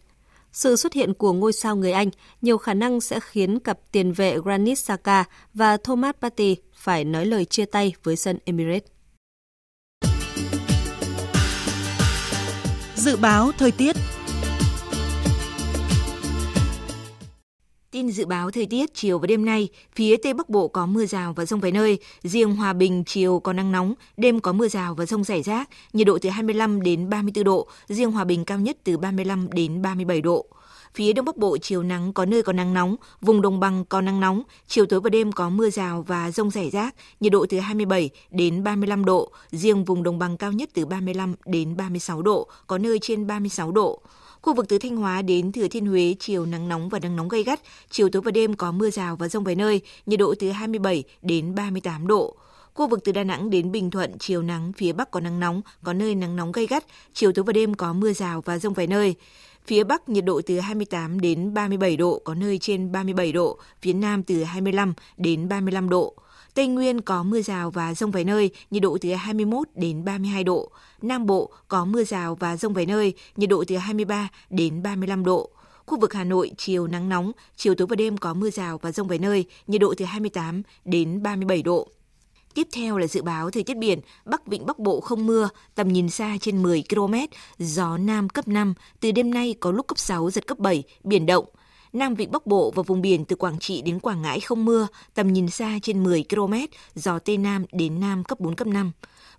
Sự 0.52 0.76
xuất 0.76 0.92
hiện 0.92 1.14
của 1.14 1.32
ngôi 1.32 1.52
sao 1.52 1.76
người 1.76 1.92
Anh 1.92 2.10
nhiều 2.42 2.58
khả 2.58 2.74
năng 2.74 3.00
sẽ 3.00 3.20
khiến 3.20 3.58
cặp 3.58 3.78
tiền 3.92 4.12
vệ 4.12 4.38
Granit 4.38 4.78
Xhaka 4.78 5.24
và 5.54 5.76
Thomas 5.76 6.14
Partey 6.20 6.56
phải 6.74 7.04
nói 7.04 7.26
lời 7.26 7.44
chia 7.44 7.64
tay 7.64 7.94
với 8.02 8.16
sân 8.16 8.38
Emirates. 8.44 8.90
Dự 12.94 13.16
báo 13.16 13.52
thời 13.58 13.70
tiết 13.70 13.96
Tin 17.96 18.10
dự 18.10 18.26
báo 18.26 18.50
thời 18.50 18.66
tiết 18.66 18.94
chiều 18.94 19.18
và 19.18 19.26
đêm 19.26 19.44
nay, 19.44 19.68
phía 19.94 20.16
Tây 20.16 20.34
Bắc 20.34 20.48
Bộ 20.48 20.68
có 20.68 20.86
mưa 20.86 21.06
rào 21.06 21.32
và 21.32 21.44
rông 21.44 21.60
vài 21.60 21.72
nơi, 21.72 21.98
riêng 22.22 22.56
Hòa 22.56 22.72
Bình 22.72 23.04
chiều 23.06 23.40
có 23.40 23.52
nắng 23.52 23.72
nóng, 23.72 23.94
đêm 24.16 24.40
có 24.40 24.52
mưa 24.52 24.68
rào 24.68 24.94
và 24.94 25.06
rông 25.06 25.24
rải 25.24 25.42
rác, 25.42 25.68
nhiệt 25.92 26.06
độ 26.06 26.18
từ 26.22 26.28
25 26.28 26.82
đến 26.82 27.08
34 27.10 27.44
độ, 27.44 27.68
riêng 27.88 28.12
Hòa 28.12 28.24
Bình 28.24 28.44
cao 28.44 28.58
nhất 28.58 28.76
từ 28.84 28.98
35 28.98 29.48
đến 29.50 29.82
37 29.82 30.20
độ. 30.20 30.46
Phía 30.94 31.12
Đông 31.12 31.24
Bắc 31.24 31.36
Bộ 31.36 31.58
chiều 31.58 31.82
nắng 31.82 32.12
có 32.12 32.24
nơi 32.24 32.42
có 32.42 32.52
nắng 32.52 32.74
nóng, 32.74 32.96
vùng 33.20 33.42
đồng 33.42 33.60
bằng 33.60 33.84
có 33.84 34.00
nắng 34.00 34.20
nóng, 34.20 34.42
chiều 34.68 34.86
tối 34.86 35.00
và 35.00 35.10
đêm 35.10 35.32
có 35.32 35.50
mưa 35.50 35.70
rào 35.70 36.04
và 36.08 36.30
rông 36.30 36.50
rải 36.50 36.70
rác, 36.70 36.94
nhiệt 37.20 37.32
độ 37.32 37.46
từ 37.48 37.58
27 37.58 38.10
đến 38.30 38.64
35 38.64 39.04
độ, 39.04 39.32
riêng 39.50 39.84
vùng 39.84 40.02
đồng 40.02 40.18
bằng 40.18 40.36
cao 40.36 40.52
nhất 40.52 40.70
từ 40.74 40.86
35 40.86 41.34
đến 41.46 41.76
36 41.76 42.22
độ, 42.22 42.48
có 42.66 42.78
nơi 42.78 42.98
trên 42.98 43.26
36 43.26 43.72
độ. 43.72 44.02
Khu 44.46 44.54
vực 44.54 44.68
từ 44.68 44.78
Thanh 44.78 44.96
Hóa 44.96 45.22
đến 45.22 45.52
Thừa 45.52 45.68
Thiên 45.68 45.86
Huế 45.86 46.14
chiều 46.18 46.46
nắng 46.46 46.68
nóng 46.68 46.88
và 46.88 46.98
nắng 46.98 47.16
nóng 47.16 47.28
gay 47.28 47.42
gắt, 47.42 47.60
chiều 47.90 48.08
tối 48.08 48.22
và 48.22 48.30
đêm 48.30 48.54
có 48.54 48.72
mưa 48.72 48.90
rào 48.90 49.16
và 49.16 49.28
rông 49.28 49.44
vài 49.44 49.54
nơi, 49.54 49.80
nhiệt 50.06 50.18
độ 50.18 50.34
từ 50.38 50.50
27 50.50 51.04
đến 51.22 51.54
38 51.54 52.06
độ. 52.06 52.36
Khu 52.74 52.88
vực 52.88 53.00
từ 53.04 53.12
Đà 53.12 53.24
Nẵng 53.24 53.50
đến 53.50 53.72
Bình 53.72 53.90
Thuận 53.90 54.18
chiều 54.18 54.42
nắng, 54.42 54.72
phía 54.76 54.92
Bắc 54.92 55.10
có 55.10 55.20
nắng 55.20 55.40
nóng, 55.40 55.62
có 55.82 55.92
nơi 55.92 56.14
nắng 56.14 56.36
nóng 56.36 56.52
gay 56.52 56.66
gắt, 56.66 56.84
chiều 57.14 57.32
tối 57.32 57.44
và 57.44 57.52
đêm 57.52 57.74
có 57.74 57.92
mưa 57.92 58.12
rào 58.12 58.40
và 58.40 58.58
rông 58.58 58.74
vài 58.74 58.86
nơi. 58.86 59.14
Phía 59.66 59.84
Bắc 59.84 60.08
nhiệt 60.08 60.24
độ 60.24 60.40
từ 60.46 60.60
28 60.60 61.20
đến 61.20 61.54
37 61.54 61.96
độ, 61.96 62.20
có 62.24 62.34
nơi 62.34 62.58
trên 62.58 62.92
37 62.92 63.32
độ, 63.32 63.58
phía 63.82 63.92
Nam 63.92 64.22
từ 64.22 64.44
25 64.44 64.94
đến 65.16 65.48
35 65.48 65.88
độ. 65.88 66.14
Tây 66.56 66.66
Nguyên 66.66 67.00
có 67.00 67.22
mưa 67.22 67.42
rào 67.42 67.70
và 67.70 67.94
rông 67.94 68.10
vài 68.10 68.24
nơi, 68.24 68.50
nhiệt 68.70 68.82
độ 68.82 68.98
từ 69.00 69.14
21 69.14 69.68
đến 69.74 70.04
32 70.04 70.44
độ. 70.44 70.70
Nam 71.02 71.26
Bộ 71.26 71.50
có 71.68 71.84
mưa 71.84 72.04
rào 72.04 72.34
và 72.34 72.56
rông 72.56 72.74
vài 72.74 72.86
nơi, 72.86 73.14
nhiệt 73.36 73.48
độ 73.48 73.64
từ 73.68 73.76
23 73.76 74.28
đến 74.50 74.82
35 74.82 75.24
độ. 75.24 75.50
Khu 75.86 76.00
vực 76.00 76.14
Hà 76.14 76.24
Nội 76.24 76.50
chiều 76.56 76.86
nắng 76.86 77.08
nóng, 77.08 77.32
chiều 77.56 77.74
tối 77.74 77.86
và 77.86 77.96
đêm 77.96 78.16
có 78.16 78.34
mưa 78.34 78.50
rào 78.50 78.78
và 78.78 78.92
rông 78.92 79.08
vài 79.08 79.18
nơi, 79.18 79.44
nhiệt 79.66 79.80
độ 79.80 79.94
từ 79.96 80.04
28 80.04 80.62
đến 80.84 81.22
37 81.22 81.62
độ. 81.62 81.88
Tiếp 82.54 82.68
theo 82.72 82.98
là 82.98 83.06
dự 83.06 83.22
báo 83.22 83.50
thời 83.50 83.62
tiết 83.62 83.76
biển, 83.76 84.00
Bắc 84.24 84.46
Vịnh 84.46 84.66
Bắc 84.66 84.78
Bộ 84.78 85.00
không 85.00 85.26
mưa, 85.26 85.48
tầm 85.74 85.88
nhìn 85.88 86.10
xa 86.10 86.36
trên 86.40 86.62
10 86.62 86.84
km, 86.88 87.14
gió 87.58 87.96
Nam 87.98 88.28
cấp 88.28 88.48
5, 88.48 88.74
từ 89.00 89.12
đêm 89.12 89.30
nay 89.30 89.54
có 89.60 89.70
lúc 89.70 89.86
cấp 89.86 89.98
6, 89.98 90.30
giật 90.30 90.46
cấp 90.46 90.58
7, 90.58 90.82
biển 91.04 91.26
động. 91.26 91.44
Nam 91.96 92.14
Vịnh 92.14 92.30
Bắc 92.30 92.46
Bộ 92.46 92.72
và 92.74 92.82
vùng 92.82 93.02
biển 93.02 93.24
từ 93.24 93.36
Quảng 93.36 93.58
Trị 93.58 93.82
đến 93.82 94.00
Quảng 94.00 94.22
Ngãi 94.22 94.40
không 94.40 94.64
mưa, 94.64 94.86
tầm 95.14 95.32
nhìn 95.32 95.48
xa 95.48 95.78
trên 95.82 96.04
10 96.04 96.24
km, 96.30 96.54
gió 96.94 97.18
Tây 97.18 97.38
Nam 97.38 97.64
đến 97.72 98.00
Nam 98.00 98.24
cấp 98.24 98.40
4, 98.40 98.54
cấp 98.54 98.66
5. 98.68 98.92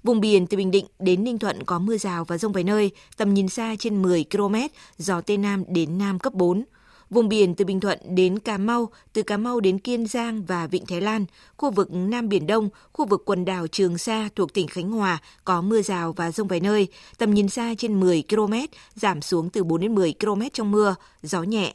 Vùng 0.04 0.20
biển 0.20 0.48
từ 0.48 0.58
Bình 0.58 0.72
Định 0.72 0.86
đến 1.00 1.24
Ninh 1.24 1.40
Thuận 1.40 1.64
có 1.64 1.80
mưa 1.80 1.98
rào 1.98 2.26
và 2.26 2.38
rông 2.38 2.52
vài 2.52 2.64
nơi, 2.64 2.92
tầm 3.18 3.34
nhìn 3.34 3.50
xa 3.50 3.76
trên 3.80 4.02
10 4.02 4.26
km, 4.32 4.56
gió 4.98 5.22
Tây 5.22 5.38
Nam 5.38 5.64
đến 5.68 5.98
Nam 5.98 6.20
cấp 6.20 6.34
4. 6.34 6.64
Vùng 7.10 7.30
biển 7.30 7.56
từ 7.56 7.66
Bình 7.66 7.80
Thuận 7.80 8.00
đến 8.10 8.40
Cà 8.40 8.58
Mau, 8.58 8.90
từ 9.14 9.24
Cà 9.24 9.38
Mau 9.38 9.60
đến 9.60 9.80
Kiên 9.80 10.08
Giang 10.08 10.46
và 10.46 10.68
Vịnh 10.68 10.86
Thái 10.86 11.02
Lan, 11.02 11.26
khu 11.58 11.72
vực 11.72 11.90
Nam 11.92 12.30
Biển 12.30 12.48
Đông, 12.48 12.70
khu 12.94 13.06
vực 13.06 13.22
quần 13.26 13.46
đảo 13.46 13.68
Trường 13.68 13.98
Sa 13.98 14.30
thuộc 14.36 14.54
tỉnh 14.54 14.68
Khánh 14.68 14.92
Hòa 14.92 15.22
có 15.44 15.62
mưa 15.62 15.82
rào 15.82 16.14
và 16.14 16.32
rông 16.32 16.48
vài 16.48 16.60
nơi, 16.60 16.88
tầm 17.18 17.34
nhìn 17.34 17.50
xa 17.50 17.74
trên 17.78 18.00
10 18.00 18.24
km, 18.30 18.54
giảm 18.96 19.22
xuống 19.22 19.50
từ 19.50 19.64
4 19.64 19.82
đến 19.82 19.96
10 19.96 20.14
km 20.20 20.42
trong 20.54 20.72
mưa, 20.72 20.96
gió 21.24 21.44
nhẹ. 21.44 21.74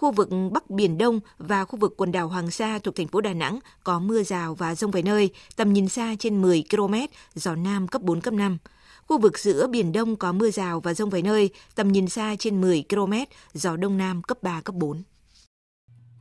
Khu 0.00 0.12
vực 0.12 0.28
Bắc 0.52 0.70
Biển 0.70 0.98
Đông 0.98 1.20
và 1.38 1.64
khu 1.64 1.78
vực 1.78 1.94
quần 1.96 2.12
đảo 2.12 2.28
Hoàng 2.28 2.50
Sa 2.50 2.78
thuộc 2.78 2.96
thành 2.96 3.08
phố 3.08 3.20
Đà 3.20 3.32
Nẵng 3.32 3.58
có 3.84 3.98
mưa 3.98 4.22
rào 4.22 4.54
và 4.54 4.74
rông 4.74 4.90
vài 4.90 5.02
nơi, 5.02 5.30
tầm 5.56 5.72
nhìn 5.72 5.88
xa 5.88 6.14
trên 6.18 6.42
10 6.42 6.64
km, 6.70 6.94
gió 7.34 7.54
Nam 7.54 7.88
cấp 7.88 8.02
4, 8.02 8.20
cấp 8.20 8.34
5. 8.34 8.58
Khu 9.06 9.18
vực 9.18 9.38
giữa 9.38 9.66
Biển 9.66 9.92
Đông 9.92 10.16
có 10.16 10.32
mưa 10.32 10.50
rào 10.50 10.80
và 10.80 10.94
rông 10.94 11.10
vài 11.10 11.22
nơi, 11.22 11.50
tầm 11.74 11.92
nhìn 11.92 12.08
xa 12.08 12.36
trên 12.38 12.60
10 12.60 12.84
km, 12.88 13.12
gió 13.54 13.76
Đông 13.76 13.98
Nam 13.98 14.22
cấp 14.22 14.42
3, 14.42 14.60
cấp 14.60 14.74
4. 14.74 15.02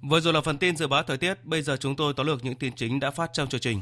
Vừa 0.09 0.19
rồi 0.19 0.33
là 0.33 0.41
phần 0.41 0.57
tin 0.57 0.77
dự 0.77 0.87
báo 0.87 1.03
thời 1.03 1.17
tiết, 1.17 1.45
bây 1.45 1.61
giờ 1.61 1.77
chúng 1.79 1.95
tôi 1.95 2.13
tóm 2.13 2.27
lược 2.27 2.45
những 2.45 2.55
tin 2.55 2.75
chính 2.75 2.99
đã 2.99 3.11
phát 3.11 3.29
trong 3.33 3.49
chương 3.49 3.61
trình. 3.61 3.81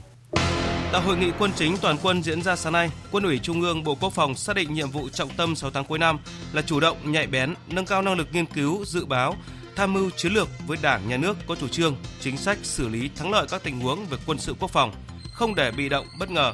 Tại 0.92 1.02
hội 1.02 1.18
nghị 1.18 1.32
quân 1.40 1.52
chính 1.56 1.78
toàn 1.82 1.98
quân 2.04 2.24
diễn 2.24 2.42
ra 2.42 2.56
sáng 2.56 2.74
nay, 2.74 2.92
Quân 3.12 3.24
ủy 3.24 3.40
Trung 3.40 3.62
ương 3.62 3.84
Bộ 3.84 3.96
Quốc 3.96 4.14
phòng 4.14 4.36
xác 4.36 4.56
định 4.56 4.74
nhiệm 4.74 4.90
vụ 4.90 5.10
trọng 5.10 5.30
tâm 5.38 5.56
6 5.56 5.72
tháng 5.72 5.86
cuối 5.86 6.00
năm 6.00 6.20
là 6.54 6.62
chủ 6.62 6.80
động, 6.80 6.98
nhạy 7.12 7.28
bén, 7.28 7.54
nâng 7.68 7.86
cao 7.86 8.02
năng 8.02 8.18
lực 8.18 8.28
nghiên 8.32 8.46
cứu, 8.46 8.86
dự 8.86 9.06
báo, 9.06 9.36
tham 9.78 9.94
mưu 9.94 10.10
chiến 10.10 10.34
lược 10.34 10.48
với 10.68 10.78
Đảng, 10.82 11.10
Nhà 11.10 11.18
nước 11.18 11.38
có 11.48 11.56
chủ 11.56 11.68
trương, 11.68 11.96
chính 12.20 12.38
sách 12.38 12.58
xử 12.64 12.88
lý 12.88 13.10
thắng 13.16 13.32
lợi 13.32 13.46
các 13.50 13.64
tình 13.64 13.80
huống 13.80 14.06
về 14.06 14.18
quân 14.26 14.40
sự 14.40 14.56
quốc 14.60 14.72
phòng, 14.72 14.92
không 15.34 15.56
để 15.56 15.72
bị 15.72 15.90
động, 15.90 16.06
bất 16.20 16.32
ngờ, 16.32 16.54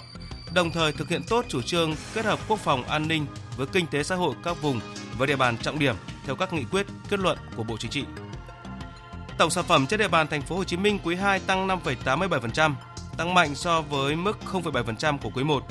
đồng 0.53 0.71
thời 0.71 0.91
thực 0.91 1.09
hiện 1.09 1.21
tốt 1.29 1.45
chủ 1.47 1.61
trương 1.61 1.95
kết 2.13 2.25
hợp 2.25 2.39
quốc 2.47 2.59
phòng 2.59 2.83
an 2.83 3.07
ninh 3.07 3.25
với 3.57 3.67
kinh 3.67 3.87
tế 3.87 4.03
xã 4.03 4.15
hội 4.15 4.35
các 4.43 4.61
vùng 4.61 4.79
và 5.17 5.25
địa 5.25 5.35
bàn 5.35 5.57
trọng 5.57 5.79
điểm 5.79 5.95
theo 6.25 6.35
các 6.35 6.53
nghị 6.53 6.63
quyết, 6.71 6.85
kết 7.09 7.19
luận 7.19 7.37
của 7.55 7.63
Bộ 7.63 7.77
Chính 7.77 7.91
trị. 7.91 8.03
Tổng 9.37 9.49
sản 9.49 9.65
phẩm 9.67 9.87
trên 9.87 9.99
địa 9.99 10.07
bàn 10.07 10.27
thành 10.27 10.41
phố 10.41 10.55
Hồ 10.55 10.63
Chí 10.63 10.77
Minh 10.77 10.99
quý 11.03 11.15
2 11.15 11.39
tăng 11.39 11.67
5,87%, 11.67 12.73
tăng 13.17 13.33
mạnh 13.33 13.55
so 13.55 13.81
với 13.81 14.15
mức 14.15 14.37
0,7% 14.51 15.17
của 15.17 15.29
quý 15.35 15.43
1. 15.43 15.63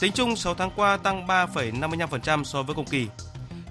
Tính 0.00 0.12
chung 0.12 0.36
6 0.36 0.54
tháng 0.54 0.70
qua 0.76 0.96
tăng 0.96 1.26
3,55% 1.26 2.44
so 2.44 2.62
với 2.62 2.74
cùng 2.74 2.86
kỳ. 2.86 3.08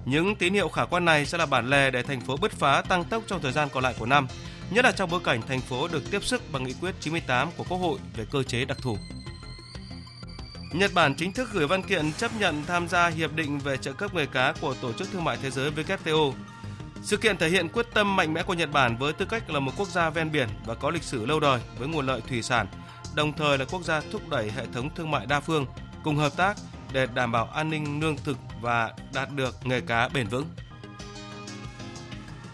Những 0.06 0.36
tín 0.36 0.54
hiệu 0.54 0.70
khả 0.70 0.86
quan 0.86 1.06
này 1.06 1.26
sẽ 1.26 1.38
là 1.38 1.46
bản 1.46 1.70
lề 1.70 1.92
để 1.92 2.04
thành 2.04 2.22
phố 2.22 2.38
bứt 2.38 2.52
phá 2.52 2.82
tăng 2.82 3.04
tốc 3.04 3.24
trong 3.28 3.42
thời 3.42 3.52
gian 3.52 3.70
còn 3.74 3.84
lại 3.84 3.96
của 4.00 4.06
năm, 4.06 4.28
nhất 4.72 4.86
là 4.86 4.92
trong 4.92 5.10
bối 5.10 5.20
cảnh 5.24 5.42
thành 5.48 5.62
phố 5.62 5.88
được 5.88 6.12
tiếp 6.12 6.24
sức 6.24 6.42
bằng 6.52 6.64
nghị 6.64 6.74
quyết 6.82 6.96
98 7.00 7.50
của 7.58 7.64
Quốc 7.70 7.78
hội 7.78 8.00
về 8.16 8.26
cơ 8.32 8.44
chế 8.44 8.66
đặc 8.66 8.78
thù. 8.82 8.98
Nhật 10.74 10.92
Bản 10.94 11.16
chính 11.16 11.34
thức 11.34 11.50
gửi 11.54 11.68
văn 11.68 11.84
kiện 11.84 12.14
chấp 12.14 12.32
nhận 12.40 12.66
tham 12.66 12.88
gia 12.88 13.08
hiệp 13.08 13.36
định 13.36 13.60
về 13.60 13.78
trợ 13.78 13.94
cấp 13.94 14.14
nghề 14.14 14.26
cá 14.26 14.54
của 14.62 14.74
Tổ 14.82 14.94
chức 14.94 15.12
Thương 15.12 15.24
mại 15.24 15.38
Thế 15.42 15.52
giới 15.52 15.72
WTO. 15.72 16.34
Sự 17.04 17.18
kiện 17.18 17.38
thể 17.38 17.50
hiện 17.50 17.70
quyết 17.70 17.86
tâm 17.94 18.16
mạnh 18.16 18.34
mẽ 18.34 18.44
của 18.44 18.54
Nhật 18.54 18.72
Bản 18.72 18.98
với 18.98 19.14
tư 19.14 19.26
cách 19.26 19.50
là 19.50 19.60
một 19.60 19.72
quốc 19.78 19.88
gia 19.88 20.10
ven 20.10 20.32
biển 20.32 20.48
và 20.66 20.76
có 20.76 20.90
lịch 20.90 21.04
sử 21.04 21.26
lâu 21.26 21.40
đời 21.40 21.62
với 21.78 21.88
nguồn 21.88 22.06
lợi 22.06 22.22
thủy 22.30 22.42
sản, 22.42 22.68
đồng 23.16 23.34
thời 23.34 23.58
là 23.58 23.66
quốc 23.66 23.84
gia 23.84 24.02
thúc 24.12 24.30
đẩy 24.30 24.52
hệ 24.52 24.66
thống 24.74 24.90
thương 24.96 25.12
mại 25.12 25.26
đa 25.26 25.40
phương 25.40 25.66
cùng 26.04 26.16
hợp 26.16 26.38
tác 26.38 26.58
để 26.94 27.08
đảm 27.14 27.32
bảo 27.32 27.46
an 27.46 27.70
ninh 27.70 28.00
lương 28.02 28.18
thực 28.18 28.38
và 28.64 28.94
đạt 29.14 29.30
được 29.36 29.56
nghề 29.66 29.82
cá 29.82 30.08
bền 30.08 30.28
vững. 30.28 30.46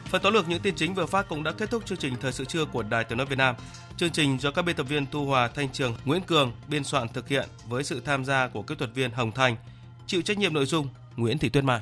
Phần 0.06 0.22
tóm 0.22 0.34
lược 0.34 0.50
những 0.50 0.62
tin 0.62 0.76
chính 0.76 0.94
vừa 0.94 1.06
phát 1.06 1.30
cũng 1.30 1.44
đã 1.44 1.52
kết 1.52 1.70
thúc 1.70 1.86
chương 1.86 1.98
trình 1.98 2.16
thời 2.22 2.32
sự 2.32 2.46
trưa 2.46 2.66
của 2.66 2.84
Đài 2.84 3.04
Tiếng 3.04 3.18
nói 3.18 3.28
Việt 3.28 3.38
Nam. 3.38 3.56
Chương 3.98 4.12
trình 4.12 4.40
do 4.40 4.52
các 4.52 4.62
biên 4.62 4.76
tập 4.76 4.84
viên 4.84 5.06
Tu 5.06 5.26
Hòa, 5.26 5.48
Thanh 5.48 5.70
Trường, 5.70 5.96
Nguyễn 6.06 6.22
Cường 6.22 6.52
biên 6.68 6.84
soạn 6.84 7.08
thực 7.08 7.28
hiện 7.28 7.50
với 7.68 7.84
sự 7.84 8.02
tham 8.06 8.26
gia 8.26 8.48
của 8.48 8.62
kỹ 8.62 8.76
thuật 8.76 8.94
viên 8.94 9.12
Hồng 9.12 9.32
Thành, 9.32 9.56
chịu 10.08 10.22
trách 10.22 10.38
nhiệm 10.38 10.54
nội 10.54 10.66
dung 10.66 10.88
Nguyễn 11.16 11.38
Thị 11.38 11.50
Tuyết 11.50 11.64
Mai. 11.64 11.82